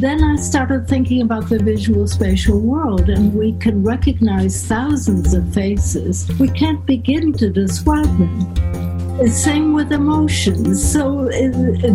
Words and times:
then 0.00 0.24
I 0.24 0.36
started 0.36 0.88
thinking 0.88 1.22
about 1.22 1.48
the 1.48 1.58
visual 1.58 2.06
spatial 2.06 2.58
world, 2.60 3.10
and 3.10 3.34
we 3.34 3.52
can 3.54 3.82
recognize 3.82 4.66
thousands 4.66 5.34
of 5.34 5.52
faces. 5.52 6.30
We 6.38 6.48
can't 6.48 6.84
begin 6.86 7.32
to 7.34 7.50
describe 7.50 8.06
them. 8.18 9.28
Same 9.28 9.72
with 9.74 9.92
emotions. 9.92 10.92
So, 10.92 11.28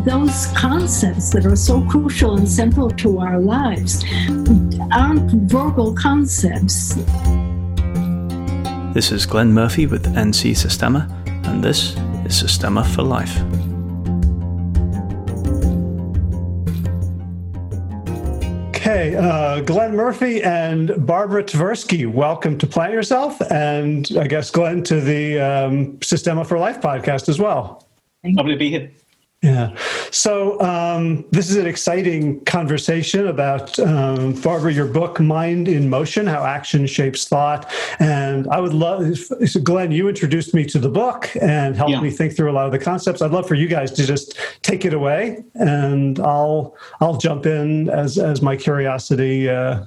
those 0.06 0.48
concepts 0.56 1.32
that 1.32 1.46
are 1.46 1.56
so 1.56 1.82
crucial 1.82 2.38
and 2.38 2.48
central 2.48 2.90
to 2.92 3.20
our 3.20 3.40
lives 3.40 4.06
aren't 4.92 5.32
verbal 5.50 5.94
concepts. 5.94 6.96
This 8.94 9.12
is 9.12 9.26
Glenn 9.26 9.54
Murphy 9.54 9.88
with 9.88 10.06
NC 10.16 10.56
Systema, 10.56 11.08
and 11.46 11.64
this 11.64 11.96
is 12.26 12.38
Systema 12.38 12.84
for 12.84 13.04
Life. 13.04 13.42
Okay, 18.88 19.18
uh, 19.18 19.60
Glenn 19.60 19.98
Murphy 19.98 20.42
and 20.42 21.06
Barbara 21.06 21.44
Tversky, 21.44 22.10
welcome 22.10 22.58
to 22.58 22.66
Plant 22.66 22.94
Yourself, 22.94 23.42
and 23.52 24.10
I 24.18 24.28
guess 24.28 24.50
Glenn 24.50 24.82
to 24.84 25.02
the 25.02 25.42
um, 25.42 26.02
Systema 26.02 26.46
for 26.46 26.58
Life 26.58 26.80
podcast 26.80 27.28
as 27.28 27.38
well. 27.38 27.86
Lovely 28.24 28.54
to 28.54 28.58
be 28.58 28.70
here. 28.70 28.90
Yeah. 29.44 29.76
So 30.10 30.60
um, 30.62 31.24
this 31.30 31.52
is 31.52 31.58
an 31.58 31.68
exciting 31.68 32.44
conversation 32.46 33.28
about 33.28 33.78
um, 33.80 34.34
Barbara, 34.34 34.74
your 34.74 34.88
book, 34.88 35.20
Mind 35.20 35.68
in 35.68 35.90
Motion: 35.90 36.26
How 36.26 36.44
Action 36.44 36.88
Shapes 36.88 37.28
Thought. 37.28 37.72
And 38.00 38.48
I 38.48 38.60
would 38.60 38.74
love, 38.74 39.16
so 39.16 39.60
Glenn, 39.62 39.92
you 39.92 40.10
introduced 40.10 40.56
me 40.56 40.66
to 40.66 40.80
the 40.80 40.90
book 40.90 41.30
and 41.40 41.76
helped 41.76 41.92
yeah. 41.92 42.02
me 42.02 42.10
think 42.10 42.36
through 42.36 42.50
a 42.50 42.54
lot 42.54 42.66
of 42.66 42.72
the 42.72 42.80
concepts. 42.80 43.22
I'd 43.22 43.32
love 43.32 43.48
for 43.48 43.54
you 43.54 43.68
guys 43.68 43.92
to 43.92 44.08
just 44.08 44.40
take 44.64 44.86
it 44.86 44.94
away, 44.94 45.44
and 45.54 46.20
I'll 46.20 46.76
I'll 47.00 47.18
jump 47.18 47.46
in 47.46 47.90
as 47.90 48.18
as 48.18 48.42
my 48.42 48.56
curiosity 48.56 49.50
uh, 49.50 49.86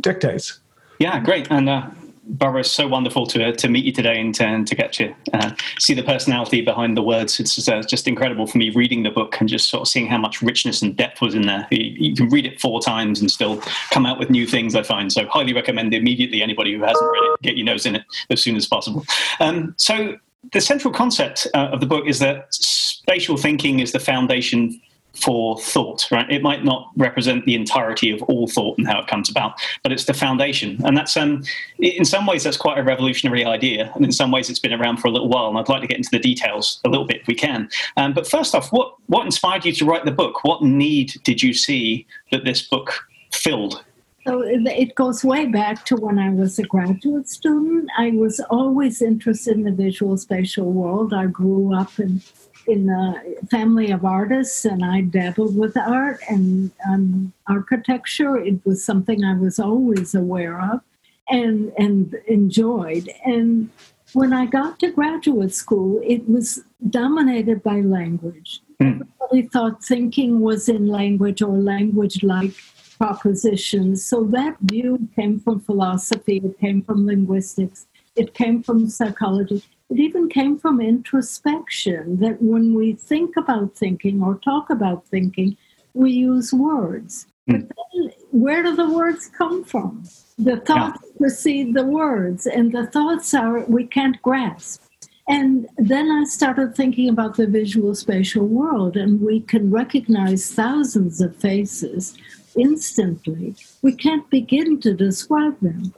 dictates. 0.00 0.58
Yeah, 0.98 1.20
great. 1.20 1.46
And 1.50 1.68
uh, 1.68 1.90
It's 2.26 2.70
so 2.70 2.88
wonderful 2.88 3.26
to 3.26 3.52
to 3.52 3.68
meet 3.68 3.84
you 3.84 3.92
today 3.92 4.20
and 4.20 4.34
to, 4.36 4.44
and 4.44 4.66
to 4.66 4.74
get 4.74 4.92
to 4.94 5.14
uh, 5.32 5.50
see 5.78 5.94
the 5.94 6.02
personality 6.02 6.62
behind 6.62 6.96
the 6.96 7.02
words. 7.02 7.38
It's 7.38 7.54
just, 7.54 7.68
uh, 7.68 7.82
just, 7.82 8.08
incredible 8.08 8.46
for 8.46 8.58
me 8.58 8.70
reading 8.70 9.02
the 9.02 9.10
book 9.10 9.38
and 9.40 9.48
just 9.48 9.68
sort 9.68 9.82
of 9.82 9.88
seeing 9.88 10.06
how 10.06 10.18
much 10.18 10.40
richness 10.40 10.82
and 10.82 10.96
depth 10.96 11.20
was 11.20 11.34
in 11.34 11.42
there. 11.42 11.66
You, 11.70 12.08
you, 12.08 12.14
can 12.14 12.28
read 12.28 12.46
it 12.46 12.60
four 12.60 12.80
times 12.80 13.20
and 13.20 13.30
still 13.30 13.58
come 13.90 14.06
out 14.06 14.18
with 14.18 14.30
new 14.30 14.46
things. 14.46 14.74
I 14.74 14.82
find 14.82 15.12
so 15.12 15.26
highly 15.26 15.52
recommend 15.52 15.92
immediately 15.94 16.42
anybody 16.42 16.74
who 16.74 16.82
hasn't 16.82 17.10
read 17.10 17.24
it 17.24 17.42
get 17.42 17.56
your 17.56 17.66
nose 17.66 17.86
in 17.86 17.96
it 17.96 18.04
as 18.30 18.40
soon 18.40 18.56
as 18.56 18.66
possible. 18.66 19.04
Um, 19.40 19.74
so 19.76 20.16
the 20.52 20.60
central 20.60 20.92
concept 20.92 21.46
uh, 21.54 21.68
of 21.72 21.80
the 21.80 21.86
book 21.86 22.06
is 22.06 22.18
that 22.20 22.52
spatial 22.54 23.36
thinking 23.36 23.80
is 23.80 23.92
the 23.92 24.00
foundation 24.00 24.80
for 25.14 25.58
thought, 25.58 26.06
right? 26.10 26.28
It 26.30 26.42
might 26.42 26.64
not 26.64 26.90
represent 26.96 27.44
the 27.44 27.54
entirety 27.54 28.10
of 28.10 28.22
all 28.24 28.46
thought 28.46 28.78
and 28.78 28.86
how 28.86 29.00
it 29.00 29.06
comes 29.06 29.30
about, 29.30 29.60
but 29.82 29.92
it's 29.92 30.04
the 30.04 30.14
foundation. 30.14 30.80
And 30.84 30.96
that's, 30.96 31.16
um, 31.16 31.42
in 31.78 32.04
some 32.04 32.26
ways, 32.26 32.44
that's 32.44 32.56
quite 32.56 32.78
a 32.78 32.82
revolutionary 32.82 33.44
idea. 33.44 33.92
And 33.94 34.04
in 34.04 34.12
some 34.12 34.30
ways, 34.30 34.50
it's 34.50 34.58
been 34.58 34.72
around 34.72 34.98
for 34.98 35.08
a 35.08 35.10
little 35.10 35.28
while. 35.28 35.48
And 35.48 35.58
I'd 35.58 35.68
like 35.68 35.82
to 35.82 35.86
get 35.86 35.96
into 35.96 36.10
the 36.10 36.18
details 36.18 36.80
a 36.84 36.88
little 36.88 37.06
bit 37.06 37.22
if 37.22 37.26
we 37.26 37.34
can. 37.34 37.68
Um, 37.96 38.12
but 38.12 38.26
first 38.26 38.54
off, 38.54 38.72
what, 38.72 38.94
what 39.06 39.24
inspired 39.24 39.64
you 39.64 39.72
to 39.72 39.84
write 39.84 40.04
the 40.04 40.12
book? 40.12 40.44
What 40.44 40.62
need 40.62 41.14
did 41.24 41.42
you 41.42 41.52
see 41.52 42.06
that 42.32 42.44
this 42.44 42.62
book 42.62 43.06
filled? 43.32 43.84
So 44.26 44.40
it 44.40 44.94
goes 44.94 45.22
way 45.22 45.44
back 45.46 45.84
to 45.84 45.96
when 45.96 46.18
I 46.18 46.30
was 46.30 46.58
a 46.58 46.62
graduate 46.62 47.28
student. 47.28 47.90
I 47.98 48.12
was 48.12 48.40
always 48.48 49.02
interested 49.02 49.54
in 49.56 49.64
the 49.64 49.70
visual 49.70 50.16
spatial 50.16 50.72
world. 50.72 51.12
I 51.12 51.26
grew 51.26 51.74
up 51.74 51.98
in 51.98 52.22
in 52.66 52.88
a 52.88 53.22
family 53.46 53.90
of 53.90 54.04
artists 54.04 54.64
and 54.64 54.84
I 54.84 55.02
dabbled 55.02 55.56
with 55.56 55.76
art 55.76 56.20
and 56.28 56.70
um, 56.88 57.32
architecture. 57.46 58.36
It 58.36 58.64
was 58.64 58.84
something 58.84 59.24
I 59.24 59.34
was 59.34 59.58
always 59.58 60.14
aware 60.14 60.60
of 60.60 60.80
and, 61.28 61.72
and 61.78 62.14
enjoyed. 62.26 63.08
And 63.24 63.70
when 64.12 64.32
I 64.32 64.46
got 64.46 64.78
to 64.80 64.90
graduate 64.90 65.54
school, 65.54 66.00
it 66.04 66.28
was 66.28 66.60
dominated 66.88 67.62
by 67.62 67.80
language. 67.80 68.60
Mm. 68.80 69.02
Everybody 69.20 69.48
thought 69.48 69.84
thinking 69.84 70.40
was 70.40 70.68
in 70.68 70.86
language 70.86 71.42
or 71.42 71.56
language 71.56 72.22
like 72.22 72.52
propositions. 72.98 74.04
So 74.04 74.24
that 74.24 74.56
view 74.60 75.08
came 75.16 75.40
from 75.40 75.60
philosophy, 75.60 76.40
it 76.44 76.58
came 76.58 76.82
from 76.82 77.06
linguistics, 77.06 77.86
it 78.16 78.34
came 78.34 78.62
from 78.62 78.88
psychology. 78.88 79.62
It 79.90 80.00
even 80.00 80.28
came 80.28 80.58
from 80.58 80.80
introspection 80.80 82.18
that 82.20 82.40
when 82.40 82.74
we 82.74 82.94
think 82.94 83.36
about 83.36 83.76
thinking 83.76 84.22
or 84.22 84.36
talk 84.36 84.70
about 84.70 85.06
thinking, 85.06 85.56
we 85.92 86.10
use 86.10 86.52
words. 86.52 87.26
Mm. 87.48 87.68
But 87.68 87.76
then 87.92 88.10
where 88.30 88.62
do 88.62 88.74
the 88.74 88.88
words 88.90 89.30
come 89.36 89.64
from? 89.64 90.04
The 90.38 90.56
thoughts 90.56 91.00
yeah. 91.04 91.18
precede 91.18 91.74
the 91.74 91.84
words, 91.84 92.46
and 92.46 92.72
the 92.72 92.86
thoughts 92.86 93.34
are 93.34 93.60
we 93.66 93.86
can't 93.86 94.20
grasp. 94.22 94.82
And 95.28 95.68
then 95.78 96.10
I 96.10 96.24
started 96.24 96.74
thinking 96.74 97.08
about 97.08 97.36
the 97.36 97.46
visual 97.46 97.94
spatial 97.94 98.46
world, 98.46 98.96
and 98.96 99.20
we 99.20 99.40
can 99.40 99.70
recognize 99.70 100.52
thousands 100.52 101.20
of 101.20 101.36
faces 101.36 102.16
instantly. 102.56 103.54
We 103.82 103.92
can't 103.92 104.28
begin 104.28 104.80
to 104.80 104.92
describe 104.94 105.58
them. 105.60 105.94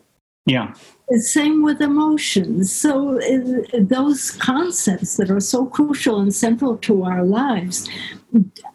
Yeah. 0.47 0.75
Same 1.19 1.63
with 1.63 1.81
emotions. 1.81 2.73
So, 2.73 3.21
uh, 3.21 3.79
those 3.81 4.31
concepts 4.31 5.17
that 5.17 5.31
are 5.31 5.41
so 5.41 5.67
crucial 5.67 6.21
and 6.21 6.35
central 6.35 6.77
to 6.79 7.05
our 7.05 7.25
lives 7.25 7.89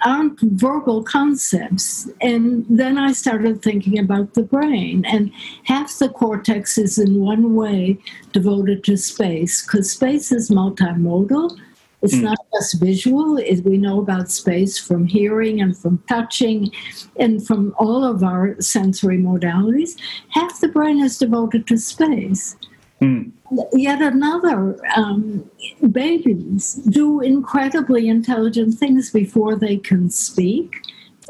aren't 0.06 0.40
verbal 0.40 1.04
concepts. 1.04 2.10
And 2.22 2.66
then 2.70 2.98
I 2.98 3.12
started 3.12 3.62
thinking 3.62 4.00
about 4.00 4.34
the 4.34 4.44
brain, 4.44 5.06
and 5.06 5.32
half 5.64 5.98
the 5.98 6.10
cortex 6.10 6.78
is 6.78 6.98
in 6.98 7.20
one 7.20 7.56
way 7.56 7.98
devoted 8.32 8.84
to 8.86 8.98
space, 8.98 9.62
because 9.62 9.92
space 9.92 10.32
is 10.32 10.50
multimodal 10.50 11.58
it's 12.02 12.16
mm. 12.16 12.24
not 12.24 12.38
just 12.54 12.80
visual. 12.80 13.38
It, 13.38 13.64
we 13.64 13.78
know 13.78 14.00
about 14.00 14.32
space 14.32 14.78
from 14.78 15.06
hearing 15.06 15.62
and 15.62 15.78
from 15.78 16.04
touching 16.10 16.72
and 17.18 17.46
from 17.46 17.76
all 17.78 18.04
of 18.04 18.24
our 18.24 18.60
sensory 18.60 19.18
modalities. 19.18 20.00
Half 20.30 20.62
the 20.62 20.68
brain 20.68 21.00
is 21.00 21.18
devoted 21.18 21.68
to 21.68 21.78
space. 21.78 22.56
Mm. 23.02 23.32
Yet 23.74 24.02
another, 24.02 24.80
um, 24.96 25.50
babies 25.92 26.76
do 26.76 27.20
incredibly 27.20 28.08
intelligent 28.08 28.76
things 28.76 29.10
before 29.10 29.56
they 29.56 29.78
can 29.78 30.10
speak. 30.10 30.82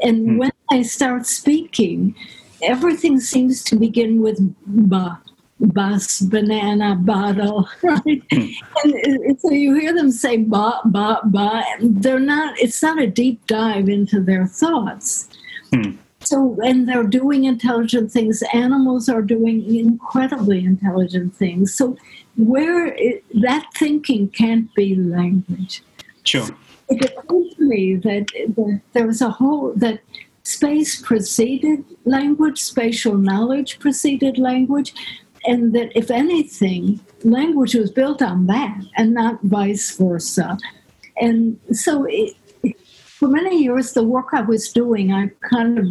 And 0.02 0.28
mm. 0.28 0.38
when 0.38 0.52
they 0.70 0.82
start 0.82 1.26
speaking, 1.26 2.14
everything 2.62 3.20
seems 3.20 3.62
to 3.64 3.76
begin 3.76 4.22
with 4.22 4.38
ba 4.66 5.20
bus, 5.62 6.20
banana, 6.20 6.96
bottle, 6.96 7.68
right? 7.82 8.22
and 8.30 9.40
so 9.40 9.50
you 9.50 9.74
hear 9.74 9.94
them 9.94 10.10
say 10.10 10.38
ba, 10.38 10.80
ba, 10.84 11.20
ba. 11.24 11.64
They're 11.80 12.18
not, 12.18 12.58
it's 12.58 12.82
not 12.82 13.00
a 13.00 13.06
deep 13.06 13.46
dive 13.46 13.88
into 13.88 14.20
their 14.20 14.46
thoughts. 14.46 15.28
Hmm. 15.72 15.92
So, 16.20 16.56
and 16.64 16.88
they're 16.88 17.04
doing 17.04 17.44
intelligent 17.44 18.12
things. 18.12 18.42
Animals 18.52 19.08
are 19.08 19.22
doing 19.22 19.74
incredibly 19.74 20.64
intelligent 20.64 21.34
things. 21.34 21.74
So, 21.74 21.96
where 22.36 22.86
it, 22.86 23.24
that 23.40 23.66
thinking 23.74 24.28
can't 24.28 24.72
be 24.74 24.94
language. 24.94 25.82
Sure. 26.24 26.48
It 26.88 27.04
occurred 27.04 27.56
to 27.56 27.62
me 27.62 27.96
that, 27.96 28.26
that 28.56 28.80
there 28.92 29.06
was 29.06 29.20
a 29.20 29.30
whole, 29.30 29.72
that 29.76 30.00
space 30.44 31.00
preceded 31.00 31.84
language, 32.04 32.60
spatial 32.60 33.16
knowledge 33.16 33.78
preceded 33.78 34.38
language, 34.38 34.94
and 35.44 35.74
that 35.74 35.96
if 35.96 36.10
anything, 36.10 37.00
language 37.24 37.74
was 37.74 37.90
built 37.90 38.22
on 38.22 38.46
that 38.46 38.78
and 38.96 39.14
not 39.14 39.40
vice 39.42 39.96
versa. 39.96 40.58
And 41.20 41.58
so, 41.72 42.06
it, 42.08 42.36
for 42.78 43.28
many 43.28 43.62
years, 43.62 43.92
the 43.92 44.02
work 44.02 44.28
I 44.32 44.40
was 44.40 44.72
doing, 44.72 45.12
I 45.12 45.30
kind 45.48 45.78
of 45.78 45.86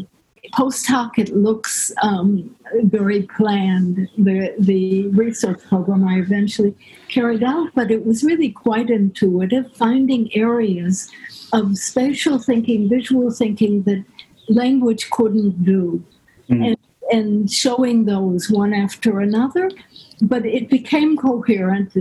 post 0.53 0.87
hoc 0.87 1.17
it 1.17 1.35
looks 1.35 1.91
um, 2.01 2.55
very 2.83 3.23
planned 3.23 4.09
the 4.17 4.53
the 4.59 5.07
research 5.09 5.61
program 5.69 6.07
i 6.07 6.15
eventually 6.15 6.75
carried 7.07 7.43
out 7.43 7.69
but 7.75 7.91
it 7.91 8.05
was 8.05 8.23
really 8.23 8.49
quite 8.49 8.89
intuitive 8.89 9.71
finding 9.75 10.33
areas 10.35 11.09
of 11.53 11.77
spatial 11.77 12.39
thinking 12.39 12.89
visual 12.89 13.31
thinking 13.31 13.83
that 13.83 14.03
language 14.49 15.09
couldn't 15.11 15.63
do 15.63 16.03
mm. 16.49 16.67
and 16.67 16.77
and 17.11 17.51
showing 17.51 18.05
those 18.05 18.49
one 18.49 18.73
after 18.73 19.19
another. 19.19 19.69
But 20.21 20.45
it 20.45 20.69
became 20.69 21.17
coherent 21.17 21.95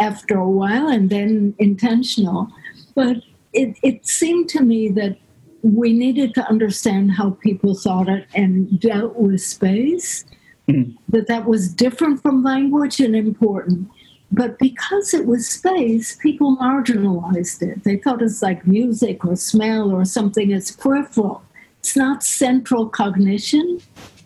after 0.00 0.38
a 0.38 0.48
while 0.48 0.88
and 0.88 1.10
then 1.10 1.54
intentional. 1.58 2.48
But 2.94 3.18
it, 3.52 3.76
it 3.82 4.06
seemed 4.06 4.48
to 4.50 4.62
me 4.62 4.88
that 4.90 5.18
we 5.62 5.92
needed 5.92 6.34
to 6.34 6.48
understand 6.48 7.12
how 7.12 7.30
people 7.30 7.74
thought 7.74 8.08
it 8.08 8.26
and 8.34 8.80
dealt 8.80 9.16
with 9.16 9.40
space, 9.40 10.24
mm-hmm. 10.68 10.92
that 11.08 11.26
that 11.26 11.46
was 11.46 11.72
different 11.72 12.22
from 12.22 12.42
language 12.42 13.00
and 13.00 13.14
important. 13.14 13.88
But 14.30 14.58
because 14.58 15.14
it 15.14 15.26
was 15.26 15.48
space, 15.48 16.16
people 16.16 16.56
marginalized 16.58 17.62
it. 17.62 17.84
They 17.84 17.96
thought 17.96 18.22
it's 18.22 18.42
like 18.42 18.66
music 18.66 19.24
or 19.24 19.36
smell 19.36 19.90
or 19.90 20.04
something 20.04 20.50
it's 20.50 20.70
peripheral 20.70 21.42
it's 21.80 21.96
not 21.96 22.22
central 22.22 22.88
cognition. 22.88 23.80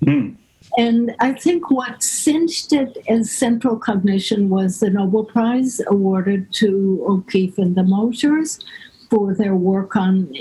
Mm. 0.04 0.36
And 0.78 1.14
I 1.20 1.32
think 1.32 1.70
what 1.70 2.02
cinched 2.02 2.72
it 2.72 2.96
as 3.08 3.30
central 3.30 3.76
cognition 3.76 4.48
was 4.48 4.80
the 4.80 4.88
Nobel 4.88 5.24
Prize 5.24 5.80
awarded 5.86 6.50
to 6.54 7.04
O'Keefe 7.06 7.58
and 7.58 7.74
the 7.76 7.82
Mosers 7.82 8.64
for 9.10 9.34
their 9.34 9.54
work 9.54 9.96
on 9.96 10.34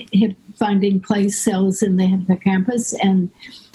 finding 0.55 1.01
place 1.01 1.37
cells 1.39 1.83
in 1.83 1.97
the 1.97 2.05
hippocampus 2.05 2.93
and 3.03 3.29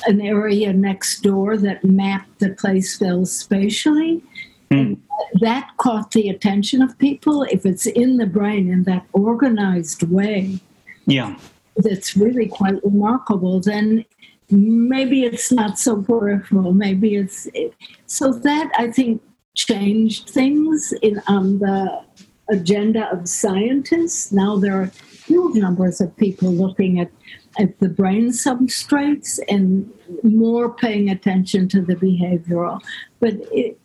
an 0.06 0.20
area 0.22 0.72
next 0.72 1.20
door 1.20 1.58
that 1.58 1.84
mapped 1.84 2.38
the 2.38 2.50
place 2.50 2.98
cells 2.98 3.30
spatially. 3.30 4.22
Mm. 4.70 4.78
And 4.80 5.00
that 5.40 5.70
caught 5.76 6.12
the 6.12 6.30
attention 6.30 6.80
of 6.80 6.96
people. 6.98 7.42
If 7.44 7.66
it's 7.66 7.86
in 7.86 8.16
the 8.16 8.26
brain 8.26 8.70
in 8.70 8.84
that 8.84 9.04
organized 9.12 10.04
way, 10.04 10.60
Yeah. 11.06 11.36
That's 11.76 12.16
really 12.16 12.46
quite 12.46 12.82
remarkable, 12.84 13.60
then 13.60 14.04
maybe 14.50 15.24
it's 15.24 15.50
not 15.52 15.78
so 15.78 16.02
peripheral. 16.02 16.72
Maybe 16.72 17.16
it's 17.16 17.48
so 18.06 18.32
that 18.32 18.70
I 18.78 18.90
think 18.90 19.22
changed 19.54 20.28
things 20.30 20.92
in 21.02 21.20
on 21.26 21.58
the 21.58 22.02
agenda 22.50 23.10
of 23.10 23.28
scientists. 23.28 24.32
Now 24.32 24.56
there 24.56 24.80
are 24.82 24.90
huge 25.26 25.56
numbers 25.56 26.00
of 26.00 26.16
people 26.16 26.52
looking 26.52 27.00
at 27.00 27.10
at 27.58 27.78
the 27.80 27.88
brain 27.88 28.28
substrates 28.28 29.38
and 29.48 29.90
more 30.22 30.72
paying 30.74 31.08
attention 31.08 31.68
to 31.68 31.80
the 31.80 31.96
behavioral. 31.96 32.80
But 33.18 33.34
it, 33.50 33.80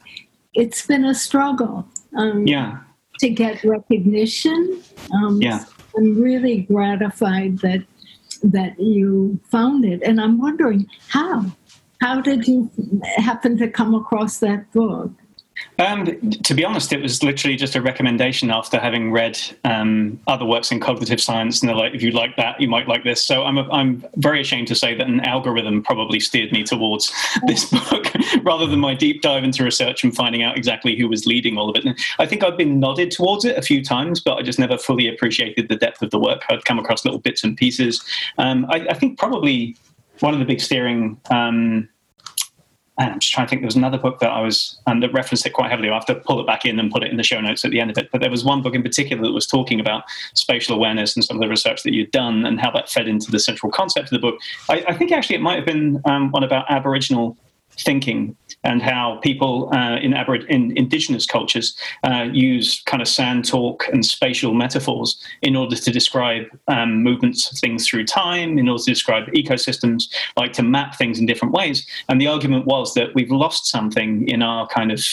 it's 0.54 0.86
been 0.86 1.06
a 1.06 1.16
struggle 1.16 1.88
um, 2.18 2.46
Yeah. 2.46 2.80
to 3.20 3.30
get 3.30 3.64
recognition. 3.64 4.82
Um, 5.14 5.42
Yeah. 5.42 5.64
I'm 5.96 6.22
really 6.22 6.62
gratified 6.64 7.60
that 7.60 7.84
that 8.44 8.80
you 8.80 9.40
found 9.50 9.86
it, 9.86 10.02
and 10.04 10.20
I'm 10.20 10.40
wondering 10.40 10.88
how. 11.10 11.46
How 12.02 12.20
did 12.20 12.48
you 12.48 12.72
happen 13.18 13.58
to 13.60 13.68
come 13.68 13.94
across 13.94 14.40
that 14.40 14.72
book? 14.72 15.12
Um, 15.80 16.32
to 16.44 16.54
be 16.54 16.64
honest, 16.64 16.94
it 16.94 17.02
was 17.02 17.24
literally 17.24 17.56
just 17.56 17.76
a 17.76 17.82
recommendation 17.82 18.52
after 18.52 18.80
having 18.80 19.12
read 19.12 19.40
um, 19.64 20.20
other 20.28 20.46
works 20.46 20.72
in 20.72 20.80
cognitive 20.80 21.20
science, 21.20 21.62
and 21.62 21.70
they're 21.70 21.76
like, 21.76 21.94
"If 21.94 22.04
you 22.04 22.12
like 22.12 22.36
that, 22.36 22.62
you 22.62 22.68
might 22.68 22.88
like 22.88 23.04
this." 23.04 23.24
So 23.24 23.44
I'm 23.44 23.58
a, 23.58 23.70
I'm 23.72 24.06
very 24.16 24.42
ashamed 24.42 24.68
to 24.68 24.76
say 24.76 24.96
that 24.96 25.08
an 25.08 25.22
algorithm 25.22 25.82
probably 25.82 26.20
steered 26.20 26.52
me 26.52 26.64
towards 26.64 27.12
this 27.48 27.66
book 27.66 28.06
rather 28.44 28.68
than 28.68 28.80
my 28.80 28.94
deep 28.94 29.22
dive 29.22 29.44
into 29.44 29.64
research 29.64 30.04
and 30.04 30.16
finding 30.16 30.44
out 30.44 30.58
exactly 30.58 30.96
who 30.96 31.08
was 31.08 31.26
leading 31.26 31.58
all 31.58 31.70
of 31.70 31.76
it. 31.76 31.86
And 31.86 31.98
I 32.20 32.26
think 32.26 32.44
I've 32.44 32.58
been 32.58 32.80
nodded 32.80 33.12
towards 33.12 33.46
it 33.46 33.58
a 33.58 33.62
few 33.62 33.84
times, 33.84 34.20
but 34.20 34.36
I 34.36 34.44
just 34.44 34.60
never 34.60 34.78
fully 34.78 35.08
appreciated 35.08 35.70
the 35.70 35.76
depth 35.76 36.02
of 36.02 36.12
the 36.12 36.20
work. 36.20 36.44
I'd 36.50 36.66
come 36.66 36.80
across 36.80 37.06
little 37.06 37.20
bits 37.20 37.44
and 37.44 37.58
pieces. 37.58 38.04
Um, 38.38 38.66
I, 38.70 38.88
I 38.90 38.94
think 38.94 39.18
probably 39.18 39.76
one 40.20 40.34
of 40.34 40.40
the 40.40 40.46
big 40.46 40.62
steering. 40.62 41.20
And 42.98 43.14
I'm 43.14 43.20
just 43.20 43.34
trying 43.34 43.48
to 43.48 43.50
think. 43.50 43.62
There 43.62 43.68
was 43.68 43.76
another 43.76 43.98
book 43.98 44.20
that 44.20 44.32
I 44.32 44.42
was 44.42 44.80
and 44.86 45.02
that 45.02 45.14
referenced 45.14 45.46
it 45.46 45.52
quite 45.52 45.70
heavily. 45.70 45.90
I'll 45.90 45.96
have 45.96 46.06
to 46.06 46.16
pull 46.16 46.40
it 46.40 46.46
back 46.46 46.66
in 46.66 46.78
and 46.80 46.92
put 46.92 47.04
it 47.04 47.12
in 47.12 47.18
the 47.18 47.24
show 47.24 47.40
notes 47.40 47.64
at 47.64 47.72
the 47.72 47.80
end 47.80 47.90
of 47.90 47.98
it. 47.98 48.10
But 48.12 48.22
there 48.22 48.30
was 48.30 48.44
one 48.44 48.62
book 48.62 48.76
in 48.76 48.84
particular 48.84 49.24
that 49.24 49.32
was 49.32 49.48
talking 49.48 49.80
about 49.80 50.04
spatial 50.34 50.76
awareness 50.76 51.16
and 51.16 51.24
some 51.24 51.38
of 51.38 51.42
the 51.42 51.48
research 51.48 51.84
that 51.84 51.94
you'd 51.94 52.12
done 52.12 52.46
and 52.46 52.60
how 52.60 52.70
that 52.72 52.90
fed 52.90 53.08
into 53.08 53.32
the 53.32 53.40
central 53.40 53.72
concept 53.72 54.12
of 54.12 54.12
the 54.12 54.20
book. 54.20 54.40
I, 54.70 54.84
I 54.90 54.94
think 54.94 55.12
actually 55.12 55.38
it 55.38 55.42
might 55.42 55.56
have 55.56 55.66
been 55.66 56.02
um, 56.06 56.32
one 56.32 56.44
about 56.44 56.66
Aboriginal 56.70 57.38
thinking 57.84 58.36
and 58.64 58.82
how 58.82 59.20
people 59.22 59.70
uh, 59.74 59.98
in, 59.98 60.12
Aborig- 60.12 60.48
in 60.48 60.76
indigenous 60.78 61.26
cultures 61.26 61.76
uh, 62.04 62.28
use 62.32 62.82
kind 62.86 63.02
of 63.02 63.08
sand 63.08 63.48
talk 63.48 63.88
and 63.92 64.06
spatial 64.06 64.54
metaphors 64.54 65.24
in 65.42 65.56
order 65.56 65.76
to 65.76 65.92
describe 65.92 66.46
um, 66.68 67.02
movements 67.04 67.52
of 67.52 67.58
things 67.58 67.88
through 67.88 68.06
time, 68.06 68.58
in 68.58 68.70
order 68.70 68.84
to 68.84 68.92
describe 68.92 69.26
ecosystems, 69.28 70.04
like 70.38 70.54
to 70.54 70.64
map 70.64 70.96
things 70.96 71.20
in 71.20 71.26
different 71.26 71.54
ways. 71.54 71.88
And 72.10 72.22
the 72.22 72.28
argument 72.28 72.66
was 72.66 72.94
that 72.94 73.16
we've 73.16 73.32
lost 73.32 73.66
something 73.68 74.28
in 74.28 74.42
our 74.42 74.68
kind 74.68 74.92
of 74.92 75.04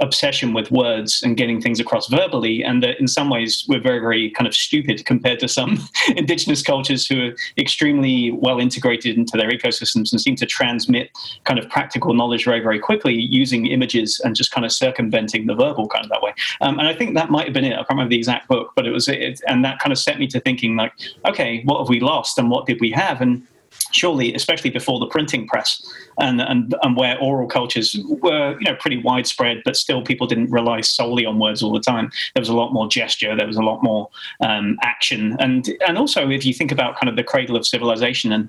obsession 0.00 0.52
with 0.52 0.70
words 0.70 1.22
and 1.22 1.36
getting 1.36 1.60
things 1.60 1.80
across 1.80 2.08
verbally, 2.08 2.62
and 2.62 2.82
that 2.82 2.98
in 3.00 3.08
some 3.08 3.30
ways 3.30 3.64
we're 3.68 3.80
very, 3.80 3.98
very 3.98 4.30
kind 4.30 4.46
of 4.46 4.54
stupid 4.54 5.04
compared 5.04 5.38
to 5.40 5.48
some 5.48 5.78
indigenous 6.16 6.62
cultures 6.62 7.06
who 7.06 7.28
are 7.28 7.34
extremely 7.56 8.30
well 8.32 8.58
integrated 8.58 9.16
into 9.16 9.36
their 9.36 9.50
ecosystems 9.50 10.12
and 10.12 10.20
seem 10.20 10.36
to 10.36 10.46
transmit 10.46 11.10
kind 11.44 11.58
of 11.58 11.68
practical 11.68 12.14
knowledge 12.14 12.44
very, 12.44 12.60
very 12.60 12.78
quickly 12.78 13.14
using 13.14 13.66
images 13.66 14.20
and 14.24 14.36
just 14.36 14.50
kind 14.50 14.64
of 14.64 14.72
circumventing 14.72 15.46
the 15.46 15.54
verbal 15.54 15.88
kind 15.88 16.04
of 16.04 16.10
that 16.10 16.22
way. 16.22 16.32
Um, 16.60 16.78
and 16.78 16.88
I 16.88 16.94
think 16.94 17.14
that 17.14 17.30
might 17.30 17.46
have 17.46 17.54
been 17.54 17.64
it. 17.64 17.72
I 17.72 17.78
can't 17.78 17.90
remember 17.90 18.10
the 18.10 18.18
exact 18.18 18.48
book, 18.48 18.72
but 18.76 18.86
it 18.86 18.90
was 18.90 19.08
it, 19.08 19.40
and 19.46 19.64
that 19.64 19.78
kind 19.78 19.92
of 19.92 19.98
set 19.98 20.18
me 20.18 20.26
to 20.28 20.40
thinking 20.40 20.76
like, 20.76 20.92
okay, 21.26 21.62
what 21.64 21.78
have 21.78 21.88
we 21.88 22.00
lost 22.00 22.38
and 22.38 22.50
what 22.50 22.66
did 22.66 22.80
we 22.80 22.90
have? 22.92 23.20
And 23.20 23.46
surely, 23.92 24.34
especially 24.34 24.70
before 24.70 24.98
the 24.98 25.06
printing 25.06 25.46
press 25.46 25.82
and, 26.18 26.40
and, 26.40 26.74
and 26.82 26.96
where 26.96 27.18
oral 27.18 27.48
cultures 27.48 27.96
were, 28.22 28.58
you 28.60 28.70
know, 28.70 28.76
pretty 28.76 28.98
widespread, 28.98 29.62
but 29.64 29.76
still 29.76 30.02
people 30.02 30.26
didn't 30.26 30.50
rely 30.50 30.80
solely 30.80 31.24
on 31.24 31.38
words 31.38 31.62
all 31.62 31.72
the 31.72 31.80
time. 31.80 32.10
There 32.34 32.40
was 32.40 32.48
a 32.48 32.54
lot 32.54 32.72
more 32.72 32.88
gesture. 32.88 33.36
There 33.36 33.46
was 33.46 33.56
a 33.56 33.62
lot 33.62 33.82
more 33.82 34.08
um, 34.40 34.78
action. 34.82 35.36
And, 35.38 35.68
and 35.86 35.96
also, 35.96 36.28
if 36.28 36.44
you 36.44 36.52
think 36.52 36.72
about 36.72 36.96
kind 36.96 37.08
of 37.08 37.16
the 37.16 37.24
cradle 37.24 37.56
of 37.56 37.66
civilization 37.66 38.32
and 38.32 38.48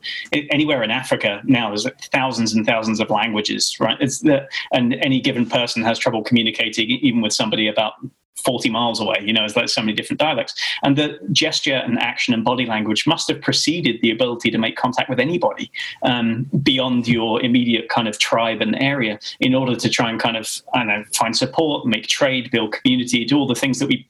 anywhere 0.51 0.83
in 0.83 0.91
Africa 0.91 1.41
now, 1.45 1.69
there's 1.69 1.87
thousands 2.11 2.53
and 2.53 2.65
thousands 2.65 2.99
of 2.99 3.09
languages, 3.09 3.75
right? 3.79 3.97
It's 3.99 4.19
the, 4.19 4.47
and 4.73 4.95
any 4.95 5.21
given 5.21 5.45
person 5.45 5.83
has 5.83 5.97
trouble 5.99 6.23
communicating 6.23 6.89
even 6.89 7.21
with 7.21 7.33
somebody 7.33 7.67
about 7.67 7.93
40 8.43 8.69
miles 8.69 8.99
away 8.99 9.17
you 9.21 9.33
know 9.33 9.41
there's 9.41 9.55
like 9.55 9.69
so 9.69 9.81
many 9.81 9.93
different 9.93 10.19
dialects. 10.19 10.53
And 10.83 10.97
the 10.97 11.19
gesture 11.31 11.75
and 11.75 11.99
action 11.99 12.33
and 12.33 12.43
body 12.43 12.65
language 12.65 13.05
must 13.05 13.27
have 13.29 13.41
preceded 13.41 14.01
the 14.01 14.11
ability 14.11 14.51
to 14.51 14.57
make 14.57 14.75
contact 14.75 15.09
with 15.09 15.19
anybody 15.19 15.71
um, 16.03 16.49
beyond 16.63 17.07
your 17.07 17.41
immediate 17.41 17.89
kind 17.89 18.07
of 18.07 18.17
tribe 18.19 18.61
and 18.61 18.81
area 18.81 19.19
in 19.39 19.53
order 19.55 19.75
to 19.75 19.89
try 19.89 20.09
and 20.09 20.19
kind 20.19 20.37
of 20.37 20.61
i 20.73 20.79
don't 20.79 20.87
know 20.87 21.03
find 21.13 21.35
support 21.35 21.85
make 21.85 22.07
trade 22.07 22.49
build 22.51 22.71
community 22.73 23.25
do 23.25 23.37
all 23.37 23.47
the 23.47 23.55
things 23.55 23.79
that 23.79 23.87
we 23.87 24.05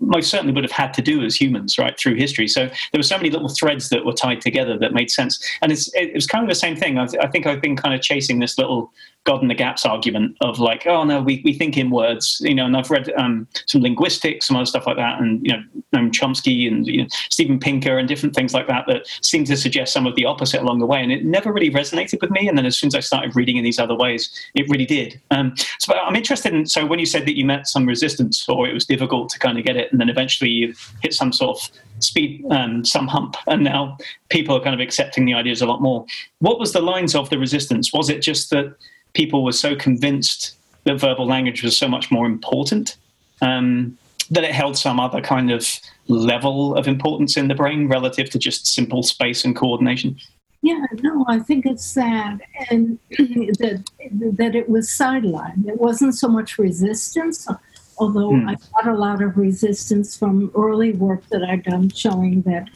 most 0.00 0.30
certainly 0.30 0.52
would 0.52 0.64
have 0.64 0.72
had 0.72 0.94
to 0.94 1.02
do 1.02 1.22
as 1.22 1.36
humans 1.36 1.78
right 1.78 1.98
through 1.98 2.14
history. 2.14 2.48
So 2.48 2.66
there 2.66 2.98
were 2.98 3.02
so 3.02 3.16
many 3.16 3.30
little 3.30 3.48
threads 3.48 3.88
that 3.90 4.04
were 4.04 4.12
tied 4.12 4.40
together 4.40 4.78
that 4.78 4.92
made 4.92 5.10
sense. 5.10 5.42
And 5.60 5.70
it's 5.70 5.92
it 5.94 6.14
was 6.14 6.26
kind 6.26 6.42
of 6.42 6.48
the 6.48 6.54
same 6.54 6.76
thing. 6.76 6.98
I, 6.98 7.06
I 7.20 7.28
think 7.28 7.46
i've 7.46 7.60
been 7.60 7.76
kind 7.76 7.94
of 7.94 8.00
chasing 8.00 8.38
this 8.38 8.58
little 8.58 8.92
God 9.24 9.40
in 9.40 9.48
the 9.48 9.54
gaps 9.54 9.86
argument 9.86 10.36
of 10.40 10.58
like, 10.58 10.86
oh 10.86 11.04
no, 11.04 11.22
we, 11.22 11.42
we 11.44 11.52
think 11.52 11.76
in 11.76 11.90
words, 11.90 12.38
you 12.40 12.54
know, 12.54 12.66
and 12.66 12.76
I've 12.76 12.90
read 12.90 13.12
um, 13.16 13.46
some 13.66 13.80
linguistics, 13.80 14.48
some 14.48 14.56
other 14.56 14.66
stuff 14.66 14.86
like 14.86 14.96
that, 14.96 15.20
and 15.20 15.44
you 15.46 15.52
know, 15.52 15.62
um, 15.92 16.10
Chomsky 16.10 16.66
and 16.66 16.86
you 16.86 17.02
know, 17.02 17.08
Steven 17.30 17.60
Pinker 17.60 17.98
and 17.98 18.08
different 18.08 18.34
things 18.34 18.52
like 18.52 18.66
that 18.66 18.84
that 18.88 19.06
seem 19.22 19.44
to 19.44 19.56
suggest 19.56 19.92
some 19.92 20.06
of 20.06 20.16
the 20.16 20.24
opposite 20.24 20.60
along 20.60 20.80
the 20.80 20.86
way, 20.86 21.00
and 21.00 21.12
it 21.12 21.24
never 21.24 21.52
really 21.52 21.70
resonated 21.70 22.20
with 22.20 22.30
me. 22.30 22.48
And 22.48 22.58
then 22.58 22.66
as 22.66 22.76
soon 22.76 22.88
as 22.88 22.96
I 22.96 23.00
started 23.00 23.36
reading 23.36 23.56
in 23.56 23.64
these 23.64 23.78
other 23.78 23.94
ways, 23.94 24.28
it 24.54 24.68
really 24.68 24.86
did. 24.86 25.20
Um, 25.30 25.54
so 25.78 25.94
I'm 25.94 26.16
interested 26.16 26.52
in. 26.52 26.66
So 26.66 26.84
when 26.84 26.98
you 26.98 27.06
said 27.06 27.24
that 27.26 27.36
you 27.36 27.44
met 27.44 27.68
some 27.68 27.86
resistance 27.86 28.48
or 28.48 28.66
it 28.66 28.74
was 28.74 28.86
difficult 28.86 29.28
to 29.30 29.38
kind 29.38 29.56
of 29.56 29.64
get 29.64 29.76
it, 29.76 29.92
and 29.92 30.00
then 30.00 30.08
eventually 30.08 30.50
you 30.50 30.74
hit 31.00 31.14
some 31.14 31.32
sort 31.32 31.58
of 31.58 31.70
speed, 32.00 32.44
um, 32.50 32.84
some 32.84 33.06
hump, 33.06 33.36
and 33.46 33.62
now 33.62 33.96
people 34.30 34.56
are 34.56 34.60
kind 34.60 34.74
of 34.74 34.80
accepting 34.80 35.26
the 35.26 35.34
ideas 35.34 35.62
a 35.62 35.66
lot 35.66 35.80
more. 35.80 36.04
What 36.40 36.58
was 36.58 36.72
the 36.72 36.82
lines 36.82 37.14
of 37.14 37.30
the 37.30 37.38
resistance? 37.38 37.92
Was 37.92 38.08
it 38.10 38.20
just 38.20 38.50
that 38.50 38.74
people 39.14 39.44
were 39.44 39.52
so 39.52 39.74
convinced 39.76 40.56
that 40.84 40.98
verbal 40.98 41.26
language 41.26 41.62
was 41.62 41.76
so 41.76 41.88
much 41.88 42.10
more 42.10 42.26
important 42.26 42.96
um, 43.40 43.96
that 44.30 44.44
it 44.44 44.52
held 44.52 44.76
some 44.76 44.98
other 44.98 45.20
kind 45.20 45.50
of 45.50 45.66
level 46.08 46.74
of 46.74 46.88
importance 46.88 47.36
in 47.36 47.48
the 47.48 47.54
brain 47.54 47.88
relative 47.88 48.30
to 48.30 48.38
just 48.38 48.66
simple 48.66 49.02
space 49.02 49.44
and 49.44 49.54
coordination? 49.54 50.16
Yeah, 50.62 50.84
no, 51.00 51.24
I 51.28 51.40
think 51.40 51.66
it's 51.66 51.84
sad, 51.84 52.40
and 52.70 52.98
that 53.10 53.82
that 54.38 54.54
it 54.54 54.68
was 54.68 54.88
sidelined. 54.88 55.66
It 55.66 55.80
wasn't 55.80 56.14
so 56.14 56.28
much 56.28 56.56
resistance, 56.56 57.48
although 57.98 58.30
Hmm. 58.30 58.48
I 58.48 58.56
got 58.76 58.92
a 58.92 58.96
lot 58.96 59.22
of 59.22 59.36
resistance 59.36 60.16
from 60.16 60.52
early 60.54 60.92
work 60.92 61.26
that 61.30 61.42
I've 61.42 61.64
done 61.64 61.90
showing 61.90 62.42
that 62.42 62.68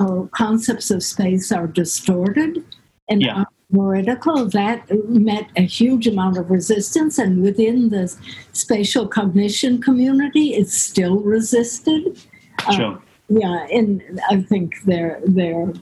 our 0.00 0.28
concepts 0.28 0.90
of 0.92 1.02
space 1.02 1.50
are 1.50 1.66
distorted 1.66 2.64
and 3.08 3.20
Yeah. 3.20 3.44
Theoretical. 3.74 4.46
That 4.46 4.82
met 5.08 5.46
a 5.56 5.62
huge 5.62 6.06
amount 6.06 6.38
of 6.38 6.50
resistance, 6.50 7.18
and 7.18 7.42
within 7.42 7.90
the 7.90 8.14
spatial 8.52 9.06
cognition 9.08 9.80
community, 9.82 10.54
it's 10.54 10.74
still 10.74 11.16
resisted. 11.20 12.18
Uh, 12.66 12.72
Sure. 12.72 13.02
yeah, 13.28 13.66
and 13.72 14.02
I 14.30 14.42
think 14.42 14.74
they're 14.86 15.20
they're 15.26 15.72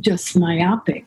just 0.00 0.36
myopic. 0.38 1.04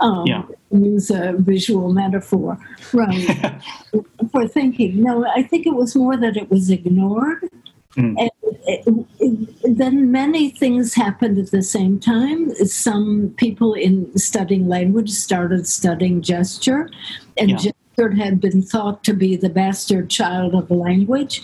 Um, 0.00 0.26
Yeah. 0.26 0.44
Use 0.72 1.10
a 1.10 1.34
visual 1.36 1.92
metaphor, 1.92 2.56
right? 2.92 3.60
for 4.32 4.46
thinking. 4.48 5.02
No, 5.02 5.26
I 5.26 5.42
think 5.42 5.66
it 5.66 5.74
was 5.74 5.96
more 5.96 6.16
that 6.16 6.36
it 6.36 6.48
was 6.48 6.70
ignored, 6.70 7.50
Mm. 7.96 8.14
and 8.18 8.30
it, 8.66 9.06
it, 9.18 9.76
then 9.76 10.12
many 10.12 10.50
things 10.50 10.94
happened 10.94 11.38
at 11.38 11.50
the 11.50 11.62
same 11.62 11.98
time. 11.98 12.54
Some 12.66 13.34
people 13.36 13.74
in 13.74 14.16
studying 14.16 14.68
language 14.68 15.10
started 15.10 15.66
studying 15.66 16.22
gesture, 16.22 16.88
and 17.36 17.50
Yeah. 17.50 17.56
gesture 17.56 18.12
had 18.12 18.40
been 18.40 18.62
thought 18.62 19.02
to 19.04 19.12
be 19.12 19.34
the 19.36 19.50
bastard 19.50 20.08
child 20.08 20.54
of 20.54 20.70
language. 20.70 21.42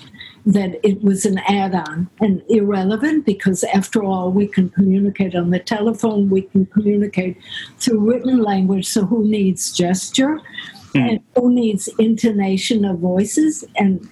that 0.49 0.79
it 0.85 1.03
was 1.03 1.27
an 1.27 1.39
add 1.49 1.75
on 1.75 2.09
and 2.21 2.41
irrelevant 2.49 3.27
because, 3.27 3.65
after 3.65 4.05
all, 4.05 4.31
we 4.31 4.47
can 4.47 4.69
communicate 4.71 5.35
on 5.35 5.51
the 5.51 5.59
telephone, 5.59 6.31
we 6.31 6.43
can 6.43 6.65
communicate 6.67 7.37
through 7.81 7.99
written 7.99 8.41
language. 8.41 8.87
So, 8.87 9.05
who 9.05 9.27
needs 9.27 9.73
gesture? 9.73 10.41
Mm. 10.95 11.11
And 11.11 11.21
who 11.35 11.53
needs 11.53 11.89
intonation 11.99 12.85
of 12.85 13.01
voices 13.01 13.65
and 13.75 14.09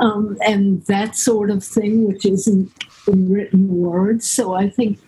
um, 0.00 0.36
and 0.44 0.84
that 0.86 1.16
sort 1.16 1.50
of 1.50 1.64
thing, 1.64 2.06
which 2.06 2.24
isn't 2.24 2.70
in 3.06 3.32
written 3.32 3.68
words. 3.68 4.28
So 4.28 4.54
I 4.54 4.68
think 4.68 4.98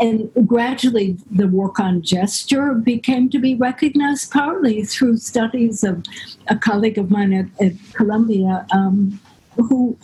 and 0.00 0.30
gradually 0.46 1.18
the 1.30 1.46
work 1.46 1.78
on 1.78 2.00
gesture 2.00 2.72
became 2.72 3.28
to 3.28 3.38
be 3.38 3.54
recognized 3.54 4.30
partly 4.30 4.82
through 4.82 5.18
studies 5.18 5.84
of 5.84 6.02
a 6.48 6.56
colleague 6.56 6.96
of 6.96 7.10
mine 7.10 7.34
at, 7.34 7.46
at 7.64 7.72
Columbia 7.92 8.66
um, 8.72 9.20
who 9.56 9.98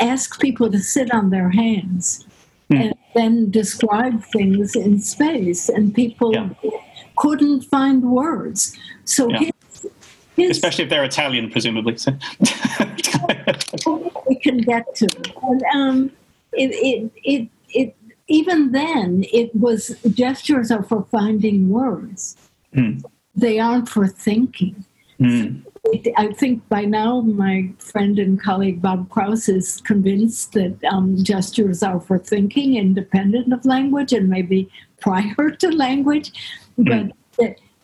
asked 0.00 0.40
people 0.40 0.70
to 0.70 0.78
sit 0.78 1.12
on 1.12 1.28
their 1.28 1.50
hands 1.50 2.26
mm. 2.70 2.80
and 2.80 2.94
then 3.14 3.50
describe 3.50 4.24
things 4.24 4.74
in 4.74 4.98
space, 4.98 5.68
and 5.68 5.94
people 5.94 6.32
yeah. 6.32 6.48
couldn't 7.16 7.60
find 7.62 8.02
words. 8.02 8.74
So 9.04 9.28
yeah. 9.28 9.38
his, 9.38 9.50
his, 10.36 10.50
especially 10.50 10.84
if 10.84 10.90
they're 10.90 11.04
Italian, 11.04 11.50
presumably. 11.50 11.96
So. 11.96 12.12
we 14.26 14.36
can 14.36 14.58
get 14.58 14.94
to, 14.96 15.08
and 15.42 15.62
um, 15.74 16.12
it, 16.52 16.70
it 16.72 17.10
it 17.24 17.48
it 17.70 17.96
even 18.28 18.72
then, 18.72 19.24
it 19.32 19.54
was 19.54 19.96
gestures 20.14 20.70
are 20.70 20.82
for 20.82 21.04
finding 21.10 21.68
words. 21.68 22.36
Mm. 22.74 23.04
They 23.34 23.58
aren't 23.58 23.88
for 23.88 24.06
thinking. 24.06 24.84
Mm. 25.20 25.62
It, 25.86 26.12
I 26.16 26.32
think 26.32 26.66
by 26.68 26.82
now 26.84 27.20
my 27.20 27.70
friend 27.78 28.18
and 28.18 28.40
colleague 28.40 28.80
Bob 28.80 29.10
Krauss 29.10 29.48
is 29.48 29.80
convinced 29.82 30.52
that 30.52 30.82
um, 30.84 31.22
gestures 31.22 31.82
are 31.82 32.00
for 32.00 32.18
thinking, 32.18 32.76
independent 32.76 33.52
of 33.52 33.66
language, 33.66 34.12
and 34.12 34.28
maybe 34.28 34.70
prior 35.00 35.50
to 35.50 35.68
language. 35.70 36.32
Mm. 36.78 36.88
But 37.08 37.16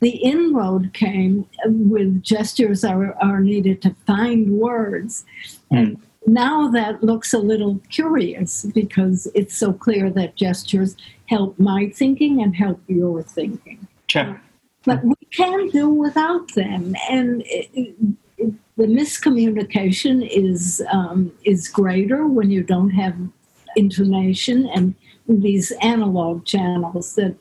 the, 0.01 0.11
inroad 0.11 0.93
came 0.93 1.47
with 1.67 2.23
gestures 2.23 2.85
are, 2.85 3.15
are 3.23 3.41
needed 3.41 3.83
to 3.83 3.95
find 4.07 4.51
words. 4.51 5.25
And 5.71 6.01
now 6.27 6.69
that 6.69 7.03
looks 7.03 7.33
a 7.33 7.39
little 7.39 7.81
curious 7.91 8.65
because 8.75 9.29
it's 9.35 9.57
so 9.57 9.73
clear 9.73 10.11
that 10.11 10.37
gestures 10.37 10.97
help 11.27 11.59
my 11.59 11.91
thinking 11.95 12.43
and 12.43 12.55
help 12.55 12.81
your 12.87 13.23
thinking. 13.23 13.87
Sure. 14.09 14.41
But 14.85 15.05
we 15.05 15.15
can 15.31 15.69
do 15.69 15.91
without 15.91 16.55
them, 16.55 16.95
and 17.11 17.43
it, 17.43 17.69
it, 17.75 18.55
the 18.77 18.87
miscommunication 18.87 20.27
is 20.31 20.81
um, 20.91 21.33
is 21.45 21.69
greater 21.69 22.27
when 22.27 22.51
you 22.51 22.63
don't 22.63 22.91
have 22.91 23.15
intonation 23.77 24.67
and 24.69 24.95
these 25.29 25.73
analog 25.83 26.45
channels 26.47 27.15
that 27.17 27.35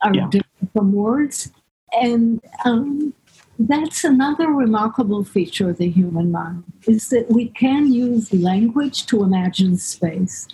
are 0.00 0.14
yeah. 0.14 0.28
different 0.30 0.72
from 0.72 0.92
words. 0.92 1.52
And 2.00 2.40
um, 2.64 3.14
that's 3.58 4.04
another 4.04 4.48
remarkable 4.48 5.24
feature 5.24 5.70
of 5.70 5.78
the 5.78 5.88
human 5.88 6.32
mind 6.32 6.64
is 6.86 7.08
that 7.10 7.30
we 7.30 7.48
can 7.48 7.92
use 7.92 8.32
language 8.32 9.06
to 9.06 9.22
imagine 9.22 9.76
space 9.76 10.48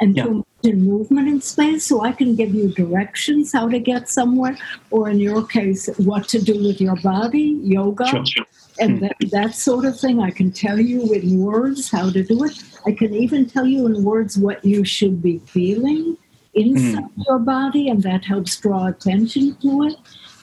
and 0.00 0.16
yeah. 0.16 0.24
to 0.24 0.46
imagine 0.62 0.82
movement 0.82 1.28
in 1.28 1.40
space 1.40 1.84
so 1.84 2.02
i 2.02 2.12
can 2.12 2.34
give 2.34 2.54
you 2.54 2.68
directions 2.72 3.52
how 3.52 3.68
to 3.68 3.78
get 3.78 4.08
somewhere 4.08 4.56
or 4.90 5.08
in 5.10 5.18
your 5.18 5.46
case 5.46 5.86
what 5.98 6.26
to 6.28 6.40
do 6.40 6.54
with 6.66 6.80
your 6.80 6.96
body 6.96 7.60
yoga 7.62 8.06
sure, 8.06 8.24
sure. 8.24 8.46
and 8.80 8.98
hmm. 8.98 9.04
that, 9.04 9.16
that 9.30 9.54
sort 9.54 9.84
of 9.84 9.98
thing 9.98 10.20
i 10.20 10.30
can 10.30 10.50
tell 10.50 10.80
you 10.80 11.12
in 11.12 11.38
words 11.38 11.90
how 11.90 12.10
to 12.10 12.22
do 12.22 12.44
it 12.44 12.62
i 12.86 12.92
can 12.92 13.14
even 13.14 13.46
tell 13.46 13.66
you 13.66 13.86
in 13.86 14.02
words 14.02 14.38
what 14.38 14.64
you 14.64 14.84
should 14.84 15.22
be 15.22 15.38
feeling 15.40 16.16
inside 16.54 17.04
mm. 17.04 17.24
your 17.28 17.38
body 17.38 17.90
and 17.90 18.02
that 18.02 18.24
helps 18.24 18.58
draw 18.58 18.86
attention 18.86 19.54
to 19.56 19.82
it 19.82 19.96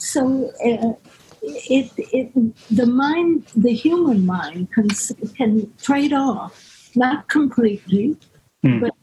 so 0.03 0.51
uh, 0.63 0.93
it, 1.41 1.91
it 1.98 2.31
the 2.69 2.86
mind, 2.86 3.45
the 3.55 3.74
human 3.74 4.25
mind, 4.25 4.72
can 4.72 4.89
can 5.36 5.72
trade 5.81 6.13
off, 6.13 6.91
not 6.95 7.27
completely, 7.29 8.17
mm. 8.65 8.81
but 8.81 8.93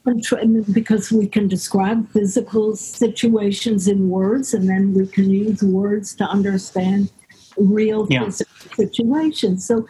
because 0.73 1.11
we 1.13 1.27
can 1.27 1.49
describe 1.49 2.09
physical 2.11 2.77
situations 2.77 3.89
in 3.89 4.09
words, 4.09 4.55
and 4.55 4.69
then 4.69 4.95
we 4.95 5.07
can 5.07 5.31
use 5.31 5.63
words 5.63 6.15
to 6.17 6.25
understand 6.25 7.11
real 7.57 8.07
yeah. 8.11 8.25
physical 8.25 8.71
situations. 8.75 9.67
So 9.67 9.87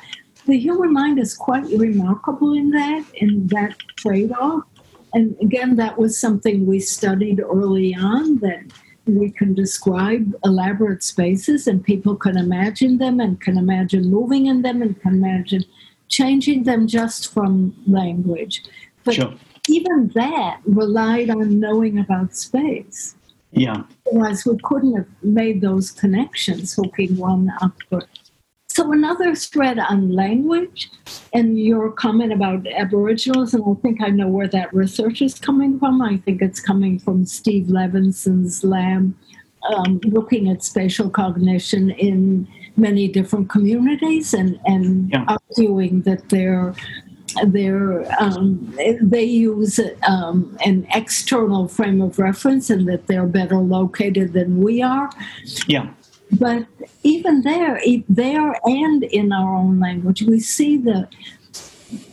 the 0.47 0.59
human 0.59 0.93
mind 0.93 1.19
is 1.19 1.37
quite 1.37 1.65
remarkable 1.77 2.55
in 2.55 2.71
that, 2.71 3.05
in 3.15 3.47
that 3.49 3.77
trade 3.97 4.33
off. 4.33 4.65
And 5.13 5.37
again, 5.41 5.77
that 5.77 5.99
was 5.99 6.19
something 6.19 6.67
we 6.67 6.81
studied 6.81 7.41
early 7.41 7.95
on 7.95 8.39
that 8.39 8.63
we 9.07 9.31
can 9.31 9.55
describe 9.55 10.35
elaborate 10.45 11.03
spaces 11.03 11.67
and 11.67 11.83
people 11.83 12.17
can 12.17 12.37
imagine 12.37 12.99
them 12.99 13.21
and 13.21 13.41
can 13.41 13.57
imagine 13.57 14.11
moving 14.11 14.47
in 14.47 14.63
them 14.63 14.83
and 14.83 15.01
can 15.01 15.15
imagine 15.15 15.65
changing 16.09 16.65
them 16.65 16.87
just 16.87 17.33
from 17.33 17.75
language. 17.87 18.63
But 19.05 19.15
sure. 19.15 19.35
even 19.69 20.11
that 20.15 20.61
relied 20.65 21.31
on 21.31 21.61
knowing 21.61 21.99
about 21.99 22.37
space. 22.37 23.17
Yeah. 23.53 23.83
Otherwise, 24.07 24.45
we 24.45 24.59
couldn't 24.63 24.97
have 24.97 25.09
made 25.23 25.61
those 25.61 25.91
connections, 25.91 26.75
hooking 26.75 27.17
one 27.17 27.53
up 27.61 27.77
so 28.81 28.93
another 28.93 29.35
thread 29.35 29.79
on 29.79 30.11
language 30.15 30.91
and 31.35 31.61
your 31.61 31.93
comment 31.93 32.33
about 32.33 32.67
Aboriginals, 32.67 33.53
and 33.53 33.63
I 33.63 33.75
think 33.83 34.03
I 34.03 34.09
know 34.09 34.29
where 34.29 34.49
that 34.49 34.73
research 34.73 35.21
is 35.21 35.39
coming 35.39 35.79
from. 35.79 36.01
I 36.01 36.17
think 36.17 36.41
it's 36.41 36.61
coming 36.61 36.99
from 36.99 37.27
Steve 37.27 37.69
Levinson's 37.69 38.65
lab, 38.65 39.15
um, 39.71 40.01
looking 40.05 40.49
at 40.49 40.65
spatial 40.65 41.11
cognition 41.11 41.91
in 41.91 42.49
many 42.79 43.07
different 43.07 43.51
communities 43.51 44.33
and, 44.33 44.59
and 44.65 45.11
yeah. 45.11 45.27
arguing 45.29 46.01
that 46.03 46.31
they're 46.31 46.75
they're, 47.47 48.11
um, 48.21 48.75
they 49.01 49.23
use 49.23 49.79
um, 50.09 50.59
an 50.65 50.85
external 50.93 51.69
frame 51.69 52.01
of 52.01 52.19
reference 52.19 52.71
and 52.71 52.89
that 52.89 53.07
they're 53.07 53.27
better 53.27 53.59
located 53.59 54.33
than 54.33 54.61
we 54.61 54.83
are. 54.83 55.11
Yeah. 55.69 55.91
But 56.39 56.67
even 57.03 57.43
there, 57.43 57.81
there 58.09 58.55
and 58.65 59.03
in 59.05 59.33
our 59.33 59.57
own 59.57 59.81
language, 59.81 60.23
we 60.23 60.41
see 60.41 60.77
the 60.77 61.09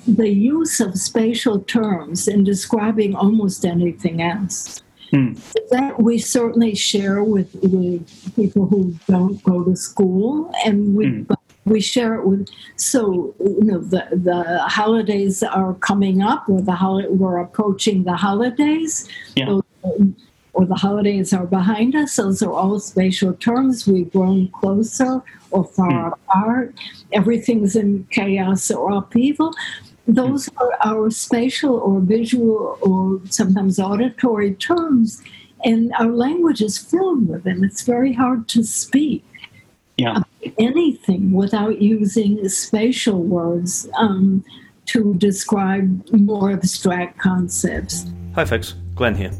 the 0.08 0.30
use 0.30 0.80
of 0.80 0.98
spatial 0.98 1.60
terms 1.60 2.28
in 2.28 2.44
describing 2.44 3.16
almost 3.16 3.64
anything 3.64 4.22
else. 4.22 4.82
Hmm. 5.12 5.34
That 5.72 6.02
we 6.02 6.18
certainly 6.18 6.76
share 6.76 7.24
with, 7.24 7.54
with 7.62 8.36
people 8.36 8.66
who 8.66 8.96
don't 9.08 9.42
go 9.44 9.64
to 9.64 9.76
school, 9.76 10.52
and 10.66 10.96
we 10.96 11.08
hmm. 11.08 11.34
we 11.66 11.80
share 11.80 12.16
it 12.16 12.26
with. 12.26 12.50
So 12.76 13.34
you 13.40 13.64
know, 13.64 13.80
the 13.80 14.08
the 14.12 14.60
holidays 14.68 15.44
are 15.44 15.76
coming 15.76 16.22
up, 16.22 16.50
or 16.50 16.62
the 16.62 16.76
hol- 16.76 17.10
we're 17.10 17.38
approaching 17.38 18.04
the 18.04 18.18
holidays. 18.18 19.08
Yeah. 19.36 19.46
So, 19.46 19.64
or 20.58 20.66
the 20.66 20.74
holidays 20.74 21.34
are 21.34 21.46
behind 21.46 21.96
us. 21.96 22.16
Those 22.16 22.42
are 22.42 22.52
all 22.52 22.80
spatial 22.80 23.34
terms. 23.34 23.88
We've 23.88 24.12
grown 24.12 24.48
closer 24.48 25.22
or 25.52 25.64
far 25.64 26.10
mm. 26.10 26.14
apart. 26.14 26.74
Everything's 27.14 27.76
in 27.76 28.08
chaos 28.10 28.72
or 28.72 28.92
upheaval. 28.92 29.54
Those 30.08 30.48
mm. 30.48 30.58
are 30.58 30.74
our 30.84 31.12
spatial 31.12 31.76
or 31.76 32.00
visual 32.00 32.80
or 32.82 33.22
sometimes 33.30 33.80
auditory 33.80 34.56
terms, 34.56 35.22
and 35.64 35.94
our 36.00 36.12
language 36.12 36.64
is 36.64 36.80
filled 36.80 37.28
with 37.28 37.44
them. 37.44 37.64
It's 37.64 37.84
very 37.84 38.14
hard 38.14 38.48
to 38.50 38.64
speak. 38.64 39.24
Yeah. 40.00 40.22
anything 40.60 41.32
without 41.32 41.82
using 41.82 42.48
spatial 42.50 43.24
words 43.24 43.90
um, 43.98 44.44
to 44.86 45.16
describe 45.16 46.08
more 46.12 46.52
abstract 46.52 47.18
concepts. 47.18 48.06
Hi, 48.36 48.46
folks. 48.46 48.76
Glenn 48.94 49.16
here. 49.16 49.32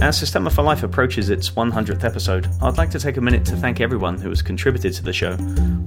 As 0.00 0.18
Systema 0.18 0.50
for 0.50 0.62
Life 0.62 0.82
approaches 0.82 1.30
its 1.30 1.50
100th 1.50 2.02
episode, 2.04 2.48
I'd 2.60 2.76
like 2.76 2.90
to 2.90 2.98
take 2.98 3.16
a 3.16 3.20
minute 3.20 3.44
to 3.46 3.56
thank 3.56 3.80
everyone 3.80 4.18
who 4.18 4.28
has 4.28 4.42
contributed 4.42 4.92
to 4.94 5.02
the 5.04 5.12
show, 5.12 5.38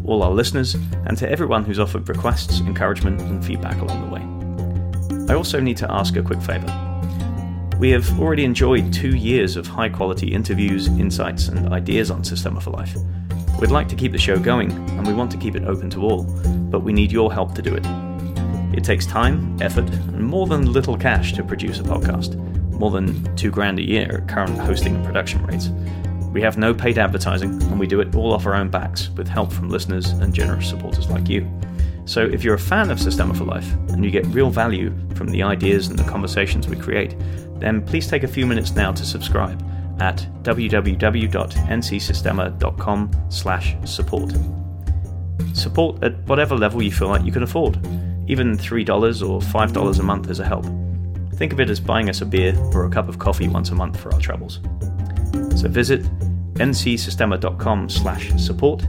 all 0.06 0.24
our 0.24 0.32
listeners, 0.32 0.76
and 1.06 1.18
to 1.18 1.30
everyone 1.30 1.66
who's 1.66 1.78
offered 1.78 2.08
requests, 2.08 2.62
encouragement, 2.62 3.20
and 3.22 3.46
feedback 3.46 3.80
along 3.82 4.06
the 4.06 4.16
way. 4.16 5.34
I 5.34 5.36
also 5.36 5.60
need 5.60 5.78
to 5.78 5.92
ask 5.92 6.16
a 6.16 6.24
quick 6.24 6.42
favour. 6.42 6.74
We 7.80 7.92
have 7.92 8.20
already 8.20 8.46
enjoyed 8.46 8.94
two 8.94 9.16
years 9.16 9.58
of 9.58 9.68
high 9.68 9.90
quality 9.90 10.34
interviews, 10.34 10.88
insights, 10.88 11.50
and 11.50 11.72
ideas 11.74 12.10
on 12.10 12.24
Systema 12.24 12.62
for 12.62 12.72
Life. 12.72 12.96
We'd 13.60 13.72
like 13.72 13.90
to 13.90 13.96
keep 13.96 14.14
the 14.14 14.18
show 14.18 14.40
going, 14.40 14.72
and 14.72 15.06
we 15.06 15.14
want 15.14 15.32
to 15.32 15.38
keep 15.38 15.56
it 15.56 15.66
open 15.66 15.90
to 15.92 16.02
all, 16.02 16.24
but 16.72 16.80
we 16.80 16.94
need 16.94 17.12
your 17.12 17.32
help 17.32 17.54
to 17.56 17.62
do 17.62 17.76
it. 17.76 17.86
It 18.76 18.84
takes 18.86 19.06
time, 19.06 19.58
effort, 19.62 19.90
and 19.90 20.26
more 20.26 20.48
than 20.48 20.72
little 20.72 20.98
cash 20.98 21.34
to 21.34 21.44
produce 21.44 21.80
a 21.80 21.84
podcast 21.84 22.42
more 22.80 22.92
than 22.92 23.36
two 23.36 23.52
grand 23.52 23.80
a 23.80 23.84
year 23.84 24.22
at 24.22 24.28
current 24.28 24.58
hosting 24.58 24.96
and 24.96 25.06
production 25.06 25.46
rates. 25.46 25.70
We 26.32 26.42
have 26.42 26.58
no 26.58 26.74
paid 26.74 26.98
advertising, 26.98 27.62
and 27.64 27.80
we 27.80 27.88
do 27.88 28.00
it 28.00 28.16
all 28.16 28.32
off 28.34 28.46
our 28.46 28.54
own 28.54 28.70
backs 28.70 29.10
with 29.12 29.28
help 29.28 29.52
from 29.52 29.70
listeners 29.70 30.10
and 30.10 30.34
generous 30.34 30.70
supporters 30.70 31.10
like 31.10 31.28
you. 31.30 31.50
So 32.06 32.26
if 32.26 32.44
you're 32.44 32.56
a 32.56 32.60
fan 32.60 32.90
of 32.90 33.02
Systema 33.02 33.34
for 33.34 33.44
Life 33.44 33.70
and 33.90 34.06
you 34.06 34.12
get 34.12 34.26
real 34.28 34.50
value 34.50 34.94
from 35.16 35.28
the 35.30 35.44
ideas 35.44 35.88
and 35.88 36.00
the 36.00 36.04
conversations 36.04 36.68
we 36.68 36.78
create, 36.78 37.16
then 37.60 37.86
please 37.86 38.08
take 38.08 38.24
a 38.24 38.28
few 38.28 38.46
minutes 38.46 38.76
now 38.76 38.94
to 38.94 39.06
subscribe 39.06 39.62
at 40.00 40.28
www.ncsystema.com 40.44 43.12
slash 43.30 43.76
support. 43.84 44.32
Support 45.54 46.04
at 46.04 46.18
whatever 46.28 46.56
level 46.56 46.84
you 46.84 46.92
feel 46.92 47.10
like 47.10 47.26
you 47.26 47.32
can 47.32 47.44
afford. 47.44 47.78
Even 48.28 48.58
$3 48.58 49.28
or 49.28 49.42
$5 49.42 50.00
a 50.00 50.04
month 50.04 50.30
is 50.30 50.40
a 50.40 50.46
help. 50.46 50.66
Think 51.38 51.54
of 51.54 51.60
it 51.60 51.70
as 51.70 51.80
buying 51.80 52.10
us 52.10 52.22
a 52.22 52.26
beer 52.26 52.58
or 52.74 52.86
a 52.86 52.90
cup 52.90 53.08
of 53.08 53.20
coffee 53.20 53.48
once 53.48 53.70
a 53.70 53.76
month 53.76 54.00
for 54.00 54.12
our 54.14 54.20
troubles. 54.20 54.60
So 55.56 55.68
visit 55.68 56.02
ncsystema.com 56.56 57.90
slash 57.90 58.32
support 58.38 58.86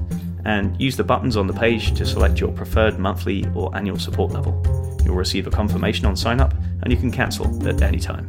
and 0.47 0.81
use 0.81 0.97
the 0.97 1.05
buttons 1.05 1.37
on 1.37 1.47
the 1.47 1.53
page 1.53 1.95
to 1.99 2.07
select 2.07 2.41
your 2.41 2.51
preferred 2.53 2.99
monthly 2.99 3.47
or 3.55 3.75
annual 3.77 3.99
support 3.99 4.33
level. 4.33 4.63
You'll 5.05 5.15
receive 5.15 5.47
a 5.47 5.51
confirmation 5.51 6.07
on 6.07 6.17
sign 6.17 6.41
up 6.41 6.55
and 6.83 6.91
you 6.91 6.97
can 6.97 7.11
cancel 7.11 7.69
at 7.69 7.83
any 7.83 7.99
time. 7.99 8.29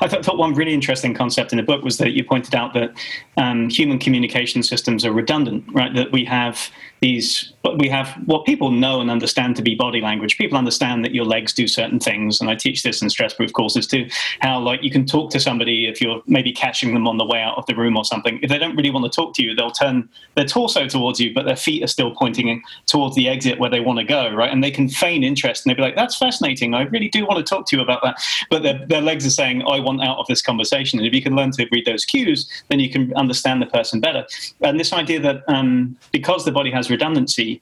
I 0.00 0.08
thought, 0.08 0.24
thought, 0.24 0.36
one 0.36 0.54
really 0.54 0.74
interesting 0.74 1.14
concept 1.14 1.52
in 1.52 1.56
the 1.56 1.62
book 1.62 1.82
was 1.82 1.98
that 1.98 2.12
you 2.12 2.24
pointed 2.24 2.54
out 2.54 2.74
that 2.74 2.94
um, 3.38 3.70
human 3.70 3.98
communication 3.98 4.62
systems 4.62 5.04
are 5.04 5.12
redundant, 5.12 5.64
right? 5.72 5.94
That 5.94 6.12
we 6.12 6.24
have 6.26 6.70
these 7.00 7.53
we 7.78 7.88
have 7.88 8.08
what 8.26 8.44
people 8.44 8.70
know 8.70 9.00
and 9.00 9.10
understand 9.10 9.56
to 9.56 9.62
be 9.62 9.74
body 9.74 10.00
language. 10.00 10.36
People 10.36 10.58
understand 10.58 11.04
that 11.04 11.14
your 11.14 11.24
legs 11.24 11.52
do 11.52 11.66
certain 11.66 11.98
things, 11.98 12.40
and 12.40 12.50
I 12.50 12.54
teach 12.54 12.82
this 12.82 13.02
in 13.02 13.08
stress 13.08 13.32
proof 13.34 13.52
courses 13.52 13.86
too. 13.86 14.08
How 14.40 14.60
like 14.60 14.82
you 14.82 14.90
can 14.90 15.06
talk 15.06 15.30
to 15.30 15.40
somebody 15.40 15.86
if 15.86 16.00
you're 16.00 16.22
maybe 16.26 16.52
catching 16.52 16.92
them 16.94 17.08
on 17.08 17.16
the 17.16 17.24
way 17.24 17.40
out 17.40 17.56
of 17.56 17.66
the 17.66 17.74
room 17.74 17.96
or 17.96 18.04
something. 18.04 18.38
If 18.42 18.50
they 18.50 18.58
don't 18.58 18.76
really 18.76 18.90
want 18.90 19.10
to 19.10 19.14
talk 19.14 19.34
to 19.36 19.42
you, 19.42 19.54
they'll 19.54 19.70
turn 19.70 20.08
their 20.34 20.44
torso 20.44 20.86
towards 20.86 21.20
you, 21.20 21.32
but 21.32 21.46
their 21.46 21.56
feet 21.56 21.82
are 21.82 21.88
still 21.88 22.14
pointing 22.14 22.62
towards 22.86 23.16
the 23.16 23.28
exit 23.28 23.58
where 23.58 23.70
they 23.70 23.80
want 23.80 23.98
to 23.98 24.04
go, 24.04 24.30
right? 24.32 24.52
And 24.52 24.62
they 24.62 24.70
can 24.70 24.88
feign 24.88 25.24
interest, 25.24 25.64
and 25.64 25.70
they'll 25.70 25.76
be 25.76 25.82
like, 25.82 25.96
"That's 25.96 26.16
fascinating. 26.16 26.74
I 26.74 26.82
really 26.82 27.08
do 27.08 27.24
want 27.24 27.44
to 27.44 27.48
talk 27.48 27.66
to 27.68 27.76
you 27.76 27.82
about 27.82 28.02
that." 28.02 28.16
But 28.50 28.62
their, 28.62 28.86
their 28.86 29.00
legs 29.00 29.26
are 29.26 29.30
saying, 29.30 29.62
"I 29.62 29.80
want 29.80 30.02
out 30.02 30.18
of 30.18 30.26
this 30.26 30.42
conversation." 30.42 30.98
And 30.98 31.08
if 31.08 31.14
you 31.14 31.22
can 31.22 31.34
learn 31.34 31.50
to 31.52 31.66
read 31.72 31.86
those 31.86 32.04
cues, 32.04 32.48
then 32.68 32.78
you 32.78 32.90
can 32.90 33.14
understand 33.14 33.62
the 33.62 33.66
person 33.66 34.00
better. 34.00 34.26
And 34.60 34.78
this 34.78 34.92
idea 34.92 35.20
that 35.20 35.42
um, 35.48 35.96
because 36.12 36.44
the 36.44 36.52
body 36.52 36.70
has 36.70 36.90
redundancy, 36.90 37.53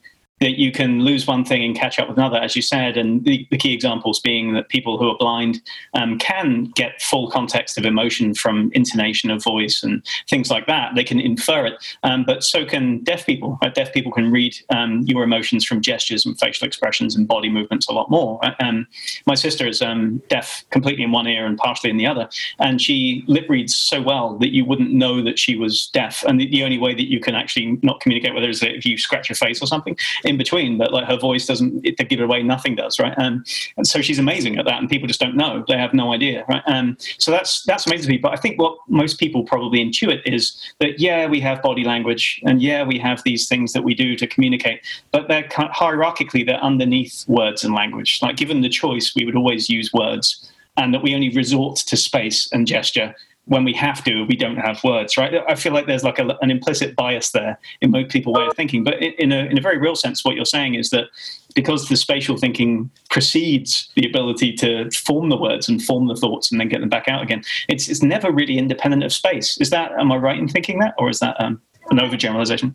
that 0.43 0.59
you 0.59 0.73
can 0.73 0.99
lose 1.01 1.25
one 1.25 1.45
thing 1.45 1.63
and 1.63 1.77
catch 1.77 2.01
up 2.01 2.09
with 2.09 2.19
another, 2.19 2.37
as 2.37 2.57
you 2.57 2.63
said. 2.63 2.97
And 2.97 3.25
the, 3.25 3.47
the 3.53 3.57
key 3.57 3.73
examples 3.73 4.19
being 4.19 4.55
that 4.55 4.69
people 4.69 4.99
who 4.99 5.09
are 5.09 5.17
blind 5.17 5.63
um, 5.95 6.19
can 6.19 6.65
get 6.75 7.01
full 7.01 7.31
context 7.31 7.79
of 7.79 7.85
emotion 7.85 8.35
from 8.35 8.73
intonation 8.75 9.31
of 9.31 9.43
voice 9.45 9.85
and 9.85 10.05
things 10.29 10.51
like 10.51 10.67
that. 10.67 10.97
They 10.97 11.05
can 11.05 11.21
infer 11.21 11.65
it, 11.67 11.75
um, 12.03 12.25
but 12.27 12.43
so 12.43 12.67
can 12.67 13.05
deaf 13.05 13.25
people. 13.25 13.57
Right? 13.63 13.73
Deaf 13.73 13.93
people 13.93 14.11
can 14.11 14.33
read 14.33 14.57
um, 14.71 15.03
your 15.03 15.23
emotions 15.23 15.65
from 15.65 15.81
gestures 15.81 16.27
and 16.27 16.37
facial 16.39 16.67
expressions 16.67 17.15
and 17.15 17.29
body 17.29 17.49
movements 17.49 17.87
a 17.89 17.93
lot 17.93 18.11
more. 18.11 18.41
Um, 18.59 18.89
my 19.27 19.37
sister 19.37 19.69
is 19.69 19.81
um, 19.81 20.21
deaf 20.29 20.65
completely 20.71 21.05
in 21.05 21.13
one 21.13 21.29
ear 21.29 21.47
and 21.47 21.57
partially 21.57 21.91
in 21.91 21.99
the 21.99 22.07
other, 22.07 22.29
and 22.59 22.81
she 22.81 23.23
lip 23.29 23.49
reads 23.49 23.77
so 23.77 24.03
well 24.03 24.37
that 24.39 24.53
you 24.53 24.65
wouldn't 24.65 24.93
know 24.93 25.23
that 25.23 25.39
she 25.39 25.55
was 25.55 25.89
deaf. 25.93 26.25
And 26.25 26.41
the, 26.41 26.49
the 26.49 26.65
only 26.65 26.79
way 26.79 26.95
that 26.95 27.09
you 27.09 27.21
can 27.21 27.37
actually 27.37 27.79
not 27.83 28.01
communicate 28.01 28.35
with 28.35 28.43
her 28.43 28.51
is 28.51 28.61
if 28.61 28.85
you 28.85 28.99
scratch 28.99 29.29
your 29.29 29.37
face 29.37 29.63
or 29.63 29.67
something 29.67 29.97
in 30.33 30.39
between, 30.39 30.79
but 30.79 30.93
like 30.93 31.07
her 31.07 31.17
voice 31.17 31.47
doesn't 31.47 31.85
it, 31.85 31.97
give 32.09 32.21
it 32.21 32.25
away, 32.25 32.43
nothing 32.43 32.75
does, 32.75 32.99
right? 32.99 33.17
Um, 33.19 33.45
and 33.77 33.87
so 33.87 34.01
she's 34.01 34.19
amazing 34.19 34.59
at 34.59 34.65
that, 34.65 34.79
and 34.79 34.89
people 34.89 35.07
just 35.07 35.21
don't 35.21 35.37
know; 35.37 35.65
they 35.69 35.77
have 35.77 35.95
no 35.95 36.13
idea, 36.13 36.45
right? 36.49 36.63
Um, 36.67 36.97
so 37.19 37.31
that's 37.31 37.63
that's 37.65 37.87
amazing 37.87 38.07
to 38.07 38.11
me. 38.11 38.19
But 38.19 38.33
I 38.33 38.37
think 38.37 38.59
what 38.59 38.77
most 38.89 39.21
people 39.21 39.45
probably 39.45 39.79
intuit 39.85 40.21
is 40.25 40.57
that 40.81 40.99
yeah, 40.99 41.27
we 41.27 41.41
have 41.41 41.63
body 41.63 41.85
language, 41.85 42.41
and 42.45 42.61
yeah, 42.61 42.83
we 42.83 42.99
have 42.99 43.23
these 43.25 43.49
things 43.49 43.73
that 43.73 43.85
we 43.85 43.95
do 43.95 44.17
to 44.17 44.27
communicate, 44.27 44.81
but 45.13 45.29
they're 45.29 45.49
kind 45.49 45.69
of 45.69 45.75
hierarchically 45.75 46.45
they're 46.45 46.57
underneath 46.57 47.25
words 47.29 47.65
and 47.65 47.75
language. 47.75 48.19
Like 48.23 48.37
given 48.37 48.63
the 48.63 48.69
choice, 48.69 49.15
we 49.15 49.25
would 49.25 49.37
always 49.37 49.69
use 49.69 49.93
words, 49.93 50.51
and 50.77 50.93
that 50.95 51.03
we 51.03 51.15
only 51.15 51.31
resort 51.31 51.77
to 51.77 51.97
space 51.97 52.51
and 52.53 52.67
gesture 52.67 53.15
when 53.47 53.65
we 53.65 53.73
have 53.73 54.05
to, 54.05 54.23
we 54.25 54.37
don't 54.37 54.57
have 54.57 54.83
words, 54.85 55.17
right? 55.17 55.35
I 55.49 55.57
feel 55.57 55.73
like 55.73 55.87
there's 55.87 56.05
like 56.05 56.21
a, 56.21 56.39
an 56.43 56.51
implicit 56.51 56.95
bias 56.95 57.31
there 57.31 57.59
in 57.81 57.91
most 57.91 58.11
people' 58.11 58.33
way 58.33 58.47
of 58.47 58.55
thinking. 58.55 58.85
But 58.85 59.03
in 59.03 59.33
a, 59.33 59.47
in 59.47 59.59
a 59.59 59.61
very 59.61 59.79
real 59.79 59.97
sense, 59.97 60.25
what 60.25 60.37
you're 60.37 60.45
saying 60.45 60.77
is 60.77 60.91
that 60.91 61.07
because 61.55 61.89
the 61.89 61.97
spatial 61.97 62.37
thinking 62.37 62.89
precedes 63.11 63.91
the 63.97 64.07
ability 64.07 64.53
to 64.55 64.91
form 64.93 65.29
the 65.29 65.37
words 65.37 65.69
and 65.69 65.83
form 65.83 66.07
the 66.07 66.15
thoughts 66.15 66.53
and 66.53 66.61
then 66.61 66.69
get 66.69 66.81
them 66.81 66.89
back 66.89 67.09
out 67.09 67.23
again, 67.23 67.43
it's, 67.69 67.89
it's 67.89 68.03
never 68.03 68.31
really 68.31 68.59
independent 68.59 69.03
of 69.03 69.13
space. 69.13 69.61
Is 69.61 69.71
that, 69.71 69.91
am 69.93 70.13
I 70.13 70.17
right 70.17 70.39
in 70.39 70.49
thinking 70.49 70.79
that? 70.79 70.95
Or 70.97 71.11
is 71.11 71.19
that 71.19 71.39
um, 71.41 71.61
an 71.91 71.99
overgeneralization? 71.99 72.75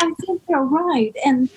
I 0.00 0.12
think 0.26 0.42
you're 0.48 0.64
right. 0.64 1.14
And 1.24 1.48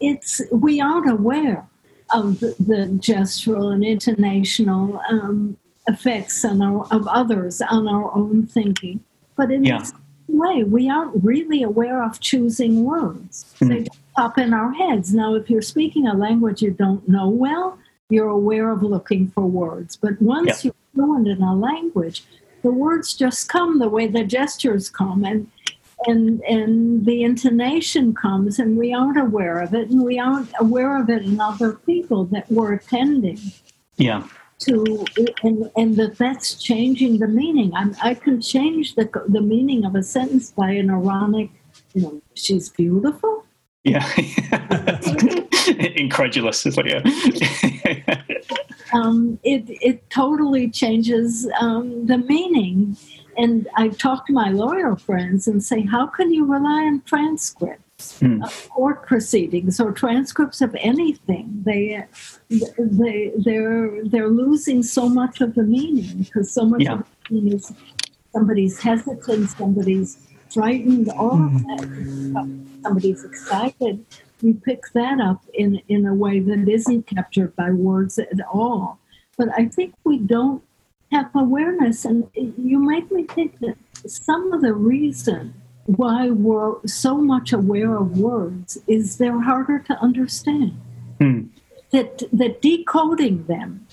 it's, 0.00 0.42
we 0.52 0.80
aren't 0.80 1.10
aware 1.10 1.66
of 2.12 2.40
the, 2.40 2.54
the 2.60 2.86
gestural 3.00 3.72
and 3.72 3.82
intonational 3.82 5.00
um, 5.10 5.56
effects 5.88 6.44
on 6.44 6.62
our, 6.62 6.86
of 6.90 7.06
others 7.08 7.60
on 7.60 7.88
our 7.88 8.14
own 8.14 8.46
thinking. 8.46 9.00
But 9.36 9.50
in 9.50 9.64
yeah. 9.64 9.78
this 9.78 9.92
way, 10.28 10.64
we 10.64 10.88
aren't 10.88 11.22
really 11.24 11.62
aware 11.62 12.02
of 12.02 12.20
choosing 12.20 12.84
words. 12.84 13.54
Mm-hmm. 13.56 13.68
They 13.68 13.86
pop 14.16 14.38
in 14.38 14.54
our 14.54 14.72
heads. 14.72 15.14
Now, 15.14 15.34
if 15.34 15.50
you're 15.50 15.62
speaking 15.62 16.06
a 16.06 16.14
language 16.14 16.62
you 16.62 16.70
don't 16.70 17.08
know 17.08 17.28
well, 17.28 17.78
you're 18.08 18.28
aware 18.28 18.70
of 18.70 18.82
looking 18.82 19.28
for 19.30 19.44
words. 19.44 19.96
But 19.96 20.20
once 20.20 20.64
yeah. 20.64 20.68
you're 20.68 20.74
fluent 20.94 21.28
in 21.28 21.42
a 21.42 21.54
language, 21.54 22.24
the 22.62 22.70
words 22.70 23.14
just 23.14 23.48
come 23.48 23.78
the 23.78 23.88
way 23.88 24.06
the 24.06 24.24
gestures 24.24 24.88
come, 24.88 25.24
and 25.24 25.50
and 26.06 26.40
and 26.42 27.04
the 27.06 27.24
intonation 27.24 28.14
comes, 28.14 28.58
and 28.58 28.76
we 28.76 28.92
aren't 28.94 29.18
aware 29.18 29.60
of 29.60 29.74
it, 29.74 29.88
and 29.88 30.02
we 30.04 30.18
aren't 30.18 30.52
aware 30.60 30.96
of 31.00 31.10
it 31.10 31.22
in 31.22 31.40
other 31.40 31.72
people 31.72 32.24
that 32.26 32.48
we're 32.52 32.74
attending. 32.74 33.40
Yeah 33.96 34.28
to 34.64 35.04
and, 35.42 35.70
and 35.76 35.96
that 35.96 36.16
that's 36.18 36.54
changing 36.54 37.18
the 37.18 37.28
meaning. 37.28 37.72
I'm, 37.74 37.94
I 38.02 38.14
can 38.14 38.40
change 38.40 38.94
the 38.94 39.08
the 39.28 39.40
meaning 39.40 39.84
of 39.84 39.94
a 39.94 40.02
sentence 40.02 40.50
by 40.52 40.70
an 40.70 40.90
ironic, 40.90 41.50
you 41.94 42.02
know, 42.02 42.22
she's 42.34 42.68
beautiful. 42.68 43.44
Yeah, 43.84 44.08
incredulous. 45.96 46.64
It's 46.64 46.76
like 46.76 46.86
yeah. 46.86 47.02
um, 48.92 49.38
it 49.42 49.64
it 49.68 50.08
totally 50.10 50.70
changes 50.70 51.48
um, 51.60 52.06
the 52.06 52.18
meaning. 52.18 52.96
And 53.36 53.66
I 53.76 53.88
talk 53.88 54.26
to 54.26 54.32
my 54.32 54.50
lawyer 54.50 54.94
friends 54.94 55.48
and 55.48 55.64
say, 55.64 55.80
how 55.86 56.06
can 56.06 56.32
you 56.32 56.44
rely 56.44 56.84
on 56.84 57.00
transcript? 57.06 57.81
Mm. 58.20 58.42
of 58.44 58.68
court 58.70 59.06
proceedings 59.06 59.80
or 59.80 59.92
transcripts 59.92 60.60
of 60.60 60.74
anything. 60.80 61.62
They, 61.64 62.04
they, 62.48 63.32
they're, 63.36 64.04
they're 64.04 64.28
losing 64.28 64.82
so 64.82 65.08
much 65.08 65.40
of 65.40 65.54
the 65.54 65.62
meaning 65.62 66.18
because 66.18 66.52
so 66.52 66.64
much 66.64 66.82
yeah. 66.82 66.94
of 66.94 66.98
the 67.00 67.34
meaning 67.34 67.54
is 67.58 67.72
somebody's 68.32 68.80
hesitant, 68.80 69.50
somebody's 69.50 70.18
frightened, 70.50 71.08
all 71.10 71.38
mm. 71.38 71.56
of 71.56 71.62
that. 71.62 72.68
Somebody's 72.82 73.24
excited. 73.24 74.04
We 74.42 74.54
pick 74.54 74.82
that 74.94 75.20
up 75.20 75.42
in, 75.54 75.80
in 75.88 76.06
a 76.06 76.14
way 76.14 76.40
that 76.40 76.68
isn't 76.68 77.06
captured 77.06 77.54
by 77.54 77.70
words 77.70 78.18
at 78.18 78.40
all. 78.52 78.98
But 79.36 79.48
I 79.56 79.66
think 79.66 79.94
we 80.04 80.18
don't 80.18 80.62
have 81.12 81.30
awareness, 81.34 82.04
and 82.04 82.28
you 82.34 82.78
make 82.78 83.10
me 83.12 83.24
think 83.24 83.58
that 83.60 83.76
some 84.06 84.52
of 84.52 84.62
the 84.62 84.74
reason 84.74 85.54
why 85.86 86.30
we're 86.30 86.86
so 86.86 87.16
much 87.16 87.52
aware 87.52 87.96
of 87.96 88.18
words 88.18 88.78
is 88.86 89.18
they're 89.18 89.40
harder 89.40 89.80
to 89.80 89.94
understand. 89.98 90.78
Mm. 91.20 91.48
That, 91.90 92.22
that 92.32 92.62
decoding 92.62 93.44
them 93.44 93.86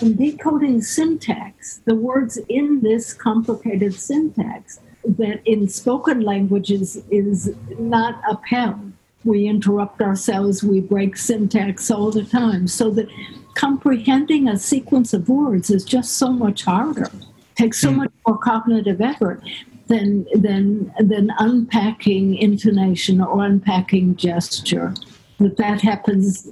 and 0.00 0.18
decoding 0.18 0.82
syntax, 0.82 1.80
the 1.84 1.94
words 1.94 2.36
in 2.48 2.80
this 2.80 3.12
complicated 3.12 3.94
syntax 3.94 4.80
that 5.04 5.40
in 5.44 5.68
spoken 5.68 6.22
languages 6.22 7.00
is 7.10 7.54
not 7.78 8.20
upheld. 8.28 8.92
We 9.24 9.46
interrupt 9.46 10.02
ourselves, 10.02 10.64
we 10.64 10.80
break 10.80 11.16
syntax 11.16 11.90
all 11.92 12.10
the 12.10 12.24
time. 12.24 12.66
So 12.66 12.90
that 12.90 13.08
comprehending 13.54 14.48
a 14.48 14.58
sequence 14.58 15.14
of 15.14 15.28
words 15.28 15.70
is 15.70 15.84
just 15.84 16.14
so 16.14 16.32
much 16.32 16.64
harder, 16.64 17.10
takes 17.54 17.80
so 17.80 17.90
mm. 17.90 17.96
much 17.98 18.12
more 18.26 18.36
cognitive 18.38 19.00
effort 19.00 19.42
than 19.86 20.26
than 20.34 20.92
than 20.98 21.30
unpacking 21.38 22.36
intonation 22.36 23.20
or 23.20 23.44
unpacking 23.44 24.16
gesture. 24.16 24.94
That 25.38 25.56
that 25.56 25.80
happens 25.80 26.48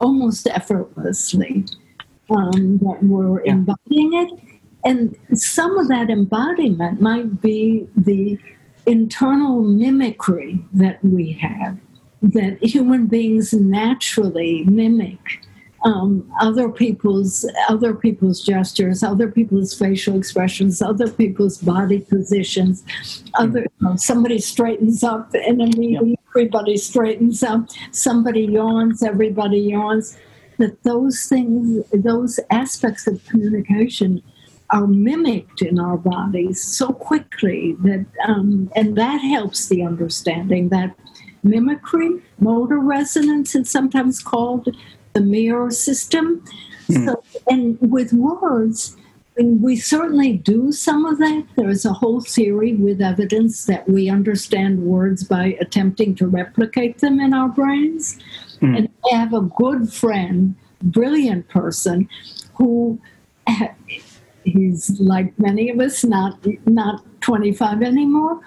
almost 0.00 0.46
effortlessly. 0.46 1.64
Um, 2.28 2.78
that 2.78 2.98
we're 3.02 3.44
yeah. 3.44 3.52
embodying 3.52 4.12
it, 4.14 4.32
and 4.84 5.16
some 5.38 5.78
of 5.78 5.86
that 5.88 6.10
embodiment 6.10 7.00
might 7.00 7.40
be 7.40 7.86
the 7.96 8.36
internal 8.84 9.62
mimicry 9.62 10.64
that 10.72 11.04
we 11.04 11.32
have 11.32 11.78
that 12.22 12.62
human 12.62 13.06
beings 13.06 13.52
naturally 13.52 14.64
mimic 14.64 15.45
um, 15.86 16.28
other 16.40 16.68
people's 16.68 17.48
other 17.68 17.94
people's 17.94 18.42
gestures, 18.42 19.04
other 19.04 19.30
people's 19.30 19.72
facial 19.72 20.16
expressions, 20.16 20.82
other 20.82 21.08
people's 21.08 21.58
body 21.58 22.00
positions. 22.00 22.84
Other 23.34 23.66
know, 23.80 23.94
somebody 23.94 24.40
straightens 24.40 25.04
up 25.04 25.32
in 25.32 25.60
a 25.60 25.66
meeting, 25.66 26.10
yep. 26.10 26.20
everybody 26.30 26.76
straightens 26.76 27.44
up. 27.44 27.68
Somebody 27.92 28.42
yawns, 28.46 29.04
everybody 29.04 29.60
yawns. 29.60 30.18
That 30.58 30.82
those 30.82 31.26
things, 31.26 31.84
those 31.92 32.40
aspects 32.50 33.06
of 33.06 33.24
communication 33.26 34.22
are 34.70 34.88
mimicked 34.88 35.62
in 35.62 35.78
our 35.78 35.96
bodies 35.96 36.60
so 36.60 36.88
quickly 36.88 37.76
that, 37.80 38.04
um, 38.26 38.72
and 38.74 38.96
that 38.96 39.18
helps 39.18 39.68
the 39.68 39.82
understanding 39.82 40.70
that 40.70 40.96
mimicry, 41.44 42.20
motor 42.40 42.80
resonance, 42.80 43.54
it's 43.54 43.70
sometimes 43.70 44.20
called 44.20 44.68
the 45.16 45.22
mirror 45.22 45.70
system. 45.70 46.44
Mm. 46.88 47.06
So, 47.06 47.24
and 47.48 47.78
with 47.80 48.12
words, 48.12 48.96
and 49.38 49.62
we 49.62 49.76
certainly 49.76 50.34
do 50.34 50.72
some 50.72 51.04
of 51.06 51.18
that. 51.18 51.46
There's 51.56 51.84
a 51.84 51.92
whole 51.92 52.20
theory 52.20 52.74
with 52.74 53.00
evidence 53.00 53.64
that 53.64 53.88
we 53.88 54.10
understand 54.10 54.82
words 54.82 55.24
by 55.24 55.56
attempting 55.60 56.14
to 56.16 56.26
replicate 56.26 56.98
them 56.98 57.18
in 57.18 57.32
our 57.32 57.48
brains. 57.48 58.18
Mm. 58.60 58.76
And 58.76 58.88
I 59.10 59.16
have 59.16 59.32
a 59.32 59.40
good 59.40 59.92
friend, 59.92 60.54
brilliant 60.82 61.48
person, 61.48 62.08
who 62.54 63.00
he's 64.44 65.00
like 65.00 65.38
many 65.38 65.70
of 65.70 65.80
us, 65.80 66.04
not 66.04 66.38
not 66.66 67.02
25 67.22 67.82
anymore. 67.82 68.40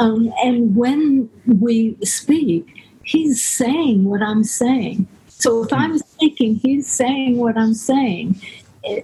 Um, 0.00 0.32
and 0.42 0.74
when 0.74 1.30
we 1.46 1.96
speak, 2.02 2.66
he's 3.02 3.44
saying 3.44 4.04
what 4.04 4.22
I'm 4.22 4.44
saying. 4.44 5.06
So 5.44 5.62
if 5.62 5.72
I'm 5.72 5.98
speaking, 6.24 6.54
he's 6.54 6.90
saying 6.90 7.36
what 7.36 7.56
I'm 7.56 7.74
saying 7.74 8.40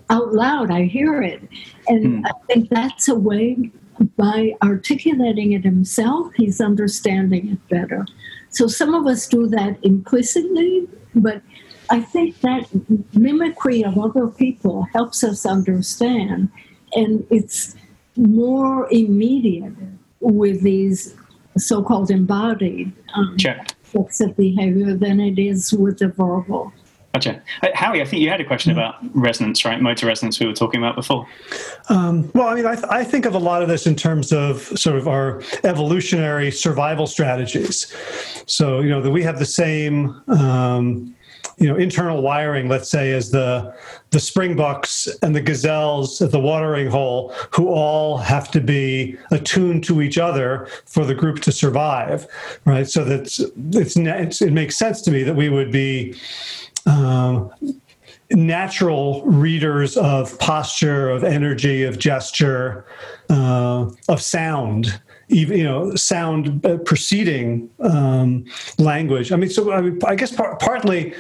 out 0.08 0.32
loud. 0.32 0.70
I 0.70 0.84
hear 0.84 1.22
it. 1.22 1.42
And 1.88 2.24
mm. 2.24 2.26
I 2.26 2.32
think 2.46 2.70
that's 2.70 3.08
a 3.08 3.14
way 3.14 3.70
by 4.16 4.54
articulating 4.62 5.52
it 5.52 5.62
himself, 5.62 6.32
he's 6.34 6.60
understanding 6.60 7.50
it 7.50 7.68
better. 7.68 8.06
So 8.48 8.66
some 8.66 8.94
of 8.94 9.06
us 9.06 9.28
do 9.28 9.46
that 9.48 9.78
implicitly, 9.82 10.88
but 11.14 11.42
I 11.90 12.00
think 12.00 12.40
that 12.40 12.66
mimicry 13.14 13.84
of 13.84 13.98
other 13.98 14.26
people 14.28 14.86
helps 14.94 15.22
us 15.22 15.44
understand, 15.44 16.50
and 16.94 17.26
it's 17.30 17.76
more 18.16 18.88
immediate 18.90 19.74
with 20.20 20.62
these 20.62 21.14
so 21.58 21.82
called 21.82 22.10
embodied 22.10 22.92
um, 23.14 23.36
Check 23.36 23.74
of 23.94 24.36
behavior 24.36 24.94
than 24.94 25.20
it 25.20 25.38
is 25.38 25.72
with 25.72 25.98
the 25.98 26.08
verbal. 26.08 26.72
Gotcha. 27.12 27.42
Uh, 27.62 27.68
Howie, 27.74 28.00
I 28.00 28.04
think 28.04 28.22
you 28.22 28.30
had 28.30 28.40
a 28.40 28.44
question 28.44 28.70
about 28.70 28.94
resonance, 29.16 29.64
right? 29.64 29.80
Motor 29.80 30.06
resonance 30.06 30.38
we 30.38 30.46
were 30.46 30.52
talking 30.52 30.80
about 30.80 30.94
before. 30.94 31.26
Um, 31.88 32.30
well, 32.34 32.46
I 32.46 32.54
mean, 32.54 32.66
I, 32.66 32.76
th- 32.76 32.86
I, 32.88 33.02
think 33.02 33.26
of 33.26 33.34
a 33.34 33.38
lot 33.38 33.62
of 33.62 33.68
this 33.68 33.86
in 33.86 33.96
terms 33.96 34.32
of 34.32 34.60
sort 34.78 34.96
of 34.96 35.08
our 35.08 35.42
evolutionary 35.64 36.52
survival 36.52 37.08
strategies. 37.08 37.92
So, 38.46 38.80
you 38.80 38.90
know, 38.90 39.02
that 39.02 39.10
we 39.10 39.24
have 39.24 39.40
the 39.40 39.46
same 39.46 40.22
um, 40.28 41.16
you 41.60 41.68
know 41.68 41.76
internal 41.76 42.22
wiring 42.22 42.68
let's 42.68 42.90
say 42.90 43.12
as 43.12 43.30
the 43.30 43.74
the 44.10 44.18
springbucks 44.18 45.08
and 45.22 45.36
the 45.36 45.40
gazelles 45.40 46.20
at 46.22 46.32
the 46.32 46.40
watering 46.40 46.88
hole 46.88 47.34
who 47.52 47.68
all 47.68 48.16
have 48.16 48.50
to 48.50 48.60
be 48.60 49.16
attuned 49.30 49.84
to 49.84 50.00
each 50.00 50.16
other 50.16 50.66
for 50.86 51.04
the 51.04 51.14
group 51.14 51.40
to 51.40 51.52
survive 51.52 52.26
right 52.64 52.88
so 52.88 53.04
that's 53.04 53.40
it's, 53.40 53.96
it's 53.96 54.42
it 54.42 54.52
makes 54.52 54.76
sense 54.76 55.02
to 55.02 55.10
me 55.10 55.22
that 55.22 55.36
we 55.36 55.50
would 55.50 55.70
be 55.70 56.14
um, 56.86 57.50
natural 58.30 59.24
readers 59.24 59.96
of 59.96 60.38
posture 60.38 61.10
of 61.10 61.24
energy 61.24 61.82
of 61.82 61.98
gesture 61.98 62.84
uh, 63.28 63.90
of 64.08 64.22
sound 64.22 65.00
even 65.30 65.58
you 65.58 65.64
know 65.64 65.94
sound 65.94 66.64
uh, 66.66 66.76
preceding 66.78 67.70
um, 67.80 68.44
language. 68.78 69.32
I 69.32 69.36
mean, 69.36 69.50
so 69.50 69.72
I, 69.72 69.80
mean, 69.80 69.98
I 70.04 70.14
guess 70.14 70.34
par- 70.34 70.56
partly 70.56 71.14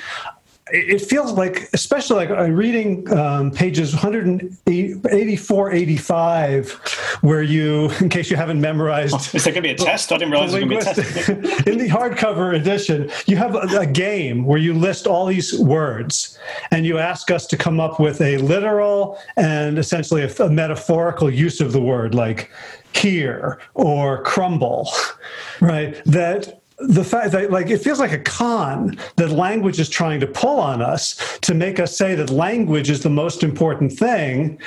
it 0.72 1.00
feels 1.00 1.32
like, 1.32 1.68
especially 1.72 2.16
like 2.16 2.30
I'm 2.30 2.54
reading 2.54 3.10
um, 3.12 3.50
pages 3.50 3.92
184, 3.92 5.72
85, 5.72 6.72
where 7.20 7.42
you, 7.42 7.90
in 8.00 8.08
case 8.08 8.30
you 8.30 8.36
haven't 8.36 8.60
memorized. 8.60 9.14
Oh, 9.14 9.18
is 9.34 9.44
there 9.44 9.52
going 9.52 9.62
to 9.62 9.68
be 9.68 9.70
a 9.70 9.76
test? 9.76 10.12
I 10.12 10.18
didn't 10.18 10.32
realize 10.32 10.54
it 10.54 10.64
was 10.64 10.82
going 10.82 10.94
to 10.94 10.94
be 10.94 11.00
a 11.00 11.44
test. 11.44 11.66
in 11.66 11.78
the 11.78 11.88
hardcover 11.88 12.54
edition, 12.54 13.10
you 13.26 13.36
have 13.36 13.54
a, 13.54 13.80
a, 13.80 13.86
game 13.90 14.44
where 14.44 14.58
you 14.58 14.72
list 14.72 15.06
all 15.06 15.26
these 15.26 15.58
words 15.58 16.38
and 16.70 16.86
you 16.86 16.98
ask 16.98 17.30
us 17.30 17.46
to 17.48 17.56
come 17.56 17.80
up 17.80 17.98
with 17.98 18.20
a 18.20 18.36
literal 18.38 19.18
and 19.36 19.78
essentially 19.78 20.22
a, 20.22 20.32
a 20.44 20.48
metaphorical 20.48 21.28
use 21.28 21.60
of 21.60 21.72
the 21.72 21.80
word, 21.80 22.14
like 22.14 22.50
here 22.94 23.58
or 23.74 24.22
crumble, 24.22 24.88
right? 25.60 26.00
That 26.04 26.59
the 26.80 27.04
fact 27.04 27.32
that 27.32 27.50
like 27.50 27.68
it 27.68 27.78
feels 27.78 28.00
like 28.00 28.12
a 28.12 28.18
con 28.18 28.98
that 29.16 29.30
language 29.30 29.78
is 29.78 29.88
trying 29.88 30.18
to 30.20 30.26
pull 30.26 30.58
on 30.58 30.80
us 30.80 31.38
to 31.40 31.54
make 31.54 31.78
us 31.78 31.96
say 31.96 32.14
that 32.14 32.30
language 32.30 32.88
is 32.88 33.02
the 33.02 33.10
most 33.10 33.42
important 33.42 33.92
thing 33.92 34.58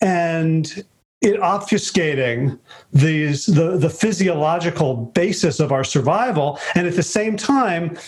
and 0.00 0.84
it 1.20 1.40
obfuscating 1.40 2.56
these 2.92 3.46
the 3.46 3.76
the 3.76 3.90
physiological 3.90 4.94
basis 5.14 5.58
of 5.58 5.72
our 5.72 5.82
survival 5.82 6.60
and 6.76 6.86
at 6.86 6.94
the 6.94 7.02
same 7.02 7.36
time 7.36 7.98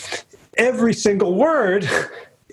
every 0.57 0.95
single 0.95 1.35
word 1.35 1.89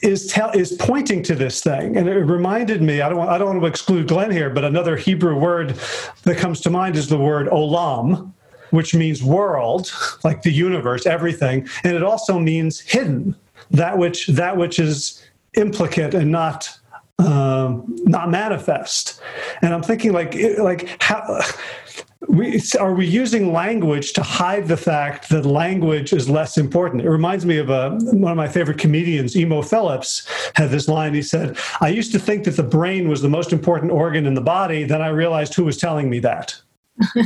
is 0.03 0.27
tell, 0.27 0.51
is 0.51 0.73
pointing 0.73 1.23
to 1.23 1.35
this 1.35 1.61
thing, 1.61 1.97
and 1.97 2.07
it 2.07 2.13
reminded 2.13 2.81
me. 2.81 3.01
I 3.01 3.09
don't 3.09 3.17
want, 3.17 3.29
I 3.29 3.37
don't 3.37 3.47
want 3.47 3.61
to 3.61 3.65
exclude 3.65 4.07
Glenn 4.07 4.31
here, 4.31 4.49
but 4.49 4.63
another 4.63 4.95
Hebrew 4.95 5.37
word 5.37 5.79
that 6.23 6.37
comes 6.37 6.61
to 6.61 6.69
mind 6.69 6.95
is 6.95 7.07
the 7.09 7.17
word 7.17 7.47
olam, 7.47 8.31
which 8.71 8.93
means 8.93 9.23
world, 9.23 9.91
like 10.23 10.41
the 10.41 10.51
universe, 10.51 11.05
everything, 11.05 11.67
and 11.83 11.95
it 11.95 12.03
also 12.03 12.39
means 12.39 12.79
hidden, 12.79 13.35
that 13.71 13.97
which 13.97 14.27
that 14.27 14.57
which 14.57 14.79
is 14.79 15.23
implicate 15.55 16.13
and 16.13 16.31
not 16.31 16.77
um, 17.19 17.83
not 18.03 18.29
manifest. 18.29 19.21
And 19.61 19.73
I'm 19.73 19.83
thinking 19.83 20.13
like 20.13 20.35
like 20.59 21.01
how 21.01 21.41
we, 22.27 22.61
are 22.79 22.93
we 22.93 23.05
using 23.05 23.53
language 23.53 24.13
to 24.13 24.23
hide 24.23 24.67
the 24.67 24.77
fact 24.77 25.29
that 25.29 25.45
language 25.45 26.13
is 26.13 26.29
less 26.29 26.57
important? 26.57 27.03
It 27.03 27.09
reminds 27.09 27.45
me 27.45 27.57
of 27.57 27.69
a, 27.69 27.91
one 28.11 28.31
of 28.31 28.37
my 28.37 28.47
favorite 28.47 28.77
comedians, 28.77 29.35
Emo 29.35 29.61
Philips, 29.61 30.27
had 30.55 30.69
this 30.69 30.87
line. 30.87 31.13
He 31.13 31.21
said, 31.21 31.57
I 31.79 31.89
used 31.89 32.11
to 32.13 32.19
think 32.19 32.43
that 32.45 32.55
the 32.55 32.63
brain 32.63 33.07
was 33.07 33.21
the 33.21 33.29
most 33.29 33.53
important 33.53 33.91
organ 33.91 34.25
in 34.25 34.33
the 34.33 34.41
body. 34.41 34.83
Then 34.83 35.01
I 35.01 35.09
realized 35.09 35.53
who 35.53 35.63
was 35.63 35.77
telling 35.77 36.09
me 36.09 36.19
that. 36.19 36.59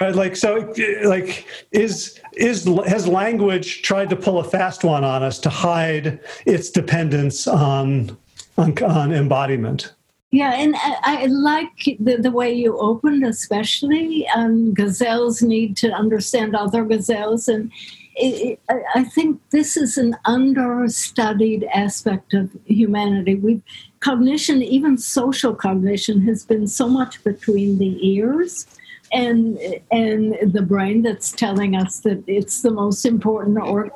right 0.00 0.14
like 0.14 0.36
so 0.36 0.72
like 1.04 1.46
is 1.72 2.20
is 2.34 2.64
has 2.86 3.06
language 3.06 3.82
tried 3.82 4.10
to 4.10 4.16
pull 4.16 4.38
a 4.38 4.44
fast 4.44 4.84
one 4.84 5.04
on 5.04 5.22
us 5.22 5.38
to 5.38 5.48
hide 5.48 6.20
its 6.46 6.70
dependence 6.70 7.46
on 7.46 8.16
on, 8.56 8.76
on 8.82 9.12
embodiment 9.12 9.94
yeah, 10.30 10.52
and 10.56 10.76
I, 10.76 11.22
I 11.22 11.26
like 11.26 11.96
the, 11.98 12.16
the, 12.16 12.30
way 12.30 12.52
you 12.52 12.78
opened, 12.78 13.24
especially. 13.24 14.28
Um, 14.36 14.74
gazelles 14.74 15.40
need 15.40 15.74
to 15.78 15.90
understand 15.90 16.54
other 16.54 16.84
gazelles. 16.84 17.48
And 17.48 17.72
it, 18.14 18.58
it, 18.68 18.82
I 18.94 19.04
think 19.04 19.40
this 19.50 19.78
is 19.78 19.96
an 19.96 20.16
understudied 20.26 21.64
aspect 21.72 22.34
of 22.34 22.50
humanity. 22.66 23.36
We 23.36 23.62
cognition, 24.00 24.62
even 24.62 24.96
social 24.98 25.54
cognition, 25.54 26.22
has 26.22 26.44
been 26.44 26.66
so 26.66 26.88
much 26.88 27.22
between 27.24 27.78
the 27.78 27.98
ears 28.06 28.66
and 29.12 29.58
and 29.90 30.36
the 30.52 30.62
brain 30.62 31.02
that's 31.02 31.32
telling 31.32 31.74
us 31.74 32.00
that 32.00 32.22
it's 32.26 32.62
the 32.62 32.70
most 32.70 33.04
important 33.04 33.58
organ. 33.58 33.92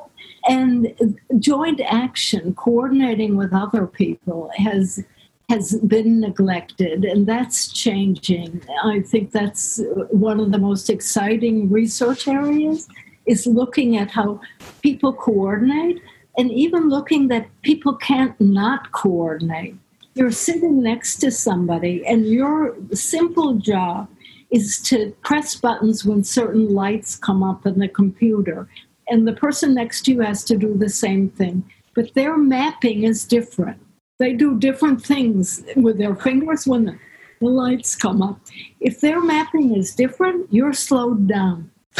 And 0.49 1.17
joint 1.39 1.79
action, 1.85 2.53
coordinating 2.55 3.37
with 3.37 3.53
other 3.53 3.87
people, 3.87 4.51
has 4.57 5.03
has 5.49 5.75
been 5.79 6.19
neglected, 6.19 7.05
and 7.05 7.27
that's 7.27 7.71
changing. 7.71 8.61
I 8.83 9.01
think 9.01 9.31
that's 9.31 9.79
one 10.09 10.39
of 10.39 10.51
the 10.51 10.57
most 10.57 10.89
exciting 10.89 11.69
research 11.69 12.27
areas 12.27 12.87
is 13.25 13.45
looking 13.45 13.97
at 13.97 14.11
how 14.11 14.41
people 14.81 15.13
coordinate 15.13 16.01
and 16.37 16.51
even 16.51 16.89
looking 16.89 17.27
that 17.27 17.47
people 17.61 17.95
can't 17.95 18.39
not 18.41 18.91
coordinate. 18.91 19.75
You're 20.15 20.31
sitting 20.31 20.81
next 20.81 21.17
to 21.17 21.31
somebody, 21.31 22.05
and 22.05 22.25
your 22.25 22.75
simple 22.93 23.55
job 23.55 24.09
is 24.51 24.79
to 24.83 25.15
press 25.23 25.55
buttons 25.55 26.05
when 26.05 26.23
certain 26.23 26.73
lights 26.73 27.15
come 27.15 27.41
up 27.41 27.65
in 27.65 27.79
the 27.79 27.87
computer, 27.87 28.67
and 29.07 29.27
the 29.27 29.33
person 29.33 29.73
next 29.73 30.03
to 30.05 30.11
you 30.11 30.21
has 30.21 30.43
to 30.45 30.57
do 30.57 30.77
the 30.77 30.89
same 30.89 31.29
thing. 31.29 31.63
But 31.95 32.13
their 32.13 32.37
mapping 32.37 33.03
is 33.03 33.25
different 33.25 33.79
they 34.19 34.33
do 34.33 34.57
different 34.57 35.03
things 35.03 35.63
with 35.75 35.97
their 35.97 36.15
fingers 36.15 36.65
when 36.67 36.85
the, 36.85 36.97
the 37.41 37.47
lights 37.47 37.95
come 37.95 38.21
up. 38.21 38.39
If 38.79 39.01
their 39.01 39.21
mapping 39.21 39.75
is 39.75 39.95
different, 39.95 40.47
you're 40.51 40.73
slowed 40.73 41.27
down. 41.27 41.71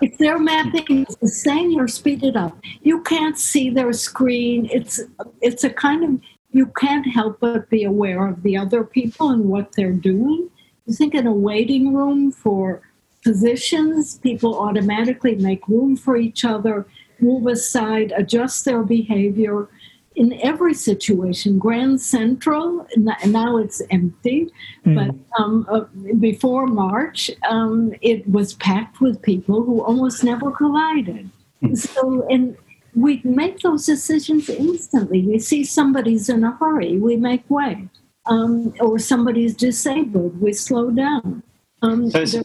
if 0.00 0.16
their 0.18 0.38
mapping 0.38 1.04
is 1.04 1.16
the 1.16 1.28
same 1.28 1.70
you're 1.70 1.88
speeded 1.88 2.36
up, 2.36 2.56
you 2.82 3.02
can't 3.02 3.38
see 3.38 3.70
their 3.70 3.92
screen. 3.92 4.68
It's 4.70 5.00
it's 5.40 5.64
a 5.64 5.70
kind 5.70 6.04
of 6.04 6.20
you 6.52 6.66
can't 6.66 7.06
help 7.06 7.40
but 7.40 7.68
be 7.70 7.84
aware 7.84 8.26
of 8.26 8.42
the 8.42 8.56
other 8.56 8.84
people 8.84 9.30
and 9.30 9.46
what 9.46 9.72
they're 9.72 9.92
doing. 9.92 10.48
You 10.86 10.94
think 10.94 11.14
in 11.14 11.26
a 11.26 11.32
waiting 11.32 11.94
room 11.94 12.30
for 12.30 12.82
positions, 13.24 14.18
people 14.18 14.58
automatically 14.58 15.36
make 15.36 15.66
room 15.68 15.96
for 15.96 16.16
each 16.16 16.44
other, 16.44 16.86
move 17.20 17.46
aside, 17.46 18.12
adjust 18.16 18.64
their 18.64 18.82
behavior 18.82 19.68
in 20.14 20.38
every 20.42 20.74
situation. 20.74 21.58
Grand 21.58 22.00
Central, 22.00 22.86
now 22.96 23.56
it's 23.56 23.80
empty, 23.90 24.50
mm. 24.84 24.94
but 24.94 25.42
um, 25.42 25.66
uh, 25.70 25.84
before 26.18 26.66
March, 26.66 27.30
um, 27.48 27.94
it 28.02 28.28
was 28.28 28.54
packed 28.54 29.00
with 29.00 29.22
people 29.22 29.62
who 29.62 29.82
almost 29.82 30.22
never 30.22 30.50
collided. 30.50 31.30
Mm. 31.62 31.78
So, 31.78 32.26
and 32.28 32.56
we 32.94 33.20
make 33.24 33.60
those 33.60 33.86
decisions 33.86 34.48
instantly. 34.48 35.22
We 35.22 35.38
see 35.38 35.64
somebody's 35.64 36.28
in 36.28 36.44
a 36.44 36.52
hurry, 36.52 36.98
we 36.98 37.16
make 37.16 37.48
way. 37.48 37.88
Um, 38.26 38.72
or 38.78 38.98
somebody's 38.98 39.54
disabled, 39.54 40.40
we 40.40 40.52
slow 40.52 40.90
down. 40.90 41.42
Um, 41.82 42.10
there's 42.10 42.36
a, 42.36 42.44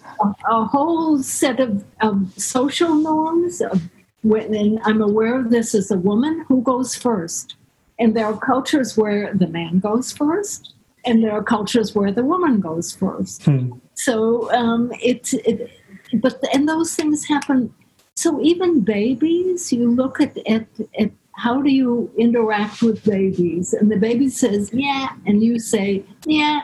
a, 0.50 0.66
whole 0.66 1.22
set 1.22 1.60
of, 1.60 1.84
of 2.02 2.34
social 2.36 2.96
norms. 2.96 3.62
Of, 3.62 3.84
when, 4.24 4.56
and 4.56 4.80
I'm 4.84 5.02
aware 5.02 5.40
of 5.40 5.52
this 5.52 5.76
as 5.76 5.92
a 5.92 5.98
woman 5.98 6.46
who 6.48 6.64
goes 6.64 6.96
first. 6.96 7.56
And 8.00 8.16
there 8.16 8.26
are 8.26 8.38
cultures 8.38 8.98
where 8.98 9.34
the 9.36 9.48
man 9.48 9.80
goes 9.80 10.12
first, 10.12 10.74
and 11.06 11.24
there 11.24 11.32
are 11.34 11.44
cultures 11.44 11.94
where 11.94 12.12
the 12.12 12.24
woman 12.24 12.60
goes 12.60 12.92
first. 12.92 13.44
Hmm. 13.44 13.74
So 13.94 14.52
um, 14.54 14.92
it's, 15.02 15.34
it, 15.34 15.72
but 16.16 16.44
and 16.54 16.68
those 16.68 16.96
things 16.96 17.26
happen 17.26 17.74
so 18.18 18.42
even 18.42 18.82
babies, 18.82 19.72
you 19.72 19.92
look 19.92 20.20
at, 20.20 20.36
at, 20.48 20.66
at 21.00 21.12
how 21.34 21.62
do 21.62 21.70
you 21.70 22.12
interact 22.18 22.82
with 22.82 23.04
babies? 23.04 23.74
And 23.74 23.92
the 23.92 23.96
baby 23.96 24.28
says, 24.28 24.72
yeah, 24.74 25.10
and 25.28 25.44
you 25.44 25.60
say, 25.60 26.04
yeah, 26.26 26.62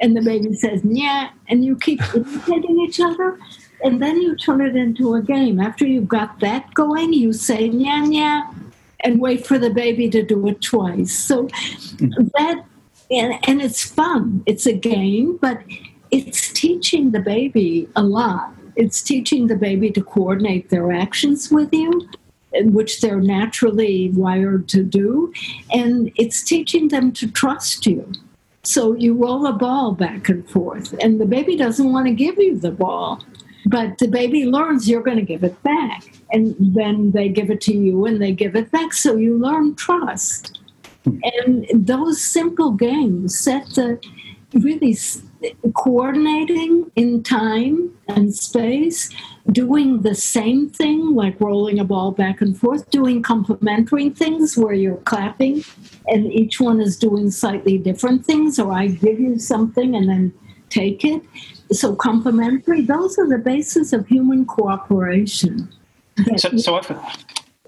and 0.00 0.16
the 0.16 0.22
baby 0.22 0.54
says, 0.54 0.80
yeah, 0.84 1.30
and 1.48 1.64
you 1.64 1.74
keep 1.74 2.00
imitating 2.14 2.78
each 2.82 3.00
other. 3.00 3.36
And 3.82 4.00
then 4.00 4.22
you 4.22 4.36
turn 4.36 4.60
it 4.60 4.76
into 4.76 5.16
a 5.16 5.22
game. 5.22 5.58
After 5.58 5.84
you've 5.84 6.06
got 6.06 6.38
that 6.38 6.72
going, 6.74 7.12
you 7.12 7.32
say, 7.32 7.66
yeah, 7.66 8.04
yeah, 8.04 8.52
and 9.00 9.20
wait 9.20 9.44
for 9.44 9.58
the 9.58 9.70
baby 9.70 10.08
to 10.08 10.22
do 10.22 10.46
it 10.46 10.60
twice. 10.60 11.12
So 11.12 11.48
hmm. 11.98 12.28
that, 12.38 12.64
and, 13.10 13.40
and 13.48 13.60
it's 13.60 13.84
fun. 13.84 14.44
It's 14.46 14.66
a 14.66 14.72
game, 14.72 15.36
but 15.38 15.64
it's 16.12 16.52
teaching 16.52 17.10
the 17.10 17.18
baby 17.18 17.88
a 17.96 18.04
lot 18.04 18.54
it's 18.76 19.02
teaching 19.02 19.46
the 19.46 19.56
baby 19.56 19.90
to 19.90 20.02
coordinate 20.02 20.70
their 20.70 20.92
actions 20.92 21.50
with 21.50 21.72
you, 21.72 22.08
which 22.52 23.00
they're 23.00 23.20
naturally 23.20 24.10
wired 24.10 24.68
to 24.68 24.82
do. 24.82 25.32
And 25.70 26.12
it's 26.16 26.42
teaching 26.42 26.88
them 26.88 27.12
to 27.12 27.30
trust 27.30 27.86
you. 27.86 28.12
So 28.64 28.94
you 28.94 29.14
roll 29.14 29.46
a 29.46 29.52
ball 29.52 29.92
back 29.92 30.28
and 30.28 30.48
forth, 30.48 30.94
and 31.00 31.20
the 31.20 31.26
baby 31.26 31.56
doesn't 31.56 31.92
want 31.92 32.06
to 32.06 32.14
give 32.14 32.38
you 32.38 32.58
the 32.58 32.70
ball. 32.70 33.22
But 33.66 33.98
the 33.98 34.08
baby 34.08 34.44
learns 34.44 34.88
you're 34.88 35.02
going 35.02 35.18
to 35.18 35.24
give 35.24 35.44
it 35.44 35.60
back. 35.62 36.04
And 36.32 36.56
then 36.58 37.12
they 37.12 37.28
give 37.28 37.50
it 37.50 37.60
to 37.62 37.72
you 37.72 38.06
and 38.06 38.20
they 38.20 38.32
give 38.32 38.56
it 38.56 38.70
back. 38.70 38.92
So 38.92 39.16
you 39.16 39.38
learn 39.38 39.76
trust. 39.76 40.58
Hmm. 41.04 41.18
And 41.22 41.66
those 41.72 42.20
simple 42.20 42.72
games 42.72 43.38
set 43.38 43.66
the 43.74 44.00
really 44.54 44.96
coordinating 45.74 46.90
in 46.96 47.22
time 47.22 47.96
and 48.08 48.34
space, 48.34 49.10
doing 49.50 50.02
the 50.02 50.14
same 50.14 50.68
thing, 50.68 51.14
like 51.14 51.40
rolling 51.40 51.78
a 51.78 51.84
ball 51.84 52.12
back 52.12 52.40
and 52.40 52.58
forth, 52.58 52.90
doing 52.90 53.22
complementary 53.22 54.10
things 54.10 54.56
where 54.56 54.74
you're 54.74 54.96
clapping 54.98 55.64
and 56.08 56.32
each 56.32 56.60
one 56.60 56.80
is 56.80 56.96
doing 56.96 57.30
slightly 57.30 57.78
different 57.78 58.24
things, 58.24 58.58
or 58.58 58.72
I 58.72 58.88
give 58.88 59.18
you 59.18 59.38
something 59.38 59.94
and 59.94 60.08
then 60.08 60.32
take 60.68 61.04
it. 61.04 61.22
So, 61.70 61.94
complementary, 61.94 62.82
those 62.82 63.18
are 63.18 63.28
the 63.28 63.38
basis 63.38 63.92
of 63.92 64.06
human 64.06 64.44
cooperation. 64.44 65.72
So, 66.36 66.56
so 66.56 66.76
I've, 66.76 66.90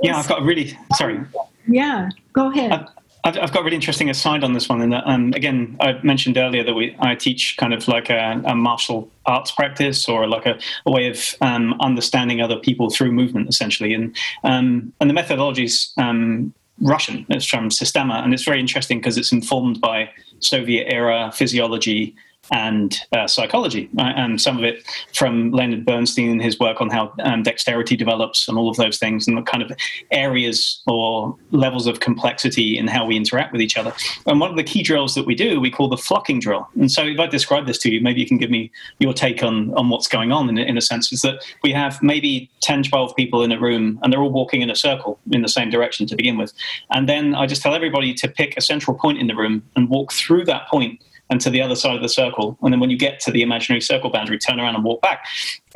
yeah, 0.03 0.18
I've 0.18 0.29
got 0.29 0.42
a 0.42 0.44
really, 0.44 0.77
sorry. 0.97 1.20
Yeah, 1.66 2.11
go 2.35 2.51
ahead. 2.51 2.73
I've, 2.73 2.88
I've, 3.24 3.38
I've 3.38 3.52
got 3.52 3.62
a 3.62 3.64
really 3.64 3.76
interesting 3.76 4.10
aside 4.10 4.44
on 4.44 4.52
this 4.52 4.68
one. 4.68 4.82
And 4.82 4.94
um, 4.94 5.32
again, 5.34 5.76
I 5.80 5.98
mentioned 6.02 6.37
earlier 6.37 6.62
that 6.62 6.74
we 6.74 6.94
I 7.00 7.14
teach 7.14 7.56
kind 7.56 7.72
of 7.72 7.88
like 7.88 8.10
a, 8.10 8.40
a 8.44 8.54
martial 8.54 9.10
arts 9.24 9.50
practice 9.50 10.08
or 10.08 10.26
like 10.26 10.44
a, 10.46 10.58
a 10.87 10.90
way 10.90 11.08
of 11.08 11.34
um, 11.40 11.74
understanding 11.80 12.40
other 12.40 12.56
people 12.56 12.90
through 12.90 13.12
movement, 13.12 13.48
essentially. 13.48 13.94
And 13.94 14.14
um, 14.44 14.92
and 15.00 15.08
the 15.08 15.14
methodology 15.14 15.64
is 15.64 15.92
um, 15.96 16.52
Russian. 16.80 17.24
It's 17.30 17.46
from 17.46 17.70
Systema, 17.70 18.20
and 18.22 18.34
it's 18.34 18.44
very 18.44 18.60
interesting 18.60 18.98
because 18.98 19.16
it's 19.16 19.32
informed 19.32 19.80
by 19.80 20.10
Soviet 20.40 20.92
era 20.92 21.32
physiology 21.34 22.14
and 22.50 23.00
uh, 23.12 23.26
psychology, 23.26 23.88
right? 23.94 24.14
and 24.16 24.40
some 24.40 24.59
of 24.59 24.64
it 24.64 24.85
from 25.12 25.50
Leonard 25.50 25.85
Bernstein 25.85 26.30
and 26.30 26.42
his 26.42 26.59
work 26.59 26.80
on 26.80 26.90
how 26.90 27.12
um, 27.20 27.42
dexterity 27.42 27.96
develops 27.96 28.48
and 28.48 28.59
all 28.59 28.68
of 28.68 28.76
those 28.76 28.98
things, 28.98 29.26
and 29.26 29.37
the 29.37 29.42
kind 29.42 29.62
of 29.62 29.72
areas 30.11 30.83
or 30.87 31.37
levels 31.50 31.87
of 31.87 32.00
complexity 32.00 32.76
in 32.78 32.87
how 32.87 33.04
we 33.04 33.16
interact 33.16 33.52
with 33.52 33.61
each 33.61 33.76
other. 33.76 33.92
And 34.26 34.40
one 34.40 34.50
of 34.50 34.57
the 34.57 34.64
key 34.64 34.83
drills 34.83 35.14
that 35.14 35.26
we 35.26 35.35
do, 35.35 35.61
we 35.61 35.70
call 35.70 35.88
the 35.88 35.96
flocking 35.96 36.40
drill. 36.40 36.68
And 36.78 36.90
so, 36.90 37.04
if 37.04 37.18
I 37.18 37.26
describe 37.26 37.66
this 37.66 37.78
to 37.78 37.90
you, 37.90 38.00
maybe 38.00 38.20
you 38.20 38.26
can 38.26 38.38
give 38.38 38.50
me 38.50 38.70
your 38.98 39.12
take 39.12 39.42
on 39.42 39.72
on 39.74 39.88
what's 39.88 40.09
going 40.09 40.33
on. 40.33 40.48
In, 40.48 40.59
in 40.59 40.76
a 40.76 40.83
sense, 40.83 41.12
is 41.12 41.22
that 41.22 41.44
we 41.62 41.72
have 41.72 42.02
maybe 42.02 42.50
10, 42.61 42.85
12 42.85 43.16
people 43.16 43.42
in 43.42 43.52
a 43.52 43.61
room, 43.61 43.98
and 44.02 44.12
they're 44.12 44.20
all 44.20 44.33
walking 44.33 44.62
in 44.62 44.70
a 44.70 44.76
circle 44.76 45.18
in 45.30 45.42
the 45.42 45.48
same 45.48 45.70
direction 45.70 46.07
to 46.07 46.16
begin 46.16 46.37
with, 46.37 46.52
and 46.90 47.09
then 47.09 47.35
I 47.35 47.46
just 47.46 47.62
tell 47.62 47.74
everybody 47.74 48.14
to 48.14 48.28
pick 48.28 48.57
a 48.57 48.61
central 48.61 48.96
point 48.96 49.18
in 49.18 49.26
the 49.26 49.35
room 49.35 49.62
and 49.76 49.88
walk 49.88 50.12
through 50.12 50.44
that 50.46 50.68
point 50.68 51.00
and 51.30 51.40
to 51.40 51.50
the 51.50 51.62
other 51.62 51.74
side 51.74 51.96
of 51.96 52.02
the 52.02 52.08
circle. 52.08 52.58
And 52.62 52.72
then 52.72 52.80
when 52.80 52.90
you 52.90 52.96
get 52.96 53.20
to 53.20 53.30
the 53.30 53.42
imaginary 53.42 53.80
circle 53.80 54.10
boundary, 54.10 54.38
turn 54.38 54.60
around 54.60 54.74
and 54.74 54.84
walk 54.84 55.02
back. 55.02 55.26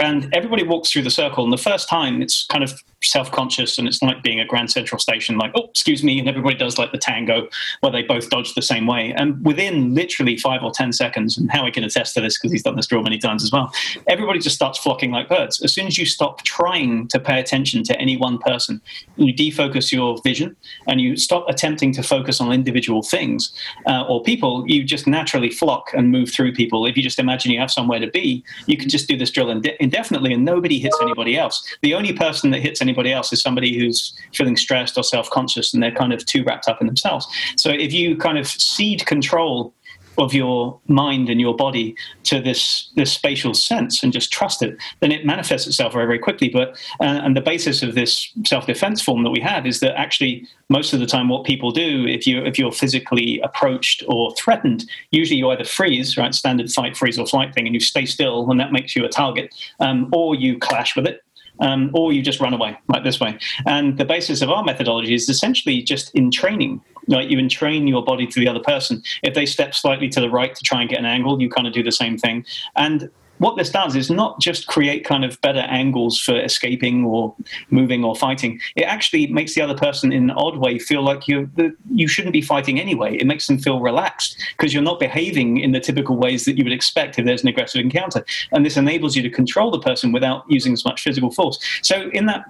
And 0.00 0.32
everybody 0.32 0.62
walks 0.62 0.90
through 0.90 1.02
the 1.02 1.10
circle. 1.10 1.42
And 1.42 1.52
the 1.52 1.58
first 1.58 1.88
time, 1.88 2.22
it's 2.22 2.46
kind 2.46 2.62
of 2.62 2.80
self 3.02 3.30
conscious 3.30 3.78
and 3.78 3.86
it's 3.86 4.02
like 4.02 4.22
being 4.22 4.40
at 4.40 4.48
Grand 4.48 4.70
Central 4.70 4.98
Station, 4.98 5.38
like, 5.38 5.52
oh, 5.54 5.66
excuse 5.70 6.02
me. 6.02 6.18
And 6.18 6.28
everybody 6.28 6.56
does 6.56 6.78
like 6.78 6.92
the 6.92 6.98
tango 6.98 7.48
where 7.80 7.92
they 7.92 8.02
both 8.02 8.28
dodge 8.30 8.54
the 8.54 8.62
same 8.62 8.86
way. 8.86 9.12
And 9.16 9.44
within 9.44 9.94
literally 9.94 10.36
five 10.36 10.62
or 10.62 10.70
10 10.70 10.92
seconds, 10.92 11.38
and 11.38 11.50
Howie 11.50 11.70
can 11.70 11.84
attest 11.84 12.14
to 12.14 12.20
this 12.20 12.38
because 12.38 12.52
he's 12.52 12.62
done 12.62 12.76
this 12.76 12.86
drill 12.86 13.02
many 13.02 13.18
times 13.18 13.44
as 13.44 13.52
well, 13.52 13.72
everybody 14.06 14.38
just 14.38 14.56
starts 14.56 14.78
flocking 14.78 15.10
like 15.10 15.28
birds. 15.28 15.62
As 15.62 15.72
soon 15.72 15.86
as 15.86 15.98
you 15.98 16.06
stop 16.06 16.42
trying 16.42 17.08
to 17.08 17.20
pay 17.20 17.40
attention 17.40 17.82
to 17.84 17.98
any 18.00 18.16
one 18.16 18.38
person, 18.38 18.80
you 19.16 19.32
defocus 19.32 19.92
your 19.92 20.20
vision 20.22 20.56
and 20.86 21.00
you 21.00 21.16
stop 21.16 21.48
attempting 21.48 21.92
to 21.92 22.02
focus 22.02 22.40
on 22.40 22.52
individual 22.52 23.02
things 23.02 23.52
uh, 23.86 24.04
or 24.08 24.22
people, 24.22 24.64
you 24.66 24.84
just 24.84 25.06
naturally 25.06 25.50
flock 25.50 25.90
and 25.94 26.10
move 26.10 26.30
through 26.30 26.52
people. 26.52 26.86
If 26.86 26.96
you 26.96 27.02
just 27.02 27.18
imagine 27.18 27.52
you 27.52 27.60
have 27.60 27.70
somewhere 27.70 28.00
to 28.00 28.08
be, 28.08 28.44
you 28.66 28.76
can 28.76 28.88
just 28.88 29.08
do 29.08 29.16
this 29.16 29.30
drill 29.30 29.50
in 29.50 29.87
indefinitely 29.88 30.34
and 30.34 30.44
nobody 30.44 30.78
hits 30.78 30.98
anybody 31.00 31.38
else. 31.38 31.56
The 31.80 31.94
only 31.94 32.12
person 32.12 32.50
that 32.50 32.60
hits 32.60 32.82
anybody 32.82 33.10
else 33.10 33.32
is 33.32 33.40
somebody 33.40 33.78
who's 33.78 34.12
feeling 34.34 34.56
stressed 34.56 34.98
or 34.98 35.02
self 35.02 35.30
conscious 35.30 35.72
and 35.72 35.82
they're 35.82 35.98
kind 36.02 36.12
of 36.12 36.24
too 36.26 36.44
wrapped 36.44 36.68
up 36.68 36.82
in 36.82 36.86
themselves. 36.86 37.26
So 37.56 37.70
if 37.70 37.90
you 37.92 38.16
kind 38.16 38.36
of 38.36 38.46
cede 38.46 39.06
control 39.06 39.72
of 40.18 40.34
your 40.34 40.78
mind 40.88 41.28
and 41.28 41.40
your 41.40 41.54
body 41.54 41.94
to 42.24 42.40
this 42.40 42.90
this 42.96 43.12
spatial 43.12 43.54
sense 43.54 44.02
and 44.02 44.12
just 44.12 44.32
trust 44.32 44.62
it, 44.62 44.76
then 45.00 45.12
it 45.12 45.24
manifests 45.24 45.66
itself 45.66 45.92
very 45.92 46.06
very 46.06 46.18
quickly. 46.18 46.48
But 46.48 46.70
uh, 47.00 47.20
and 47.24 47.36
the 47.36 47.40
basis 47.40 47.82
of 47.82 47.94
this 47.94 48.32
self 48.46 48.66
defense 48.66 49.00
form 49.02 49.22
that 49.24 49.30
we 49.30 49.40
have 49.40 49.66
is 49.66 49.80
that 49.80 49.98
actually 49.98 50.46
most 50.68 50.92
of 50.92 51.00
the 51.00 51.06
time 51.06 51.28
what 51.28 51.44
people 51.44 51.70
do 51.70 52.06
if 52.06 52.26
you 52.26 52.44
if 52.44 52.58
you're 52.58 52.72
physically 52.72 53.40
approached 53.40 54.02
or 54.08 54.34
threatened, 54.34 54.84
usually 55.10 55.38
you 55.38 55.48
either 55.50 55.64
freeze, 55.64 56.16
right, 56.16 56.34
standard 56.34 56.70
fight, 56.70 56.96
freeze 56.96 57.18
or 57.18 57.26
flight 57.26 57.54
thing, 57.54 57.66
and 57.66 57.74
you 57.74 57.80
stay 57.80 58.04
still, 58.04 58.50
and 58.50 58.60
that 58.60 58.72
makes 58.72 58.94
you 58.94 59.04
a 59.04 59.08
target, 59.08 59.54
um, 59.80 60.08
or 60.12 60.34
you 60.34 60.58
clash 60.58 60.96
with 60.96 61.06
it 61.06 61.22
um, 61.60 61.90
or 61.94 62.12
you 62.12 62.22
just 62.22 62.40
run 62.40 62.54
away 62.54 62.78
like 62.88 63.04
this 63.04 63.20
way. 63.20 63.38
And 63.66 63.98
the 63.98 64.04
basis 64.04 64.42
of 64.42 64.50
our 64.50 64.64
methodology 64.64 65.14
is 65.14 65.28
essentially 65.28 65.82
just 65.82 66.14
entraining. 66.14 66.80
Like 67.08 67.30
you 67.30 67.38
entrain 67.38 67.88
your 67.88 68.04
body 68.04 68.26
to 68.26 68.40
the 68.40 68.48
other 68.48 68.60
person. 68.60 69.02
If 69.22 69.34
they 69.34 69.46
step 69.46 69.74
slightly 69.74 70.08
to 70.10 70.20
the 70.20 70.30
right 70.30 70.54
to 70.54 70.62
try 70.62 70.80
and 70.80 70.88
get 70.88 70.98
an 70.98 71.06
angle, 71.06 71.40
you 71.40 71.50
kind 71.50 71.66
of 71.66 71.72
do 71.72 71.82
the 71.82 71.92
same 71.92 72.16
thing. 72.16 72.44
And 72.76 73.10
what 73.38 73.56
this 73.56 73.70
does 73.70 73.96
is 73.96 74.10
not 74.10 74.40
just 74.40 74.66
create 74.66 75.04
kind 75.04 75.24
of 75.24 75.40
better 75.40 75.60
angles 75.60 76.20
for 76.20 76.38
escaping 76.38 77.04
or 77.04 77.34
moving 77.70 78.04
or 78.04 78.14
fighting. 78.14 78.60
It 78.76 78.82
actually 78.82 79.28
makes 79.28 79.54
the 79.54 79.62
other 79.62 79.76
person 79.76 80.12
in 80.12 80.24
an 80.24 80.36
odd 80.36 80.58
way 80.58 80.78
feel 80.78 81.02
like 81.02 81.26
you 81.28 81.50
you 81.90 82.08
shouldn't 82.08 82.32
be 82.32 82.42
fighting 82.42 82.80
anyway. 82.80 83.16
It 83.16 83.26
makes 83.26 83.46
them 83.46 83.58
feel 83.58 83.80
relaxed 83.80 84.36
because 84.56 84.74
you're 84.74 84.82
not 84.82 85.00
behaving 85.00 85.58
in 85.58 85.72
the 85.72 85.80
typical 85.80 86.16
ways 86.16 86.44
that 86.44 86.58
you 86.58 86.64
would 86.64 86.72
expect 86.72 87.18
if 87.18 87.24
there's 87.24 87.42
an 87.42 87.48
aggressive 87.48 87.80
encounter. 87.80 88.24
And 88.52 88.66
this 88.66 88.76
enables 88.76 89.16
you 89.16 89.22
to 89.22 89.30
control 89.30 89.70
the 89.70 89.80
person 89.80 90.12
without 90.12 90.44
using 90.48 90.72
as 90.72 90.84
much 90.84 91.02
physical 91.02 91.30
force. 91.30 91.58
So 91.82 92.10
in 92.12 92.26
that 92.26 92.44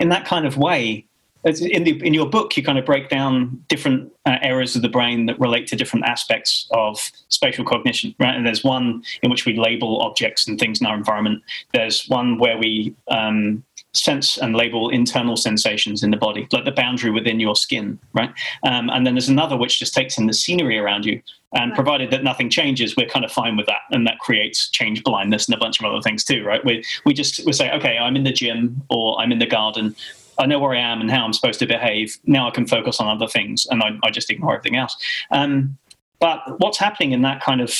in 0.00 0.08
that 0.10 0.24
kind 0.24 0.46
of 0.46 0.56
way, 0.56 1.07
in 1.44 1.84
the 1.84 2.04
in 2.04 2.14
your 2.14 2.28
book 2.28 2.56
you 2.56 2.62
kind 2.62 2.78
of 2.78 2.84
break 2.84 3.08
down 3.08 3.62
different 3.68 4.12
uh, 4.26 4.36
areas 4.42 4.74
of 4.76 4.82
the 4.82 4.88
brain 4.88 5.26
that 5.26 5.38
relate 5.38 5.66
to 5.68 5.76
different 5.76 6.04
aspects 6.04 6.66
of 6.72 7.10
spatial 7.28 7.64
cognition 7.64 8.14
right? 8.18 8.34
And 8.34 8.46
there's 8.46 8.64
one 8.64 9.02
in 9.22 9.30
which 9.30 9.46
we 9.46 9.56
label 9.56 10.00
objects 10.02 10.48
and 10.48 10.58
things 10.58 10.80
in 10.80 10.86
our 10.86 10.96
environment. 10.96 11.42
There's 11.72 12.06
one 12.08 12.38
where 12.38 12.58
we 12.58 12.94
um, 13.08 13.64
sense 13.92 14.36
and 14.36 14.54
label 14.54 14.90
internal 14.90 15.36
sensations 15.36 16.02
in 16.02 16.10
the 16.10 16.16
body 16.16 16.46
like 16.52 16.64
the 16.64 16.72
boundary 16.72 17.10
within 17.10 17.40
your 17.40 17.56
skin 17.56 17.98
right? 18.12 18.30
Um, 18.64 18.90
and 18.90 19.06
then 19.06 19.14
there's 19.14 19.28
another 19.28 19.56
which 19.56 19.78
just 19.78 19.94
takes 19.94 20.18
in 20.18 20.26
the 20.26 20.34
scenery 20.34 20.78
around 20.78 21.06
you. 21.06 21.22
And 21.54 21.70
right. 21.70 21.76
provided 21.76 22.10
that 22.10 22.22
nothing 22.22 22.50
changes 22.50 22.94
we're 22.94 23.08
kind 23.08 23.24
of 23.24 23.32
fine 23.32 23.56
with 23.56 23.64
that. 23.66 23.80
And 23.90 24.06
that 24.06 24.18
creates 24.18 24.68
change 24.68 25.02
blindness 25.02 25.46
and 25.46 25.54
a 25.54 25.58
bunch 25.58 25.80
of 25.80 25.86
other 25.86 26.02
things 26.02 26.22
too 26.22 26.44
right? 26.44 26.62
We, 26.64 26.84
we 27.06 27.14
just 27.14 27.46
we 27.46 27.52
say 27.52 27.70
okay 27.72 27.96
i'm 27.96 28.16
in 28.16 28.24
the 28.24 28.32
gym 28.32 28.82
or 28.90 29.18
i'm 29.20 29.32
in 29.32 29.38
the 29.38 29.46
garden 29.46 29.94
I 30.38 30.46
know 30.46 30.58
where 30.58 30.74
I 30.74 30.80
am 30.80 31.00
and 31.00 31.10
how 31.10 31.24
I'm 31.24 31.32
supposed 31.32 31.58
to 31.60 31.66
behave. 31.66 32.16
Now 32.24 32.48
I 32.48 32.50
can 32.50 32.66
focus 32.66 33.00
on 33.00 33.08
other 33.08 33.28
things, 33.28 33.66
and 33.70 33.82
I, 33.82 33.98
I 34.02 34.10
just 34.10 34.30
ignore 34.30 34.54
everything 34.54 34.76
else. 34.76 34.96
Um, 35.30 35.78
but 36.20 36.40
what's 36.58 36.78
happening 36.78 37.12
in 37.12 37.22
that 37.22 37.42
kind 37.42 37.60
of 37.60 37.72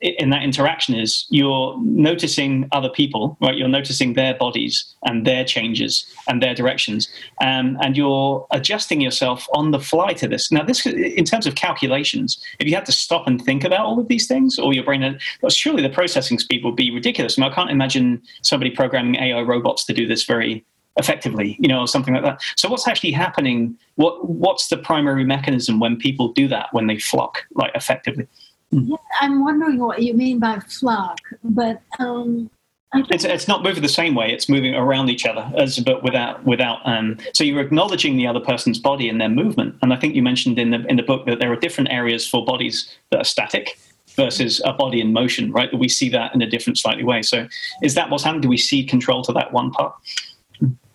in 0.00 0.30
that 0.30 0.42
interaction 0.42 0.94
is 0.94 1.26
you're 1.28 1.78
noticing 1.82 2.66
other 2.72 2.88
people, 2.88 3.36
right? 3.40 3.56
You're 3.56 3.68
noticing 3.68 4.14
their 4.14 4.34
bodies 4.34 4.94
and 5.04 5.26
their 5.26 5.44
changes 5.44 6.06
and 6.26 6.42
their 6.42 6.54
directions, 6.54 7.08
um, 7.40 7.76
and 7.82 7.96
you're 7.96 8.46
adjusting 8.50 9.00
yourself 9.00 9.46
on 9.52 9.72
the 9.72 9.78
fly 9.78 10.14
to 10.14 10.26
this. 10.26 10.50
Now, 10.50 10.64
this, 10.64 10.86
in 10.86 11.24
terms 11.24 11.46
of 11.46 11.54
calculations, 11.54 12.42
if 12.58 12.66
you 12.66 12.74
had 12.74 12.86
to 12.86 12.92
stop 12.92 13.26
and 13.26 13.44
think 13.44 13.62
about 13.62 13.84
all 13.84 14.00
of 14.00 14.08
these 14.08 14.26
things, 14.26 14.58
or 14.58 14.72
your 14.72 14.84
brain, 14.84 15.18
well, 15.42 15.50
surely 15.50 15.82
the 15.82 15.90
processing 15.90 16.38
speed 16.38 16.64
would 16.64 16.76
be 16.76 16.90
ridiculous. 16.90 17.38
I, 17.38 17.42
mean, 17.42 17.52
I 17.52 17.54
can't 17.54 17.70
imagine 17.70 18.22
somebody 18.42 18.70
programming 18.70 19.16
AI 19.16 19.42
robots 19.42 19.84
to 19.84 19.92
do 19.92 20.06
this 20.06 20.24
very 20.24 20.64
effectively, 20.96 21.56
you 21.58 21.68
know, 21.68 21.86
something 21.86 22.14
like 22.14 22.22
that. 22.22 22.42
So 22.56 22.68
what's 22.68 22.86
actually 22.86 23.12
happening? 23.12 23.76
What 23.96 24.28
what's 24.28 24.68
the 24.68 24.76
primary 24.76 25.24
mechanism 25.24 25.80
when 25.80 25.96
people 25.96 26.32
do 26.32 26.48
that 26.48 26.68
when 26.72 26.86
they 26.86 26.98
flock, 26.98 27.46
like 27.54 27.72
effectively? 27.74 28.26
Yeah, 28.70 28.96
I'm 29.20 29.42
wondering 29.42 29.78
what 29.78 30.02
you 30.02 30.14
mean 30.14 30.38
by 30.38 30.60
flock, 30.60 31.18
but 31.42 31.82
um, 31.98 32.50
it's 32.92 33.24
it's 33.24 33.48
not 33.48 33.62
moving 33.62 33.82
the 33.82 33.88
same 33.88 34.14
way. 34.14 34.32
It's 34.32 34.48
moving 34.48 34.74
around 34.74 35.10
each 35.10 35.26
other, 35.26 35.50
as 35.56 35.78
but 35.78 36.02
without 36.02 36.44
without. 36.44 36.78
Um, 36.84 37.18
so 37.34 37.44
you're 37.44 37.60
acknowledging 37.60 38.16
the 38.16 38.26
other 38.26 38.40
person's 38.40 38.78
body 38.78 39.08
and 39.08 39.20
their 39.20 39.28
movement. 39.28 39.76
And 39.82 39.92
I 39.92 39.96
think 39.96 40.14
you 40.14 40.22
mentioned 40.22 40.58
in 40.58 40.70
the 40.70 40.84
in 40.86 40.96
the 40.96 41.02
book 41.02 41.26
that 41.26 41.38
there 41.38 41.52
are 41.52 41.56
different 41.56 41.90
areas 41.90 42.28
for 42.28 42.44
bodies 42.44 42.96
that 43.10 43.20
are 43.20 43.24
static 43.24 43.78
versus 44.16 44.60
a 44.64 44.72
body 44.72 45.00
in 45.00 45.12
motion, 45.12 45.52
right? 45.52 45.70
That 45.70 45.78
we 45.78 45.88
see 45.88 46.08
that 46.10 46.34
in 46.34 46.42
a 46.42 46.50
different, 46.50 46.78
slightly 46.78 47.04
way. 47.04 47.22
So 47.22 47.46
is 47.82 47.94
that 47.94 48.10
what's 48.10 48.24
happening? 48.24 48.42
Do 48.42 48.48
we 48.48 48.58
see 48.58 48.84
control 48.84 49.22
to 49.22 49.32
that 49.32 49.52
one 49.52 49.70
part? 49.70 49.94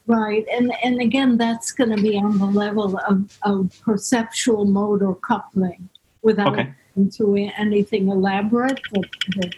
Right, 0.08 0.46
and 0.52 0.72
and 0.84 1.02
again, 1.02 1.38
that's 1.38 1.72
going 1.72 1.96
to 1.96 2.02
be 2.02 2.18
on 2.18 2.38
the 2.38 2.46
level 2.46 3.00
of, 3.08 3.38
of 3.42 3.72
perceptual 3.82 4.66
motor 4.66 5.16
coupling 5.16 5.90
without 6.22 6.54
okay. 6.54 6.74
into 6.96 7.36
anything 7.36 8.10
elaborate 8.10 8.80
that, 8.94 9.10
that 9.38 9.56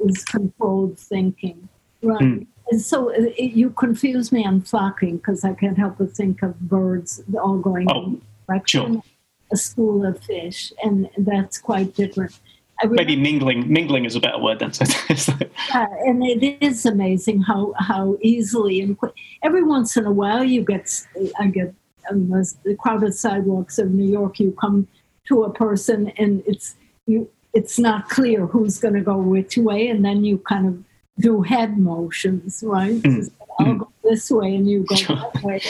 is 0.00 0.24
controlled 0.24 0.98
thinking. 0.98 1.68
Right. 2.02 2.20
Mm. 2.20 2.46
And 2.70 2.80
so 2.82 3.08
it, 3.08 3.28
uh, 3.28 3.42
you 3.42 3.70
confuse 3.70 4.30
me 4.30 4.44
on 4.44 4.60
flocking 4.60 5.16
because 5.16 5.42
I 5.42 5.54
can't 5.54 5.78
help 5.78 5.96
but 5.98 6.12
think 6.12 6.42
of 6.42 6.60
birds 6.60 7.22
all 7.42 7.58
going 7.58 7.90
oh, 7.90 8.04
in 8.04 8.22
direction. 8.46 8.92
Sure. 8.92 9.02
A 9.50 9.56
school 9.56 10.04
of 10.04 10.22
fish, 10.22 10.74
and 10.84 11.08
that's 11.16 11.56
quite 11.56 11.94
different. 11.94 12.38
Maybe 12.86 13.16
mingling. 13.16 13.70
Mingling 13.72 14.04
is 14.04 14.14
a 14.14 14.20
better 14.20 14.38
word 14.38 14.60
than. 14.60 14.70
yeah, 15.08 15.86
and 16.04 16.24
it 16.24 16.58
is 16.62 16.86
amazing 16.86 17.42
how 17.42 17.74
how 17.78 18.16
easily 18.20 18.80
and 18.80 18.96
quick. 18.96 19.14
Every 19.42 19.64
once 19.64 19.96
in 19.96 20.04
a 20.06 20.12
while, 20.12 20.44
you 20.44 20.62
get 20.62 21.04
I 21.38 21.48
get 21.48 21.74
on 22.10 22.28
the 22.28 22.76
crowded 22.78 23.14
sidewalks 23.14 23.78
of 23.78 23.90
New 23.90 24.08
York. 24.08 24.38
You 24.38 24.52
come 24.52 24.86
to 25.26 25.42
a 25.42 25.52
person, 25.52 26.12
and 26.18 26.42
it's 26.46 26.76
you. 27.06 27.28
It's 27.52 27.78
not 27.78 28.08
clear 28.08 28.46
who's 28.46 28.78
going 28.78 28.94
to 28.94 29.00
go 29.00 29.16
which 29.16 29.56
way, 29.56 29.88
and 29.88 30.04
then 30.04 30.24
you 30.24 30.38
kind 30.38 30.66
of 30.68 30.84
do 31.18 31.42
head 31.42 31.78
motions, 31.78 32.62
right? 32.64 33.02
Mm. 33.02 33.30
I'll 33.58 33.66
mm. 33.66 33.78
go 33.80 33.92
this 34.04 34.30
way, 34.30 34.54
and 34.54 34.70
you 34.70 34.84
go 34.84 34.94
that 34.94 35.42
way, 35.42 35.60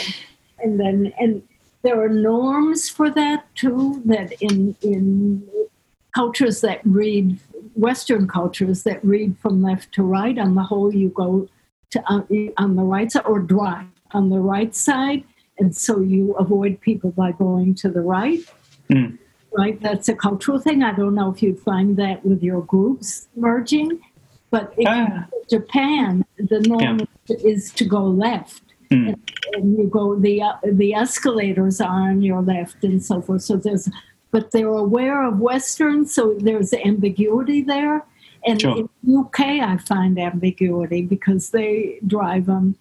and, 0.59 0.79
and 0.79 0.79
then 0.79 1.13
and 1.19 1.43
there 1.81 1.99
are 2.03 2.09
norms 2.09 2.87
for 2.89 3.09
that 3.09 3.53
too. 3.55 4.01
That 4.05 4.31
in 4.41 4.75
in 4.81 5.49
cultures 6.13 6.61
that 6.61 6.81
read 6.83 7.39
Western 7.75 8.27
cultures 8.27 8.83
that 8.83 9.03
read 9.03 9.37
from 9.39 9.61
left 9.61 9.93
to 9.93 10.03
right. 10.03 10.37
On 10.37 10.55
the 10.55 10.63
whole, 10.63 10.93
you 10.93 11.09
go 11.09 11.47
to 11.91 12.11
uh, 12.11 12.21
on 12.57 12.75
the 12.75 12.83
right 12.83 13.11
side 13.11 13.25
or 13.25 13.39
drive 13.39 13.87
on 14.11 14.29
the 14.29 14.39
right 14.39 14.75
side, 14.75 15.23
and 15.59 15.75
so 15.75 15.99
you 15.99 16.33
avoid 16.33 16.81
people 16.81 17.11
by 17.11 17.31
going 17.31 17.75
to 17.75 17.89
the 17.89 18.01
right. 18.01 18.39
Mm. 18.89 19.17
Right, 19.51 19.81
that's 19.81 20.07
a 20.09 20.15
cultural 20.15 20.59
thing. 20.59 20.83
I 20.83 20.93
don't 20.93 21.15
know 21.15 21.31
if 21.31 21.41
you'd 21.41 21.59
find 21.59 21.97
that 21.97 22.23
with 22.23 22.43
your 22.43 22.61
groups 22.61 23.27
merging, 23.35 23.99
but 24.51 24.73
in 24.77 24.87
ah. 24.87 25.25
Japan, 25.49 26.23
the 26.37 26.59
norm 26.61 27.07
yeah. 27.27 27.35
is 27.43 27.71
to 27.73 27.85
go 27.85 28.03
left. 28.03 28.61
Mm. 28.91 29.07
And, 29.07 29.31
and, 29.53 29.77
you 29.77 29.87
go 29.87 30.15
the 30.15 30.41
uh, 30.41 30.53
the 30.63 30.93
escalators 30.93 31.79
are 31.79 32.09
on 32.09 32.21
your 32.21 32.41
left 32.41 32.83
and 32.83 33.03
so 33.03 33.21
forth. 33.21 33.43
So 33.43 33.55
there's 33.55 33.87
but 34.31 34.51
they're 34.51 34.67
aware 34.67 35.25
of 35.25 35.39
Western, 35.39 36.05
so 36.05 36.35
there's 36.39 36.73
ambiguity 36.73 37.61
there. 37.61 38.05
And 38.45 38.61
sure. 38.61 38.77
in 38.77 39.17
UK, 39.17 39.39
I 39.39 39.77
find 39.77 40.17
ambiguity 40.17 41.01
because 41.01 41.49
they 41.49 41.99
drive 42.07 42.45
them. 42.45 42.75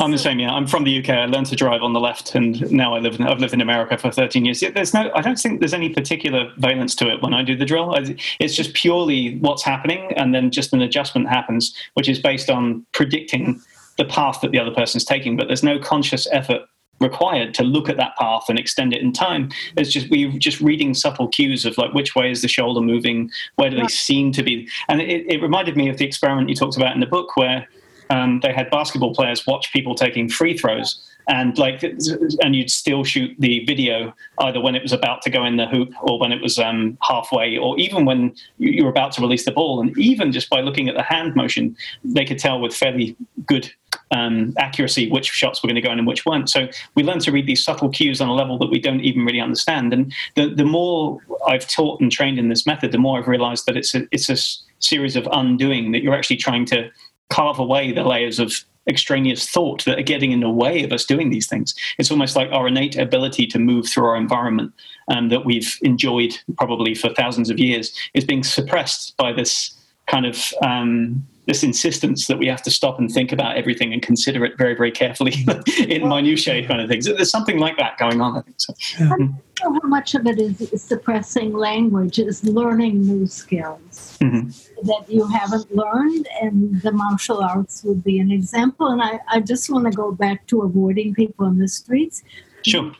I'm 0.00 0.10
the 0.10 0.18
same. 0.18 0.40
Yeah, 0.40 0.50
I'm 0.50 0.66
from 0.66 0.82
the 0.82 0.98
UK. 0.98 1.10
I 1.10 1.26
learned 1.26 1.46
to 1.46 1.56
drive 1.56 1.82
on 1.82 1.92
the 1.92 2.00
left, 2.00 2.34
and 2.34 2.70
now 2.72 2.96
I 2.96 2.98
live. 2.98 3.20
In, 3.20 3.26
I've 3.28 3.38
lived 3.38 3.54
in 3.54 3.60
America 3.60 3.96
for 3.96 4.10
13 4.10 4.44
years. 4.44 4.60
There's 4.60 4.92
no. 4.92 5.08
I 5.14 5.20
don't 5.20 5.38
think 5.38 5.60
there's 5.60 5.74
any 5.74 5.88
particular 5.88 6.52
valence 6.58 6.96
to 6.96 7.08
it 7.08 7.22
when 7.22 7.32
I 7.32 7.44
do 7.44 7.56
the 7.56 7.64
drill. 7.64 7.94
It's 8.40 8.56
just 8.56 8.74
purely 8.74 9.38
what's 9.38 9.62
happening, 9.62 10.12
and 10.16 10.34
then 10.34 10.50
just 10.50 10.72
an 10.72 10.82
adjustment 10.82 11.28
happens, 11.28 11.72
which 11.94 12.08
is 12.08 12.18
based 12.18 12.50
on 12.50 12.84
predicting 12.90 13.62
the 13.96 14.04
path 14.04 14.40
that 14.40 14.50
the 14.50 14.58
other 14.58 14.72
person's 14.72 15.04
taking. 15.04 15.36
But 15.36 15.46
there's 15.46 15.62
no 15.62 15.78
conscious 15.78 16.26
effort 16.32 16.62
required 17.04 17.54
to 17.54 17.62
look 17.62 17.88
at 17.88 17.96
that 17.98 18.16
path 18.16 18.46
and 18.48 18.58
extend 18.58 18.92
it 18.92 19.00
in 19.00 19.12
time. 19.12 19.50
It's 19.76 19.92
just 19.92 20.10
we're 20.10 20.32
just 20.32 20.60
reading 20.60 20.94
subtle 20.94 21.28
cues 21.28 21.64
of 21.64 21.78
like 21.78 21.94
which 21.94 22.16
way 22.16 22.30
is 22.30 22.42
the 22.42 22.48
shoulder 22.48 22.80
moving, 22.80 23.30
where 23.54 23.70
do 23.70 23.76
they 23.76 23.86
seem 23.88 24.32
to 24.32 24.42
be, 24.42 24.68
and 24.88 25.00
it, 25.00 25.24
it 25.32 25.40
reminded 25.40 25.76
me 25.76 25.88
of 25.88 25.98
the 25.98 26.04
experiment 26.04 26.48
you 26.48 26.56
talked 26.56 26.76
about 26.76 26.94
in 26.94 27.00
the 27.00 27.06
book 27.06 27.36
where 27.36 27.68
um, 28.10 28.40
they 28.40 28.52
had 28.52 28.68
basketball 28.70 29.14
players 29.14 29.46
watch 29.46 29.72
people 29.72 29.94
taking 29.94 30.28
free 30.28 30.56
throws 30.58 31.13
and 31.28 31.56
like 31.58 31.82
and 31.82 32.54
you'd 32.54 32.70
still 32.70 33.04
shoot 33.04 33.34
the 33.38 33.64
video 33.64 34.14
either 34.40 34.60
when 34.60 34.74
it 34.74 34.82
was 34.82 34.92
about 34.92 35.22
to 35.22 35.30
go 35.30 35.44
in 35.44 35.56
the 35.56 35.66
hoop 35.66 35.92
or 36.02 36.18
when 36.18 36.32
it 36.32 36.42
was 36.42 36.58
um, 36.58 36.98
halfway 37.02 37.56
or 37.56 37.78
even 37.78 38.04
when 38.04 38.34
you 38.58 38.84
were 38.84 38.90
about 38.90 39.12
to 39.12 39.20
release 39.20 39.44
the 39.44 39.52
ball. 39.52 39.80
And 39.80 39.96
even 39.98 40.32
just 40.32 40.50
by 40.50 40.60
looking 40.60 40.88
at 40.88 40.96
the 40.96 41.02
hand 41.02 41.34
motion 41.34 41.76
they 42.04 42.24
could 42.24 42.38
tell 42.38 42.60
with 42.60 42.74
fairly 42.74 43.16
good 43.46 43.72
um, 44.10 44.52
accuracy 44.58 45.08
which 45.10 45.26
shots 45.26 45.62
were 45.62 45.68
going 45.68 45.76
to 45.76 45.80
go 45.80 45.92
in 45.92 45.98
and 45.98 46.06
which 46.06 46.26
weren't. 46.26 46.50
So 46.50 46.68
we 46.94 47.02
learn 47.02 47.20
to 47.20 47.32
read 47.32 47.46
these 47.46 47.64
subtle 47.64 47.88
cues 47.88 48.20
on 48.20 48.28
a 48.28 48.34
level 48.34 48.58
that 48.58 48.70
we 48.70 48.78
don't 48.78 49.00
even 49.00 49.24
really 49.24 49.40
understand. 49.40 49.92
And 49.92 50.12
the, 50.34 50.54
the 50.54 50.64
more 50.64 51.20
i've 51.46 51.66
taught 51.68 52.00
and 52.00 52.10
trained 52.10 52.38
in 52.38 52.48
this 52.48 52.66
method 52.66 52.92
the 52.92 52.98
more 52.98 53.18
i've 53.18 53.28
realized 53.28 53.66
that 53.66 53.76
it's 53.76 53.94
a, 53.94 54.06
it's 54.10 54.30
a 54.30 54.36
series 54.78 55.16
of 55.16 55.28
undoing 55.32 55.92
that 55.92 56.02
you're 56.02 56.14
actually 56.14 56.36
trying 56.36 56.64
to 56.66 56.90
carve 57.30 57.58
away 57.58 57.92
the 57.92 58.04
layers 58.04 58.38
of 58.38 58.52
extraneous 58.88 59.48
thought 59.48 59.84
that 59.84 59.98
are 59.98 60.02
getting 60.02 60.32
in 60.32 60.40
the 60.40 60.50
way 60.50 60.82
of 60.82 60.92
us 60.92 61.04
doing 61.04 61.30
these 61.30 61.46
things. 61.46 61.74
It's 61.98 62.10
almost 62.10 62.36
like 62.36 62.50
our 62.52 62.68
innate 62.68 62.96
ability 62.96 63.46
to 63.48 63.58
move 63.58 63.88
through 63.88 64.06
our 64.06 64.16
environment 64.16 64.72
um, 65.08 65.28
that 65.28 65.44
we've 65.44 65.78
enjoyed 65.82 66.36
probably 66.56 66.94
for 66.94 67.10
thousands 67.10 67.50
of 67.50 67.58
years 67.58 67.92
is 68.14 68.24
being 68.24 68.44
suppressed 68.44 69.16
by 69.16 69.32
this 69.32 69.74
kind 70.06 70.26
of 70.26 70.52
um, 70.62 71.26
this 71.46 71.62
insistence 71.62 72.26
that 72.26 72.38
we 72.38 72.46
have 72.46 72.62
to 72.62 72.70
stop 72.70 72.98
and 72.98 73.10
think 73.10 73.32
about 73.32 73.56
everything 73.56 73.92
and 73.92 74.00
consider 74.02 74.44
it 74.44 74.56
very, 74.56 74.74
very 74.74 74.90
carefully 74.90 75.34
in 75.78 76.08
minutiae 76.08 76.66
kind 76.66 76.80
of 76.80 76.88
things. 76.88 77.04
There's 77.04 77.30
something 77.30 77.58
like 77.58 77.76
that 77.76 77.98
going 77.98 78.20
on, 78.20 78.38
I 78.38 78.42
think. 78.42 78.56
So. 78.58 78.74
I 78.98 79.08
don't 79.08 79.20
know 79.20 79.80
how 79.82 79.88
much 79.88 80.14
of 80.14 80.26
it 80.26 80.38
is 80.38 80.82
suppressing 80.82 81.52
language, 81.52 82.18
is 82.18 82.44
learning 82.44 83.02
new 83.02 83.26
skills 83.26 84.18
mm-hmm. 84.20 84.48
that 84.86 85.04
you 85.08 85.26
haven't 85.26 85.74
learned, 85.74 86.26
and 86.40 86.80
the 86.82 86.92
martial 86.92 87.42
arts 87.42 87.84
would 87.84 88.02
be 88.02 88.18
an 88.18 88.30
example. 88.30 88.88
And 88.88 89.02
I, 89.02 89.20
I 89.28 89.40
just 89.40 89.70
want 89.70 89.84
to 89.84 89.90
go 89.90 90.12
back 90.12 90.46
to 90.48 90.62
avoiding 90.62 91.14
people 91.14 91.46
in 91.46 91.58
the 91.58 91.68
streets. 91.68 92.22
Sure. 92.62 92.92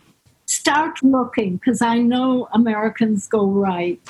Start 0.46 1.02
looking, 1.02 1.57
because 1.57 1.80
I 1.80 1.98
know 1.98 2.48
Americans 2.52 3.26
go 3.26 3.46
right 3.46 4.00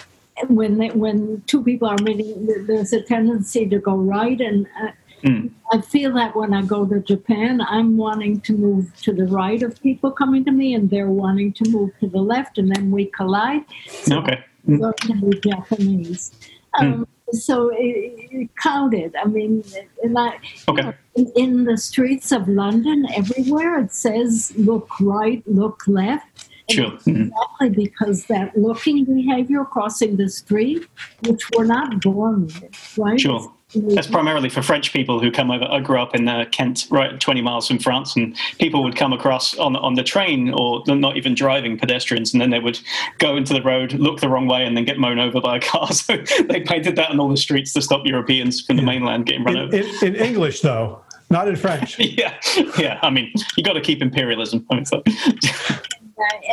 when 0.49 0.79
they, 0.79 0.90
when 0.90 1.42
two 1.47 1.62
people 1.62 1.88
are 1.88 1.99
meeting, 2.03 2.49
there's 2.66 2.92
a 2.92 3.01
tendency 3.01 3.68
to 3.68 3.79
go 3.79 3.94
right, 3.94 4.40
and 4.40 4.66
uh, 4.83 4.88
mm. 5.23 5.51
I 5.73 5.81
feel 5.81 6.12
that 6.14 6.35
when 6.35 6.53
I 6.53 6.62
go 6.62 6.85
to 6.87 7.01
Japan, 7.01 7.61
I'm 7.61 7.97
wanting 7.97 8.40
to 8.42 8.53
move 8.53 8.96
to 9.02 9.13
the 9.13 9.27
right 9.27 9.63
of 9.63 9.81
people 9.81 10.11
coming 10.11 10.44
to 10.44 10.50
me, 10.50 10.75
and 10.75 10.90
they're 10.90 11.11
wanting 11.11 11.52
to 11.54 11.71
move 11.71 11.92
to 12.00 12.09
the 12.09 12.19
left, 12.19 12.59
and 12.59 12.75
then 12.75 12.90
we 12.90 13.06
collide. 13.06 13.65
So 13.88 14.19
okay. 14.19 14.44
Mm. 14.69 14.81
Learn 14.81 14.94
to 14.94 15.31
be 15.31 15.40
Japanese. 15.40 16.33
Um, 16.81 17.06
mm. 17.31 17.37
so 17.37 17.69
it, 17.69 18.29
it 18.31 18.56
counted. 18.56 19.15
I 19.17 19.27
mean, 19.27 19.63
and 20.02 20.19
I, 20.19 20.38
okay. 20.69 20.94
in, 21.15 21.33
in 21.37 21.65
the 21.65 21.77
streets 21.77 22.33
of 22.33 22.48
London, 22.48 23.06
everywhere 23.15 23.79
it 23.79 23.92
says 23.92 24.52
"look 24.56 24.88
right, 25.00 25.42
look 25.46 25.87
left." 25.87 26.48
Sure. 26.71 26.94
Exactly 26.94 27.71
because 27.71 28.25
that 28.27 28.56
looking 28.56 29.04
behavior 29.04 29.65
crossing 29.65 30.17
the 30.17 30.29
street, 30.29 30.87
which 31.27 31.50
we're 31.50 31.65
not 31.65 32.00
born 32.00 32.46
with, 32.46 32.98
right? 32.98 33.21
Sure. 33.21 33.52
That's 33.75 34.06
primarily 34.06 34.48
for 34.48 34.62
French 34.62 34.92
people 34.92 35.21
who 35.21 35.33
come 35.33 35.50
over. 35.50 35.65
I 35.65 35.81
grew 35.81 36.00
up 36.00 36.15
in 36.15 36.29
uh, 36.29 36.44
Kent, 36.52 36.87
right 36.90 37.19
20 37.19 37.42
miles 37.42 37.67
from 37.67 37.79
France, 37.79 38.15
and 38.15 38.37
people 38.58 38.85
would 38.85 38.96
come 38.96 39.12
across 39.12 39.56
on 39.58 39.75
on 39.77 39.94
the 39.94 40.04
train 40.04 40.52
or 40.54 40.83
not 40.87 41.17
even 41.17 41.35
driving 41.35 41.77
pedestrians, 41.77 42.33
and 42.33 42.40
then 42.40 42.50
they 42.50 42.60
would 42.60 42.79
go 43.19 43.37
into 43.37 43.52
the 43.52 43.62
road, 43.62 43.94
look 43.94 44.21
the 44.21 44.29
wrong 44.29 44.46
way, 44.46 44.65
and 44.65 44.77
then 44.77 44.85
get 44.85 44.98
mown 44.98 45.19
over 45.19 45.40
by 45.40 45.56
a 45.56 45.60
car. 45.60 45.88
So 45.94 46.17
they 46.48 46.60
painted 46.60 46.96
that 46.96 47.10
on 47.10 47.21
all 47.21 47.29
the 47.29 47.37
streets 47.37 47.73
to 47.75 47.83
stop 47.83 48.04
Europeans 48.04 48.60
from 48.60 48.77
the 48.77 48.83
mainland 48.83 49.27
getting 49.27 49.44
run 49.44 49.56
in, 49.56 49.62
over. 49.62 49.77
In, 49.77 49.87
in 50.02 50.17
English, 50.17 50.60
though, 50.60 51.02
not 51.31 51.48
in 51.48 51.56
French. 51.56 51.98
yeah, 51.98 52.38
yeah. 52.79 52.98
I 53.02 53.10
mean, 53.10 53.33
you 53.56 53.65
got 53.65 53.75
to 53.75 53.81
keep 53.81 54.02
imperialism. 54.02 54.67
I 54.71 54.75
mean, 54.75 54.85
so. 54.85 55.02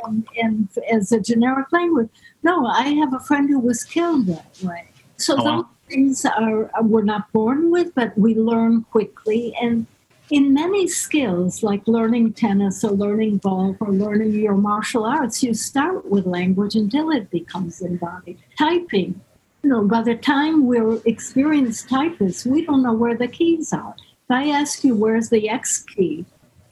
and, 0.06 0.28
and 0.42 0.70
as 0.92 1.12
a 1.12 1.20
generic 1.20 1.72
language, 1.72 2.10
no, 2.44 2.66
I 2.66 2.90
have 2.90 3.14
a 3.14 3.20
friend 3.20 3.50
who 3.50 3.60
was 3.60 3.84
killed 3.84 4.28
that 4.28 4.58
way. 4.64 4.88
So 5.18 5.36
Oh, 5.38 5.44
wow. 5.44 5.56
those 5.58 5.66
things 5.88 6.26
are 6.26 6.66
uh, 6.78 6.84
we're 6.84 7.04
not 7.04 7.32
born 7.32 7.70
with, 7.72 7.94
but 7.96 8.18
we 8.18 8.36
learn 8.36 8.84
quickly. 8.92 9.56
And 9.62 9.86
in 10.32 10.54
many 10.54 10.88
skills, 10.88 11.62
like 11.62 11.86
learning 11.88 12.34
tennis 12.34 12.84
or 12.84 12.92
learning 12.92 13.40
golf 13.40 13.76
or 13.82 13.90
learning 13.92 14.32
your 14.34 14.56
martial 14.56 15.04
arts, 15.06 15.44
you 15.44 15.54
start 15.54 16.06
with 16.06 16.26
language 16.26 16.76
until 16.76 17.12
it 17.12 17.30
becomes 17.30 17.82
embodied. 17.82 18.40
Typing, 18.58 19.20
you 19.62 19.70
know, 19.70 19.84
by 19.84 20.02
the 20.02 20.16
time 20.16 20.66
we're 20.66 21.00
experienced 21.06 21.90
typists, 21.90 22.46
we 22.46 22.66
don't 22.66 22.82
know 22.82 22.94
where 22.94 23.16
the 23.16 23.28
keys 23.28 23.74
are. 23.74 23.94
If 23.98 24.32
I 24.32 24.50
ask 24.50 24.84
you, 24.86 24.96
where's 24.96 25.30
the 25.30 25.50
X 25.50 25.84
key? 25.84 26.26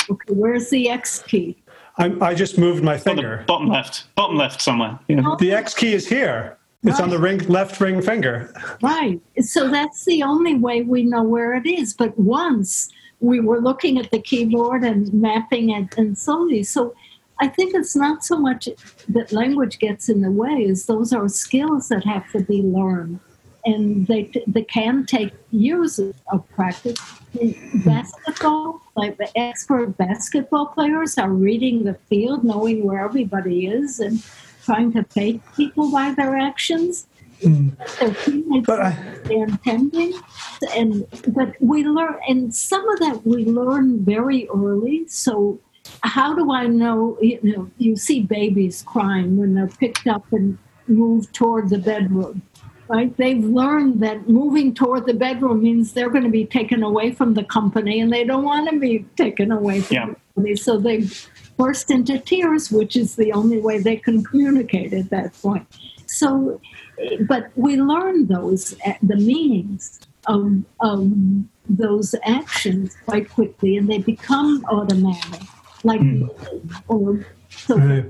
Okay, 0.09 0.33
where's 0.33 0.69
the 0.69 0.89
X 0.89 1.21
key? 1.21 1.58
I'm, 1.99 2.21
I 2.23 2.33
just 2.33 2.57
moved 2.57 2.83
my 2.83 2.93
On 2.93 2.97
the 2.97 3.03
finger. 3.03 3.43
bottom 3.45 3.67
left, 3.67 4.07
bottom 4.15 4.37
left 4.37 4.61
somewhere. 4.61 4.97
Yeah. 5.07 5.21
Oh. 5.25 5.35
The 5.35 5.51
X 5.51 5.73
key 5.73 5.93
is 5.93 6.07
here. 6.07 6.57
It's 6.83 7.01
on 7.01 7.09
the 7.09 7.19
ring, 7.19 7.39
left 7.49 7.81
ring 7.81 8.01
finger. 8.01 8.53
Right. 8.81 9.19
So 9.41 9.69
that's 9.69 10.05
the 10.05 10.23
only 10.23 10.55
way 10.55 10.81
we 10.81 11.03
know 11.03 11.23
where 11.23 11.53
it 11.53 11.67
is. 11.67 11.93
But 11.93 12.17
once 12.17 12.89
we 13.19 13.41
were 13.41 13.59
looking 13.59 13.99
at 13.99 14.11
the 14.11 14.19
keyboard 14.19 14.83
and 14.83 15.13
mapping 15.13 15.71
it 15.71 15.97
and 15.97 16.17
slowly. 16.17 16.63
So 16.63 16.95
I 17.41 17.47
think 17.49 17.75
it's 17.75 17.95
not 17.95 18.23
so 18.23 18.37
much 18.37 18.69
that 19.09 19.31
language 19.31 19.79
gets 19.79 20.07
in 20.07 20.21
the 20.21 20.31
way 20.31 20.67
as 20.69 20.85
those 20.85 21.11
are 21.11 21.27
skills 21.27 21.89
that 21.89 22.05
have 22.05 22.31
to 22.31 22.39
be 22.39 22.61
learned. 22.61 23.19
And 23.65 24.07
they, 24.07 24.31
they 24.47 24.63
can 24.63 25.05
take 25.05 25.33
years 25.51 25.99
of 25.99 26.49
practice. 26.51 26.97
In 27.39 27.53
basketball, 27.85 28.81
like 28.95 29.17
the 29.17 29.29
expert 29.37 29.97
basketball 29.97 30.67
players 30.67 31.17
are 31.17 31.29
reading 31.29 31.83
the 31.83 31.93
field, 32.09 32.43
knowing 32.43 32.83
where 32.85 33.03
everybody 33.03 33.67
is, 33.67 33.99
and 33.99 34.23
trying 34.63 34.91
to 34.93 35.03
fake 35.03 35.41
people 35.55 35.91
by 35.91 36.13
their 36.13 36.37
actions. 36.37 37.07
Mm. 37.41 37.77
Their 37.99 38.13
teammates 38.15 38.65
But 38.65 38.79
I- 38.81 38.97
they're 39.25 39.45
intending, 39.45 40.13
and 40.75 41.05
but 41.27 41.55
we 41.61 41.83
learn, 41.85 42.15
and 42.27 42.53
some 42.53 42.87
of 42.89 42.99
that 42.99 43.25
we 43.25 43.45
learn 43.45 44.03
very 44.03 44.49
early. 44.49 45.07
So, 45.07 45.59
how 46.01 46.33
do 46.33 46.51
I 46.51 46.67
know? 46.67 47.17
You 47.21 47.39
know, 47.43 47.71
you 47.77 47.95
see 47.95 48.23
babies 48.23 48.83
crying 48.85 49.37
when 49.37 49.53
they're 49.53 49.67
picked 49.67 50.07
up 50.07 50.25
and 50.33 50.57
moved 50.87 51.33
toward 51.33 51.69
the 51.69 51.77
bedroom. 51.77 52.41
Right? 52.89 53.15
They've 53.17 53.43
learned 53.43 53.99
that 53.99 54.27
moving 54.27 54.73
toward 54.73 55.05
the 55.05 55.13
bedroom 55.13 55.61
means 55.61 55.93
they're 55.93 56.09
going 56.09 56.23
to 56.23 56.29
be 56.31 56.45
taken 56.45 56.81
away 56.81 57.11
from 57.11 57.35
the 57.35 57.43
company, 57.43 57.99
and 57.99 58.11
they 58.11 58.23
don't 58.23 58.43
want 58.43 58.67
to 58.71 58.79
be 58.79 59.05
taken 59.15 59.51
away 59.51 59.81
from 59.81 59.95
Yeah. 59.95 60.05
the 60.07 60.15
company. 60.33 60.55
So 60.55 60.79
they 60.79 61.07
burst 61.55 61.91
into 61.91 62.17
tears, 62.17 62.71
which 62.71 62.95
is 62.95 63.15
the 63.15 63.31
only 63.31 63.59
way 63.59 63.77
they 63.77 63.95
can 63.95 64.23
communicate 64.23 64.91
at 64.93 65.11
that 65.11 65.39
point. 65.39 65.67
So, 66.07 66.59
but 67.27 67.51
we 67.55 67.77
learn 67.79 68.25
those 68.25 68.73
uh, 68.83 68.93
the 69.03 69.17
meanings 69.17 69.99
of, 70.25 70.63
of 70.79 71.11
those 71.69 72.15
actions 72.23 72.97
quite 73.05 73.29
quickly, 73.29 73.77
and 73.77 73.87
they 73.87 73.99
become 73.99 74.65
automatic, 74.67 75.41
like 75.83 76.01
or 76.87 77.19
so. 77.19 77.23
Right. 77.69 78.05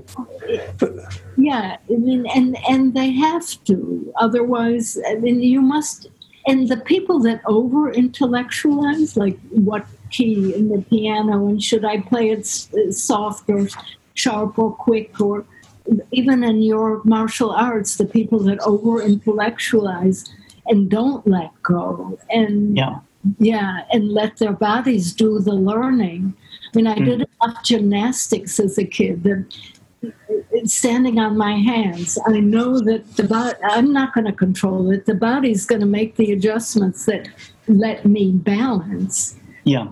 Yeah, 1.36 1.76
I 1.88 1.92
mean, 1.96 2.26
and 2.34 2.56
and 2.68 2.94
they 2.94 3.10
have 3.12 3.62
to. 3.64 4.12
Otherwise, 4.20 4.98
I 5.08 5.14
mean, 5.16 5.40
you 5.40 5.60
must. 5.62 6.08
And 6.46 6.68
the 6.68 6.78
people 6.78 7.18
that 7.20 7.40
over 7.46 7.92
intellectualize, 7.92 9.16
like 9.16 9.38
what 9.50 9.86
key 10.10 10.54
in 10.54 10.68
the 10.70 10.82
piano, 10.82 11.46
and 11.48 11.62
should 11.62 11.84
I 11.84 12.00
play 12.00 12.30
it 12.30 12.40
s- 12.40 12.68
soft 12.90 13.48
or 13.50 13.68
sharp 14.14 14.58
or 14.58 14.72
quick, 14.74 15.20
or 15.20 15.44
even 16.12 16.42
in 16.44 16.62
your 16.62 17.02
martial 17.04 17.50
arts, 17.50 17.96
the 17.96 18.06
people 18.06 18.38
that 18.40 18.58
over 18.60 19.02
intellectualize 19.02 20.24
and 20.66 20.90
don't 20.90 21.26
let 21.26 21.50
go, 21.62 22.18
and 22.30 22.76
Yeah. 22.76 22.98
yeah, 23.38 23.80
and 23.92 24.08
let 24.12 24.36
their 24.38 24.52
bodies 24.52 25.12
do 25.12 25.38
the 25.40 25.54
learning. 25.54 26.34
I 26.72 26.76
mean, 26.76 26.86
I 26.86 26.94
did 26.94 27.26
enough 27.42 27.64
gymnastics 27.64 28.60
as 28.60 28.78
a 28.78 28.84
kid 28.84 29.24
that 29.24 29.44
standing 30.64 31.18
on 31.18 31.36
my 31.36 31.54
hands, 31.54 32.18
I 32.26 32.40
know 32.40 32.80
that 32.80 33.16
the 33.16 33.24
body, 33.24 33.56
I'm 33.62 33.92
not 33.92 34.14
going 34.14 34.26
to 34.26 34.32
control 34.32 34.90
it. 34.90 35.06
The 35.06 35.14
body's 35.14 35.66
going 35.66 35.80
to 35.80 35.86
make 35.86 36.16
the 36.16 36.32
adjustments 36.32 37.04
that 37.06 37.28
let 37.68 38.04
me 38.04 38.32
balance. 38.32 39.36
Yeah. 39.64 39.88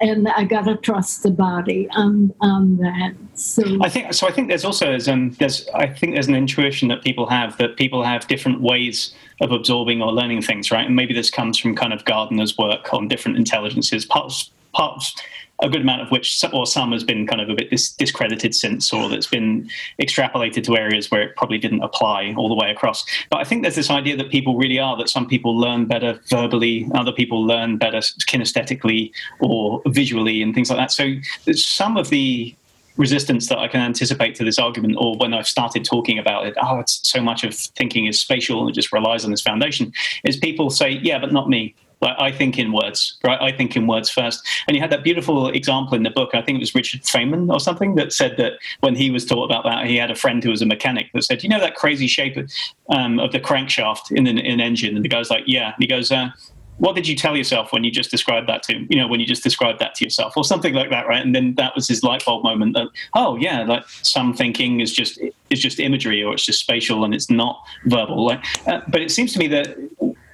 And 0.00 0.28
I 0.28 0.44
got 0.44 0.64
to 0.64 0.76
trust 0.76 1.22
the 1.22 1.30
body 1.30 1.88
on, 1.90 2.32
on 2.40 2.78
that. 2.78 3.14
So, 3.34 3.62
I 3.82 3.90
think 3.90 4.14
so. 4.14 4.26
I 4.26 4.32
think 4.32 4.48
there's 4.48 4.64
also 4.64 4.86
there's, 4.86 5.08
um, 5.08 5.32
there's 5.32 5.68
I 5.74 5.86
think 5.86 6.14
there's 6.14 6.26
an 6.26 6.34
intuition 6.34 6.88
that 6.88 7.04
people 7.04 7.26
have 7.26 7.58
that 7.58 7.76
people 7.76 8.02
have 8.02 8.26
different 8.28 8.62
ways 8.62 9.14
of 9.42 9.52
absorbing 9.52 10.00
or 10.00 10.10
learning 10.10 10.40
things, 10.40 10.70
right? 10.70 10.86
And 10.86 10.96
maybe 10.96 11.12
this 11.12 11.30
comes 11.30 11.58
from 11.58 11.76
kind 11.76 11.92
of 11.92 12.02
Gardner's 12.06 12.56
work 12.56 12.94
on 12.94 13.08
different 13.08 13.36
intelligences. 13.36 14.06
Parts 14.06 14.50
parts 14.72 15.14
a 15.60 15.68
good 15.68 15.80
amount 15.80 16.02
of 16.02 16.10
which 16.10 16.44
or 16.52 16.66
some 16.66 16.92
has 16.92 17.02
been 17.02 17.26
kind 17.26 17.40
of 17.40 17.48
a 17.48 17.54
bit 17.54 17.70
dis- 17.70 17.92
discredited 17.92 18.54
since 18.54 18.92
or 18.92 19.08
that's 19.08 19.26
been 19.26 19.68
extrapolated 20.00 20.62
to 20.64 20.76
areas 20.76 21.10
where 21.10 21.22
it 21.22 21.36
probably 21.36 21.58
didn't 21.58 21.82
apply 21.82 22.34
all 22.36 22.48
the 22.48 22.54
way 22.54 22.70
across 22.70 23.04
but 23.30 23.38
i 23.38 23.44
think 23.44 23.62
there's 23.62 23.74
this 23.74 23.90
idea 23.90 24.16
that 24.16 24.30
people 24.30 24.56
really 24.56 24.78
are 24.78 24.96
that 24.96 25.08
some 25.08 25.26
people 25.26 25.58
learn 25.58 25.84
better 25.86 26.20
verbally 26.28 26.88
other 26.94 27.12
people 27.12 27.44
learn 27.44 27.76
better 27.76 27.98
kinesthetically 27.98 29.10
or 29.40 29.82
visually 29.86 30.42
and 30.42 30.54
things 30.54 30.70
like 30.70 30.78
that 30.78 30.92
so 30.92 31.14
some 31.52 31.96
of 31.96 32.08
the 32.10 32.54
resistance 32.98 33.48
that 33.48 33.58
I 33.58 33.68
can 33.68 33.80
anticipate 33.80 34.34
to 34.34 34.44
this 34.44 34.58
argument, 34.58 34.96
or 34.98 35.16
when 35.16 35.32
I've 35.32 35.48
started 35.48 35.84
talking 35.84 36.18
about 36.18 36.46
it, 36.46 36.54
oh, 36.60 36.80
it's 36.80 37.00
so 37.08 37.22
much 37.22 37.44
of 37.44 37.54
thinking 37.54 38.06
is 38.06 38.20
spatial 38.20 38.60
and 38.60 38.68
it 38.68 38.72
just 38.72 38.92
relies 38.92 39.24
on 39.24 39.30
this 39.30 39.40
foundation, 39.40 39.92
is 40.24 40.36
people 40.36 40.68
say, 40.68 40.90
yeah, 40.90 41.18
but 41.18 41.32
not 41.32 41.48
me. 41.48 41.74
I 42.02 42.30
think 42.30 42.58
in 42.58 42.72
words, 42.72 43.18
right? 43.24 43.40
I 43.40 43.52
think 43.52 43.76
in 43.76 43.86
words 43.86 44.08
first. 44.08 44.46
And 44.66 44.76
you 44.76 44.80
had 44.80 44.90
that 44.90 45.02
beautiful 45.02 45.48
example 45.48 45.94
in 45.94 46.02
the 46.02 46.10
book. 46.10 46.30
I 46.34 46.42
think 46.42 46.56
it 46.56 46.60
was 46.60 46.74
Richard 46.74 47.02
Feynman 47.02 47.52
or 47.52 47.60
something 47.60 47.94
that 47.96 48.12
said 48.12 48.36
that 48.36 48.54
when 48.80 48.94
he 48.94 49.10
was 49.10 49.24
taught 49.24 49.44
about 49.44 49.64
that, 49.64 49.86
he 49.86 49.96
had 49.96 50.10
a 50.10 50.14
friend 50.14 50.42
who 50.42 50.50
was 50.50 50.62
a 50.62 50.66
mechanic 50.66 51.10
that 51.12 51.24
said, 51.24 51.42
"You 51.42 51.48
know 51.48 51.60
that 51.60 51.74
crazy 51.74 52.06
shape 52.06 52.36
of, 52.36 52.50
um, 52.90 53.18
of 53.18 53.32
the 53.32 53.40
crankshaft 53.40 54.12
in 54.12 54.26
an, 54.26 54.38
in 54.38 54.60
engine?" 54.60 54.94
And 54.96 55.04
the 55.04 55.08
guy's 55.08 55.30
like, 55.30 55.44
"Yeah." 55.46 55.72
And 55.74 55.76
he 55.78 55.86
goes, 55.86 56.12
uh, 56.12 56.28
what 56.78 56.94
did 56.94 57.06
you 57.06 57.16
tell 57.16 57.36
yourself 57.36 57.72
when 57.72 57.84
you 57.84 57.90
just 57.90 58.10
described 58.10 58.48
that 58.48 58.62
to 58.64 58.72
him? 58.72 58.86
you 58.88 58.96
know 58.96 59.06
when 59.06 59.20
you 59.20 59.26
just 59.26 59.42
described 59.42 59.78
that 59.80 59.94
to 59.96 60.04
yourself 60.04 60.36
or 60.36 60.44
something 60.44 60.74
like 60.74 60.90
that 60.90 61.06
right 61.06 61.24
and 61.24 61.34
then 61.34 61.54
that 61.56 61.74
was 61.74 61.86
his 61.88 62.02
light 62.02 62.24
bulb 62.24 62.42
moment 62.42 62.74
that 62.74 62.86
oh 63.14 63.36
yeah 63.36 63.64
like 63.64 63.86
some 63.88 64.32
thinking 64.32 64.80
is 64.80 64.92
just 64.92 65.20
is 65.50 65.60
just 65.60 65.78
imagery 65.80 66.22
or 66.22 66.32
it's 66.32 66.44
just 66.44 66.60
spatial 66.60 67.04
and 67.04 67.14
it's 67.14 67.28
not 67.28 67.62
verbal 67.86 68.24
like 68.24 68.44
uh, 68.68 68.80
but 68.88 69.00
it 69.00 69.10
seems 69.10 69.32
to 69.32 69.38
me 69.38 69.48
that 69.48 69.76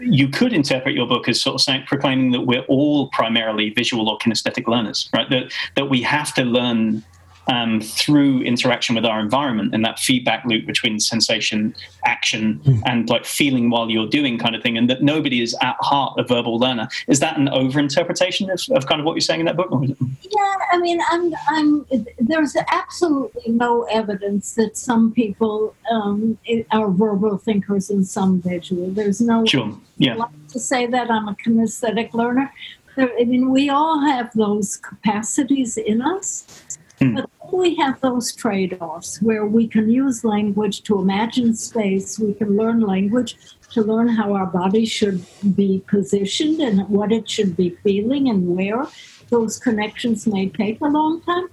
you 0.07 0.29
could 0.29 0.53
interpret 0.53 0.95
your 0.95 1.07
book 1.07 1.29
as 1.29 1.41
sort 1.41 1.55
of 1.55 1.61
saying 1.61 1.85
proclaiming 1.87 2.31
that 2.33 2.43
we're 2.43 2.65
all 2.65 3.09
primarily 3.09 3.71
visual 3.71 4.09
or 4.09 4.19
kinesthetic 4.19 4.67
learners 4.67 5.09
right? 5.13 5.29
That 5.31 5.53
that 5.77 5.91
we 5.91 6.03
have 6.03 6.35
to 6.35 6.43
learn 6.45 7.03
um, 7.47 7.81
through 7.81 8.43
interaction 8.43 8.95
with 8.95 9.05
our 9.05 9.21
environment 9.21 9.75
and 9.75 9.85
that 9.85 9.99
feedback 9.99 10.45
loop 10.47 10.67
between 10.67 10.99
sensation, 10.99 11.75
action, 12.05 12.61
and 12.87 13.09
like 13.09 13.25
feeling 13.25 13.71
while 13.71 13.91
you're 13.91 14.07
doing 14.09 14.39
kind 14.39 14.55
of 14.57 14.63
thing, 14.63 14.77
and 14.79 14.89
that 14.89 15.03
nobody 15.03 15.43
is 15.43 15.55
at 15.61 15.77
heart 15.81 16.19
a 16.19 16.23
verbal 16.25 16.59
learner. 16.59 16.89
Is 17.07 17.21
that 17.21 17.37
an 17.39 17.49
overinterpretation 17.49 18.51
of, 18.53 18.77
of 18.77 18.87
kind 18.87 19.01
of 19.01 19.05
what 19.07 19.13
you're 19.15 19.21
saying 19.21 19.41
in 19.41 19.47
that 19.47 19.57
book? 19.57 19.71
Or 19.71 19.85
is 19.85 19.91
it- 19.91 19.97
Yeah, 20.31 20.55
I 20.73 20.79
mean, 20.79 21.01
I'm, 21.11 21.35
I'm. 21.49 21.87
There's 22.19 22.57
absolutely 22.73 23.53
no 23.53 23.83
evidence 23.85 24.55
that 24.55 24.77
some 24.77 25.13
people 25.13 25.75
um, 25.91 26.39
are 26.71 26.91
verbal 26.91 27.37
thinkers 27.39 27.91
and 27.91 28.07
some 28.07 28.41
visual. 28.41 28.91
There's 28.91 29.21
no. 29.21 29.45
Sure. 29.45 29.77
Yeah. 29.99 30.15
I 30.15 30.17
like 30.17 30.49
to 30.49 30.59
say 30.59 30.87
that 30.87 31.11
I'm 31.11 31.29
a 31.29 31.35
kinesthetic 31.35 32.15
learner. 32.15 32.53
I 32.97 33.25
mean, 33.25 33.51
we 33.51 33.71
all 33.71 34.01
have 34.07 34.33
those 34.35 34.77
capacities 34.77 35.77
in 35.77 36.01
us, 36.01 36.63
Hmm. 37.01 37.15
but 37.15 37.31
we 37.53 37.75
have 37.77 38.01
those 38.01 38.35
trade 38.35 38.79
offs 38.81 39.21
where 39.21 39.47
we 39.47 39.67
can 39.67 39.91
use 39.91 40.25
language 40.25 40.83
to 40.85 41.01
imagine 41.01 41.55
space, 41.55 42.19
we 42.19 42.35
can 42.35 42.57
learn 42.57 42.81
language 42.81 43.37
to 43.73 43.83
learn 43.83 44.09
how 44.09 44.33
our 44.35 44.47
body 44.47 44.85
should 44.85 45.25
be 45.55 45.83
positioned 45.89 46.61
and 46.61 46.89
what 46.89 47.11
it 47.11 47.29
should 47.29 47.57
be 47.57 47.71
feeling 47.83 48.29
and 48.29 48.57
where. 48.57 48.87
Those 49.31 49.59
connections 49.59 50.27
may 50.27 50.49
take 50.49 50.81
a 50.81 50.87
long 50.87 51.21
time. 51.23 51.49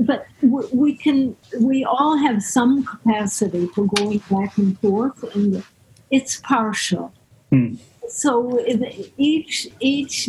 but 0.00 0.26
we 0.42 0.96
can, 0.96 1.36
we 1.60 1.84
all 1.84 2.16
have 2.16 2.42
some 2.42 2.84
capacity 2.84 3.66
for 3.68 3.86
going 3.86 4.22
back 4.30 4.56
and 4.58 4.78
forth, 4.80 5.22
and 5.34 5.62
it's 6.10 6.40
partial. 6.40 7.12
Mm 7.52 7.78
so 8.08 8.64
each 9.16 9.68
each 9.80 10.28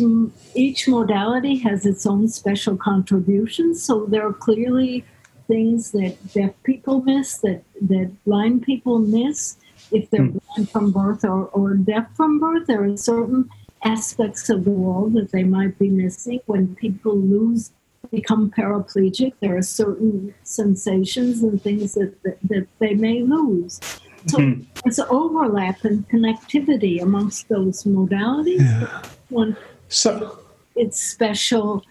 each 0.54 0.88
modality 0.88 1.56
has 1.58 1.86
its 1.86 2.06
own 2.06 2.28
special 2.28 2.76
contributions. 2.76 3.82
So 3.82 4.06
there 4.06 4.26
are 4.26 4.32
clearly 4.32 5.04
things 5.46 5.92
that 5.92 6.16
deaf 6.32 6.52
people 6.62 7.02
miss, 7.02 7.38
that 7.38 7.62
that 7.82 8.12
blind 8.24 8.62
people 8.62 8.98
miss 8.98 9.56
if 9.90 10.10
they're 10.10 10.22
mm. 10.22 10.40
blind 10.54 10.70
from 10.70 10.92
birth 10.92 11.24
or, 11.24 11.46
or 11.46 11.74
deaf 11.74 12.06
from 12.14 12.38
birth. 12.38 12.66
There 12.66 12.84
are 12.84 12.96
certain 12.96 13.48
aspects 13.84 14.50
of 14.50 14.64
the 14.64 14.70
world 14.70 15.14
that 15.14 15.30
they 15.32 15.44
might 15.44 15.78
be 15.78 15.88
missing 15.88 16.40
when 16.46 16.74
people 16.74 17.16
lose 17.16 17.72
become 18.10 18.50
paraplegic 18.50 19.34
there 19.40 19.56
are 19.56 19.62
certain 19.62 20.34
sensations 20.42 21.42
and 21.42 21.62
things 21.62 21.94
that, 21.94 22.14
that, 22.22 22.38
that 22.42 22.66
they 22.78 22.94
may 22.94 23.22
lose 23.22 23.78
so 24.26 24.38
mm-hmm. 24.38 24.62
there's 24.84 24.98
overlap 24.98 25.84
and 25.84 26.08
connectivity 26.08 27.00
amongst 27.02 27.48
those 27.48 27.84
modalities. 27.84 28.60
Yeah. 28.60 29.02
One, 29.28 29.56
so 29.88 30.38
it's 30.74 31.00
special 31.00 31.84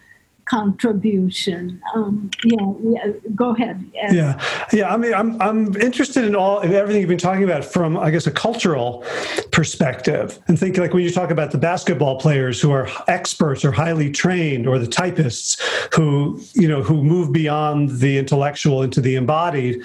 contribution. 0.48 1.80
Um, 1.94 2.30
yeah, 2.44 2.72
yeah, 2.82 3.12
go 3.34 3.50
ahead. 3.50 3.84
Yeah, 3.94 4.40
yeah. 4.72 4.92
I 4.92 4.96
mean, 4.96 5.14
I'm 5.14 5.40
I'm 5.40 5.76
interested 5.76 6.24
in 6.24 6.34
all 6.34 6.60
in 6.60 6.72
everything 6.72 7.00
you've 7.00 7.08
been 7.08 7.18
talking 7.18 7.44
about 7.44 7.64
from 7.64 7.96
I 7.96 8.10
guess 8.10 8.26
a 8.26 8.30
cultural 8.30 9.04
perspective, 9.52 10.38
and 10.48 10.58
think 10.58 10.78
like 10.78 10.94
when 10.94 11.02
you 11.02 11.10
talk 11.10 11.30
about 11.30 11.50
the 11.50 11.58
basketball 11.58 12.18
players 12.18 12.60
who 12.60 12.70
are 12.70 12.88
experts 13.08 13.64
or 13.64 13.72
highly 13.72 14.10
trained, 14.10 14.66
or 14.66 14.78
the 14.78 14.86
typists 14.86 15.60
who 15.94 16.40
you 16.54 16.68
know 16.68 16.82
who 16.82 17.02
move 17.02 17.32
beyond 17.32 17.90
the 17.90 18.18
intellectual 18.18 18.82
into 18.82 19.00
the 19.00 19.16
embodied. 19.16 19.82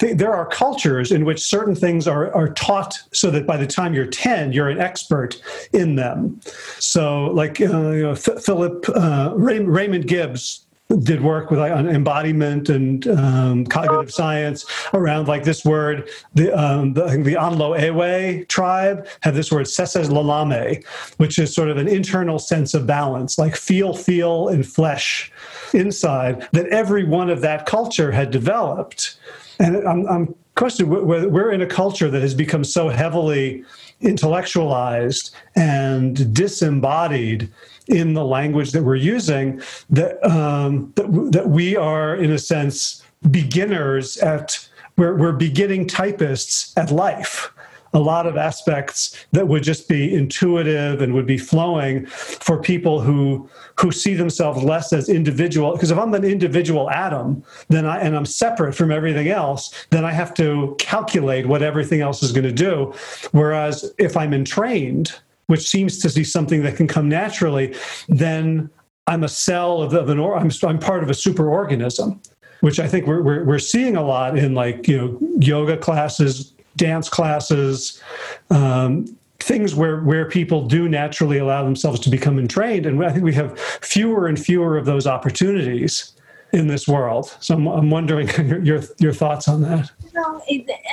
There 0.00 0.32
are 0.32 0.46
cultures 0.46 1.12
in 1.12 1.24
which 1.24 1.40
certain 1.40 1.74
things 1.74 2.08
are 2.08 2.34
are 2.34 2.48
taught 2.54 3.02
so 3.12 3.30
that 3.30 3.46
by 3.46 3.56
the 3.56 3.66
time 3.66 3.94
you're 3.94 4.06
ten, 4.06 4.52
you're 4.52 4.68
an 4.68 4.80
expert 4.80 5.40
in 5.72 5.96
them. 5.96 6.40
So, 6.78 7.26
like 7.26 7.60
uh, 7.60 7.90
you 7.90 8.02
know, 8.02 8.14
Philip 8.14 8.86
uh, 8.94 9.32
Raymond 9.36 9.97
Raymond 9.98 10.08
Gibbs 10.08 10.64
did 11.02 11.20
work 11.22 11.50
with 11.50 11.58
like, 11.58 11.72
embodiment 11.72 12.70
and 12.70 13.06
um, 13.08 13.66
cognitive 13.66 14.10
science 14.10 14.64
around 14.94 15.28
like 15.28 15.44
this 15.44 15.62
word. 15.62 16.08
The 16.34 16.50
um, 16.58 16.94
the, 16.94 17.04
the 17.04 17.34
Anlo 17.34 17.76
Ewe 17.78 18.46
tribe 18.46 19.06
have 19.20 19.34
this 19.34 19.52
word 19.52 19.66
seselelame, 19.66 20.82
which 21.18 21.38
is 21.38 21.54
sort 21.54 21.68
of 21.68 21.76
an 21.76 21.88
internal 21.88 22.38
sense 22.38 22.72
of 22.72 22.86
balance, 22.86 23.38
like 23.38 23.54
feel, 23.54 23.92
feel, 23.92 24.48
and 24.48 24.66
flesh 24.66 25.30
inside 25.74 26.48
that 26.52 26.66
every 26.68 27.04
one 27.04 27.28
of 27.28 27.42
that 27.42 27.66
culture 27.66 28.10
had 28.10 28.30
developed. 28.30 29.18
And 29.58 29.76
I'm, 29.86 30.06
I'm 30.06 30.34
questioning 30.54 30.90
we're, 30.90 31.28
we're 31.28 31.52
in 31.52 31.60
a 31.60 31.66
culture 31.66 32.10
that 32.10 32.22
has 32.22 32.34
become 32.34 32.64
so 32.64 32.88
heavily 32.88 33.62
intellectualized 34.00 35.34
and 35.54 36.32
disembodied 36.32 37.50
in 37.88 38.14
the 38.14 38.24
language 38.24 38.72
that 38.72 38.82
we're 38.82 38.96
using 38.96 39.60
that 39.90 40.22
um, 40.24 40.92
that, 40.96 41.10
that 41.32 41.48
we 41.48 41.76
are 41.76 42.16
in 42.16 42.32
a 42.32 42.38
sense 42.38 43.02
beginners 43.30 44.16
at 44.18 44.68
we're, 44.98 45.16
we're 45.16 45.32
beginning 45.32 45.86
typists 45.86 46.76
at 46.76 46.90
life. 46.90 47.52
A 47.94 47.98
lot 47.98 48.26
of 48.26 48.36
aspects 48.36 49.26
that 49.32 49.48
would 49.48 49.62
just 49.62 49.88
be 49.88 50.14
intuitive 50.14 51.00
and 51.00 51.14
would 51.14 51.24
be 51.24 51.38
flowing 51.38 52.04
for 52.04 52.60
people 52.60 53.00
who 53.00 53.48
who 53.80 53.90
see 53.92 54.12
themselves 54.12 54.62
less 54.62 54.92
as 54.92 55.08
individual. 55.08 55.72
Because 55.72 55.90
if 55.90 55.96
i'm 55.96 56.12
an 56.12 56.24
individual 56.24 56.90
atom 56.90 57.42
then 57.68 57.86
i 57.86 57.98
and 57.98 58.14
i'm 58.14 58.26
separate 58.26 58.74
from 58.74 58.92
everything 58.92 59.28
else 59.28 59.86
then 59.88 60.04
i 60.04 60.12
have 60.12 60.34
to 60.34 60.76
calculate 60.78 61.46
what 61.46 61.62
everything 61.62 62.02
else 62.02 62.22
is 62.22 62.30
going 62.30 62.44
to 62.44 62.52
do. 62.52 62.92
Whereas 63.32 63.90
if 63.96 64.18
i'm 64.18 64.34
entrained 64.34 65.18
which 65.48 65.68
seems 65.68 65.98
to 65.98 66.10
be 66.10 66.24
something 66.24 66.62
that 66.62 66.76
can 66.76 66.86
come 66.86 67.08
naturally, 67.08 67.74
then 68.08 68.70
I'm 69.06 69.24
a 69.24 69.28
cell 69.28 69.82
of, 69.82 69.94
of 69.94 70.08
an 70.10 70.18
or 70.18 70.36
I'm, 70.36 70.50
I'm 70.62 70.78
part 70.78 71.02
of 71.02 71.08
a 71.10 71.14
superorganism, 71.14 72.24
which 72.60 72.78
I 72.78 72.86
think 72.86 73.06
we're, 73.06 73.22
we're, 73.22 73.44
we're 73.44 73.58
seeing 73.58 73.96
a 73.96 74.02
lot 74.02 74.38
in 74.38 74.54
like, 74.54 74.86
you 74.86 74.96
know, 74.96 75.18
yoga 75.40 75.78
classes, 75.78 76.52
dance 76.76 77.08
classes, 77.08 78.02
um, 78.50 79.06
things 79.40 79.74
where, 79.74 80.02
where 80.02 80.28
people 80.28 80.66
do 80.66 80.86
naturally 80.86 81.38
allow 81.38 81.64
themselves 81.64 81.98
to 82.00 82.10
become 82.10 82.38
entrained. 82.38 82.84
And 82.84 83.02
I 83.02 83.10
think 83.10 83.24
we 83.24 83.34
have 83.34 83.58
fewer 83.58 84.26
and 84.26 84.38
fewer 84.38 84.76
of 84.76 84.84
those 84.84 85.06
opportunities 85.06 86.12
in 86.52 86.66
this 86.66 86.86
world. 86.86 87.34
So 87.40 87.54
I'm, 87.54 87.66
I'm 87.66 87.90
wondering 87.90 88.28
your, 88.46 88.62
your, 88.62 88.82
your 88.98 89.12
thoughts 89.14 89.48
on 89.48 89.62
that. 89.62 89.90
You 90.04 90.12
know, 90.12 90.42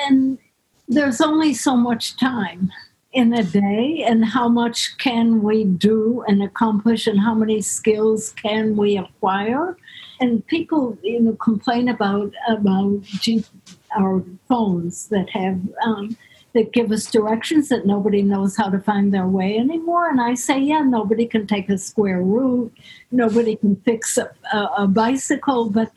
and 0.08 0.38
there's 0.88 1.20
only 1.20 1.53
so 1.53 1.76
much 1.76 2.18
time 2.18 2.72
in 3.16 3.34
a 3.34 3.43
day 3.43 4.03
and 4.05 4.26
how 4.26 4.49
much 4.49 4.97
can 4.97 5.41
we 5.41 5.63
do 5.63 6.24
and 6.28 6.43
accomplish 6.43 7.07
and 7.07 7.20
how 7.20 7.34
many 7.34 7.61
skills 7.61 8.32
can 8.34 8.76
we 8.76 8.97
acquire? 8.97 9.78
And 10.20 10.45
people 10.47 10.97
you 11.01 11.22
know 11.22 11.34
complain 11.34 11.89
about 11.89 12.34
about 12.49 13.01
our 13.97 14.24
phones 14.49 15.07
that 15.07 15.30
have 15.30 15.59
um, 15.84 16.18
that 16.53 16.74
give 16.74 16.91
us 16.91 17.09
directions 17.11 17.70
that 17.70 17.86
nobody 17.86 18.22
knows 18.22 18.55
how 18.55 18.70
to 18.70 18.80
find 18.80 19.13
their 19.13 19.28
way 19.28 19.57
anymore. 19.57 20.09
And 20.09 20.22
i 20.22 20.34
say 20.34 20.59
yeah 20.59 20.82
nobody 20.82 21.26
can 21.26 21.47
take 21.47 21.70
a 21.70 21.78
square 21.78 22.22
root. 22.22 22.74
Nobody 23.11 23.55
can 23.55 23.78
fix 23.78 24.18
a, 24.18 24.30
a, 24.53 24.70
a 24.80 24.88
bicycle 24.88 25.70
but 25.70 25.89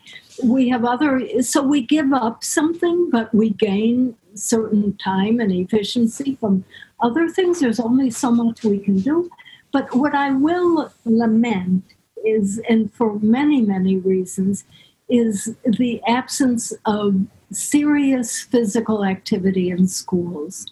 we 0.45 0.68
have 0.68 0.84
other 0.84 1.43
so 1.43 1.62
we 1.62 1.80
give 1.82 2.12
up 2.12 2.45
something 2.45 3.11
but 3.11 3.34
we 3.34 3.51
gain 3.51 4.14
certain 4.34 4.97
time 4.97 5.41
and 5.41 5.53
efficiency 5.53 6.36
from 6.36 6.64
other 7.01 7.28
things, 7.28 7.61
there's 7.61 7.80
only 7.80 8.11
so 8.11 8.30
much 8.30 8.64
we 8.64 8.78
can 8.78 8.99
do. 8.99 9.30
But 9.72 9.95
what 9.95 10.14
I 10.14 10.30
will 10.30 10.93
lament 11.05 11.84
is, 12.24 12.61
and 12.68 12.93
for 12.93 13.18
many, 13.20 13.61
many 13.61 13.97
reasons, 13.97 14.64
is 15.09 15.57
the 15.64 16.03
absence 16.07 16.72
of 16.84 17.26
serious 17.51 18.41
physical 18.41 19.05
activity 19.05 19.70
in 19.70 19.86
schools. 19.86 20.66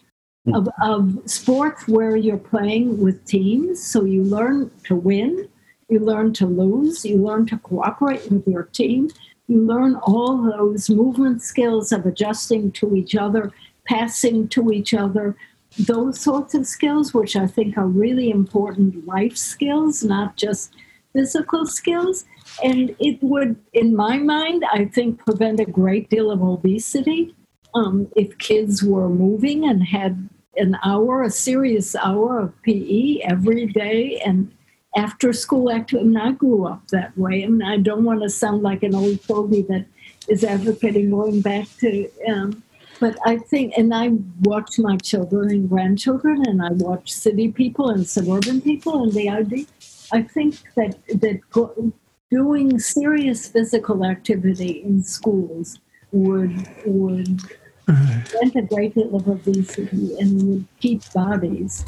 Hmm. 0.45 0.55
Of, 0.55 0.69
of 0.83 1.19
sports 1.27 1.87
where 1.89 2.17
you're 2.17 2.39
playing 2.39 2.99
with 3.01 3.25
teams, 3.25 3.85
so 3.85 4.05
you 4.05 4.23
learn 4.23 4.71
to 4.85 4.95
win, 4.97 5.49
you 5.89 6.01
learn 6.01 6.33
to 6.35 6.47
lose, 6.47 7.05
you 7.05 7.17
learn 7.17 7.47
to 7.47 7.59
cooperate 7.59 8.31
with 8.31 8.47
your 8.47 8.65
team, 8.65 9.11
you 9.49 9.65
learn 9.65 9.97
all 9.97 10.43
those 10.43 10.91
movement 10.91 11.43
skills 11.43 11.93
of 11.93 12.07
adjusting 12.07 12.73
to 12.73 12.97
each 12.97 13.15
other, 13.15 13.53
passing 13.85 14.49
to 14.49 14.73
each 14.73 14.93
other, 14.95 15.37
those 15.79 16.21
sorts 16.21 16.55
of 16.55 16.67
skills, 16.67 17.13
which 17.13 17.37
I 17.37 17.47
think 17.47 17.77
are 17.77 17.87
really 17.87 18.31
important 18.31 19.07
life 19.07 19.37
skills, 19.37 20.03
not 20.03 20.37
just 20.37 20.75
physical 21.13 21.67
skills. 21.67 22.25
And 22.63 22.95
it 22.99 23.23
would, 23.23 23.57
in 23.73 23.95
my 23.95 24.19
mind, 24.19 24.65
I 24.73 24.87
think, 24.87 25.25
prevent 25.25 25.61
a 25.61 25.67
great 25.67 26.09
deal 26.11 26.31
of 26.31 26.43
obesity 26.43 27.35
um, 27.75 28.09
if 28.17 28.37
kids 28.39 28.83
were 28.83 29.09
moving 29.09 29.69
and 29.69 29.85
had 29.85 30.29
an 30.57 30.79
hour, 30.83 31.23
a 31.23 31.31
serious 31.31 31.95
hour 31.95 32.41
of 32.41 32.63
PE 32.63 33.21
every 33.25 33.67
day 33.67 34.21
and 34.25 34.51
after 34.97 35.33
school 35.33 35.71
activity. 35.71 36.09
And 36.09 36.19
I 36.19 36.33
grew 36.33 36.67
up 36.67 36.89
that 36.89 37.17
way. 37.17 37.45
I 37.45 37.49
mean, 37.49 37.63
I 37.63 37.77
don't 37.77 38.05
want 38.05 38.23
to 38.23 38.31
sound 38.31 38.63
like 38.63 38.83
an 38.83 38.95
old 38.95 39.21
fogey 39.21 39.63
that 39.63 39.87
is 40.29 40.43
advocating 40.43 41.11
going 41.11 41.41
back 41.41 41.69
to 41.81 42.11
um, 42.29 42.63
but 42.99 43.17
I 43.25 43.37
think, 43.37 43.75
and 43.77 43.95
I 43.95 44.11
watch 44.41 44.79
my 44.79 44.97
children 44.97 45.51
and 45.51 45.69
grandchildren, 45.69 46.45
and 46.47 46.63
I 46.63 46.71
watch 46.71 47.13
city 47.13 47.53
people 47.53 47.91
and 47.91 48.07
suburban 48.07 48.61
people, 48.61 49.03
and 49.03 49.13
the 49.13 49.29
idea, 49.29 49.67
I 50.13 50.23
think 50.23 50.63
that 50.77 50.97
that 51.09 51.41
go, 51.51 51.93
doing 52.31 52.79
serious 52.79 53.49
physical 53.49 54.05
activity 54.05 54.83
in 54.83 55.03
schools 55.03 55.79
would 56.13 56.69
would 56.87 57.43
prevent 57.85 58.57
a 58.57 58.63
great 58.63 58.95
deal 58.95 59.15
of 59.15 59.29
obesity 59.29 60.17
and 60.19 60.43
would 60.49 60.67
keep 60.81 61.03
bodies. 61.13 61.85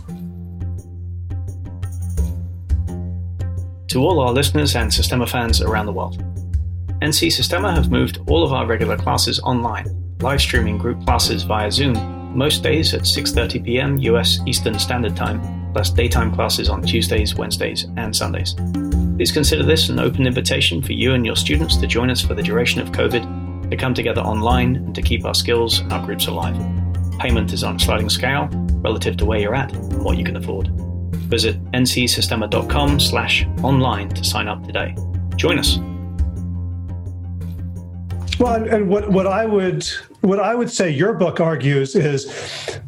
To 3.89 4.01
all 4.01 4.21
our 4.21 4.33
listeners 4.33 4.77
and 4.77 4.93
Systema 4.93 5.27
fans 5.27 5.63
around 5.63 5.87
the 5.87 5.93
world, 5.93 6.19
NC 7.01 7.33
Systema 7.33 7.75
have 7.75 7.91
moved 7.91 8.19
all 8.27 8.45
of 8.45 8.53
our 8.53 8.67
regular 8.67 8.99
classes 8.99 9.41
online 9.41 9.87
live 10.21 10.43
streaming 10.43 10.77
group 10.77 11.03
classes 11.07 11.45
via 11.45 11.71
Zoom, 11.71 11.95
most 12.37 12.63
days 12.63 12.93
at 12.93 13.03
6:30 13.03 13.65
p.m. 13.65 13.99
US 14.01 14.41
Eastern 14.47 14.79
Standard 14.79 15.17
Time, 15.17 15.41
plus 15.73 15.89
daytime 15.89 16.35
classes 16.35 16.69
on 16.69 16.83
Tuesdays, 16.83 17.35
Wednesdays, 17.35 17.87
and 17.97 18.15
Sundays. 18.15 18.55
Please 19.17 19.33
consider 19.33 19.63
this 19.63 19.89
an 19.89 20.01
open 20.01 20.27
invitation 20.27 20.83
for 20.83 20.93
you 20.93 21.15
and 21.15 21.25
your 21.25 21.37
students 21.37 21.79
to 21.79 21.87
join 21.87 22.11
us 22.11 22.21
for 22.21 22.35
the 22.35 22.43
duration 22.43 22.83
of 22.83 22.93
COVID, 22.93 23.71
to 23.71 23.77
come 23.77 23.95
together 23.95 24.21
online 24.21 24.77
and 24.77 24.95
to 24.95 25.01
keep 25.01 25.25
our 25.25 25.35
skills 25.35 25.79
and 25.79 25.91
our 25.95 26.05
groups 26.05 26.27
alive. 26.27 26.57
Payment 27.19 27.55
is 27.55 27.65
on 27.65 27.77
a 27.77 27.81
sliding 27.81 28.11
scale 28.11 28.51
relative 28.83 29.17
to 29.17 29.25
where 29.25 29.39
you're 29.39 29.55
at 29.55 29.73
and 29.73 30.03
what 30.03 30.19
you 30.19 30.25
can 30.25 30.37
afford. 30.37 30.71
Visit 31.29 31.63
ncsystema.com 31.73 33.01
slash 33.01 33.47
online 33.63 34.09
to 34.11 34.25
sign 34.25 34.49
up 34.49 34.65
today. 34.67 34.97
Join 35.37 35.59
us. 35.59 35.79
Well, 38.39 38.65
and 38.65 38.89
what, 38.89 39.11
what 39.11 39.27
I 39.27 39.47
would 39.47 39.85
what 40.21 40.41
I 40.41 40.55
would 40.55 40.71
say 40.71 40.91
your 40.91 41.13
book 41.13 41.41
argues 41.41 41.95
is 41.97 42.81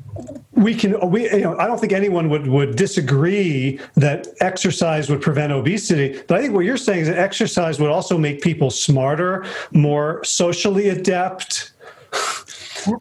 we 0.52 0.74
can 0.74 1.10
we 1.10 1.30
you 1.30 1.40
know 1.40 1.56
I 1.58 1.66
don't 1.66 1.80
think 1.80 1.92
anyone 1.92 2.28
would 2.28 2.46
would 2.46 2.76
disagree 2.76 3.80
that 3.94 4.28
exercise 4.40 5.08
would 5.10 5.20
prevent 5.20 5.52
obesity, 5.52 6.22
but 6.28 6.38
I 6.38 6.42
think 6.42 6.54
what 6.54 6.64
you're 6.64 6.76
saying 6.76 7.00
is 7.00 7.08
that 7.08 7.18
exercise 7.18 7.80
would 7.80 7.90
also 7.90 8.16
make 8.16 8.42
people 8.42 8.70
smarter, 8.70 9.44
more 9.72 10.22
socially 10.24 10.88
adept. 10.88 11.72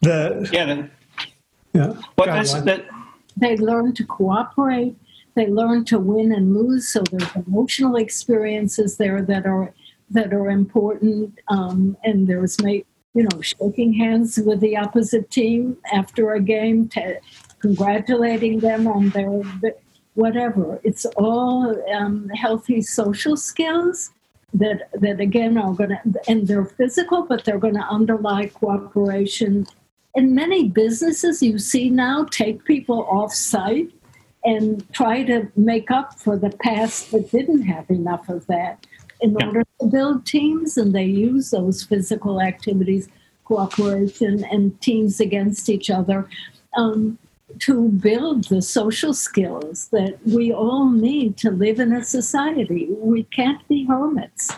the 0.02 0.48
yeah, 0.52 0.64
then, 0.64 0.90
yeah. 1.72 1.92
What 2.16 2.26
that 2.26 2.86
they 3.36 3.56
learn 3.56 3.94
to 3.94 4.04
cooperate. 4.04 4.96
They 5.34 5.46
learn 5.46 5.84
to 5.86 5.98
win 5.98 6.32
and 6.32 6.54
lose. 6.54 6.88
So 6.88 7.02
there's 7.10 7.36
emotional 7.46 7.96
experiences 7.96 8.96
there 8.96 9.22
that 9.22 9.46
are 9.46 9.72
that 10.10 10.32
are 10.32 10.50
important. 10.50 11.38
Um, 11.48 11.96
and 12.04 12.26
there's 12.26 12.56
you 12.60 12.84
know 13.14 13.40
shaking 13.40 13.92
hands 13.92 14.38
with 14.44 14.60
the 14.60 14.76
opposite 14.76 15.30
team 15.30 15.76
after 15.92 16.32
a 16.32 16.40
game, 16.40 16.90
congratulating 17.60 18.60
them 18.60 18.86
on 18.86 19.10
their 19.10 19.42
whatever. 20.14 20.80
It's 20.82 21.06
all 21.16 21.74
um, 21.92 22.28
healthy 22.30 22.82
social 22.82 23.36
skills 23.36 24.10
that 24.54 24.90
that 24.94 25.20
again 25.20 25.56
are 25.56 25.72
going 25.72 25.90
to 25.90 26.00
and 26.28 26.46
they're 26.46 26.64
physical, 26.64 27.24
but 27.24 27.44
they're 27.44 27.58
going 27.58 27.74
to 27.74 27.86
underlie 27.88 28.46
cooperation. 28.46 29.66
And 30.16 30.34
many 30.34 30.68
businesses 30.68 31.40
you 31.40 31.58
see 31.58 31.88
now 31.88 32.24
take 32.24 32.64
people 32.64 33.04
off 33.04 33.32
site 33.32 33.92
and 34.44 34.90
try 34.92 35.22
to 35.24 35.50
make 35.56 35.90
up 35.90 36.18
for 36.18 36.36
the 36.36 36.50
past 36.50 37.10
that 37.10 37.30
didn't 37.30 37.62
have 37.62 37.90
enough 37.90 38.28
of 38.28 38.46
that 38.46 38.86
in 39.20 39.36
yeah. 39.38 39.46
order 39.46 39.64
to 39.80 39.86
build 39.86 40.26
teams, 40.26 40.76
and 40.76 40.94
they 40.94 41.04
use 41.04 41.50
those 41.50 41.84
physical 41.84 42.40
activities, 42.40 43.08
cooperation, 43.44 44.44
and 44.44 44.80
teams 44.80 45.20
against 45.20 45.68
each 45.68 45.90
other. 45.90 46.28
Um, 46.76 47.18
to 47.58 47.88
build 47.88 48.44
the 48.44 48.62
social 48.62 49.12
skills 49.12 49.88
that 49.88 50.16
we 50.24 50.52
all 50.52 50.88
need 50.88 51.36
to 51.38 51.50
live 51.50 51.80
in 51.80 51.92
a 51.92 52.04
society. 52.04 52.86
We 52.90 53.24
can't 53.24 53.66
be 53.66 53.84
hermits. 53.86 54.50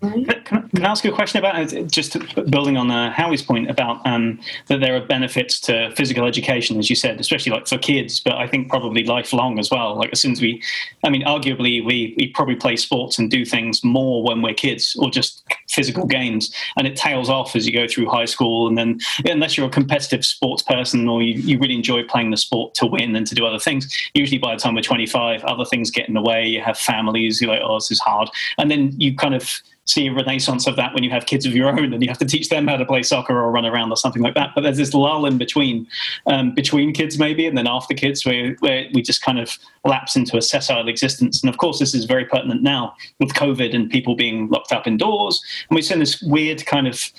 Can, 0.00 0.24
can, 0.24 0.84
I 0.84 0.88
ask 0.88 1.04
you 1.04 1.12
a 1.12 1.14
question 1.14 1.38
about 1.38 1.56
uh, 1.56 1.82
just 1.82 2.16
building 2.50 2.78
on 2.78 2.90
uh, 2.90 3.12
Howie's 3.12 3.42
point 3.42 3.68
about 3.68 4.04
um, 4.06 4.40
that 4.68 4.80
there 4.80 4.96
are 4.96 5.04
benefits 5.04 5.60
to 5.60 5.94
physical 5.94 6.24
education, 6.24 6.78
as 6.78 6.88
you 6.88 6.96
said, 6.96 7.20
especially 7.20 7.52
like 7.52 7.66
for 7.66 7.76
kids, 7.76 8.18
but 8.18 8.34
I 8.36 8.46
think 8.46 8.70
probably 8.70 9.04
lifelong 9.04 9.58
as 9.58 9.70
well. 9.70 9.96
Like 9.96 10.08
as 10.12 10.20
soon 10.20 10.32
as 10.32 10.40
we, 10.40 10.62
I 11.04 11.10
mean, 11.10 11.22
arguably 11.24 11.84
we 11.84 12.14
we 12.16 12.28
probably 12.28 12.56
play 12.56 12.76
sports 12.76 13.18
and 13.18 13.30
do 13.30 13.44
things 13.44 13.84
more 13.84 14.22
when 14.22 14.40
we're 14.40 14.54
kids, 14.54 14.96
or 14.98 15.10
just 15.10 15.44
physical 15.68 16.06
games, 16.06 16.54
and 16.78 16.86
it 16.86 16.96
tails 16.96 17.28
off 17.28 17.54
as 17.54 17.66
you 17.66 17.72
go 17.72 17.86
through 17.86 18.08
high 18.08 18.24
school, 18.24 18.68
and 18.68 18.78
then 18.78 18.98
unless 19.26 19.58
you're 19.58 19.66
a 19.66 19.70
competitive 19.70 20.24
sports 20.24 20.62
person 20.62 21.10
or 21.10 21.22
you, 21.22 21.34
you 21.34 21.58
really 21.58 21.74
enjoy 21.74 22.02
playing 22.04 22.30
the 22.30 22.38
sport 22.38 22.72
to 22.74 22.86
win 22.86 23.14
and 23.14 23.26
to 23.26 23.34
do 23.34 23.44
other 23.44 23.58
things, 23.58 23.94
usually 24.14 24.38
by 24.38 24.54
the 24.54 24.60
time 24.60 24.74
we're 24.74 24.80
25, 24.80 25.44
other 25.44 25.66
things 25.66 25.90
get 25.90 26.08
in 26.08 26.14
the 26.14 26.22
way. 26.22 26.46
You 26.46 26.62
have 26.62 26.78
families, 26.78 27.42
you're 27.42 27.50
like, 27.50 27.60
oh, 27.62 27.76
this 27.76 27.90
is 27.90 28.00
hard, 28.00 28.30
and 28.56 28.70
then 28.70 28.98
you 28.98 29.14
kind 29.14 29.34
of 29.34 29.60
see 29.90 30.06
a 30.06 30.12
renaissance 30.12 30.66
of 30.66 30.76
that 30.76 30.94
when 30.94 31.02
you 31.02 31.10
have 31.10 31.26
kids 31.26 31.44
of 31.46 31.54
your 31.54 31.68
own 31.68 31.92
and 31.92 32.02
you 32.02 32.08
have 32.08 32.18
to 32.18 32.24
teach 32.24 32.48
them 32.48 32.66
how 32.66 32.76
to 32.76 32.84
play 32.84 33.02
soccer 33.02 33.36
or 33.36 33.50
run 33.50 33.66
around 33.66 33.90
or 33.90 33.96
something 33.96 34.22
like 34.22 34.34
that. 34.34 34.50
But 34.54 34.62
there's 34.62 34.76
this 34.76 34.94
lull 34.94 35.26
in 35.26 35.38
between, 35.38 35.86
um, 36.26 36.54
between 36.54 36.92
kids 36.92 37.18
maybe, 37.18 37.46
and 37.46 37.56
then 37.56 37.66
after 37.66 37.94
kids, 37.94 38.24
where, 38.24 38.54
where 38.60 38.86
we 38.94 39.02
just 39.02 39.22
kind 39.22 39.38
of 39.38 39.58
lapse 39.84 40.16
into 40.16 40.36
a 40.36 40.42
sessile 40.42 40.88
existence. 40.88 41.42
And 41.42 41.50
of 41.50 41.58
course, 41.58 41.78
this 41.78 41.94
is 41.94 42.04
very 42.04 42.24
pertinent 42.24 42.62
now 42.62 42.94
with 43.18 43.34
COVID 43.34 43.74
and 43.74 43.90
people 43.90 44.14
being 44.14 44.48
locked 44.48 44.72
up 44.72 44.86
indoors. 44.86 45.42
And 45.68 45.74
we've 45.74 45.84
seen 45.84 45.98
this 45.98 46.22
weird 46.22 46.64
kind 46.66 46.86
of 46.86 47.10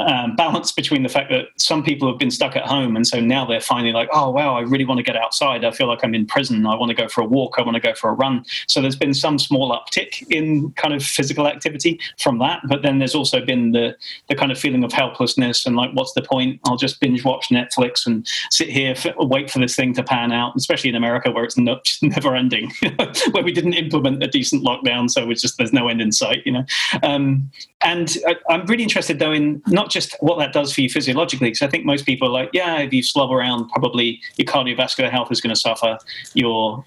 um, 0.00 0.36
balance 0.36 0.72
between 0.72 1.02
the 1.02 1.08
fact 1.08 1.30
that 1.30 1.46
some 1.56 1.82
people 1.82 2.08
have 2.08 2.18
been 2.18 2.30
stuck 2.30 2.56
at 2.56 2.66
home 2.66 2.96
and 2.96 3.06
so 3.06 3.20
now 3.20 3.44
they're 3.44 3.60
finally 3.60 3.92
like 3.92 4.08
oh 4.12 4.30
wow 4.30 4.56
i 4.56 4.60
really 4.60 4.84
want 4.84 4.98
to 4.98 5.04
get 5.04 5.16
outside. 5.16 5.64
I 5.64 5.70
feel 5.70 5.86
like 5.86 6.00
i'm 6.02 6.14
in 6.14 6.26
prison. 6.26 6.66
I 6.66 6.74
want 6.74 6.90
to 6.90 6.94
go 6.94 7.08
for 7.08 7.20
a 7.22 7.24
walk. 7.26 7.56
I 7.58 7.62
want 7.62 7.74
to 7.74 7.80
go 7.80 7.94
for 7.94 8.10
a 8.10 8.14
run. 8.14 8.44
So 8.66 8.80
there's 8.80 8.96
been 8.96 9.14
some 9.14 9.38
small 9.38 9.70
uptick 9.70 10.26
in 10.30 10.72
kind 10.72 10.94
of 10.94 11.02
physical 11.02 11.46
activity 11.46 12.00
from 12.18 12.38
that 12.38 12.60
but 12.68 12.82
then 12.82 12.98
there's 12.98 13.14
also 13.14 13.44
been 13.44 13.72
the 13.72 13.96
the 14.28 14.34
kind 14.34 14.52
of 14.52 14.58
feeling 14.58 14.84
of 14.84 14.92
helplessness 14.92 15.66
and 15.66 15.76
like 15.76 15.90
what's 15.92 16.12
the 16.12 16.22
point? 16.22 16.60
I'll 16.66 16.76
just 16.76 17.00
binge 17.00 17.24
watch 17.24 17.48
netflix 17.50 18.06
and 18.06 18.26
sit 18.50 18.68
here 18.68 18.92
f- 18.92 19.14
wait 19.18 19.50
for 19.50 19.58
this 19.58 19.76
thing 19.76 19.94
to 19.94 20.02
pan 20.02 20.32
out 20.32 20.54
especially 20.56 20.90
in 20.90 20.96
america 20.96 21.30
where 21.30 21.44
it's 21.44 21.58
not, 21.58 21.86
never 22.02 22.34
ending 22.34 22.72
where 23.32 23.44
we 23.44 23.52
didn't 23.52 23.74
implement 23.74 24.22
a 24.22 24.26
decent 24.26 24.64
lockdown 24.64 25.10
so 25.10 25.30
it's 25.30 25.42
just 25.42 25.58
there's 25.58 25.72
no 25.72 25.88
end 25.88 26.00
in 26.00 26.12
sight 26.12 26.42
you 26.44 26.52
know? 26.52 26.64
Um, 27.02 27.50
and 27.82 28.16
I, 28.26 28.36
i'm 28.48 28.66
really 28.66 28.82
interested 28.82 29.18
though 29.18 29.32
in 29.32 29.62
not 29.66 29.89
just 29.90 30.16
what 30.20 30.38
that 30.38 30.52
does 30.52 30.72
for 30.72 30.80
you 30.80 30.88
physiologically, 30.88 31.48
because 31.48 31.62
I 31.62 31.68
think 31.68 31.84
most 31.84 32.06
people 32.06 32.28
are 32.28 32.32
like, 32.32 32.50
yeah, 32.52 32.78
if 32.78 32.92
you 32.92 33.02
slob 33.02 33.32
around, 33.32 33.68
probably 33.68 34.20
your 34.36 34.46
cardiovascular 34.46 35.10
health 35.10 35.30
is 35.30 35.40
going 35.40 35.54
to 35.54 35.60
suffer, 35.60 35.98
your 36.34 36.84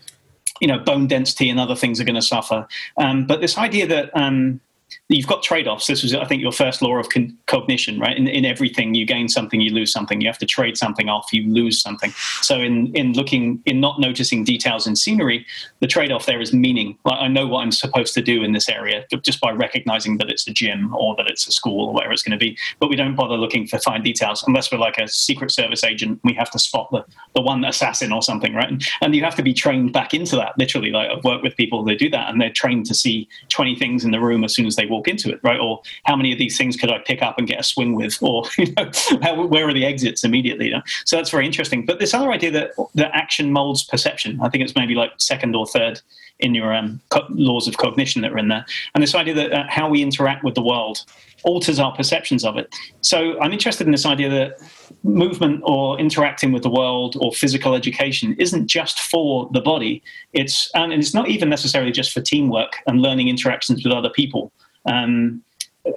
you 0.62 0.68
know 0.68 0.80
bone 0.80 1.08
density 1.08 1.50
and 1.50 1.60
other 1.60 1.76
things 1.76 2.00
are 2.00 2.04
going 2.04 2.16
to 2.16 2.22
suffer. 2.22 2.68
Um, 2.98 3.26
but 3.26 3.42
this 3.42 3.58
idea 3.58 3.88
that 3.88 4.12
um, 4.16 4.62
you've 5.10 5.28
got 5.28 5.44
trade-offs. 5.44 5.88
This 5.88 6.04
was, 6.04 6.14
I 6.14 6.26
think, 6.26 6.42
your 6.42 6.52
first 6.52 6.82
law 6.82 6.98
of 6.98 7.10
con- 7.10 7.38
cognition, 7.48 8.00
right? 8.00 8.18
In, 8.18 8.28
in 8.28 8.46
everything, 8.46 8.94
you 8.94 9.06
gain 9.06 9.28
something, 9.28 9.62
you 9.62 9.72
lose 9.72 9.92
something. 9.92 10.22
You 10.22 10.28
have 10.28 10.38
to 10.40 10.46
trade 10.46 10.78
something 10.78 11.10
off, 11.10 11.32
you 11.32 11.52
lose 11.52 11.82
something. 11.82 12.12
So, 12.42 12.60
in 12.60 12.94
in 12.96 13.14
looking, 13.14 13.62
in 13.66 13.80
not 13.80 14.00
noticing 14.00 14.44
details 14.44 14.88
in 14.88 14.96
scenery, 14.96 15.46
the 15.80 15.88
trade-off 15.88 16.26
there 16.26 16.42
is 16.42 16.54
meaning. 16.54 16.98
Like 17.06 17.20
I 17.20 17.28
know 17.28 17.48
what 17.48 17.62
I'm 17.62 17.72
supposed 17.72 18.14
to 18.16 18.22
do 18.22 18.44
in 18.44 18.54
this 18.54 18.70
area 18.70 19.06
just 19.22 19.40
by 19.42 19.52
recognizing 19.52 20.18
that 20.18 20.30
it's 20.30 20.48
a 20.48 20.52
gym 20.52 20.94
or 20.96 21.16
that 21.16 21.28
it's 21.28 21.48
a 21.48 21.52
school 21.52 21.88
or 21.88 21.94
whatever 21.94 22.14
it's 22.14 22.24
going 22.24 22.38
to 22.38 22.44
be. 22.44 22.58
But 22.80 22.90
we 22.90 22.96
don't 22.96 23.16
bother 23.16 23.36
looking 23.36 23.68
for 23.68 23.80
fine 23.80 24.02
details 24.02 24.44
unless 24.48 24.72
we're 24.72 24.78
like 24.78 24.98
a 24.98 25.08
secret 25.08 25.52
service 25.52 25.84
agent. 25.84 26.20
We 26.24 26.34
have 26.34 26.52
to 26.52 26.60
spot 26.60 26.90
the 26.92 27.06
the 27.36 27.42
one 27.42 27.64
assassin 27.66 28.12
or 28.12 28.22
something, 28.22 28.54
right? 28.54 28.70
And, 28.70 28.84
and 29.02 29.16
you 29.16 29.24
have 29.24 29.36
to 29.36 29.44
be 29.44 29.54
trained 29.54 29.94
back 29.94 30.14
into 30.14 30.36
that. 30.38 30.58
Literally, 30.58 30.92
like 30.92 31.10
I've 31.10 31.24
worked 31.24 31.44
with 31.44 31.56
people 31.56 31.84
that 31.86 32.00
do 32.00 32.10
that, 32.10 32.30
and 32.30 32.40
they're 32.40 32.52
trained 32.52 32.86
to 32.88 32.94
see 32.94 33.28
20 33.50 33.76
things 33.76 34.06
in 34.06 34.12
the 34.12 34.20
room 34.20 34.44
as 34.44 34.54
soon 34.54 34.66
as 34.66 34.76
they 34.76 34.83
walk 34.86 35.08
into 35.08 35.32
it, 35.32 35.40
right? 35.44 35.60
Or 35.60 35.82
how 36.06 36.16
many 36.16 36.32
of 36.32 36.40
these 36.40 36.58
things 36.58 36.76
could 36.76 36.92
I 36.92 37.00
pick 37.00 37.22
up 37.22 37.38
and 37.38 37.48
get 37.48 37.60
a 37.60 37.64
swing 37.64 37.96
with? 37.96 38.18
Or 38.22 38.44
you 38.58 38.74
know, 38.78 38.90
how, 39.22 39.46
where 39.46 39.68
are 39.68 39.74
the 39.74 39.86
exits 39.86 40.24
immediately? 40.24 40.68
You 40.68 40.74
know? 40.74 40.82
So 41.06 41.16
that's 41.16 41.30
very 41.30 41.46
interesting. 41.46 41.86
But 41.86 42.00
this 42.00 42.14
other 42.14 42.32
idea 42.32 42.52
that 42.52 42.72
that 42.96 43.12
action 43.14 43.52
molds 43.52 43.84
perception, 43.84 44.40
I 44.42 44.50
think 44.50 44.64
it's 44.64 44.76
maybe 44.76 44.96
like 44.96 45.12
second 45.18 45.56
or 45.56 45.66
third 45.66 46.02
in 46.40 46.54
your 46.56 46.74
um, 46.74 47.00
co- 47.10 47.26
laws 47.30 47.68
of 47.68 47.78
cognition 47.78 48.22
that 48.22 48.32
are 48.32 48.38
in 48.38 48.48
there, 48.48 48.66
and 48.94 49.04
this 49.04 49.16
idea 49.16 49.34
that 49.36 49.54
uh, 49.54 49.64
how 49.70 49.88
we 49.88 50.02
interact 50.02 50.44
with 50.44 50.56
the 50.56 50.64
world 50.64 51.06
alters 51.44 51.80
our 51.80 51.94
perceptions 51.94 52.44
of 52.44 52.58
it. 52.58 52.74
So 53.02 53.40
I'm 53.40 53.54
interested 53.54 53.86
in 53.86 53.92
this 53.92 54.06
idea 54.06 54.30
that 54.30 54.60
movement 55.04 55.62
or 55.64 56.00
interacting 56.00 56.52
with 56.52 56.64
the 56.64 56.70
world 56.70 57.16
or 57.20 57.32
physical 57.34 57.76
education 57.76 58.36
isn't 58.40 58.68
just 58.68 59.00
for 59.02 59.50
the 59.52 59.62
body. 59.62 60.02
It's 60.32 60.70
and 60.74 60.94
it's 60.94 61.14
not 61.14 61.30
even 61.30 61.50
necessarily 61.50 61.92
just 61.92 62.12
for 62.12 62.22
teamwork 62.22 62.78
and 62.88 63.02
learning 63.02 63.28
interactions 63.28 63.84
with 63.84 63.94
other 63.94 64.10
people 64.10 64.52
um, 64.86 65.44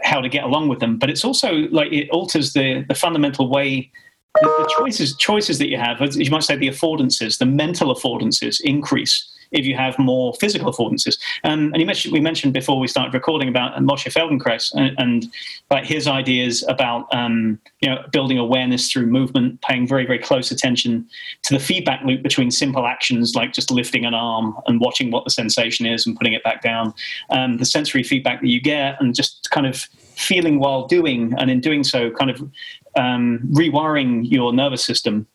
how 0.03 0.21
to 0.21 0.29
get 0.29 0.45
along 0.45 0.69
with 0.69 0.81
them. 0.81 0.99
But 0.99 1.11
it's 1.11 1.25
also 1.25 1.53
like 1.71 1.93
it 1.93 2.09
alters 2.11 2.53
the 2.53 2.85
the 2.89 2.95
fundamental 2.95 3.49
way 3.49 3.91
the, 4.41 4.49
the 4.49 4.75
choices 4.79 5.17
choices 5.17 5.59
that 5.59 5.69
you 5.69 5.77
have. 5.77 6.03
As 6.03 6.17
you 6.17 6.31
might 6.31 6.43
say 6.43 6.57
the 6.57 6.69
affordances, 6.69 7.39
the 7.39 7.47
mental 7.47 7.95
affordances 7.95 8.61
increase 8.61 9.33
if 9.53 9.65
you 9.65 9.77
have 9.77 9.99
more 9.99 10.35
physical 10.35 10.73
affordances. 10.73 11.19
Um, 11.45 11.73
and 11.75 11.87
mentioned, 11.87 12.13
we 12.13 12.21
mentioned 12.21 12.53
before 12.53 12.79
we 12.79 12.89
started 12.89 13.15
recording 13.15 13.49
about 13.49 13.77
Moshe 13.77 14.13
Feldenkrais 14.13 14.73
and, 14.75 14.95
and 14.99 15.33
about 15.71 15.87
his 15.87 16.07
ideas 16.07 16.65
about 16.69 17.07
um, 17.15 17.59
you 17.81 17.89
know 17.89 18.03
building 18.13 18.39
awareness 18.39 18.91
through 18.91 19.07
movement, 19.07 19.61
paying 19.63 19.87
very 19.87 20.07
very 20.07 20.19
close 20.19 20.51
attention 20.51 21.07
to 21.43 21.55
the 21.55 21.61
feedback 21.61 22.03
loop 22.05 22.23
between 22.23 22.51
simple 22.51 22.87
actions 22.87 23.35
like 23.35 23.53
just 23.53 23.71
lifting 23.71 24.05
an 24.05 24.15
arm 24.15 24.57
and 24.67 24.81
watching 24.81 25.11
what 25.11 25.25
the 25.25 25.31
sensation 25.31 25.87
is 25.87 26.07
and 26.07 26.17
putting 26.17 26.33
it 26.33 26.43
back 26.43 26.63
down, 26.63 26.93
um, 27.31 27.57
the 27.59 27.65
sensory 27.65 28.03
feedback 28.03 28.41
that 28.41 28.49
you 28.49 28.61
get, 28.61 29.01
and 29.01 29.15
just 29.15 29.49
kind 29.51 29.67
of 29.67 29.77
feeling 30.17 30.59
while 30.59 30.87
doing, 30.87 31.35
and 31.39 31.51
in 31.51 31.61
doing 31.61 31.85
so, 31.85 32.11
kind 32.11 32.31
of 32.31 32.41
um, 32.97 33.41
rewiring 33.53 34.31
your 34.31 34.53
nervous 34.53 34.85
system 34.85 35.27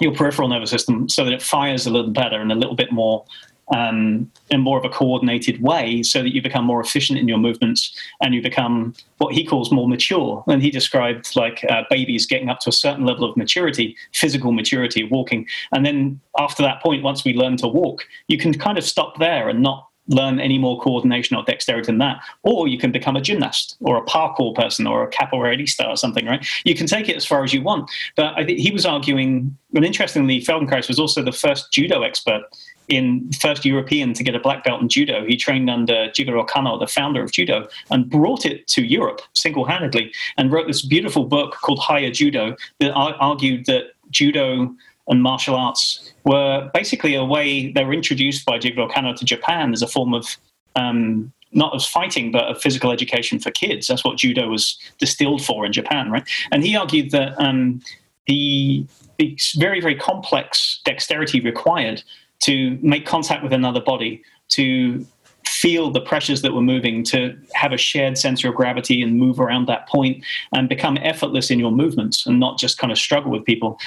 your 0.00 0.12
peripheral 0.12 0.48
nervous 0.48 0.70
system 0.70 1.08
so 1.08 1.24
that 1.24 1.32
it 1.32 1.40
fires 1.40 1.86
a 1.86 1.90
little 1.90 2.10
better 2.10 2.40
and 2.40 2.50
a 2.50 2.54
little 2.54 2.74
bit 2.74 2.90
more 2.90 3.24
um, 3.68 4.30
in 4.50 4.60
more 4.60 4.78
of 4.78 4.84
a 4.84 4.88
coordinated 4.88 5.62
way 5.62 6.02
so 6.02 6.22
that 6.22 6.34
you 6.34 6.42
become 6.42 6.64
more 6.64 6.80
efficient 6.80 7.18
in 7.18 7.28
your 7.28 7.38
movements 7.38 7.96
and 8.20 8.34
you 8.34 8.42
become 8.42 8.94
what 9.18 9.34
he 9.34 9.44
calls 9.44 9.72
more 9.72 9.88
mature. 9.88 10.44
And 10.46 10.62
he 10.62 10.70
described 10.70 11.34
like 11.36 11.64
uh, 11.70 11.82
babies 11.88 12.26
getting 12.26 12.50
up 12.50 12.60
to 12.60 12.70
a 12.70 12.72
certain 12.72 13.04
level 13.04 13.28
of 13.28 13.36
maturity, 13.36 13.96
physical 14.12 14.52
maturity, 14.52 15.04
walking. 15.04 15.46
And 15.72 15.84
then 15.84 16.20
after 16.38 16.62
that 16.62 16.82
point, 16.82 17.02
once 17.02 17.24
we 17.24 17.34
learn 17.34 17.56
to 17.58 17.68
walk, 17.68 18.06
you 18.28 18.38
can 18.38 18.52
kind 18.54 18.78
of 18.78 18.84
stop 18.84 19.18
there 19.18 19.48
and 19.48 19.62
not 19.62 19.88
learn 20.08 20.38
any 20.38 20.58
more 20.58 20.78
coordination 20.80 21.36
or 21.36 21.42
dexterity 21.44 21.86
than 21.86 21.98
that. 21.98 22.22
Or 22.42 22.68
you 22.68 22.78
can 22.78 22.92
become 22.92 23.16
a 23.16 23.20
gymnast 23.20 23.76
or 23.80 23.96
a 23.96 24.02
parkour 24.02 24.54
person 24.54 24.86
or 24.86 25.02
a 25.02 25.10
capoeirista 25.10 25.88
or 25.88 25.96
something, 25.96 26.26
right? 26.26 26.46
You 26.64 26.74
can 26.74 26.86
take 26.86 27.08
it 27.08 27.16
as 27.16 27.24
far 27.24 27.42
as 27.42 27.54
you 27.54 27.62
want. 27.62 27.90
But 28.16 28.34
I 28.36 28.44
think 28.44 28.58
he 28.58 28.70
was 28.70 28.84
arguing, 28.84 29.56
and 29.74 29.84
interestingly, 29.84 30.40
Feldenkrais 30.40 30.88
was 30.88 30.98
also 30.98 31.22
the 31.22 31.32
first 31.32 31.72
judo 31.72 32.02
expert 32.02 32.42
in 32.88 33.30
first 33.40 33.64
European 33.64 34.12
to 34.14 34.22
get 34.22 34.34
a 34.34 34.38
black 34.38 34.64
belt 34.64 34.80
in 34.80 34.88
judo. 34.88 35.24
He 35.26 35.36
trained 35.36 35.70
under 35.70 36.08
Jigoro 36.10 36.46
Kano, 36.46 36.78
the 36.78 36.86
founder 36.86 37.22
of 37.22 37.32
judo, 37.32 37.66
and 37.90 38.08
brought 38.08 38.44
it 38.44 38.66
to 38.68 38.82
Europe 38.82 39.20
single-handedly 39.34 40.12
and 40.36 40.52
wrote 40.52 40.66
this 40.66 40.82
beautiful 40.82 41.24
book 41.24 41.56
called 41.62 41.78
Higher 41.78 42.10
Judo 42.10 42.56
that 42.80 42.92
argued 42.92 43.66
that 43.66 43.92
judo 44.10 44.74
and 45.08 45.22
martial 45.22 45.54
arts 45.54 46.12
were 46.24 46.70
basically 46.72 47.14
a 47.14 47.24
way 47.24 47.72
they 47.72 47.84
were 47.84 47.92
introduced 47.92 48.44
by 48.46 48.58
Jigoro 48.58 48.92
Kano 48.92 49.14
to 49.14 49.24
Japan 49.24 49.72
as 49.72 49.82
a 49.82 49.86
form 49.86 50.14
of 50.14 50.36
um, 50.76 51.32
not 51.52 51.74
as 51.74 51.86
fighting, 51.86 52.32
but 52.32 52.44
of 52.44 52.60
physical 52.60 52.90
education 52.90 53.38
for 53.38 53.50
kids. 53.50 53.86
That's 53.86 54.04
what 54.04 54.16
judo 54.18 54.48
was 54.48 54.76
distilled 54.98 55.44
for 55.44 55.64
in 55.64 55.72
Japan, 55.72 56.10
right? 56.10 56.28
And 56.50 56.64
he 56.64 56.76
argued 56.76 57.12
that 57.12 57.40
um, 57.40 57.80
the, 58.26 58.86
the 59.18 59.38
very, 59.56 59.80
very 59.80 59.94
complex 59.94 60.80
dexterity 60.84 61.40
required 61.40 62.02
to 62.40 62.78
make 62.82 63.06
contact 63.06 63.42
with 63.42 63.52
another 63.52 63.80
body, 63.80 64.22
to 64.50 65.06
feel 65.46 65.90
the 65.90 66.00
pressures 66.00 66.42
that 66.42 66.52
were 66.52 66.62
moving, 66.62 67.02
to 67.04 67.36
have 67.54 67.72
a 67.72 67.76
shared 67.76 68.18
sense 68.18 68.44
of 68.44 68.54
gravity 68.54 69.02
and 69.02 69.18
move 69.18 69.40
around 69.40 69.66
that 69.66 69.88
point 69.88 70.24
and 70.52 70.68
become 70.68 70.98
effortless 70.98 71.50
in 71.50 71.58
your 71.58 71.70
movements 71.70 72.26
and 72.26 72.40
not 72.40 72.58
just 72.58 72.78
kind 72.78 72.92
of 72.92 72.98
struggle 72.98 73.30
with 73.30 73.44
people 73.44 73.78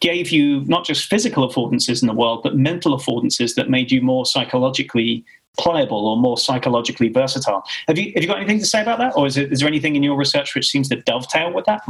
gave 0.00 0.30
you 0.30 0.60
not 0.66 0.84
just 0.84 1.06
physical 1.06 1.48
affordances 1.48 2.02
in 2.02 2.08
the 2.08 2.12
world, 2.12 2.42
but 2.42 2.54
mental 2.56 2.94
affordances 2.94 3.54
that 3.54 3.70
made 3.70 3.90
you 3.90 4.02
more 4.02 4.26
psychologically 4.26 5.24
pliable 5.58 6.06
or 6.06 6.16
more 6.18 6.36
psychologically 6.36 7.08
versatile. 7.08 7.64
Have 7.88 7.96
you 7.98 8.12
have 8.14 8.22
you 8.22 8.28
got 8.28 8.36
anything 8.36 8.58
to 8.58 8.66
say 8.66 8.82
about 8.82 8.98
that, 8.98 9.16
or 9.16 9.26
is, 9.26 9.38
it, 9.38 9.50
is 9.50 9.60
there 9.60 9.68
anything 9.68 9.96
in 9.96 10.02
your 10.02 10.16
research 10.16 10.54
which 10.54 10.68
seems 10.68 10.88
to 10.90 10.96
dovetail 10.96 11.54
with 11.54 11.64
that? 11.64 11.82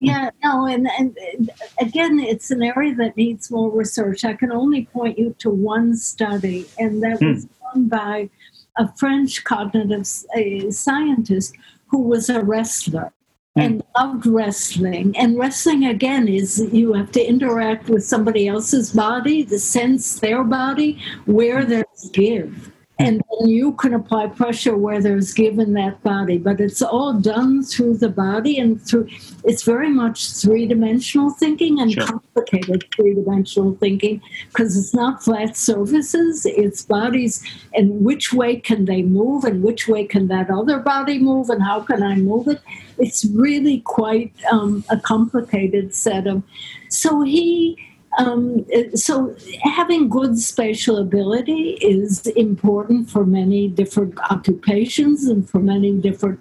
Yeah, 0.00 0.30
no, 0.42 0.66
and, 0.66 0.88
and 0.98 1.50
again, 1.78 2.18
it's 2.20 2.50
an 2.50 2.62
area 2.62 2.94
that 2.94 3.18
needs 3.18 3.50
more 3.50 3.70
research. 3.70 4.24
I 4.24 4.32
can 4.32 4.50
only 4.50 4.86
point 4.86 5.18
you 5.18 5.36
to 5.40 5.50
one 5.50 5.94
study, 5.94 6.66
and 6.78 7.02
that 7.02 7.20
was 7.20 7.44
hmm. 7.44 7.80
done 7.80 7.88
by 7.88 8.30
a 8.78 8.90
French 8.96 9.44
cognitive 9.44 10.06
scientist 10.06 11.54
who 11.88 12.00
was 12.00 12.30
a 12.30 12.42
wrestler 12.42 13.12
and 13.56 13.82
loved 13.98 14.26
wrestling. 14.26 15.14
And 15.18 15.38
wrestling, 15.38 15.84
again, 15.84 16.28
is 16.28 16.66
you 16.72 16.92
have 16.94 17.10
to 17.12 17.22
interact 17.22 17.88
with 17.88 18.04
somebody 18.04 18.48
else's 18.48 18.92
body, 18.92 19.44
to 19.44 19.58
sense 19.58 20.20
their 20.20 20.44
body, 20.44 20.98
where 21.26 21.64
there's 21.64 22.10
give. 22.12 22.72
And 23.00 23.22
then 23.30 23.48
you 23.48 23.72
can 23.72 23.94
apply 23.94 24.28
pressure 24.28 24.76
where 24.76 25.00
there's 25.00 25.32
given 25.32 25.72
that 25.74 26.02
body. 26.02 26.38
But 26.38 26.60
it's 26.60 26.82
all 26.82 27.14
done 27.14 27.62
through 27.62 27.98
the 27.98 28.08
body 28.08 28.58
and 28.58 28.80
through, 28.80 29.08
it's 29.44 29.62
very 29.62 29.90
much 29.90 30.30
three 30.30 30.66
dimensional 30.66 31.30
thinking 31.30 31.80
and 31.80 31.92
sure. 31.92 32.06
complicated 32.06 32.84
three 32.94 33.14
dimensional 33.14 33.74
thinking 33.76 34.20
because 34.48 34.76
it's 34.76 34.94
not 34.94 35.22
flat 35.22 35.56
surfaces, 35.56 36.46
it's 36.46 36.82
bodies 36.82 37.44
and 37.74 38.04
which 38.04 38.32
way 38.32 38.56
can 38.56 38.84
they 38.84 39.02
move 39.02 39.44
and 39.44 39.62
which 39.62 39.88
way 39.88 40.04
can 40.04 40.28
that 40.28 40.50
other 40.50 40.78
body 40.78 41.18
move 41.18 41.50
and 41.50 41.62
how 41.62 41.80
can 41.80 42.02
I 42.02 42.16
move 42.16 42.48
it 42.48 42.60
it's 43.00 43.24
really 43.24 43.80
quite 43.80 44.32
um, 44.52 44.84
a 44.90 44.98
complicated 44.98 45.94
set 45.94 46.26
of. 46.26 46.42
So 46.88 47.22
he. 47.22 47.78
Um, 48.20 48.66
so 48.94 49.34
having 49.62 50.10
good 50.10 50.38
spatial 50.38 50.98
ability 50.98 51.78
is 51.80 52.26
important 52.26 53.08
for 53.08 53.24
many 53.24 53.68
different 53.68 54.18
occupations 54.30 55.24
and 55.24 55.48
for 55.48 55.58
many 55.58 55.92
different 55.92 56.38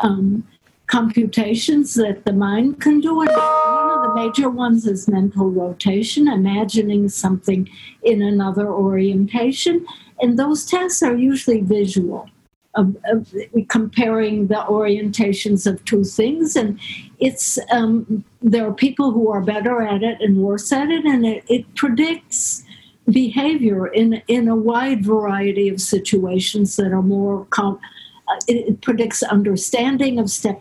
um, 0.00 0.46
computations 0.88 1.94
that 1.94 2.26
the 2.26 2.34
mind 2.34 2.82
can 2.82 3.00
do. 3.00 3.22
And 3.22 3.30
one 3.30 3.90
of 3.90 4.02
the 4.02 4.14
major 4.14 4.50
ones 4.50 4.86
is 4.86 5.08
mental 5.08 5.50
rotation, 5.50 6.28
imagining 6.28 7.08
something 7.08 7.66
in 8.02 8.20
another 8.20 8.68
orientation. 8.68 9.86
And 10.20 10.38
those 10.38 10.66
tests 10.66 11.02
are 11.02 11.16
usually 11.16 11.62
visual 11.62 12.28
of, 12.74 12.96
of 13.04 13.34
comparing 13.68 14.48
the 14.48 14.64
orientations 14.68 15.66
of 15.66 15.82
two 15.86 16.04
things 16.04 16.56
and 16.56 16.78
it's 17.22 17.58
um, 17.70 18.24
there 18.42 18.66
are 18.66 18.74
people 18.74 19.12
who 19.12 19.30
are 19.30 19.40
better 19.40 19.80
at 19.80 20.02
it 20.02 20.20
and 20.20 20.36
worse 20.38 20.72
at 20.72 20.90
it 20.90 21.04
and 21.04 21.24
it, 21.24 21.44
it 21.48 21.74
predicts 21.74 22.64
behavior 23.10 23.86
in 23.86 24.22
in 24.26 24.48
a 24.48 24.56
wide 24.56 25.04
variety 25.04 25.68
of 25.68 25.80
situations 25.80 26.76
that 26.76 26.92
are 26.92 27.02
more 27.02 27.46
com- 27.50 27.80
uh, 28.28 28.40
it, 28.48 28.68
it, 28.68 28.80
predicts 28.80 29.22
understanding 29.22 30.18
of 30.18 30.30
step 30.30 30.60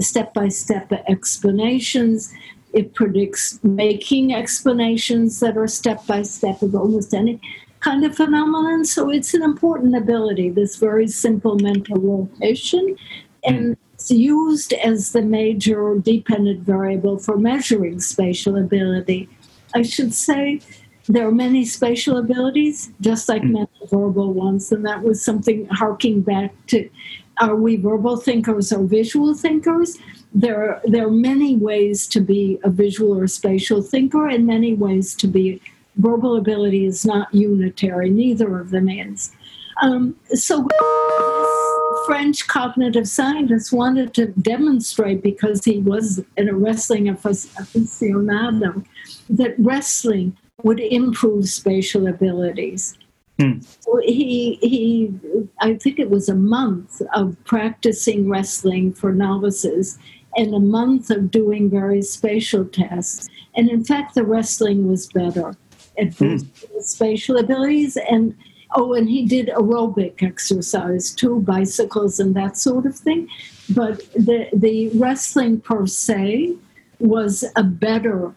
step 0.00 0.34
by 0.34 0.48
step 0.48 0.92
explanations 1.08 2.32
it 2.72 2.94
predicts 2.94 3.62
making 3.62 4.34
explanations 4.34 5.40
that 5.40 5.56
are 5.56 5.68
step 5.68 6.04
by 6.06 6.22
step 6.22 6.62
of 6.62 6.74
almost 6.74 7.14
any 7.14 7.40
kind 7.80 8.04
of 8.04 8.16
phenomenon. 8.16 8.84
So 8.84 9.10
it's 9.10 9.34
an 9.34 9.42
important 9.42 9.94
ability, 9.96 10.50
this 10.50 10.76
very 10.76 11.08
simple 11.08 11.58
mental 11.58 11.96
rotation. 11.96 12.96
And 13.44 13.76
it's 14.02 14.10
used 14.10 14.72
as 14.72 15.12
the 15.12 15.22
major 15.22 15.96
dependent 15.96 16.60
variable 16.62 17.18
for 17.18 17.36
measuring 17.38 18.00
spatial 18.00 18.56
ability. 18.56 19.28
I 19.76 19.82
should 19.82 20.12
say 20.12 20.60
there 21.08 21.28
are 21.28 21.32
many 21.32 21.64
spatial 21.64 22.16
abilities, 22.16 22.90
just 23.00 23.28
like 23.28 23.42
mm. 23.42 23.52
mental 23.52 23.86
verbal 23.86 24.32
ones, 24.32 24.72
and 24.72 24.84
that 24.86 25.02
was 25.02 25.24
something 25.24 25.66
harking 25.68 26.20
back 26.20 26.52
to 26.68 26.90
are 27.38 27.54
we 27.54 27.76
verbal 27.76 28.16
thinkers 28.16 28.72
or 28.72 28.82
visual 28.82 29.34
thinkers? 29.34 29.96
There 30.34 30.70
are, 30.70 30.82
there 30.84 31.06
are 31.06 31.10
many 31.10 31.56
ways 31.56 32.06
to 32.08 32.20
be 32.20 32.58
a 32.64 32.70
visual 32.70 33.16
or 33.16 33.28
spatial 33.28 33.82
thinker, 33.82 34.28
and 34.28 34.46
many 34.46 34.74
ways 34.74 35.14
to 35.14 35.28
be 35.28 35.62
verbal 35.96 36.36
ability 36.36 36.86
is 36.86 37.06
not 37.06 37.32
unitary, 37.32 38.10
neither 38.10 38.58
of 38.58 38.70
them 38.70 38.88
is. 38.88 39.32
Um, 39.80 40.16
so 40.34 40.66
this 40.68 41.81
French 42.06 42.46
cognitive 42.46 43.08
scientist 43.08 43.72
wanted 43.72 44.14
to 44.14 44.26
demonstrate, 44.26 45.22
because 45.22 45.64
he 45.64 45.78
was 45.78 46.22
in 46.36 46.48
a 46.48 46.54
wrestling 46.54 47.06
aficionado, 47.06 48.84
that 49.30 49.54
wrestling 49.58 50.36
would 50.62 50.80
improve 50.80 51.48
spatial 51.48 52.06
abilities. 52.06 52.96
Hmm. 53.40 53.60
So 53.80 54.00
he, 54.04 54.58
he, 54.60 55.12
I 55.60 55.74
think 55.74 55.98
it 55.98 56.10
was 56.10 56.28
a 56.28 56.34
month 56.34 57.00
of 57.14 57.36
practicing 57.44 58.28
wrestling 58.28 58.92
for 58.92 59.12
novices 59.12 59.98
and 60.36 60.54
a 60.54 60.60
month 60.60 61.10
of 61.10 61.30
doing 61.30 61.68
various 61.68 62.12
spatial 62.12 62.64
tests. 62.64 63.28
And 63.54 63.68
in 63.68 63.84
fact, 63.84 64.14
the 64.14 64.24
wrestling 64.24 64.88
was 64.88 65.06
better 65.08 65.56
at 65.98 66.10
mm. 66.12 66.46
spatial 66.82 67.36
abilities 67.36 67.98
and 67.98 68.34
oh 68.74 68.94
and 68.94 69.08
he 69.08 69.26
did 69.26 69.48
aerobic 69.48 70.22
exercise 70.22 71.10
too 71.10 71.40
bicycles 71.40 72.20
and 72.20 72.34
that 72.34 72.56
sort 72.56 72.86
of 72.86 72.96
thing. 72.96 73.28
But 73.74 74.00
the 74.14 74.48
the 74.52 74.90
wrestling 74.90 75.60
per 75.60 75.86
se 75.86 76.56
was 76.98 77.44
a 77.56 77.62
better 77.62 78.34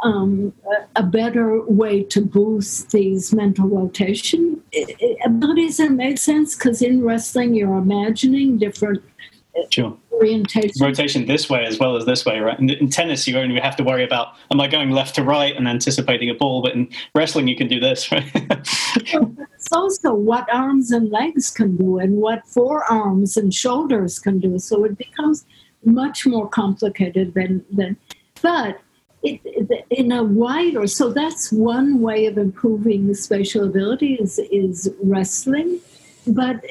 um, 0.00 0.52
a 0.94 1.02
better 1.02 1.62
way 1.62 2.02
to 2.02 2.20
boost 2.20 2.90
these 2.90 3.32
mental 3.32 3.66
rotation. 3.66 4.62
Abilities 5.24 5.80
it 5.80 5.92
made 5.92 6.18
sense? 6.18 6.54
Because 6.54 6.82
in 6.82 7.02
wrestling 7.02 7.54
you're 7.54 7.78
imagining 7.78 8.58
different 8.58 9.02
sure. 9.70 9.96
orientation. 10.12 10.72
Rotation 10.80 11.26
this 11.26 11.48
way 11.48 11.64
as 11.64 11.78
well 11.78 11.96
as 11.96 12.04
this 12.04 12.24
way, 12.24 12.40
right? 12.40 12.58
In, 12.58 12.70
in, 12.70 12.88
tennis, 12.88 13.26
you 13.26 13.38
only 13.38 13.58
have 13.60 13.76
to 13.76 13.84
worry 13.84 14.04
about 14.04 14.34
am 14.50 14.60
I 14.60 14.68
going 14.68 14.90
left 14.90 15.14
to 15.16 15.22
right 15.22 15.54
and 15.56 15.68
anticipating 15.68 16.30
a 16.30 16.34
ball, 16.34 16.62
but 16.62 16.74
in 16.74 16.88
wrestling, 17.14 17.48
you 17.48 17.56
can 17.56 17.68
do 17.68 17.80
this, 17.80 18.10
right? 18.12 18.30
it's 18.34 19.72
also 19.72 20.14
what 20.14 20.48
arms 20.52 20.90
and 20.90 21.10
legs 21.10 21.50
can 21.50 21.76
do 21.76 21.98
and 21.98 22.16
what 22.16 22.46
forearms 22.46 23.36
and 23.36 23.52
shoulders 23.52 24.18
can 24.18 24.38
do. 24.38 24.58
So 24.58 24.84
it 24.84 24.96
becomes 24.96 25.44
much 25.84 26.26
more 26.26 26.48
complicated 26.48 27.34
than, 27.34 27.64
than 27.70 27.96
but 28.42 28.80
it, 29.22 29.40
in 29.90 30.12
a 30.12 30.22
wider, 30.22 30.86
so 30.86 31.12
that's 31.12 31.52
one 31.52 32.00
way 32.00 32.26
of 32.26 32.38
improving 32.38 33.06
the 33.06 33.14
spatial 33.14 33.64
ability 33.64 34.14
is, 34.14 34.38
is 34.50 34.92
wrestling 35.02 35.80
but 36.26 36.64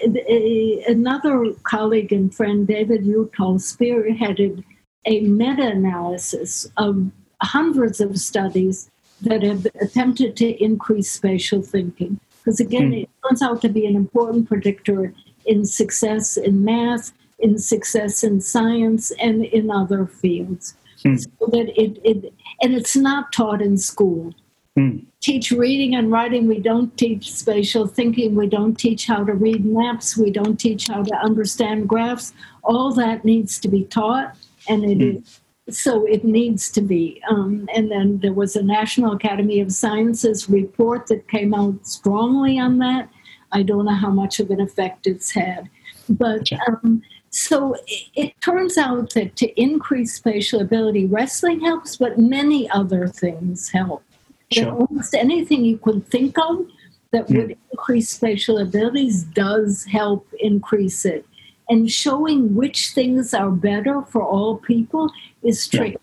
another 0.87 1.53
colleague 1.63 2.11
and 2.11 2.33
friend, 2.33 2.67
David 2.67 3.05
Uttal, 3.05 3.59
spearheaded 3.59 4.63
a 5.05 5.21
meta 5.21 5.67
analysis 5.67 6.67
of 6.77 7.11
hundreds 7.41 8.01
of 8.01 8.17
studies 8.17 8.89
that 9.21 9.43
have 9.43 9.65
attempted 9.81 10.35
to 10.37 10.63
increase 10.63 11.11
spatial 11.11 11.61
thinking. 11.61 12.19
Because 12.43 12.59
again, 12.59 12.91
mm. 12.91 13.03
it 13.03 13.09
turns 13.27 13.41
out 13.41 13.61
to 13.61 13.69
be 13.69 13.85
an 13.85 13.95
important 13.95 14.47
predictor 14.47 15.13
in 15.45 15.65
success 15.65 16.37
in 16.37 16.63
math, 16.63 17.11
in 17.39 17.57
success 17.57 18.23
in 18.23 18.41
science, 18.41 19.11
and 19.19 19.45
in 19.45 19.71
other 19.71 20.05
fields. 20.05 20.75
Mm. 21.03 21.19
So 21.19 21.47
that 21.47 21.81
it, 21.81 21.99
it, 22.03 22.33
and 22.61 22.73
it's 22.73 22.95
not 22.95 23.31
taught 23.31 23.61
in 23.61 23.77
school. 23.77 24.33
Mm. 24.77 25.05
Teach 25.21 25.51
reading 25.51 25.95
and 25.95 26.11
writing. 26.11 26.47
We 26.47 26.59
don't 26.59 26.95
teach 26.97 27.33
spatial 27.33 27.87
thinking. 27.87 28.35
We 28.35 28.47
don't 28.47 28.75
teach 28.75 29.07
how 29.07 29.23
to 29.23 29.33
read 29.33 29.65
maps. 29.65 30.17
We 30.17 30.31
don't 30.31 30.57
teach 30.57 30.87
how 30.87 31.03
to 31.03 31.15
understand 31.15 31.87
graphs. 31.87 32.33
All 32.63 32.91
that 32.93 33.23
needs 33.23 33.57
to 33.59 33.67
be 33.69 33.85
taught, 33.85 34.35
and 34.67 34.83
it 34.83 34.97
Mm. 34.97 35.23
is 35.23 35.41
so 35.69 36.05
it 36.05 36.23
needs 36.23 36.69
to 36.71 36.81
be. 36.81 37.19
Um, 37.27 37.67
and 37.73 37.89
then 37.89 38.19
there 38.19 38.33
was 38.33 38.55
a 38.55 38.61
National 38.61 39.13
Academy 39.13 39.59
of 39.61 39.71
Sciences 39.71 40.47
report 40.47 41.07
that 41.07 41.27
came 41.27 41.55
out 41.55 41.87
strongly 41.87 42.59
on 42.59 42.77
that. 42.79 43.09
I 43.51 43.63
don't 43.63 43.85
know 43.85 43.95
how 43.95 44.11
much 44.11 44.39
of 44.39 44.51
an 44.51 44.61
effect 44.61 45.07
it's 45.07 45.31
had, 45.31 45.67
but 46.07 46.47
um, 46.67 47.01
so 47.31 47.73
it, 47.87 48.03
it 48.15 48.41
turns 48.41 48.77
out 48.77 49.13
that 49.15 49.35
to 49.37 49.59
increase 49.59 50.13
spatial 50.13 50.61
ability, 50.61 51.07
wrestling 51.07 51.61
helps, 51.61 51.97
but 51.97 52.19
many 52.19 52.69
other 52.69 53.07
things 53.07 53.69
help. 53.69 54.03
Sure. 54.51 54.71
almost 54.71 55.15
anything 55.15 55.65
you 55.65 55.77
could 55.77 56.05
think 56.07 56.37
of 56.37 56.65
that 57.11 57.27
Hmm. 57.27 57.37
would 57.37 57.57
increase 57.71 58.09
spatial 58.09 58.57
abilities 58.59 59.23
does 59.23 59.85
help 59.85 60.27
increase 60.39 61.05
it. 61.05 61.25
And 61.69 61.89
showing 61.89 62.53
which 62.55 62.91
things 62.91 63.33
are 63.33 63.49
better 63.49 64.01
for 64.03 64.21
all 64.23 64.57
people 64.57 65.11
is 65.41 65.67
Yeah. 65.73 65.79
tricky. 65.79 65.97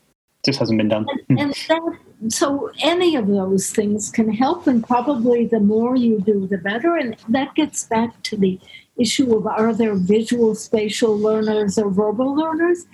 Just 0.44 0.58
hasn't 0.58 0.78
been 0.78 0.88
done. 0.88 1.06
And, 1.28 1.38
and 1.38 1.54
that, 1.68 1.98
so 2.28 2.70
any 2.82 3.14
of 3.14 3.28
those 3.28 3.70
things 3.70 4.10
can 4.10 4.28
help, 4.32 4.66
and 4.66 4.82
probably 4.82 5.46
the 5.46 5.60
more 5.60 5.94
you 5.94 6.18
do, 6.20 6.48
the 6.48 6.58
better. 6.58 6.96
And 6.96 7.16
that 7.28 7.54
gets 7.54 7.84
back 7.84 8.20
to 8.24 8.36
the 8.36 8.58
issue 8.96 9.34
of 9.36 9.46
are 9.46 9.72
there 9.72 9.94
visual 9.94 10.54
spatial 10.56 11.16
learners 11.16 11.78
or 11.78 11.90
verbal 11.90 12.34
learners? 12.34 12.86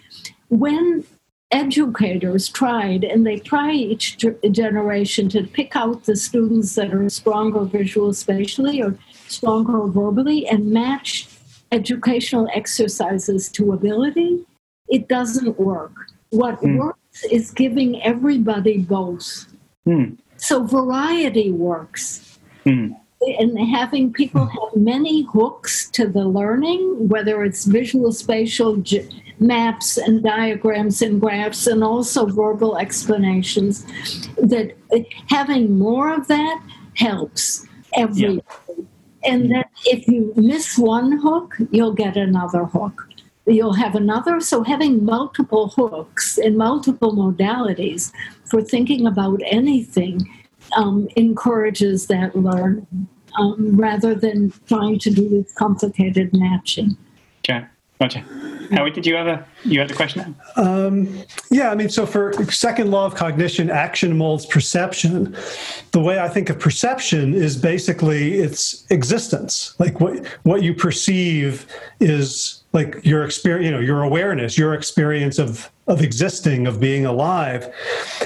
When 0.50 1.04
educators 1.50 2.48
tried, 2.48 3.04
and 3.04 3.26
they 3.26 3.38
try 3.38 3.72
each 3.72 4.18
generation 4.50 5.28
to 5.30 5.44
pick 5.44 5.74
out 5.76 6.04
the 6.04 6.16
students 6.16 6.74
that 6.74 6.92
are 6.92 7.08
stronger 7.08 7.64
visual 7.64 8.12
spatially 8.12 8.82
or 8.82 8.96
stronger 9.28 9.86
verbally 9.86 10.46
and 10.46 10.70
match 10.70 11.28
educational 11.72 12.48
exercises 12.54 13.50
to 13.50 13.72
ability, 13.72 14.44
it 14.88 15.08
doesn't 15.08 15.58
work. 15.58 15.92
What 16.30 16.60
Mm. 16.60 16.78
works 16.78 17.24
is 17.30 17.50
giving 17.50 18.02
everybody 18.02 18.78
both. 18.78 19.46
Mm. 19.86 20.16
So 20.36 20.62
variety 20.64 21.50
works. 21.50 22.38
Mm. 22.64 22.96
And 23.40 23.58
having 23.58 24.12
people 24.12 24.46
have 24.46 24.76
many 24.76 25.22
hooks 25.22 25.90
to 25.90 26.06
the 26.06 26.24
learning, 26.26 27.08
whether 27.08 27.42
it's 27.42 27.64
visual, 27.64 28.12
spatial, 28.12 28.76
j- 28.76 29.08
maps 29.40 29.96
and 29.96 30.22
diagrams 30.22 31.02
and 31.02 31.20
graphs, 31.20 31.66
and 31.66 31.82
also 31.84 32.26
verbal 32.26 32.78
explanations, 32.78 33.84
that 34.36 34.76
having 35.28 35.78
more 35.78 36.12
of 36.12 36.26
that 36.28 36.62
helps 36.94 37.66
everybody. 37.94 38.42
And 39.24 39.50
that 39.50 39.70
if 39.84 40.06
you 40.06 40.32
miss 40.36 40.78
one 40.78 41.18
hook, 41.18 41.56
you'll 41.70 41.92
get 41.92 42.16
another 42.16 42.64
hook. 42.64 43.08
You'll 43.46 43.74
have 43.74 43.94
another. 43.94 44.40
So 44.40 44.62
having 44.62 45.04
multiple 45.04 45.68
hooks 45.68 46.38
in 46.38 46.56
multiple 46.56 47.12
modalities 47.14 48.12
for 48.44 48.62
thinking 48.62 49.06
about 49.06 49.40
anything 49.46 50.20
um, 50.76 51.08
encourages 51.16 52.06
that 52.06 52.36
learning 52.36 53.08
um, 53.38 53.76
rather 53.76 54.14
than 54.14 54.52
trying 54.66 54.98
to 55.00 55.10
do 55.10 55.28
this 55.28 55.52
complicated 55.54 56.32
matching. 56.32 56.96
Okay. 57.44 57.64
Gotcha. 58.00 58.24
Howard, 58.70 58.92
did 58.92 59.06
you 59.06 59.14
have 59.14 59.26
a 59.26 59.46
you 59.64 59.80
had 59.80 59.90
a 59.90 59.94
question? 59.94 60.36
Um, 60.56 61.22
yeah, 61.50 61.70
I 61.70 61.74
mean, 61.74 61.88
so 61.88 62.06
for 62.06 62.32
second 62.50 62.90
law 62.90 63.06
of 63.06 63.14
cognition, 63.14 63.70
action 63.70 64.16
molds 64.16 64.46
perception. 64.46 65.36
The 65.92 66.00
way 66.00 66.18
I 66.18 66.28
think 66.28 66.50
of 66.50 66.58
perception 66.58 67.34
is 67.34 67.56
basically 67.56 68.34
its 68.34 68.84
existence. 68.90 69.74
Like 69.78 70.00
what 70.00 70.26
what 70.42 70.62
you 70.62 70.74
perceive 70.74 71.66
is 72.00 72.62
like 72.72 73.00
your 73.04 73.24
experience, 73.24 73.64
you 73.64 73.70
know, 73.70 73.80
your 73.80 74.02
awareness, 74.02 74.58
your 74.58 74.74
experience 74.74 75.38
of 75.38 75.70
of 75.86 76.02
existing, 76.02 76.66
of 76.66 76.80
being 76.80 77.06
alive. 77.06 77.72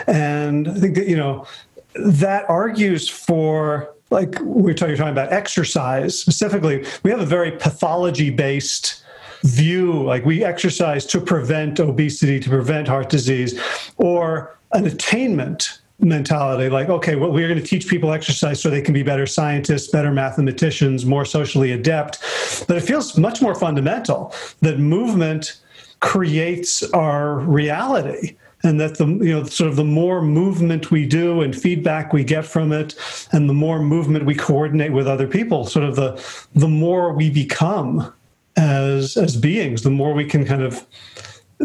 And 0.06 0.68
I 0.68 0.74
think 0.74 0.96
that, 0.96 1.06
you 1.06 1.16
know, 1.16 1.46
that 1.94 2.48
argues 2.48 3.08
for 3.08 3.94
like 4.10 4.38
we're 4.40 4.74
talking 4.74 4.98
about 4.98 5.32
exercise 5.32 6.18
specifically. 6.18 6.84
We 7.02 7.10
have 7.10 7.20
a 7.20 7.26
very 7.26 7.52
pathology 7.52 8.30
based 8.30 9.01
view 9.44 10.02
like 10.04 10.24
we 10.24 10.44
exercise 10.44 11.04
to 11.06 11.20
prevent 11.20 11.80
obesity 11.80 12.38
to 12.38 12.48
prevent 12.48 12.86
heart 12.86 13.08
disease 13.08 13.60
or 13.96 14.56
an 14.72 14.86
attainment 14.86 15.80
mentality 15.98 16.68
like 16.68 16.88
okay 16.88 17.14
well 17.14 17.30
we're 17.30 17.48
going 17.48 17.60
to 17.60 17.66
teach 17.66 17.86
people 17.86 18.12
exercise 18.12 18.60
so 18.60 18.68
they 18.68 18.82
can 18.82 18.94
be 18.94 19.02
better 19.02 19.26
scientists 19.26 19.88
better 19.88 20.12
mathematicians 20.12 21.04
more 21.06 21.24
socially 21.24 21.72
adept. 21.72 22.18
But 22.66 22.76
it 22.76 22.82
feels 22.82 23.16
much 23.16 23.40
more 23.40 23.54
fundamental 23.54 24.34
that 24.60 24.78
movement 24.78 25.60
creates 26.00 26.82
our 26.92 27.38
reality 27.38 28.36
and 28.64 28.80
that 28.80 28.98
the 28.98 29.06
you 29.06 29.32
know 29.32 29.44
sort 29.44 29.70
of 29.70 29.76
the 29.76 29.84
more 29.84 30.22
movement 30.22 30.90
we 30.90 31.06
do 31.06 31.40
and 31.42 31.54
feedback 31.54 32.12
we 32.12 32.24
get 32.24 32.44
from 32.44 32.72
it 32.72 32.94
and 33.32 33.48
the 33.48 33.54
more 33.54 33.80
movement 33.80 34.24
we 34.24 34.34
coordinate 34.34 34.92
with 34.92 35.06
other 35.06 35.26
people 35.26 35.64
sort 35.66 35.84
of 35.84 35.96
the 35.96 36.46
the 36.54 36.68
more 36.68 37.12
we 37.12 37.30
become 37.30 38.12
as 38.56 39.16
as 39.16 39.36
beings 39.36 39.82
the 39.82 39.90
more 39.90 40.12
we 40.14 40.24
can 40.24 40.44
kind 40.44 40.62
of 40.62 40.86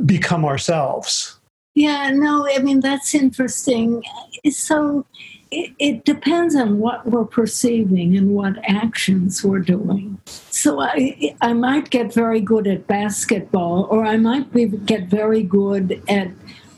become 0.05 0.45
ourselves 0.45 1.37
Yeah, 1.77 2.09
no, 2.09 2.49
I 2.49 2.57
mean, 2.57 2.79
that's 2.79 3.13
interesting. 3.13 4.01
So 4.49 5.05
it, 5.51 5.73
it 5.77 6.05
depends 6.05 6.55
on 6.55 6.79
what 6.79 7.05
we're 7.05 7.23
perceiving 7.23 8.17
and 8.17 8.31
what 8.31 8.55
actions 8.67 9.43
we're 9.43 9.59
doing. 9.59 10.19
So 10.25 10.81
I, 10.81 11.35
I 11.41 11.53
might 11.53 11.91
get 11.91 12.11
very 12.11 12.41
good 12.41 12.65
at 12.65 12.87
basketball, 12.87 13.87
or 13.91 14.03
I 14.05 14.17
might 14.17 14.51
be, 14.51 14.65
get 14.65 15.03
very 15.03 15.43
good 15.43 16.01
at 16.09 16.31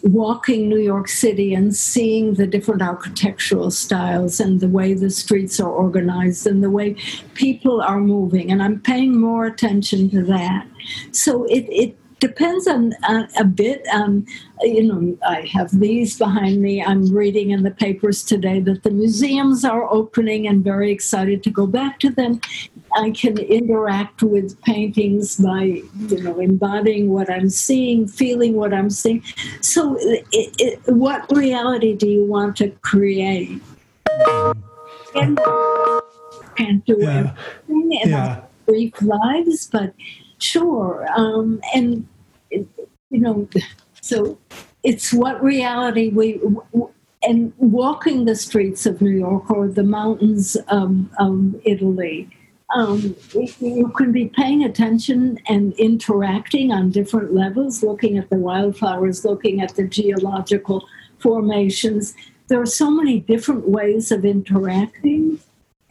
walking 0.04 0.70
New 0.70 0.80
York 0.80 1.08
City 1.08 1.54
and 1.54 1.76
seeing 1.76 2.36
the 2.36 2.48
different 2.48 2.82
architectural 2.82 3.72
styles 3.72 4.40
and 4.40 4.60
the 4.60 4.68
way 4.68 4.94
the 4.94 5.10
streets 5.10 5.60
are 5.60 5.70
organized 5.70 6.48
and 6.48 6.64
the 6.64 6.70
way 6.70 6.96
people 7.34 7.82
are 7.82 8.00
moving. 8.00 8.52
And 8.52 8.64
I'm 8.64 8.80
paying 8.80 9.20
more 9.20 9.46
attention 9.46 10.10
to 10.12 10.24
that. 10.24 10.68
So 11.12 11.46
it, 11.46 11.66
it 11.70 11.98
depends 12.20 12.68
on 12.68 12.94
uh, 13.04 13.28
a 13.40 13.44
bit 13.44 13.86
on 13.94 14.26
you 14.62 14.84
know 14.84 15.18
i 15.26 15.42
have 15.54 15.70
these 15.80 16.18
behind 16.18 16.62
me. 16.62 16.84
I'm 16.84 17.12
reading 17.14 17.52
in 17.52 17.64
the 17.64 17.72
papers 17.72 18.24
today 18.24 18.60
that 18.62 18.84
the 18.84 18.92
museums 18.92 19.64
are 19.64 19.92
opening 19.92 20.48
and 20.48 20.64
very 20.64 20.92
excited 20.92 21.44
to 21.44 21.50
go 21.50 21.66
back 21.66 22.00
to 22.00 22.10
them. 22.10 22.42
I 22.96 23.12
can 23.12 23.38
interact 23.38 24.22
with 24.24 24.60
paintings 24.64 25.38
by 25.38 25.64
you 25.64 26.24
know 26.24 26.40
embodying 26.40 27.10
what 27.10 27.30
i'm 27.32 27.50
seeing 27.50 28.08
feeling 28.08 28.54
what 28.56 28.74
i'm 28.74 28.90
seeing. 28.90 29.24
So 29.62 29.96
it, 30.00 30.26
it, 30.60 30.80
what 30.88 31.26
reality 31.32 31.96
do 31.96 32.08
you 32.08 32.26
want 32.26 32.58
to 32.58 32.70
create? 32.82 33.62
And 35.16 35.40
can't 36.58 36.86
do 36.86 36.98
Yeah. 37.00 37.34
everything 37.70 37.94
in 38.04 38.10
Yeah. 38.10 38.28
our 38.28 38.44
brief 38.66 39.02
lives 39.02 39.68
but 39.72 39.94
Sure. 40.40 41.06
Um, 41.16 41.62
and, 41.74 42.08
you 42.52 42.68
know, 43.12 43.48
so 44.02 44.38
it's 44.84 45.14
what 45.14 45.44
reality 45.44 46.10
we, 46.10 46.42
and 47.22 47.54
walking 47.58 48.26
the 48.26 48.36
streets 48.36 48.86
of 48.86 49.02
New 49.02 49.12
York 49.12 49.52
or 49.52 49.68
the 49.68 49.84
mountains 49.84 50.56
of, 50.70 51.06
of 51.20 51.56
Italy, 51.66 52.30
um, 52.76 53.16
you 53.60 53.92
can 53.98 54.12
be 54.12 54.28
paying 54.28 54.64
attention 54.64 55.40
and 55.48 55.74
interacting 55.74 56.72
on 56.72 56.92
different 56.92 57.34
levels, 57.34 57.84
looking 57.84 58.18
at 58.18 58.30
the 58.30 58.38
wildflowers, 58.38 59.26
looking 59.26 59.60
at 59.60 59.76
the 59.76 59.88
geological 59.88 60.88
formations. 61.18 62.14
There 62.48 62.62
are 62.62 62.68
so 62.68 62.92
many 62.92 63.20
different 63.20 63.68
ways 63.68 64.12
of 64.12 64.24
interacting. 64.24 65.40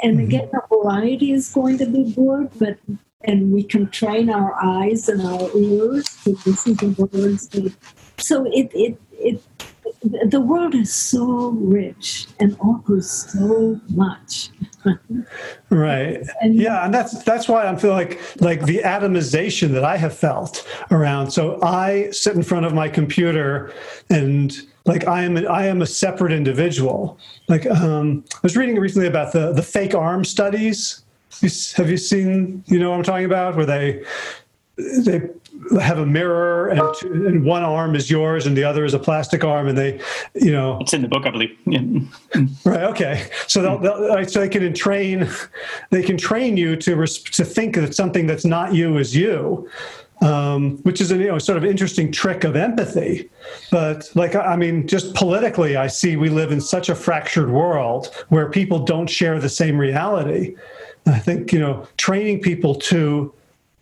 And 0.01 0.20
again, 0.20 0.49
the 0.53 0.62
variety 0.70 1.32
is 1.32 1.53
going 1.53 1.78
to 1.78 1.86
be 1.86 2.12
good, 2.12 2.51
but 2.59 2.78
and 3.22 3.52
we 3.52 3.62
can 3.64 3.88
train 3.90 4.30
our 4.30 4.54
eyes 4.62 5.08
and 5.08 5.20
our 5.22 5.50
ears 5.56 6.04
to 6.24 6.30
listen 6.46 6.76
to 6.76 6.88
words. 7.12 7.48
So 8.18 8.44
it, 8.46 8.70
it, 8.74 9.00
it, 9.12 9.42
the 10.30 10.40
world 10.40 10.74
is 10.74 10.92
so 10.92 11.48
rich 11.50 12.28
and 12.38 12.56
offers 12.60 13.10
so 13.10 13.80
much. 13.88 14.50
right 15.70 16.20
And- 16.40 16.54
yeah 16.54 16.84
and 16.84 16.94
that's 16.94 17.22
that's 17.24 17.48
why 17.48 17.66
i'm 17.66 17.76
feeling 17.76 17.96
like 17.96 18.40
like 18.40 18.64
the 18.64 18.78
atomization 18.84 19.72
that 19.72 19.84
i 19.84 19.96
have 19.96 20.16
felt 20.16 20.66
around 20.92 21.30
so 21.32 21.60
i 21.62 22.08
sit 22.12 22.36
in 22.36 22.42
front 22.44 22.64
of 22.64 22.72
my 22.72 22.88
computer 22.88 23.72
and 24.08 24.56
like 24.86 25.06
i 25.08 25.24
am 25.24 25.36
i 25.48 25.66
am 25.66 25.82
a 25.82 25.86
separate 25.86 26.32
individual 26.32 27.18
like 27.48 27.66
um 27.66 28.24
i 28.34 28.38
was 28.44 28.56
reading 28.56 28.76
recently 28.78 29.08
about 29.08 29.32
the 29.32 29.52
the 29.52 29.62
fake 29.64 29.94
arm 29.96 30.24
studies 30.24 31.04
have 31.76 31.91
you 31.91 31.97
seen 31.97 32.62
you 32.66 32.79
know 32.79 32.91
what 32.91 32.97
i'm 32.97 33.03
talking 33.03 33.24
about 33.24 33.57
where 33.57 33.66
they 33.66 34.03
they 34.76 35.20
have 35.81 35.99
a 35.99 36.07
mirror 36.07 36.68
and, 36.68 36.81
two, 37.01 37.12
and, 37.26 37.45
one 37.45 37.64
arm 37.64 37.97
is 37.97 38.09
yours 38.09 38.47
and 38.47 38.57
the 38.57 38.62
other 38.62 38.85
is 38.85 38.95
a 38.95 38.99
plastic 38.99 39.43
arm 39.43 39.66
and 39.66 39.76
they 39.76 40.01
you 40.35 40.53
know 40.53 40.79
it's 40.81 40.95
in 40.95 41.03
the 41.03 41.09
book 41.09 41.26
i 41.26 41.31
believe 41.31 41.57
yeah. 41.66 41.81
right 42.64 42.85
okay 42.85 43.29
so 43.49 43.61
they'll, 43.61 43.79
they'll, 43.79 44.29
so 44.29 44.41
they 44.41 44.49
can 44.49 44.72
train 44.72 45.29
they 45.91 46.03
can 46.03 46.16
train 46.16 46.57
you 46.57 46.76
to 46.76 46.95
to 47.07 47.45
think 47.45 47.74
that 47.74 47.95
something 47.95 48.26
that's 48.26 48.45
not 48.45 48.72
you 48.72 48.99
is 48.99 49.14
you 49.14 49.68
um, 50.20 50.79
which 50.79 51.01
is 51.01 51.11
a 51.11 51.16
you 51.16 51.29
know 51.29 51.39
sort 51.39 51.59
of 51.59 51.64
interesting 51.64 52.11
trick 52.11 52.45
of 52.45 52.57
empathy. 52.57 53.31
But 53.70 54.11
like 54.14 54.35
I 54.35 54.57
mean, 54.57 54.87
just 54.87 55.14
politically, 55.14 55.76
I 55.76 55.87
see 55.87 56.16
we 56.16 56.29
live 56.29 56.51
in 56.51 56.61
such 56.61 56.89
a 56.89 56.95
fractured 56.95 57.51
world 57.51 58.12
where 58.29 58.51
people 58.51 58.81
don't 58.81 59.09
share 59.09 59.39
the 59.39 59.49
same 59.49 59.79
reality. 59.79 60.57
I 61.09 61.18
think 61.18 61.52
you 61.52 61.59
know 61.59 61.86
training 61.96 62.40
people 62.40 62.74
to 62.74 63.32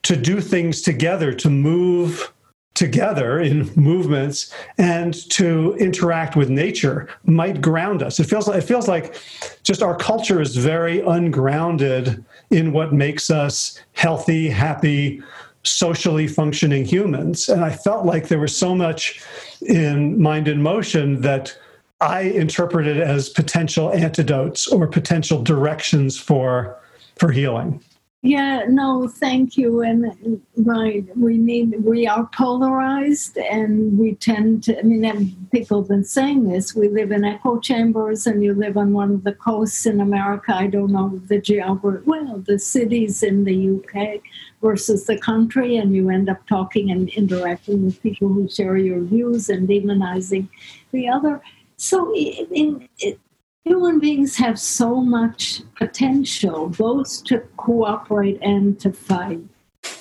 to 0.02 0.16
do 0.16 0.40
things 0.40 0.82
together, 0.82 1.32
to 1.32 1.50
move 1.50 2.32
together 2.74 3.40
in 3.40 3.70
movements 3.74 4.52
and 4.76 5.14
to 5.30 5.74
interact 5.80 6.36
with 6.36 6.50
nature 6.50 7.08
might 7.24 7.62
ground 7.62 8.02
us. 8.02 8.20
It 8.20 8.24
feels 8.24 8.46
like 8.46 8.58
it 8.58 8.66
feels 8.66 8.86
like 8.86 9.16
just 9.64 9.82
our 9.82 9.96
culture 9.96 10.40
is 10.40 10.56
very 10.56 11.00
ungrounded 11.00 12.24
in 12.50 12.72
what 12.72 12.92
makes 12.92 13.30
us 13.30 13.80
healthy, 13.94 14.48
happy, 14.48 15.22
socially 15.64 16.28
functioning 16.28 16.84
humans. 16.84 17.48
And 17.48 17.64
I 17.64 17.70
felt 17.70 18.04
like 18.04 18.28
there 18.28 18.38
was 18.38 18.56
so 18.56 18.74
much 18.74 19.22
in 19.62 20.20
Mind 20.20 20.46
in 20.46 20.62
Motion 20.62 21.22
that 21.22 21.56
I 22.00 22.20
interpreted 22.20 23.00
as 23.00 23.30
potential 23.30 23.90
antidotes 23.92 24.68
or 24.68 24.86
potential 24.86 25.42
directions 25.42 26.18
for 26.18 26.78
for 27.16 27.30
healing. 27.30 27.82
Yeah, 28.22 28.64
no, 28.68 29.06
thank 29.06 29.56
you. 29.56 29.82
And 29.82 30.42
right, 30.56 31.04
we 31.16 31.36
need, 31.36 31.84
we 31.84 32.08
are 32.08 32.28
polarized 32.34 33.38
and 33.38 33.96
we 33.96 34.16
tend 34.16 34.64
to, 34.64 34.76
I 34.76 34.82
mean, 34.82 35.36
people 35.52 35.82
have 35.82 35.88
been 35.88 36.02
saying 36.02 36.48
this. 36.48 36.74
We 36.74 36.88
live 36.88 37.12
in 37.12 37.24
echo 37.24 37.60
chambers 37.60 38.26
and 38.26 38.42
you 38.42 38.52
live 38.52 38.76
on 38.76 38.92
one 38.92 39.12
of 39.12 39.22
the 39.22 39.34
coasts 39.34 39.86
in 39.86 40.00
America. 40.00 40.56
I 40.56 40.66
don't 40.66 40.90
know 40.90 41.20
the 41.28 41.40
geography, 41.40 42.02
well, 42.04 42.42
the 42.44 42.58
cities 42.58 43.22
in 43.22 43.44
the 43.44 43.76
UK 43.76 44.20
versus 44.60 45.06
the 45.06 45.18
country, 45.18 45.76
and 45.76 45.94
you 45.94 46.10
end 46.10 46.28
up 46.28 46.44
talking 46.48 46.90
and 46.90 47.08
interacting 47.10 47.84
with 47.84 48.02
people 48.02 48.28
who 48.28 48.48
share 48.48 48.76
your 48.76 49.02
views 49.02 49.48
and 49.48 49.68
demonizing 49.68 50.48
the 50.90 51.08
other. 51.08 51.40
So, 51.76 52.12
in, 52.16 52.88
in, 52.98 53.18
human 53.66 53.98
beings 53.98 54.36
have 54.36 54.58
so 54.60 55.00
much 55.00 55.60
potential, 55.74 56.68
both 56.68 57.24
to 57.24 57.40
cooperate 57.56 58.38
and 58.40 58.78
to 58.78 58.92
fight. 58.92 59.40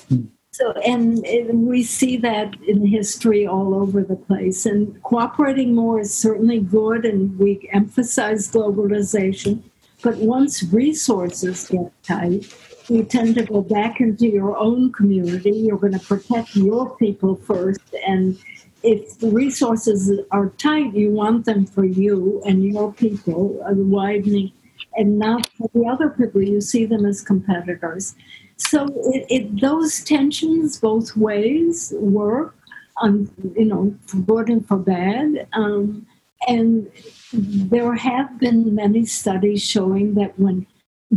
Hmm. 0.08 0.26
So, 0.52 0.70
and, 0.86 1.26
and, 1.26 1.66
we 1.66 1.82
see 1.82 2.16
that 2.18 2.54
in 2.66 2.86
history 2.86 3.46
all 3.46 3.74
over 3.74 4.02
the 4.02 4.16
place. 4.16 4.64
And 4.64 5.02
cooperating 5.02 5.74
more 5.74 6.00
is 6.00 6.14
certainly 6.14 6.60
good, 6.60 7.04
and 7.04 7.38
we 7.38 7.68
emphasize 7.72 8.50
globalization. 8.50 9.62
But 10.02 10.16
once 10.16 10.62
resources 10.62 11.68
get 11.68 11.92
tight, 12.02 12.54
you 12.88 13.02
tend 13.02 13.34
to 13.34 13.44
go 13.44 13.60
back 13.60 14.00
into 14.00 14.28
your 14.28 14.56
own 14.56 14.92
community. 14.92 15.50
You're 15.50 15.76
going 15.76 15.98
to 15.98 16.06
protect 16.06 16.54
your 16.56 16.96
people 16.96 17.34
first. 17.34 17.94
And 18.06 18.38
if 18.86 19.18
the 19.18 19.28
resources 19.28 20.20
are 20.30 20.50
tight, 20.50 20.94
you 20.94 21.10
want 21.10 21.44
them 21.44 21.66
for 21.66 21.84
you 21.84 22.40
and 22.46 22.64
your 22.64 22.92
people, 22.92 23.60
uh, 23.68 23.74
widening, 23.74 24.52
and 24.94 25.18
not 25.18 25.48
for 25.58 25.68
the 25.74 25.86
other 25.86 26.08
people. 26.10 26.40
You 26.40 26.60
see 26.60 26.86
them 26.86 27.04
as 27.04 27.20
competitors. 27.20 28.14
So 28.58 28.86
it, 29.12 29.26
it, 29.28 29.60
those 29.60 30.04
tensions 30.04 30.78
both 30.78 31.16
ways 31.16 31.92
work, 31.98 32.54
on, 33.02 33.28
you 33.56 33.66
know, 33.66 33.94
for 34.06 34.18
good 34.18 34.48
and 34.48 34.66
for 34.66 34.78
bad. 34.78 35.48
Um, 35.52 36.06
and 36.46 36.90
there 37.32 37.94
have 37.94 38.38
been 38.38 38.74
many 38.74 39.04
studies 39.04 39.62
showing 39.62 40.14
that 40.14 40.38
when 40.38 40.66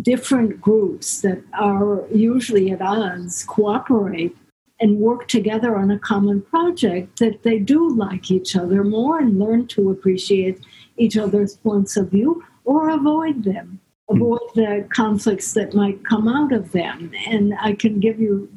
different 0.01 0.59
groups 0.59 1.21
that 1.21 1.41
are 1.53 2.03
usually 2.11 2.71
at 2.71 2.81
odds 2.81 3.43
cooperate 3.43 4.35
and 4.79 4.99
work 4.99 5.27
together 5.27 5.75
on 5.75 5.91
a 5.91 5.99
common 5.99 6.41
project, 6.41 7.19
that 7.19 7.43
they 7.43 7.59
do 7.59 7.89
like 7.95 8.31
each 8.31 8.55
other 8.55 8.83
more 8.83 9.19
and 9.19 9.39
learn 9.39 9.67
to 9.67 9.91
appreciate 9.91 10.59
each 10.97 11.17
other's 11.17 11.57
points 11.57 11.97
of 11.97 12.11
view 12.11 12.43
or 12.65 12.89
avoid 12.89 13.43
them, 13.43 13.79
hmm. 14.07 14.15
avoid 14.15 14.41
the 14.55 14.87
conflicts 14.93 15.53
that 15.53 15.73
might 15.73 16.05
come 16.05 16.27
out 16.27 16.51
of 16.51 16.71
them. 16.71 17.11
And 17.27 17.55
I 17.59 17.73
can 17.73 17.99
give 17.99 18.19
you 18.19 18.49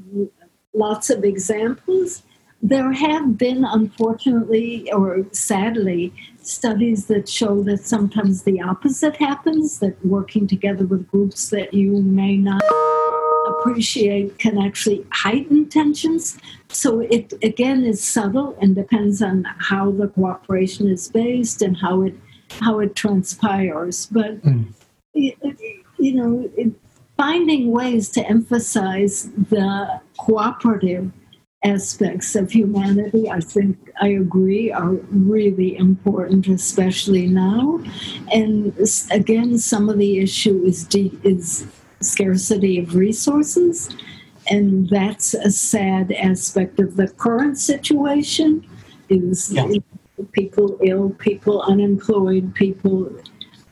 lots 0.75 1.11
of 1.11 1.25
examples. 1.25 2.23
There 2.63 2.93
have 2.93 3.37
been, 3.37 3.65
unfortunately 3.65 4.91
or 4.93 5.27
sadly, 5.33 6.13
studies 6.47 7.07
that 7.07 7.29
show 7.29 7.63
that 7.65 7.85
sometimes 7.85 8.43
the 8.43 8.61
opposite 8.61 9.17
happens, 9.17 9.79
that 9.81 10.05
working 10.05 10.47
together 10.47 10.87
with 10.87 11.09
groups 11.11 11.51
that 11.51 11.73
you 11.75 12.03
may 12.03 12.37
not 12.37 12.63
appreciate 13.47 14.39
can 14.39 14.59
actually 14.59 15.05
heighten 15.13 15.69
tensions. 15.69 16.39
So 16.69 17.01
it 17.01 17.33
again 17.43 17.85
is 17.85 18.03
subtle 18.03 18.57
and 18.61 18.75
depends 18.75 19.23
on 19.23 19.45
how 19.59 19.91
the 19.91 20.09
cooperation 20.09 20.89
is 20.89 21.09
based 21.09 21.63
and 21.63 21.77
how 21.77 22.03
it 22.03 22.15
how 22.61 22.81
it 22.81 22.95
transpires. 22.95 24.07
But 24.07 24.43
mm. 24.43 24.73
you 25.15 26.15
know, 26.15 26.51
finding 27.17 27.71
ways 27.71 28.09
to 28.11 28.27
emphasize 28.27 29.31
the 29.51 30.01
cooperative 30.19 31.13
aspects 31.65 32.35
of 32.35 32.51
humanity, 32.51 33.31
I 33.31 33.41
think 33.41 33.77
I 34.01 34.09
agree, 34.09 34.73
are 34.73 34.95
really 35.11 35.77
important, 35.77 36.49
especially 36.49 37.27
now. 37.27 37.81
And 38.33 38.75
again, 39.11 39.59
some 39.59 39.89
of 39.89 39.99
the 39.99 40.19
issue 40.19 40.63
is 40.65 40.85
de- 40.85 41.19
is 41.23 41.67
scarcity 42.01 42.79
of 42.81 42.95
resources, 42.95 43.89
and 44.51 44.89
that's 44.89 45.35
a 45.35 45.51
sad 45.51 46.13
aspect 46.13 46.81
of 46.81 46.97
the 46.97 47.09
current 47.09 47.59
situation. 47.59 48.67
Is 49.09 49.53
yeah. 49.53 49.71
people 50.33 50.79
ill, 50.83 51.11
people 51.11 51.63
unemployed, 51.63 52.55
people 52.55 53.13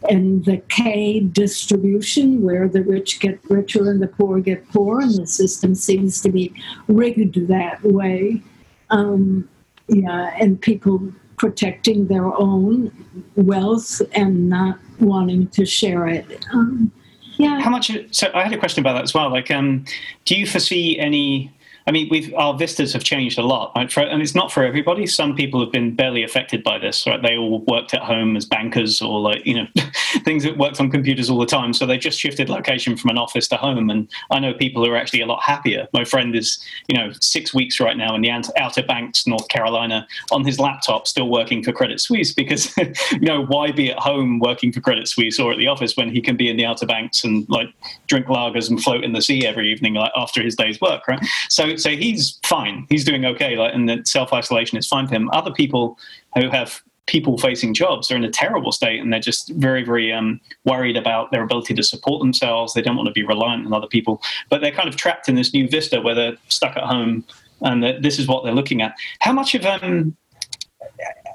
and 0.08 0.44
the 0.44 0.58
K 0.68 1.20
distribution, 1.20 2.42
where 2.42 2.68
the 2.68 2.82
rich 2.82 3.20
get 3.20 3.38
richer 3.50 3.90
and 3.90 4.00
the 4.00 4.08
poor 4.08 4.40
get 4.40 4.66
poor, 4.70 5.00
and 5.00 5.14
the 5.14 5.26
system 5.26 5.74
seems 5.74 6.20
to 6.22 6.30
be 6.30 6.52
rigged 6.88 7.48
that 7.48 7.82
way. 7.82 8.42
Um, 8.90 9.48
yeah, 9.88 10.34
and 10.38 10.60
people 10.60 11.12
protecting 11.36 12.06
their 12.06 12.26
own 12.26 12.92
wealth 13.36 14.02
and 14.12 14.48
not 14.48 14.78
wanting 15.00 15.48
to 15.48 15.64
share 15.64 16.06
it. 16.06 16.44
Um, 16.52 16.92
yeah. 17.36 17.60
How 17.60 17.70
much? 17.70 17.90
So 18.10 18.30
I 18.34 18.42
had 18.42 18.52
a 18.52 18.58
question 18.58 18.82
about 18.82 18.94
that 18.94 19.04
as 19.04 19.14
well. 19.14 19.30
Like, 19.30 19.50
um, 19.50 19.84
do 20.26 20.34
you 20.34 20.46
foresee 20.46 20.98
any 20.98 21.52
I 21.86 21.92
mean, 21.92 22.08
we've 22.10 22.32
our 22.34 22.56
vistas 22.56 22.92
have 22.92 23.04
changed 23.04 23.38
a 23.38 23.42
lot, 23.42 23.72
right? 23.74 23.90
For, 23.90 24.00
and 24.00 24.22
it's 24.22 24.34
not 24.34 24.52
for 24.52 24.64
everybody. 24.64 25.06
Some 25.06 25.34
people 25.34 25.60
have 25.60 25.72
been 25.72 25.94
barely 25.94 26.22
affected 26.22 26.62
by 26.62 26.78
this, 26.78 27.06
right? 27.06 27.20
They 27.22 27.36
all 27.36 27.60
worked 27.60 27.94
at 27.94 28.02
home 28.02 28.36
as 28.36 28.44
bankers 28.44 29.00
or 29.00 29.20
like 29.20 29.44
you 29.46 29.54
know 29.54 29.66
things 30.24 30.44
that 30.44 30.58
worked 30.58 30.80
on 30.80 30.90
computers 30.90 31.30
all 31.30 31.38
the 31.38 31.46
time, 31.46 31.72
so 31.72 31.86
they 31.86 31.98
just 31.98 32.18
shifted 32.18 32.48
location 32.48 32.96
from 32.96 33.10
an 33.10 33.18
office 33.18 33.48
to 33.48 33.56
home. 33.56 33.90
And 33.90 34.10
I 34.30 34.40
know 34.40 34.54
people 34.54 34.84
who 34.84 34.90
are 34.90 34.96
actually 34.96 35.22
a 35.22 35.26
lot 35.26 35.42
happier. 35.42 35.88
My 35.92 36.04
friend 36.04 36.34
is 36.36 36.62
you 36.88 36.96
know 36.96 37.12
six 37.20 37.54
weeks 37.54 37.80
right 37.80 37.96
now 37.96 38.14
in 38.14 38.22
the 38.22 38.30
Outer 38.30 38.82
Banks, 38.82 39.26
North 39.26 39.48
Carolina, 39.48 40.06
on 40.30 40.44
his 40.44 40.58
laptop, 40.58 41.06
still 41.06 41.28
working 41.28 41.62
for 41.62 41.72
Credit 41.72 42.00
Suisse 42.00 42.32
because 42.32 42.76
you 43.12 43.20
know 43.20 43.44
why 43.46 43.72
be 43.72 43.90
at 43.90 43.98
home 43.98 44.38
working 44.38 44.72
for 44.72 44.80
Credit 44.80 45.08
Suisse 45.08 45.38
or 45.38 45.52
at 45.52 45.58
the 45.58 45.66
office 45.66 45.96
when 45.96 46.10
he 46.10 46.20
can 46.20 46.36
be 46.36 46.48
in 46.48 46.56
the 46.56 46.64
Outer 46.64 46.86
Banks 46.86 47.24
and 47.24 47.48
like 47.48 47.68
drink 48.06 48.26
lagers 48.26 48.68
and 48.68 48.82
float 48.82 49.04
in 49.04 49.12
the 49.12 49.22
sea 49.22 49.46
every 49.46 49.70
evening 49.70 49.94
like 49.94 50.12
after 50.16 50.42
his 50.42 50.54
day's 50.54 50.80
work, 50.80 51.06
right? 51.08 51.24
So 51.48 51.69
so 51.76 51.90
he's 51.90 52.38
fine. 52.44 52.86
He's 52.88 53.04
doing 53.04 53.24
okay. 53.24 53.56
Like, 53.56 53.74
and 53.74 53.88
the 53.88 54.02
self 54.04 54.32
isolation 54.32 54.78
is 54.78 54.86
fine 54.86 55.06
for 55.06 55.14
him. 55.14 55.30
Other 55.32 55.52
people 55.52 55.98
who 56.36 56.48
have 56.50 56.82
people 57.06 57.36
facing 57.38 57.74
jobs 57.74 58.10
are 58.10 58.16
in 58.16 58.24
a 58.24 58.30
terrible 58.30 58.70
state 58.70 59.00
and 59.00 59.12
they're 59.12 59.18
just 59.18 59.50
very 59.54 59.82
very 59.82 60.12
um, 60.12 60.40
worried 60.64 60.96
about 60.96 61.30
their 61.32 61.42
ability 61.42 61.74
to 61.74 61.82
support 61.82 62.20
themselves 62.20 62.72
they 62.72 62.82
don't 62.82 62.96
want 62.96 63.08
to 63.08 63.12
be 63.12 63.24
reliant 63.24 63.66
on 63.66 63.72
other 63.72 63.88
people 63.88 64.22
but 64.48 64.60
they're 64.60 64.70
kind 64.70 64.88
of 64.88 64.94
trapped 64.94 65.28
in 65.28 65.34
this 65.34 65.52
new 65.52 65.68
vista 65.68 66.00
where 66.00 66.14
they're 66.14 66.36
stuck 66.48 66.76
at 66.76 66.84
home 66.84 67.24
and 67.62 67.82
this 68.04 68.20
is 68.20 68.28
what 68.28 68.44
they're 68.44 68.54
looking 68.54 68.80
at 68.80 68.94
how 69.18 69.32
much 69.32 69.56
of 69.56 69.66
um 69.66 70.16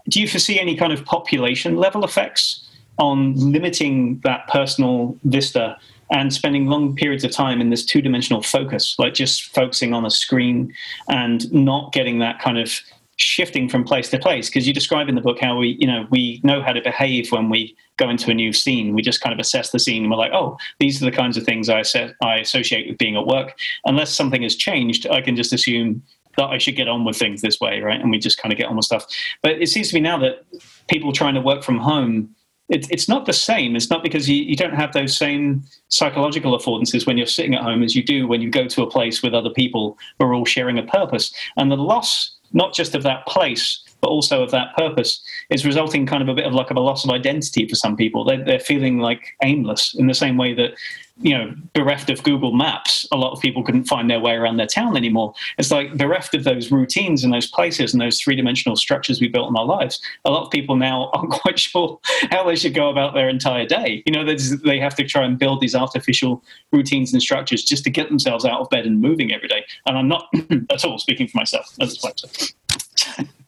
do 0.07 0.21
you 0.21 0.27
foresee 0.29 0.59
any 0.59 0.77
kind 0.77 0.93
of 0.93 1.03
population 1.03 1.75
level 1.75 2.05
effects 2.05 2.65
on 2.97 3.33
limiting 3.51 4.19
that 4.23 4.47
personal 4.47 5.17
vista 5.25 5.77
and 6.11 6.33
spending 6.33 6.67
long 6.67 6.95
periods 6.95 7.23
of 7.23 7.31
time 7.31 7.61
in 7.61 7.69
this 7.69 7.85
two 7.85 8.01
dimensional 8.01 8.41
focus, 8.41 8.95
like 8.99 9.13
just 9.13 9.43
focusing 9.53 9.93
on 9.93 10.05
a 10.05 10.11
screen 10.11 10.73
and 11.07 11.51
not 11.51 11.93
getting 11.93 12.19
that 12.19 12.39
kind 12.39 12.57
of 12.57 12.79
shifting 13.17 13.69
from 13.69 13.85
place 13.85 14.09
to 14.09 14.19
place 14.19 14.49
because 14.49 14.67
you 14.67 14.73
describe 14.73 15.07
in 15.07 15.15
the 15.15 15.21
book 15.21 15.39
how 15.39 15.57
we 15.57 15.77
you 15.79 15.87
know 15.87 16.05
we 16.11 16.41
know 16.43 16.61
how 16.61 16.73
to 16.73 16.81
behave 16.81 17.31
when 17.31 17.49
we 17.49 17.73
go 17.95 18.09
into 18.09 18.29
a 18.29 18.33
new 18.33 18.51
scene 18.51 18.93
we 18.93 19.01
just 19.01 19.21
kind 19.21 19.31
of 19.31 19.39
assess 19.39 19.71
the 19.71 19.79
scene 19.79 20.01
and 20.01 20.11
we're 20.11 20.17
like 20.17 20.33
oh 20.33 20.57
these 20.81 21.01
are 21.01 21.05
the 21.05 21.15
kinds 21.15 21.37
of 21.37 21.45
things 21.45 21.69
i, 21.69 21.81
I 22.21 22.39
associate 22.39 22.89
with 22.89 22.97
being 22.97 23.15
at 23.15 23.25
work 23.25 23.57
unless 23.85 24.13
something 24.13 24.43
has 24.43 24.53
changed 24.53 25.07
i 25.07 25.21
can 25.21 25.37
just 25.37 25.53
assume 25.53 26.03
that 26.37 26.45
I 26.45 26.57
should 26.57 26.75
get 26.75 26.87
on 26.87 27.05
with 27.05 27.17
things 27.17 27.41
this 27.41 27.59
way, 27.59 27.81
right? 27.81 27.99
And 27.99 28.11
we 28.11 28.19
just 28.19 28.37
kind 28.37 28.51
of 28.51 28.57
get 28.57 28.67
on 28.67 28.75
with 28.75 28.85
stuff. 28.85 29.05
But 29.41 29.61
it 29.61 29.67
seems 29.67 29.89
to 29.89 29.95
me 29.95 30.01
now 30.01 30.17
that 30.19 30.45
people 30.87 31.11
trying 31.11 31.35
to 31.35 31.41
work 31.41 31.63
from 31.63 31.77
home, 31.77 32.35
it, 32.70 32.89
it's 32.89 33.07
not 33.07 33.26
the 33.26 33.34
same. 33.34 33.76
It's 33.76 33.89
not 33.89 34.03
because 34.03 34.30
you, 34.30 34.43
you 34.43 34.55
don't 34.55 34.74
have 34.74 34.93
those 34.93 35.16
same 35.16 35.63
psychological 35.89 36.57
affordances 36.57 37.05
when 37.05 37.18
you're 37.18 37.28
sitting 37.28 37.53
at 37.53 37.61
home 37.61 37.84
as 37.84 37.95
you 37.95 38.03
do 38.03 38.28
when 38.28 38.41
you 38.41 38.49
go 38.49 38.68
to 38.68 38.82
a 38.82 38.89
place 38.89 39.22
with 39.22 39.34
other 39.34 39.51
people 39.51 39.97
who 40.20 40.26
are 40.26 40.34
all 40.34 40.45
sharing 40.45 40.78
a 40.80 40.84
purpose. 40.84 41.34
And 41.57 41.72
the 41.72 41.78
loss, 41.78 42.36
not 42.53 42.74
just 42.74 42.95
of 42.95 43.03
that 43.03 43.26
place, 43.28 43.84
but 44.01 44.09
also 44.09 44.41
of 44.41 44.51
that 44.51 44.76
purpose 44.76 45.24
is 45.49 45.66
resulting 45.66 46.05
kind 46.05 46.24
of 46.24 46.30
a 46.30 46.34
bit 46.34 46.45
of 46.45 46.53
like 46.53 46.72
of 46.72 46.78
a 46.78 46.82
loss 46.82 47.03
of 47.03 47.11
identity 47.11 47.68
for 47.68 47.76
some 47.76 47.95
people. 47.95 48.24
They're, 48.24 48.43
they're 48.43 48.59
feeling 48.59 48.99
like 48.99 49.36
aimless 49.43 49.95
in 49.95 50.07
the 50.07 50.13
same 50.13 50.38
way 50.38 50.53
that, 50.55 50.72
you 51.18 51.38
know, 51.38 51.53
bereft 51.74 52.09
of 52.09 52.22
Google 52.24 52.51
Maps, 52.51 53.07
a 53.11 53.16
lot 53.16 53.32
of 53.32 53.41
people 53.41 53.63
couldn't 53.63 53.86
find 53.86 54.09
their 54.09 54.20
way 54.20 54.34
around 54.34 54.57
their 54.57 54.68
town 54.68 54.97
anymore. 54.97 55.34
It's 55.57 55.72
like 55.72 55.97
bereft 55.97 56.36
of 56.36 56.43
those 56.43 56.72
routines 56.72 57.24
and 57.24 57.34
those 57.34 57.47
places 57.47 57.93
and 57.93 58.01
those 58.01 58.20
three 58.20 58.36
dimensional 58.36 58.76
structures 58.76 59.22
we 59.22 59.30
built 59.30 59.49
in 59.49 59.55
our 59.55 59.66
lives. 59.66 60.01
A 60.26 60.32
lot 60.32 60.43
of 60.43 60.51
people 60.51 60.76
now 60.76 61.09
aren't 61.13 61.32
quite 61.32 61.57
sure 61.57 61.99
how 62.32 62.43
they 62.43 62.55
should 62.55 62.74
go 62.74 62.89
about 62.89 63.13
their 63.13 63.30
entire 63.30 63.66
day. 63.66 64.03
You 64.05 64.13
know, 64.13 64.26
they 64.26 64.36
they 64.36 64.80
have 64.80 64.95
to 64.95 65.05
try 65.05 65.24
and 65.24 65.39
build 65.39 65.61
these 65.61 65.76
artificial 65.76 66.43
routines 66.72 67.13
and 67.13 67.22
structures 67.22 67.63
just 67.63 67.84
to 67.86 67.89
get 67.89 68.09
themselves 68.09 68.43
out 68.43 68.59
of 68.59 68.70
bed 68.70 68.86
and 68.86 68.99
moving 68.99 69.34
every 69.34 69.47
day. 69.47 69.66
And 69.86 69.97
I'm 69.97 70.07
not 70.07 70.30
at 70.70 70.84
all 70.84 70.99
speaking 70.99 71.28
for 71.28 71.38
myself 71.38 71.74
as 71.80 72.03
a 72.03 72.13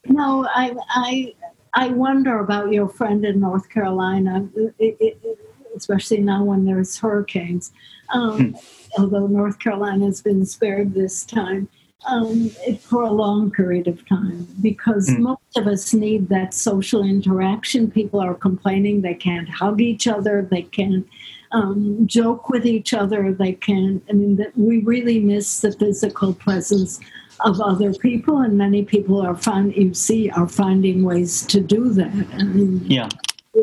no, 0.08 0.48
I, 0.54 0.74
I, 0.88 1.34
I 1.74 1.88
wonder 1.88 2.40
about 2.40 2.72
your 2.72 2.88
friend 2.88 3.24
in 3.24 3.40
North 3.40 3.68
Carolina, 3.68 4.48
it, 4.78 4.96
it, 5.00 5.38
especially 5.76 6.20
now 6.20 6.44
when 6.44 6.64
there's 6.64 6.98
hurricanes. 6.98 7.72
Um, 8.12 8.52
hmm. 8.52 8.56
Although 8.98 9.26
North 9.26 9.58
Carolina 9.58 10.06
has 10.06 10.22
been 10.22 10.44
spared 10.46 10.94
this 10.94 11.24
time 11.24 11.68
um, 12.06 12.48
for 12.80 13.02
a 13.02 13.10
long 13.10 13.50
period 13.50 13.86
of 13.86 14.06
time, 14.08 14.46
because 14.62 15.08
hmm. 15.08 15.22
most 15.22 15.56
of 15.56 15.66
us 15.66 15.92
need 15.92 16.28
that 16.28 16.54
social 16.54 17.04
interaction. 17.04 17.90
People 17.90 18.20
are 18.20 18.34
complaining 18.34 19.00
they 19.00 19.14
can't 19.14 19.48
hug 19.48 19.80
each 19.80 20.06
other, 20.06 20.46
they 20.50 20.62
can't 20.62 21.06
um, 21.52 22.06
joke 22.06 22.48
with 22.48 22.66
each 22.66 22.94
other, 22.94 23.32
they 23.32 23.52
can't. 23.52 24.02
I 24.08 24.12
mean, 24.12 24.36
that 24.36 24.56
we 24.56 24.78
really 24.78 25.20
miss 25.20 25.60
the 25.60 25.72
physical 25.72 26.34
presence 26.34 27.00
of 27.40 27.60
other 27.60 27.94
people, 27.94 28.38
and 28.38 28.58
many 28.58 28.84
people 28.84 29.20
are 29.20 29.36
find 29.36 29.74
you 29.74 29.94
see 29.94 30.30
are 30.30 30.48
finding 30.48 31.04
ways 31.04 31.46
to 31.46 31.60
do 31.60 31.90
that. 31.90 32.26
I 32.34 32.42
mean, 32.42 32.84
yeah. 32.84 33.08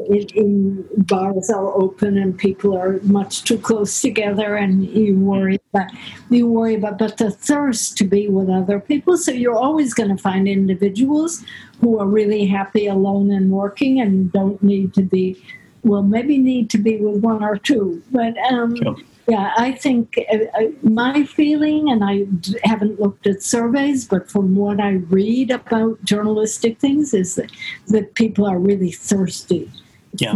In, 0.10 0.28
in, 0.36 0.88
bars 0.98 1.50
are 1.50 1.74
open 1.74 2.18
and 2.18 2.38
people 2.38 2.78
are 2.78 3.00
much 3.04 3.44
too 3.44 3.58
close 3.58 4.02
together, 4.02 4.56
and 4.56 4.84
you 4.86 5.18
worry 5.18 5.60
about 5.74 5.92
you 6.30 6.48
worry 6.48 6.76
about 6.76 6.98
but 6.98 7.18
the 7.18 7.32
thirst 7.32 7.98
to 7.98 8.04
be 8.04 8.28
with 8.28 8.50
other 8.50 8.80
people. 8.80 9.18
So 9.18 9.32
you're 9.32 9.58
always 9.58 9.94
going 9.94 10.16
to 10.16 10.22
find 10.22 10.48
individuals 10.48 11.44
who 11.80 12.00
are 12.00 12.08
really 12.08 12.46
happy 12.46 12.88
alone 12.88 13.32
and 13.32 13.52
working 13.52 14.02
and 14.02 14.32
don't 14.32 14.62
need 14.62 14.94
to 14.96 15.02
be 15.02 15.38
well, 15.86 16.02
maybe 16.02 16.38
need 16.40 16.70
to 16.72 16.78
be 16.80 16.98
with 16.98 17.22
one 17.22 17.44
or 17.44 17.58
two, 17.58 18.02
but 18.12 18.36
um, 18.52 18.76
sure. 18.76 18.98
yeah, 19.28 19.54
I 19.56 19.72
think 19.72 20.18
uh, 20.34 20.38
uh, 20.60 20.68
my 20.82 21.24
feeling, 21.26 21.92
and 21.92 22.04
I 22.04 22.26
haven't 22.64 23.00
looked 23.00 23.28
at 23.28 23.44
surveys, 23.44 24.06
but 24.06 24.30
from 24.30 24.56
what 24.56 24.82
I 24.82 24.94
read 24.94 25.52
about 25.52 26.04
journalistic 26.04 26.80
things, 26.80 27.14
is 27.14 27.36
that, 27.36 27.52
that 27.90 28.16
people 28.16 28.48
are 28.48 28.58
really 28.58 28.92
thirsty 28.92 29.72
yeah. 30.18 30.36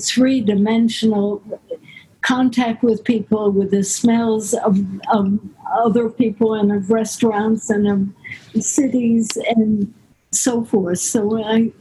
three 0.00 0.40
dimensional 0.40 1.42
contact 2.22 2.82
with 2.82 3.02
people, 3.04 3.50
with 3.50 3.70
the 3.70 3.82
smells 3.82 4.54
of, 4.54 4.78
of 5.12 5.38
other 5.74 6.08
people 6.08 6.54
and 6.54 6.70
of 6.72 6.90
restaurants 6.90 7.68
and 7.68 7.88
of 7.88 8.62
cities 8.62 9.36
and 9.56 9.92
so 10.30 10.64
forth. 10.64 10.98
So 10.98 11.42
I, 11.42 11.72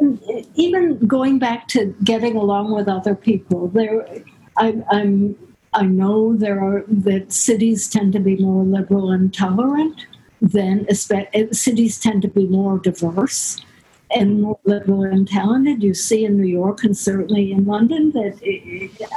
and 0.00 0.20
even 0.54 0.98
going 1.06 1.38
back 1.38 1.68
to 1.68 1.94
getting 2.04 2.36
along 2.36 2.74
with 2.74 2.88
other 2.88 3.14
people, 3.14 3.68
there, 3.68 4.06
I, 4.56 4.82
I'm 4.90 5.36
I 5.74 5.82
know 5.82 6.34
there 6.34 6.62
are 6.62 6.84
that 6.88 7.32
cities 7.32 7.88
tend 7.88 8.12
to 8.14 8.20
be 8.20 8.36
more 8.36 8.64
liberal 8.64 9.10
and 9.10 9.32
tolerant 9.32 10.06
than 10.40 10.86
cities 10.94 12.00
tend 12.00 12.22
to 12.22 12.28
be 12.28 12.46
more 12.46 12.78
diverse 12.78 13.60
and 14.10 14.42
more 14.42 14.58
liberal 14.64 15.02
and 15.02 15.28
talented. 15.28 15.82
You 15.82 15.94
see 15.94 16.24
in 16.24 16.36
New 16.36 16.46
York 16.46 16.84
and 16.84 16.96
certainly 16.96 17.52
in 17.52 17.66
London 17.66 18.10
that 18.12 18.38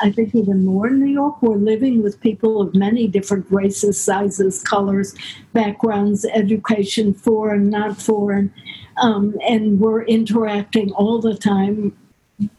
I 0.02 0.12
think 0.12 0.36
even 0.36 0.66
more 0.66 0.88
in 0.88 1.00
New 1.00 1.12
York, 1.12 1.42
we're 1.42 1.56
living 1.56 2.04
with 2.04 2.20
people 2.20 2.62
of 2.62 2.76
many 2.76 3.08
different 3.08 3.46
races, 3.50 4.00
sizes, 4.00 4.62
colors, 4.62 5.16
backgrounds, 5.54 6.26
education, 6.26 7.14
foreign, 7.14 7.70
not 7.70 8.02
foreign, 8.02 8.54
um, 8.98 9.36
and 9.48 9.80
we're 9.80 10.04
interacting 10.04 10.92
all 10.92 11.20
the 11.20 11.38
time 11.38 11.96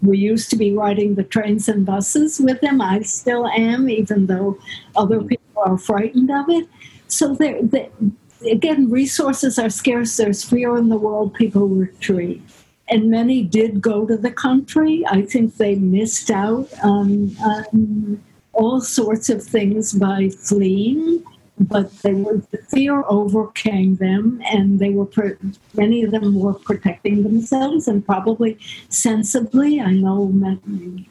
we 0.01 0.19
used 0.19 0.51
to 0.51 0.57
be 0.57 0.73
riding 0.73 1.15
the 1.15 1.25
trains 1.25 1.69
and 1.69 1.85
buses 1.85 2.39
with 2.41 2.61
them. 2.61 2.81
I 2.81 3.03
still 3.03 3.47
am, 3.49 3.89
even 3.89 4.27
though 4.27 4.59
other 4.97 5.23
people 5.23 5.63
are 5.65 5.79
frightened 5.79 6.31
of 6.31 6.49
it. 6.49 6.69
So 7.09 7.35
there, 7.35 7.61
again, 8.51 8.91
resources 8.91 9.59
are 9.59 9.71
scarce. 9.71 10.17
There's 10.17 10.45
fear 10.45 10.77
in 10.77 10.89
the 10.89 10.97
world. 10.97 11.35
People 11.35 11.69
retreat, 11.69 12.43
and 12.89 13.11
many 13.11 13.43
did 13.43 13.81
go 13.81 14.07
to 14.07 14.17
the 14.17 14.31
country. 14.31 15.05
I 15.09 15.23
think 15.23 15.57
they 15.57 15.75
missed 15.77 16.31
out 16.31 16.69
on, 16.83 17.37
on 17.39 18.23
all 18.53 18.81
sorts 18.81 19.29
of 19.29 19.43
things 19.43 19.93
by 19.93 20.29
fleeing 20.29 21.25
but 21.69 21.93
they 22.03 22.15
were 22.15 22.43
the 22.51 22.59
fear 22.59 23.05
overcame 23.09 23.97
them, 23.97 24.43
and 24.51 24.79
they 24.79 24.91
were 24.91 25.09
many 25.75 26.03
of 26.03 26.11
them 26.11 26.39
were 26.39 26.55
protecting 26.55 27.23
themselves 27.23 27.89
and 27.89 28.05
probably 28.05 28.59
sensibly. 28.89 29.81
I 29.81 29.93
know 29.93 30.33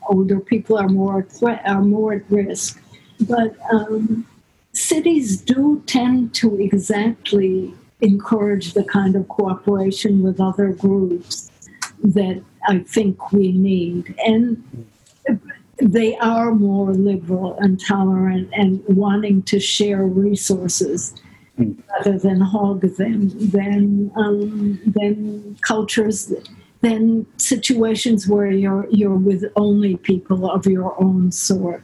older 0.10 0.40
people 0.40 0.78
are 0.78 0.90
more 0.90 1.24
threat, 1.24 1.62
are 1.66 1.82
more 1.82 2.14
at 2.14 2.30
risk, 2.30 2.82
but 3.22 3.56
um, 3.72 4.28
cities 4.92 5.39
do 5.39 5.82
tend 5.86 6.34
to 6.36 6.60
exactly 6.60 7.74
encourage 8.02 8.74
the 8.74 8.84
kind 8.84 9.16
of 9.16 9.26
cooperation 9.30 10.22
with 10.22 10.42
other 10.42 10.70
groups 10.86 11.50
that 12.04 12.44
I 12.68 12.80
think 12.80 13.32
we 13.32 13.54
need 13.54 14.14
and 14.26 14.62
they 15.78 16.18
are 16.18 16.54
more 16.54 16.92
liberal 16.94 17.58
and 17.60 17.80
tolerant 17.80 18.50
and 18.54 18.84
wanting 18.88 19.44
to 19.44 19.60
share 19.60 20.04
resources 20.04 21.14
rather 21.58 22.18
than 22.20 22.42
hog 22.42 22.82
them, 22.98 23.30
than 23.50 24.12
um, 24.16 24.80
than 24.86 25.58
cultures, 25.62 26.34
than 26.82 27.26
situations 27.38 28.28
where 28.28 28.52
you're 28.52 28.88
you're 28.92 29.22
with 29.30 29.44
only 29.56 29.96
people 29.98 30.50
of 30.50 30.66
your 30.66 31.02
own 31.02 31.32
sort. 31.32 31.84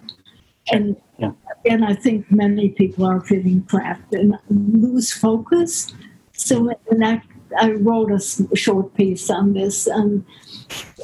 And 0.72 0.95
yeah. 1.18 1.32
and 1.65 1.86
I 1.86 1.93
think 1.93 2.32
many 2.32 2.70
people 2.70 3.05
are 3.05 3.22
feeling 3.22 3.65
trapped 3.65 4.13
and 4.13 4.38
lose 4.49 5.11
focus. 5.11 5.93
So 6.34 6.72
and 6.91 7.05
I, 7.05 7.22
I 7.59 7.72
wrote 7.72 8.11
a 8.11 8.55
short 8.55 8.93
piece 8.95 9.30
on 9.30 9.53
this 9.53 9.88
and 9.88 10.24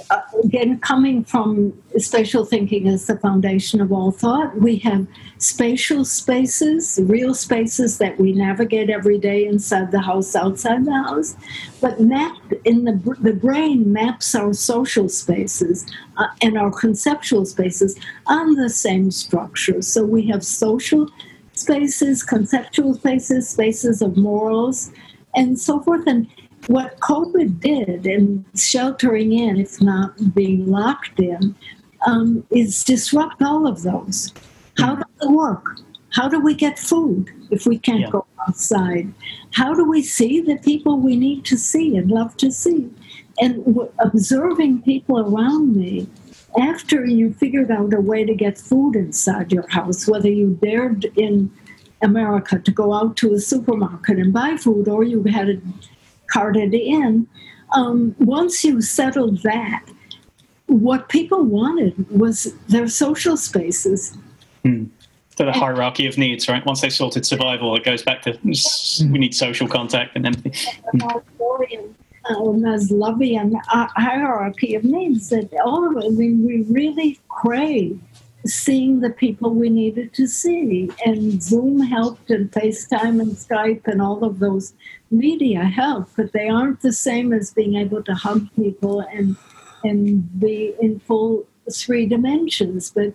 uh, 0.10 0.22
again, 0.44 0.80
coming 0.80 1.24
from 1.24 1.74
spatial 1.98 2.46
thinking 2.46 2.88
as 2.88 3.08
the 3.08 3.18
foundation 3.18 3.82
of 3.82 3.92
all 3.92 4.12
thought, 4.12 4.56
we 4.58 4.78
have 4.78 5.08
spatial 5.38 6.06
spaces, 6.06 7.00
real 7.04 7.34
spaces 7.34 7.98
that 7.98 8.20
we 8.20 8.34
navigate 8.34 8.90
every 8.90 9.18
day 9.18 9.46
inside 9.46 9.92
the 9.92 10.02
house, 10.02 10.36
outside 10.36 10.86
the 10.86 10.94
house. 10.94 11.36
But 11.82 12.00
map 12.00 12.38
in 12.66 12.84
the 12.84 12.94
the 13.22 13.34
brain 13.34 13.92
maps 13.92 14.36
our 14.36 14.54
social 14.54 15.10
spaces 15.10 15.86
uh, 16.18 16.28
and 16.42 16.58
our 16.58 16.72
conceptual 16.72 17.46
spaces 17.46 17.98
on 18.28 18.56
the 18.56 18.70
same 18.70 19.12
structure. 19.12 19.82
So 19.82 20.06
we 20.06 20.28
have 20.28 20.44
social 20.44 21.10
spaces, 21.54 22.24
conceptual 22.24 22.96
spaces, 22.96 23.50
spaces 23.50 24.02
of 24.02 24.18
morals, 24.18 24.92
and 25.36 25.60
so 25.60 25.80
forth. 25.82 26.06
And 26.08 26.28
what 26.68 27.00
COVID 27.00 27.60
did 27.60 28.06
in 28.06 28.46
sheltering 28.56 29.34
in, 29.34 29.58
if 29.58 29.82
not 29.82 30.34
being 30.34 30.68
locked 30.68 31.20
in, 31.20 31.56
um, 32.08 32.46
is 32.52 32.84
disrupt 32.84 33.42
all 33.42 33.68
of 33.68 33.84
those. 33.84 34.34
How 34.78 34.96
does 34.96 35.06
it 35.22 35.30
work? 35.30 35.78
How 36.12 36.28
do 36.28 36.40
we 36.40 36.54
get 36.54 36.78
food 36.78 37.32
if 37.50 37.66
we 37.66 37.78
can't 37.78 38.02
yeah. 38.02 38.10
go 38.10 38.26
outside? 38.48 39.14
How 39.54 39.74
do 39.74 39.84
we 39.84 40.02
see 40.02 40.42
the 40.42 40.58
people 40.58 41.00
we 41.00 41.16
need 41.16 41.46
to 41.46 41.58
see 41.58 41.98
and 41.98 42.12
love 42.12 42.38
to 42.38 42.52
see? 42.52 42.90
And 43.40 43.66
w- 43.66 43.92
observing 44.00 44.84
people 44.84 45.20
around 45.20 45.76
me, 45.76 46.08
after 46.60 47.04
you 47.04 47.34
figured 47.34 47.72
out 47.72 47.94
a 47.94 48.02
way 48.02 48.24
to 48.26 48.36
get 48.36 48.60
food 48.60 48.96
inside 48.96 49.52
your 49.52 49.68
house, 49.70 50.08
whether 50.08 50.30
you 50.30 50.58
dared 50.62 51.06
in 51.16 51.52
America 52.04 52.60
to 52.60 52.72
go 52.72 52.94
out 52.94 53.18
to 53.18 53.34
a 53.34 53.40
supermarket 53.40 54.20
and 54.20 54.34
buy 54.34 54.58
food 54.58 54.88
or 54.88 55.04
you 55.04 55.24
had 55.24 55.50
a 55.50 55.62
carted 56.34 56.74
in. 56.74 57.28
Um, 57.76 58.16
once 58.20 58.64
you 58.64 58.82
settled 58.82 59.42
that, 59.44 59.86
what 60.68 61.10
people 61.10 61.44
wanted 61.44 62.10
was 62.10 62.54
their 62.68 62.88
social 62.88 63.38
spaces. 63.38 64.18
Mm. 64.66 64.90
the 65.38 65.52
hierarchy 65.52 66.08
of 66.08 66.18
needs, 66.18 66.48
right? 66.48 66.66
Once 66.66 66.82
they've 66.82 66.94
sorted 66.94 67.26
survival, 67.26 67.76
it 67.76 67.84
goes 67.84 68.04
back 68.04 68.22
to 68.24 68.38
we 68.44 69.20
need 69.20 69.36
social 69.36 69.68
contact 69.68 70.16
and 70.16 70.26
empathy. 70.26 70.54
Uh, 72.30 72.36
Maslowian 72.36 73.54
uh, 73.74 73.88
hierarchy 73.98 74.76
of 74.76 74.86
needs 74.86 75.28
that 75.30 75.50
all 75.66 75.86
of 75.86 75.98
us, 75.98 76.14
we, 76.14 76.32
we 76.36 76.62
really 76.70 77.20
crave 77.28 78.00
seeing 78.46 79.00
the 79.00 79.10
people 79.10 79.52
we 79.52 79.70
needed 79.70 80.14
to 80.14 80.28
see. 80.28 80.90
And 81.06 81.42
Zoom 81.42 81.80
helped, 81.80 82.30
and 82.30 82.52
FaceTime 82.52 83.22
and 83.22 83.32
Skype 83.32 83.88
and 83.88 84.02
all 84.02 84.24
of 84.24 84.40
those 84.40 84.74
media 85.12 85.64
help, 85.64 86.10
but 86.16 86.34
they 86.34 86.50
aren't 86.50 86.82
the 86.82 86.92
same 86.92 87.34
as 87.34 87.54
being 87.54 87.76
able 87.76 88.04
to 88.04 88.14
hug 88.14 88.48
people 88.56 89.02
and 89.02 89.36
and 89.86 90.40
be 90.40 90.74
in 90.82 91.00
full 91.00 91.46
three 91.72 92.06
dimensions. 92.06 92.92
But 92.92 93.14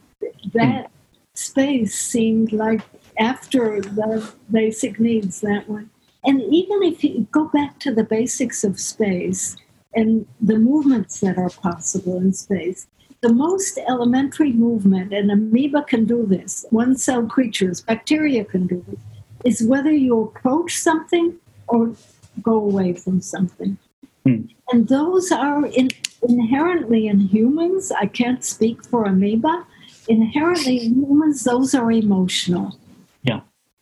that 0.52 0.86
hmm. 0.86 0.92
space 1.34 1.98
seemed 1.98 2.52
like 2.52 2.82
after 3.18 3.80
the 3.80 4.30
basic 4.50 5.00
needs 5.00 5.40
that 5.40 5.68
one. 5.68 5.90
And 6.24 6.42
even 6.42 6.82
if 6.82 7.02
you 7.02 7.26
go 7.32 7.46
back 7.46 7.78
to 7.80 7.94
the 7.94 8.04
basics 8.04 8.64
of 8.64 8.78
space 8.78 9.56
and 9.94 10.26
the 10.40 10.58
movements 10.58 11.20
that 11.20 11.38
are 11.38 11.50
possible 11.50 12.18
in 12.18 12.32
space, 12.32 12.86
the 13.20 13.32
most 13.32 13.78
elementary 13.88 14.52
movement, 14.52 15.12
and 15.12 15.30
amoeba 15.30 15.82
can 15.82 16.04
do 16.04 16.26
this, 16.26 16.64
one 16.70 16.96
cell 16.96 17.26
creatures, 17.26 17.80
bacteria 17.80 18.44
can 18.44 18.66
do 18.66 18.84
this, 18.88 19.00
is 19.44 19.68
whether 19.68 19.92
you 19.92 20.20
approach 20.22 20.76
something 20.76 21.34
or 21.66 21.94
go 22.42 22.54
away 22.54 22.92
from 22.92 23.20
something. 23.20 23.76
Hmm. 24.24 24.42
And 24.70 24.88
those 24.88 25.32
are 25.32 25.66
in, 25.66 25.88
inherently 26.22 27.08
in 27.08 27.18
humans. 27.20 27.90
I 27.90 28.06
can't 28.06 28.44
speak 28.44 28.84
for 28.84 29.04
amoeba. 29.04 29.66
Inherently 30.08 30.86
in 30.86 30.94
humans, 30.94 31.44
those 31.44 31.74
are 31.74 31.90
emotional. 31.90 32.78
Yeah. 33.22 33.40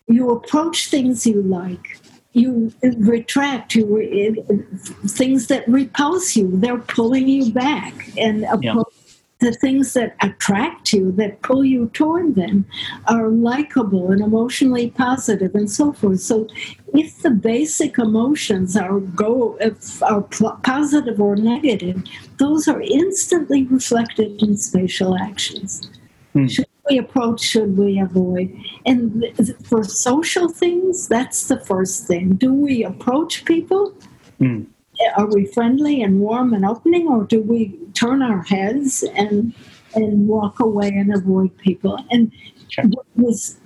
You 0.08 0.30
approach 0.30 0.88
things 0.88 1.26
you 1.26 1.42
like. 1.42 2.00
You 2.36 2.72
retract. 2.82 3.74
You 3.74 3.84
things 5.06 5.46
that 5.46 5.66
repulse 5.66 6.36
you. 6.36 6.50
They're 6.54 6.78
pulling 6.78 7.28
you 7.28 7.52
back 7.52 7.94
and 8.16 8.46
yeah 8.62 8.82
the 9.38 9.52
things 9.52 9.92
that 9.92 10.16
attract 10.22 10.92
you, 10.92 11.12
that 11.12 11.42
pull 11.42 11.64
you 11.64 11.88
toward 11.92 12.34
them, 12.34 12.64
are 13.06 13.28
likable 13.28 14.10
and 14.10 14.22
emotionally 14.22 14.90
positive 14.90 15.54
and 15.54 15.70
so 15.70 15.92
forth. 15.92 16.20
So, 16.20 16.48
if 16.94 17.20
the 17.22 17.30
basic 17.30 17.98
emotions 17.98 18.76
are 18.76 19.00
go 19.00 19.58
if 19.60 20.02
are 20.02 20.22
positive 20.22 21.20
or 21.20 21.36
negative, 21.36 22.02
those 22.38 22.66
are 22.66 22.80
instantly 22.80 23.64
reflected 23.64 24.42
in 24.42 24.56
spatial 24.56 25.16
actions. 25.16 25.90
Mm. 26.34 26.65
We 26.90 26.98
approach? 26.98 27.40
Should 27.40 27.76
we 27.76 27.98
avoid? 27.98 28.56
And 28.84 29.24
for 29.64 29.82
social 29.84 30.48
things, 30.48 31.08
that's 31.08 31.48
the 31.48 31.58
first 31.60 32.06
thing. 32.06 32.36
Do 32.36 32.52
we 32.52 32.84
approach 32.84 33.44
people? 33.44 33.94
Mm 34.40 34.66
are 35.16 35.26
we 35.26 35.46
friendly 35.46 36.02
and 36.02 36.20
warm 36.20 36.52
and 36.54 36.64
opening, 36.64 37.08
or 37.08 37.24
do 37.24 37.40
we 37.40 37.78
turn 37.94 38.22
our 38.22 38.42
heads 38.42 39.02
and 39.14 39.54
and 39.94 40.28
walk 40.28 40.60
away 40.60 40.88
and 40.88 41.14
avoid 41.14 41.56
people? 41.58 41.98
And 42.10 42.32
what 42.88 43.06
was 43.14 43.58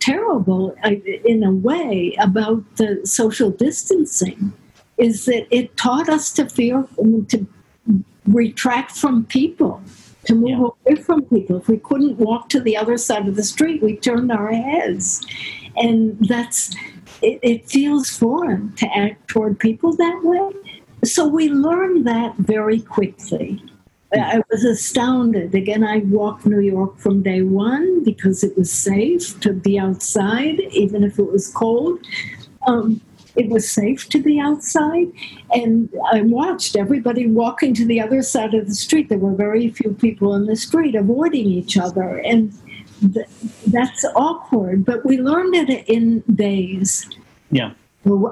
terrible, 0.00 0.74
in 1.24 1.44
a 1.44 1.52
way, 1.52 2.16
about 2.18 2.64
the 2.76 3.00
social 3.04 3.50
distancing 3.50 4.52
is 4.96 5.26
that 5.26 5.46
it 5.54 5.76
taught 5.76 6.08
us 6.08 6.32
to 6.32 6.48
fear 6.48 6.84
to 7.28 7.46
retract 8.26 8.92
from 8.92 9.24
people 9.26 9.80
to 10.28 10.34
move 10.34 10.50
yeah. 10.50 10.68
away 10.90 11.02
from 11.02 11.24
people. 11.24 11.56
If 11.56 11.68
we 11.68 11.78
couldn't 11.78 12.18
walk 12.18 12.50
to 12.50 12.60
the 12.60 12.76
other 12.76 12.98
side 12.98 13.26
of 13.26 13.34
the 13.34 13.42
street, 13.42 13.82
we 13.82 13.96
turned 13.96 14.30
our 14.30 14.52
heads. 14.52 15.26
And 15.76 16.18
that's, 16.28 16.74
it, 17.22 17.40
it 17.42 17.68
feels 17.68 18.10
foreign 18.10 18.74
to 18.76 18.86
act 18.94 19.28
toward 19.28 19.58
people 19.58 19.96
that 19.96 20.20
way. 20.22 20.52
So 21.04 21.26
we 21.26 21.48
learned 21.48 22.06
that 22.06 22.36
very 22.36 22.80
quickly. 22.80 23.62
I 24.12 24.42
was 24.50 24.64
astounded. 24.64 25.54
Again, 25.54 25.84
I 25.84 25.98
walked 25.98 26.46
New 26.46 26.60
York 26.60 26.98
from 26.98 27.22
day 27.22 27.42
one 27.42 28.04
because 28.04 28.42
it 28.42 28.56
was 28.56 28.70
safe 28.70 29.38
to 29.40 29.52
be 29.52 29.78
outside, 29.78 30.60
even 30.72 31.04
if 31.04 31.18
it 31.18 31.30
was 31.30 31.48
cold. 31.52 32.00
Um, 32.66 33.00
it 33.36 33.48
was 33.48 33.70
safe 33.70 34.08
to 34.10 34.18
be 34.18 34.40
outside. 34.40 35.08
And 35.52 35.88
I 36.12 36.22
watched 36.22 36.76
everybody 36.76 37.26
walking 37.26 37.74
to 37.74 37.84
the 37.84 38.00
other 38.00 38.22
side 38.22 38.54
of 38.54 38.66
the 38.66 38.74
street. 38.74 39.08
There 39.08 39.18
were 39.18 39.34
very 39.34 39.70
few 39.70 39.94
people 39.94 40.34
in 40.34 40.46
the 40.46 40.56
street 40.56 40.94
avoiding 40.94 41.46
each 41.46 41.76
other. 41.76 42.18
And 42.18 42.52
th- 43.14 43.26
that's 43.68 44.04
awkward, 44.16 44.84
but 44.84 45.04
we 45.04 45.18
learned 45.18 45.54
it 45.54 45.88
in 45.88 46.20
days. 46.34 47.08
Yeah 47.50 47.72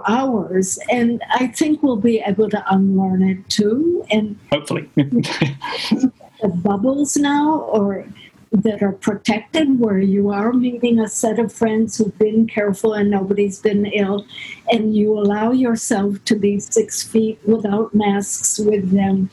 hours 0.06 0.78
and 0.90 1.22
i 1.34 1.46
think 1.48 1.82
we'll 1.82 1.96
be 1.96 2.22
able 2.26 2.48
to 2.48 2.64
unlearn 2.72 3.22
it 3.22 3.48
too 3.48 4.04
and 4.10 4.38
hopefully 4.52 4.88
the 4.96 6.48
bubbles 6.62 7.16
now 7.16 7.60
or 7.60 8.06
that 8.52 8.82
are 8.82 8.92
protected 8.92 9.78
where 9.80 9.98
you 9.98 10.30
are 10.30 10.52
meeting 10.52 11.00
a 11.00 11.08
set 11.08 11.38
of 11.38 11.52
friends 11.52 11.98
who've 11.98 12.18
been 12.18 12.46
careful 12.46 12.92
and 12.92 13.10
nobody's 13.10 13.58
been 13.58 13.86
ill 13.86 14.24
and 14.70 14.96
you 14.96 15.18
allow 15.18 15.50
yourself 15.50 16.22
to 16.24 16.36
be 16.36 16.60
six 16.60 17.02
feet 17.02 17.38
without 17.44 17.94
masks 17.94 18.58
with 18.58 18.90
them 18.92 19.28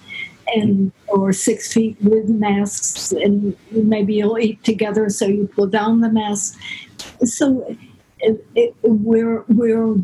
and 0.55 0.91
or 1.07 1.31
six 1.31 1.71
feet 1.71 1.95
with 2.01 2.27
masks 2.27 3.11
and 3.11 3.55
maybe 3.71 4.15
you'll 4.15 4.39
eat 4.39 4.63
together 4.63 5.09
so 5.09 5.25
you 5.25 5.47
pull 5.47 5.67
down 5.67 6.01
the 6.01 6.09
mask. 6.09 6.59
So 7.23 7.75
it, 8.19 8.45
it, 8.55 8.75
we're 8.83 9.43
we're 9.47 9.95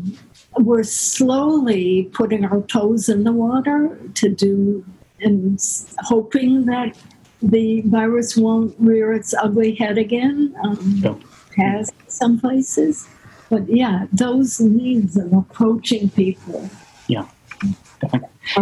we're 0.58 0.82
slowly 0.82 2.10
putting 2.12 2.44
our 2.44 2.62
toes 2.62 3.08
in 3.08 3.24
the 3.24 3.32
water 3.32 3.98
to 4.14 4.28
do 4.28 4.84
and 5.20 5.60
hoping 5.98 6.66
that 6.66 6.96
the 7.42 7.82
virus 7.82 8.36
won't 8.36 8.74
rear 8.78 9.12
its 9.12 9.34
ugly 9.34 9.74
head 9.74 9.98
again. 9.98 10.54
Um, 10.62 11.22
Has 11.56 11.92
some 12.06 12.38
places, 12.38 13.08
but 13.50 13.68
yeah, 13.68 14.06
those 14.12 14.60
needs 14.60 15.16
of 15.16 15.32
approaching 15.32 16.08
people. 16.10 16.70
Yeah. 17.08 17.26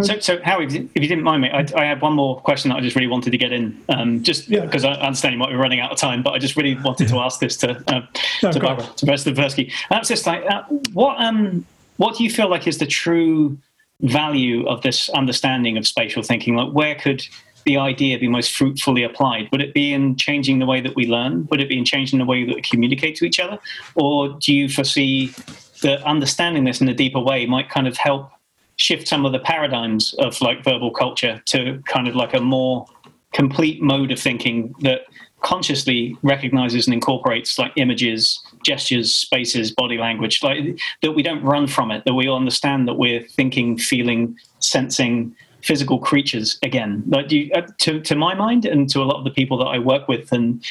So, 0.03 0.19
so 0.19 0.43
Howie, 0.43 0.65
if 0.65 0.73
you 0.73 1.09
didn't 1.09 1.23
mind 1.23 1.43
me, 1.43 1.51
I, 1.51 1.67
I 1.77 1.85
had 1.85 2.01
one 2.01 2.15
more 2.15 2.41
question 2.41 2.71
that 2.71 2.77
I 2.77 2.81
just 2.81 2.97
really 2.97 3.07
wanted 3.07 3.31
to 3.31 3.39
get 3.39 3.53
in, 3.53 3.79
um, 3.91 4.23
just 4.23 4.49
because 4.49 4.85
yeah. 4.85 4.95
I 4.95 5.07
understand 5.07 5.35
you 5.35 5.39
might 5.39 5.51
be 5.51 5.57
running 5.57 5.81
out 5.81 5.93
of 5.93 5.99
time, 5.99 6.23
but 6.23 6.33
I 6.33 6.39
just 6.39 6.57
really 6.57 6.75
wanted 6.77 7.09
to 7.09 7.19
ask 7.21 7.41
this 7.41 7.57
to 7.59 7.83
uh, 7.89 8.01
no, 8.43 8.53
to 8.53 8.59
Barbara, 8.59 8.87
to 8.97 9.07
Professor 9.07 9.33
Tversky. 9.33 9.71
That's 9.91 10.09
just 10.09 10.27
like, 10.27 10.45
uh, 10.51 10.63
what 10.95 11.21
um, 11.21 11.67
what 11.99 12.17
do 12.17 12.25
you 12.25 12.31
feel 12.31 12.49
like 12.49 12.67
is 12.67 12.79
the 12.79 12.87
true 12.87 13.57
value 14.01 14.67
of 14.67 14.83
this 14.83 15.09
understanding 15.11 15.77
of 15.77 15.87
spatial 15.87 16.23
thinking? 16.23 16.57
Like, 16.57 16.73
where 16.73 16.95
could 16.95 17.27
the 17.69 17.77
idea 17.77 18.19
be 18.19 18.29
most 18.29 18.57
fruitfully 18.57 19.03
applied? 19.03 19.47
Would 19.53 19.61
it 19.61 19.75
be 19.75 19.93
in 19.93 20.17
changing 20.17 20.59
the 20.59 20.65
way 20.65 20.81
that 20.81 20.97
we 20.97 21.07
learn? 21.07 21.47
Would 21.51 21.61
it 21.61 21.69
be 21.69 21.77
in 21.77 21.85
changing 21.85 22.19
the 22.19 22.25
way 22.25 22.45
that 22.47 22.55
we 22.55 22.63
communicate 22.63 23.15
to 23.17 23.27
each 23.27 23.39
other? 23.39 23.59
Or 23.95 24.31
do 24.41 24.55
you 24.55 24.71
foresee 24.71 25.35
that 25.83 26.03
understanding 26.05 26.65
this 26.65 26.81
in 26.81 26.89
a 26.89 26.95
deeper 26.95 27.21
way 27.21 27.45
might 27.45 27.69
kind 27.69 27.87
of 27.87 27.99
help 27.99 28.31
shift 28.77 29.07
some 29.07 29.27
of 29.27 29.33
the 29.33 29.39
paradigms 29.39 30.15
of 30.15 30.41
like 30.41 30.65
verbal 30.65 30.91
culture 30.91 31.43
to 31.47 31.83
kind 31.87 32.09
of 32.09 32.17
like 32.17 32.33
a 32.33 32.41
more 32.41 32.87
complete 33.35 33.83
mode 33.83 34.11
of 34.13 34.19
thinking 34.19 34.75
that 34.81 35.03
consciously 35.43 36.17
recognizes 36.23 36.87
and 36.87 36.95
incorporates 36.95 37.59
like 37.59 37.73
images, 37.77 38.41
gestures, 38.65 39.15
spaces, 39.15 39.73
body 39.73 39.99
language, 39.99 40.43
like 40.43 40.81
that 41.03 41.13
we 41.13 41.23
don't 41.23 41.43
run 41.43 41.67
from 41.67 41.91
it, 41.91 42.03
that 42.07 42.15
we 42.15 42.27
all 42.29 42.39
understand 42.39 42.89
that 42.89 42.95
we're 42.95 43.23
thinking, 43.23 43.77
feeling, 43.77 44.39
sensing 44.61 45.37
physical 45.63 45.99
creatures 45.99 46.59
again. 46.63 47.03
Like 47.07 47.31
you, 47.31 47.51
uh, 47.55 47.63
to 47.79 48.01
to 48.01 48.15
my 48.15 48.35
mind, 48.35 48.65
and 48.65 48.89
to 48.91 49.03
a 49.03 49.05
lot 49.05 49.19
of 49.19 49.25
the 49.25 49.31
people 49.31 49.59
that 49.59 49.67
I 49.67 49.79
work 49.79 50.09
with, 50.09 50.33
and 50.33 50.65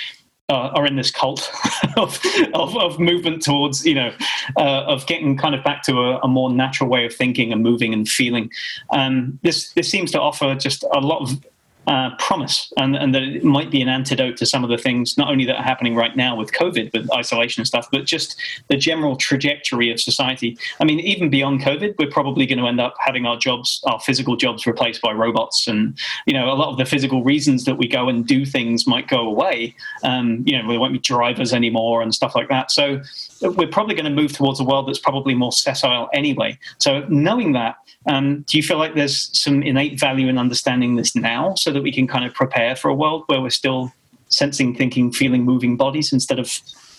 uh, 0.49 0.71
are 0.73 0.85
in 0.85 0.95
this 0.95 1.11
cult 1.11 1.51
of, 1.97 2.19
of, 2.53 2.77
of, 2.77 2.99
movement 2.99 3.41
towards, 3.41 3.85
you 3.85 3.93
know, 3.93 4.13
uh, 4.55 4.83
of 4.85 5.05
getting 5.05 5.35
kind 5.35 5.53
of 5.53 5.61
back 5.63 5.83
to 5.83 5.99
a, 5.99 6.19
a, 6.19 6.27
more 6.27 6.49
natural 6.49 6.89
way 6.89 7.05
of 7.05 7.13
thinking 7.13 7.51
and 7.51 7.61
moving 7.61 7.93
and 7.93 8.07
feeling. 8.07 8.49
Um, 8.91 9.39
this 9.43 9.73
this 9.73 9.89
seems 9.89 10.11
to 10.11 10.21
offer 10.21 10.55
just 10.55 10.83
a 10.93 11.01
lot 11.01 11.21
of 11.21 11.45
uh, 11.87 12.13
promise 12.19 12.71
and, 12.75 12.97
and 12.97 13.15
that 13.15 13.23
it 13.23 13.45
might 13.45 13.71
be 13.71 13.81
an 13.81 13.87
antidote 13.87 14.35
to 14.35 14.45
some 14.45 14.61
of 14.63 14.69
the 14.69 14.77
things 14.77 15.17
not 15.17 15.29
only 15.29 15.45
that 15.45 15.55
are 15.55 15.63
happening 15.63 15.95
right 15.95 16.17
now 16.17 16.35
with 16.35 16.51
COVID, 16.51 16.91
with 16.91 17.09
isolation 17.13 17.61
and 17.61 17.67
stuff, 17.67 17.87
but 17.91 18.05
just 18.05 18.37
the 18.67 18.75
general 18.75 19.15
trajectory 19.15 19.89
of 19.89 19.99
society. 19.99 20.57
I 20.81 20.83
mean, 20.83 20.99
even 20.99 21.29
beyond 21.29 21.61
COVID, 21.61 21.95
we're 21.97 22.11
probably 22.11 22.45
going 22.45 22.59
to 22.59 22.67
end 22.67 22.81
up 22.81 22.95
having 22.99 23.25
our 23.25 23.37
jobs, 23.37 23.81
our 23.85 24.01
physical 24.01 24.35
jobs, 24.35 24.67
replaced 24.67 25.01
by 25.01 25.13
robots, 25.13 25.65
and 25.67 25.97
you 26.25 26.33
know, 26.33 26.51
a 26.51 26.55
lot 26.55 26.69
of 26.69 26.77
the 26.77 26.85
physical 26.85 27.23
reasons 27.23 27.63
that 27.63 27.75
we 27.75 27.87
go 27.87 28.09
and 28.09 28.27
do 28.27 28.45
things 28.45 28.85
might 28.85 29.07
go 29.07 29.21
away. 29.21 29.73
Um, 30.03 30.43
you 30.45 30.61
know, 30.61 30.67
there 30.67 30.79
won't 30.79 30.93
be 30.93 30.99
drivers 30.99 31.53
anymore 31.53 32.01
and 32.01 32.13
stuff 32.13 32.35
like 32.35 32.49
that. 32.49 32.69
So 32.69 33.01
we're 33.41 33.67
probably 33.67 33.95
going 33.95 34.13
to 34.13 34.21
move 34.21 34.33
towards 34.33 34.59
a 34.59 34.63
world 34.65 34.89
that's 34.89 34.99
probably 34.99 35.35
more 35.35 35.53
sessile 35.53 36.09
anyway. 36.13 36.59
So 36.79 37.05
knowing 37.07 37.53
that 37.53 37.77
um, 38.07 38.41
do 38.47 38.57
you 38.57 38.63
feel 38.63 38.77
like 38.77 38.95
there's 38.95 39.37
some 39.37 39.61
innate 39.61 39.99
value 39.99 40.27
in 40.27 40.37
understanding 40.37 40.95
this 40.95 41.15
now 41.15 41.53
so 41.55 41.71
that 41.77 41.83
we 41.83 41.91
can 41.91 42.07
kind 42.07 42.25
of 42.25 42.33
prepare 42.33 42.75
for 42.75 42.89
a 42.89 42.95
world 42.95 43.23
where 43.27 43.41
we're 43.41 43.49
still 43.49 43.93
sensing, 44.29 44.75
thinking, 44.75 45.11
feeling, 45.11 45.43
moving 45.43 45.77
bodies 45.77 46.11
instead 46.11 46.39
of 46.39 46.51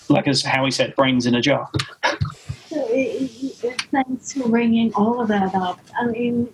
like 0.09 0.27
as 0.27 0.43
Howie 0.43 0.71
said, 0.71 0.95
brains 0.97 1.27
in 1.27 1.35
a 1.35 1.41
jar. 1.41 1.69
Thanks 2.71 4.33
for 4.33 4.49
bringing 4.49 4.93
all 4.95 5.21
of 5.21 5.29
that 5.29 5.55
up. 5.55 5.81
I 6.01 6.07
mean, 6.07 6.49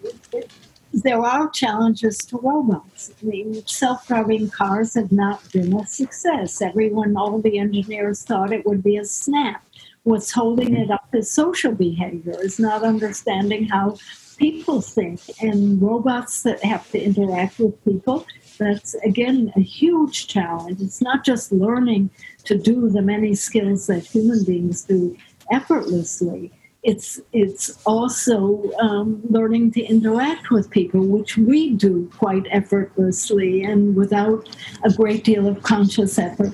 there 0.92 1.20
are 1.20 1.48
challenges 1.50 2.18
to 2.18 2.38
robots. 2.38 3.12
I 3.22 3.26
mean, 3.26 3.66
self-driving 3.66 4.50
cars 4.50 4.94
have 4.94 5.12
not 5.12 5.40
been 5.52 5.72
a 5.74 5.86
success. 5.86 6.60
Everyone, 6.62 7.16
all 7.16 7.40
the 7.40 7.58
engineers 7.58 8.22
thought 8.22 8.52
it 8.52 8.66
would 8.66 8.82
be 8.82 8.96
a 8.96 9.04
snap. 9.04 9.64
What's 10.04 10.32
holding 10.32 10.76
it 10.76 10.90
up 10.90 11.08
is 11.14 11.30
social 11.30 11.72
behavior, 11.72 12.34
is 12.40 12.58
not 12.58 12.82
understanding 12.82 13.68
how 13.68 13.96
people 14.36 14.80
think. 14.80 15.20
And 15.40 15.80
robots 15.80 16.42
that 16.42 16.62
have 16.64 16.90
to 16.90 17.00
interact 17.00 17.58
with 17.58 17.82
people, 17.84 18.26
that's 18.58 18.94
again 18.94 19.52
a 19.56 19.60
huge 19.60 20.28
challenge. 20.28 20.80
It's 20.80 21.00
not 21.00 21.24
just 21.24 21.52
learning 21.52 22.10
to 22.44 22.56
do 22.56 22.88
the 22.88 23.02
many 23.02 23.34
skills 23.34 23.86
that 23.86 24.06
human 24.06 24.44
beings 24.44 24.82
do 24.82 25.16
effortlessly 25.50 26.52
it's 26.84 27.18
it's 27.32 27.78
also 27.86 28.70
um, 28.78 29.22
learning 29.30 29.72
to 29.72 29.82
interact 29.82 30.50
with 30.50 30.70
people, 30.70 31.00
which 31.00 31.36
we 31.36 31.70
do 31.70 32.10
quite 32.16 32.46
effortlessly 32.50 33.64
and 33.64 33.96
without 33.96 34.54
a 34.84 34.92
great 34.92 35.24
deal 35.24 35.48
of 35.48 35.62
conscious 35.62 36.18
effort. 36.18 36.52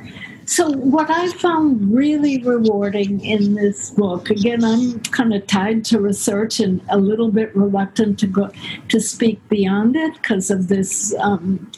So, 0.51 0.69
what 0.69 1.09
I 1.13 1.29
found 1.29 1.95
really 1.95 2.43
rewarding 2.43 3.21
in 3.21 3.55
this 3.55 3.91
book, 3.91 4.31
again, 4.31 4.65
I'm 4.65 4.99
kind 4.99 5.33
of 5.33 5.47
tied 5.47 5.85
to 5.87 6.01
research 6.01 6.59
and 6.59 6.81
a 6.89 6.99
little 6.99 7.31
bit 7.31 7.55
reluctant 7.55 8.19
to 8.19 8.27
go 8.27 8.51
to 8.89 9.01
speak 9.01 9.39
beyond 9.49 9.95
it 9.95 10.15
because 10.15 10.51
of 10.51 10.67
this. 10.67 11.15
Um, 11.21 11.71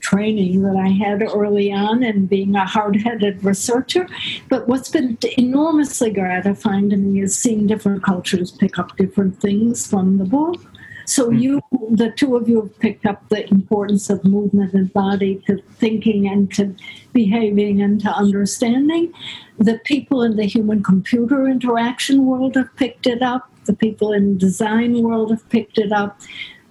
training 0.00 0.62
that 0.62 0.76
I 0.76 0.88
had 0.88 1.22
early 1.22 1.72
on 1.72 2.04
and 2.04 2.28
being 2.28 2.54
a 2.54 2.64
hard 2.64 2.96
headed 2.96 3.42
researcher. 3.42 4.08
But 4.48 4.68
what's 4.68 4.88
been 4.88 5.18
enormously 5.36 6.10
gratifying 6.10 6.88
to 6.90 6.96
me 6.96 7.20
is 7.20 7.36
seeing 7.36 7.66
different 7.66 8.04
cultures 8.04 8.52
pick 8.52 8.78
up 8.78 8.96
different 8.96 9.40
things 9.40 9.86
from 9.86 10.18
the 10.18 10.24
book. 10.24 10.62
So 11.08 11.30
hmm. 11.30 11.38
you, 11.38 11.62
the 11.90 12.10
two 12.10 12.36
of 12.36 12.48
you, 12.48 12.60
have 12.62 12.78
picked 12.80 13.06
up 13.06 13.26
the 13.30 13.48
importance 13.50 14.10
of 14.10 14.24
movement 14.24 14.74
and 14.74 14.92
body 14.92 15.42
to 15.46 15.62
thinking 15.76 16.28
and 16.28 16.52
to 16.54 16.76
behaving 17.14 17.80
and 17.80 17.98
to 18.02 18.10
understanding. 18.10 19.12
The 19.58 19.78
people 19.84 20.22
in 20.22 20.36
the 20.36 20.44
human-computer 20.44 21.48
interaction 21.48 22.26
world 22.26 22.56
have 22.56 22.74
picked 22.76 23.06
it 23.06 23.22
up. 23.22 23.50
The 23.64 23.72
people 23.72 24.12
in 24.12 24.36
design 24.36 25.02
world 25.02 25.30
have 25.30 25.48
picked 25.48 25.78
it 25.78 25.92
up. 25.92 26.20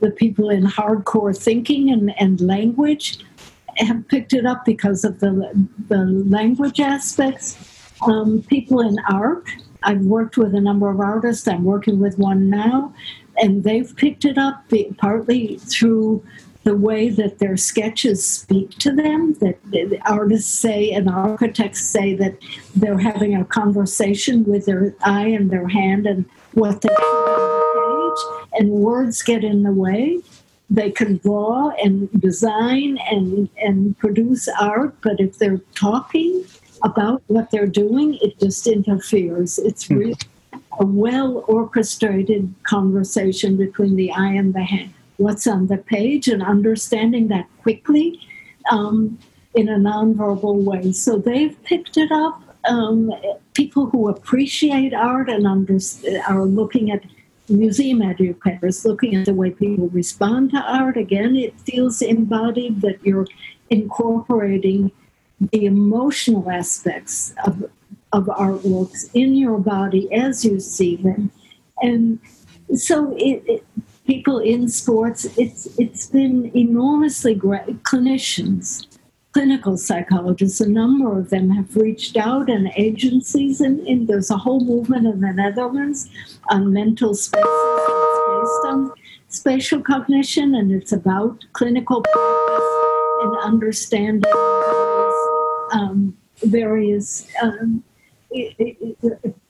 The 0.01 0.11
people 0.11 0.51
in 0.51 0.63
hardcore 0.65 1.35
thinking 1.35 1.89
and, 1.89 2.13
and 2.19 2.39
language 2.39 3.19
have 3.77 4.07
picked 4.07 4.33
it 4.33 4.45
up 4.45 4.65
because 4.65 5.03
of 5.03 5.19
the, 5.19 5.67
the 5.87 6.05
language 6.05 6.79
aspects. 6.79 7.57
Um, 8.05 8.43
people 8.43 8.81
in 8.81 8.97
art, 9.09 9.45
I've 9.81 10.01
worked 10.01 10.37
with 10.37 10.53
a 10.53 10.61
number 10.61 10.89
of 10.89 10.99
artists, 10.99 11.47
I'm 11.47 11.63
working 11.63 11.99
with 11.99 12.19
one 12.19 12.49
now, 12.49 12.93
and 13.37 13.63
they've 13.63 13.95
picked 13.95 14.25
it 14.25 14.37
up 14.37 14.63
partly 14.97 15.57
through 15.57 16.23
the 16.63 16.75
way 16.75 17.09
that 17.09 17.39
their 17.39 17.55
sketches 17.55 18.27
speak 18.27 18.71
to 18.71 18.91
them, 18.91 19.33
that 19.35 19.57
the 19.71 19.99
artists 20.05 20.51
say 20.51 20.91
and 20.91 21.09
architects 21.09 21.81
say 21.81 22.13
that 22.15 22.37
they're 22.75 22.97
having 22.97 23.35
a 23.35 23.45
conversation 23.45 24.43
with 24.43 24.65
their 24.65 24.93
eye 25.01 25.27
and 25.27 25.49
their 25.49 25.67
hand 25.69 26.05
and 26.05 26.25
what 26.53 26.81
they 26.81 26.89
see 26.89 27.03
on 27.03 27.69
the 27.69 28.49
page, 28.51 28.59
and 28.59 28.69
words 28.71 29.23
get 29.23 29.45
in 29.45 29.63
the 29.63 29.71
way 29.71 30.21
they 30.69 30.91
can 30.91 31.17
draw 31.17 31.69
and 31.81 32.09
design 32.19 32.97
and, 33.09 33.49
and 33.57 33.97
produce 33.99 34.47
art, 34.59 34.95
but 35.01 35.19
if 35.19 35.37
they're 35.37 35.61
talking 35.75 36.43
about 36.83 37.23
what 37.27 37.49
they're 37.51 37.67
doing, 37.67 38.17
it 38.21 38.37
just 38.39 38.67
interferes. 38.67 39.57
It's 39.57 39.87
hmm. 39.87 39.95
really 39.95 40.15
a 40.79 40.85
well 40.85 41.43
orchestrated 41.47 42.53
conversation 42.63 43.57
between 43.57 43.95
the 43.95 44.11
eye 44.11 44.33
and 44.33 44.53
the 44.53 44.63
hand. 44.63 44.93
What's 45.17 45.47
on 45.47 45.67
the 45.67 45.77
page 45.77 46.27
and 46.27 46.43
understanding 46.43 47.27
that 47.29 47.47
quickly 47.61 48.19
um, 48.71 49.17
in 49.55 49.69
a 49.69 49.77
nonverbal 49.77 50.63
way. 50.63 50.91
So 50.91 51.17
they've 51.17 51.61
picked 51.63 51.97
it 51.97 52.11
up. 52.11 52.41
Um, 52.69 53.11
people 53.53 53.87
who 53.87 54.09
appreciate 54.09 54.93
art 54.93 55.29
and 55.29 55.47
are 56.27 56.45
looking 56.45 56.91
at 56.91 57.01
museum 57.49 58.01
educators 58.01 58.85
looking 58.85 59.15
at 59.15 59.25
the 59.25 59.33
way 59.33 59.51
people 59.51 59.87
respond 59.89 60.51
to 60.51 60.57
art. 60.57 60.97
Again, 60.97 61.35
it 61.35 61.59
feels 61.61 62.01
embodied 62.01 62.81
that 62.81 62.99
you're 63.03 63.27
incorporating 63.69 64.91
the 65.39 65.65
emotional 65.65 66.49
aspects 66.49 67.33
of, 67.45 67.69
of 68.13 68.25
artworks 68.25 69.09
in 69.13 69.35
your 69.35 69.59
body 69.59 70.11
as 70.13 70.45
you 70.45 70.59
see 70.59 70.95
them. 70.95 71.31
And 71.81 72.19
so 72.75 73.15
it, 73.17 73.43
it, 73.45 73.65
people 74.05 74.39
in 74.39 74.69
sports, 74.69 75.25
it's, 75.37 75.67
it's 75.77 76.07
been 76.07 76.51
enormously 76.55 77.35
great. 77.35 77.83
Clinicians 77.83 78.87
clinical 79.37 79.77
psychologists, 79.77 80.59
a 80.61 80.67
number 80.67 81.15
of 81.15 81.29
them 81.29 81.51
have 81.51 81.75
reached 81.75 82.17
out, 82.17 82.49
and 82.49 82.71
agencies, 82.75 83.61
and, 83.61 83.85
and 83.87 84.07
there's 84.07 84.31
a 84.31 84.37
whole 84.37 84.61
movement 84.61 85.05
in 85.05 85.19
the 85.19 85.31
Netherlands 85.31 86.09
on 86.49 86.73
mental 86.73 87.13
spaces. 87.13 87.43
Based 87.43 88.65
on 88.65 88.91
spatial 89.27 89.81
cognition, 89.81 90.55
and 90.55 90.71
it's 90.71 90.91
about 90.91 91.45
clinical 91.53 92.01
practice 92.01 92.69
and 93.21 93.37
understanding 93.37 94.33
um, 95.71 96.17
various 96.41 97.27
um, 97.39 97.83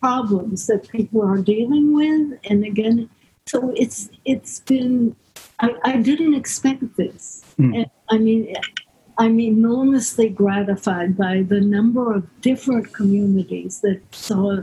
problems 0.02 0.68
that 0.68 0.88
people 0.90 1.22
are 1.22 1.38
dealing 1.38 1.94
with. 1.94 2.40
And 2.50 2.64
again, 2.64 3.10
so 3.48 3.74
it's 3.76 4.10
it's 4.26 4.60
been. 4.62 5.16
I, 5.60 5.74
I 5.84 5.98
didn't 5.98 6.36
expect 6.36 6.98
this. 6.98 7.44
Mm. 7.60 7.76
And, 7.76 7.90
I 8.10 8.18
mean, 8.20 8.56
I'm 9.18 9.40
enormously 9.40 10.30
gratified 10.30 11.18
by 11.18 11.42
the 11.42 11.60
number 11.60 12.14
of 12.14 12.28
different 12.42 12.94
communities 12.94 13.82
that 13.82 14.00
saw 14.14 14.62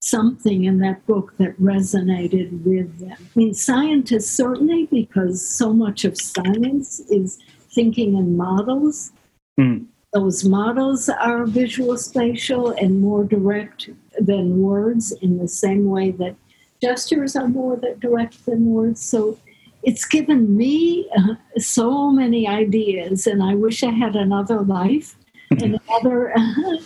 something 0.00 0.64
in 0.64 0.78
that 0.78 1.06
book 1.06 1.32
that 1.38 1.56
resonated 1.60 2.64
with 2.64 2.98
them. 2.98 3.16
I 3.20 3.38
mean, 3.38 3.54
scientists 3.54 4.30
certainly, 4.30 4.86
because 4.86 5.48
so 5.48 5.72
much 5.72 6.04
of 6.04 6.20
science 6.20 6.98
is 7.08 7.38
thinking 7.70 8.16
in 8.16 8.36
models. 8.36 9.12
Mm. 9.60 9.86
Those 10.12 10.44
models 10.44 11.08
are 11.08 11.46
visual 11.46 11.96
spatial 11.96 12.70
and 12.72 13.00
more 13.00 13.24
direct 13.24 13.88
than 14.18 14.60
words 14.60 15.12
in 15.22 15.38
the 15.38 15.48
same 15.48 15.86
way 15.88 16.10
that 16.12 16.36
gestures 16.82 17.34
are 17.34 17.48
more 17.48 17.80
direct 17.98 18.44
than 18.44 18.66
words. 18.66 19.00
So 19.00 19.38
it's 19.82 20.04
given 20.04 20.56
me 20.56 21.08
uh, 21.16 21.34
so 21.58 22.10
many 22.10 22.46
ideas, 22.46 23.26
and 23.26 23.42
I 23.42 23.54
wish 23.54 23.82
I 23.82 23.90
had 23.90 24.14
another 24.14 24.60
life 24.60 25.16
and 25.50 25.80
another 25.88 26.36
uh, 26.36 26.76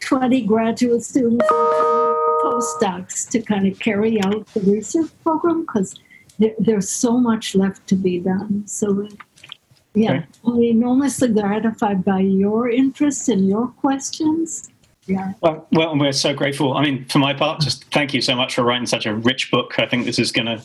20 0.00 0.42
graduate 0.42 1.02
students 1.02 1.46
postdocs 2.46 3.28
to 3.30 3.40
kind 3.42 3.66
of 3.66 3.78
carry 3.78 4.22
out 4.22 4.46
the 4.54 4.60
research 4.60 5.10
program 5.22 5.62
because 5.62 5.94
there, 6.38 6.54
there's 6.58 6.88
so 6.88 7.18
much 7.18 7.54
left 7.54 7.86
to 7.88 7.96
be 7.96 8.20
done. 8.20 8.66
So, 8.66 9.08
yeah, 9.96 10.12
okay. 10.12 10.26
I'm 10.44 10.62
enormously 10.62 11.28
gratified 11.28 12.04
by 12.04 12.20
your 12.20 12.68
interest 12.68 13.30
and 13.30 13.48
your 13.48 13.68
questions. 13.68 14.68
Yeah. 15.06 15.34
Well, 15.40 15.66
well, 15.70 15.96
we're 15.96 16.12
so 16.12 16.34
grateful. 16.34 16.74
I 16.74 16.82
mean, 16.82 17.04
for 17.04 17.18
my 17.20 17.32
part, 17.32 17.60
just 17.60 17.84
thank 17.92 18.12
you 18.12 18.20
so 18.20 18.34
much 18.34 18.56
for 18.56 18.62
writing 18.62 18.86
such 18.86 19.06
a 19.06 19.14
rich 19.14 19.52
book. 19.52 19.78
I 19.78 19.86
think 19.86 20.04
this 20.04 20.18
is 20.18 20.32
going 20.32 20.46
to, 20.46 20.60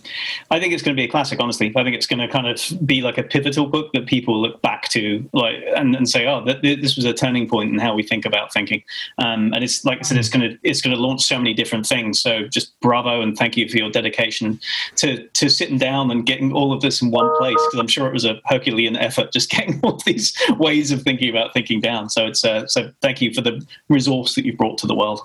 I 0.49 0.59
think 0.59 0.73
it's 0.73 0.81
going 0.81 0.95
to 0.95 0.99
be 0.99 1.05
a 1.05 1.11
classic. 1.11 1.39
Honestly, 1.39 1.71
I 1.75 1.83
think 1.83 1.95
it's 1.95 2.07
going 2.07 2.19
to 2.19 2.27
kind 2.27 2.47
of 2.47 2.59
be 2.85 3.01
like 3.01 3.19
a 3.19 3.23
pivotal 3.23 3.67
book 3.67 3.91
that 3.93 4.07
people 4.07 4.41
look 4.41 4.59
back 4.63 4.89
to, 4.89 5.27
like, 5.33 5.57
and, 5.75 5.95
and 5.95 6.09
say, 6.09 6.25
oh, 6.25 6.43
that, 6.45 6.63
this 6.63 6.95
was 6.95 7.05
a 7.05 7.13
turning 7.13 7.47
point 7.47 7.71
in 7.71 7.77
how 7.77 7.93
we 7.93 8.01
think 8.01 8.25
about 8.25 8.51
thinking. 8.51 8.81
Um, 9.19 9.53
and 9.53 9.63
it's 9.63 9.85
like 9.85 9.99
I 9.99 10.01
said, 10.01 10.17
it's 10.17 10.29
going 10.29 10.49
to 10.49 10.57
it's 10.63 10.81
going 10.81 10.95
to 10.95 11.01
launch 11.01 11.21
so 11.21 11.37
many 11.37 11.53
different 11.53 11.85
things. 11.85 12.19
So 12.19 12.47
just 12.47 12.79
bravo 12.79 13.21
and 13.21 13.37
thank 13.37 13.57
you 13.57 13.69
for 13.69 13.77
your 13.77 13.91
dedication 13.91 14.59
to 14.95 15.27
to 15.27 15.49
sitting 15.49 15.77
down 15.77 16.09
and 16.09 16.25
getting 16.25 16.51
all 16.51 16.73
of 16.73 16.81
this 16.81 17.01
in 17.01 17.11
one 17.11 17.29
place 17.37 17.57
because 17.67 17.79
I'm 17.79 17.87
sure 17.87 18.07
it 18.07 18.13
was 18.13 18.25
a 18.25 18.41
Herculean 18.45 18.95
effort 18.95 19.31
just 19.33 19.51
getting 19.51 19.79
all 19.83 19.99
these 20.05 20.35
ways 20.57 20.91
of 20.91 21.03
thinking 21.03 21.29
about 21.29 21.53
thinking 21.53 21.79
down. 21.79 22.09
So 22.09 22.25
it's 22.25 22.43
uh, 22.43 22.65
so 22.65 22.91
thank 23.01 23.21
you 23.21 23.33
for 23.33 23.41
the 23.41 23.63
resource 23.87 24.30
that 24.35 24.45
you've 24.45 24.57
brought 24.57 24.77
to 24.79 24.87
the 24.87 24.95
world. 24.95 25.21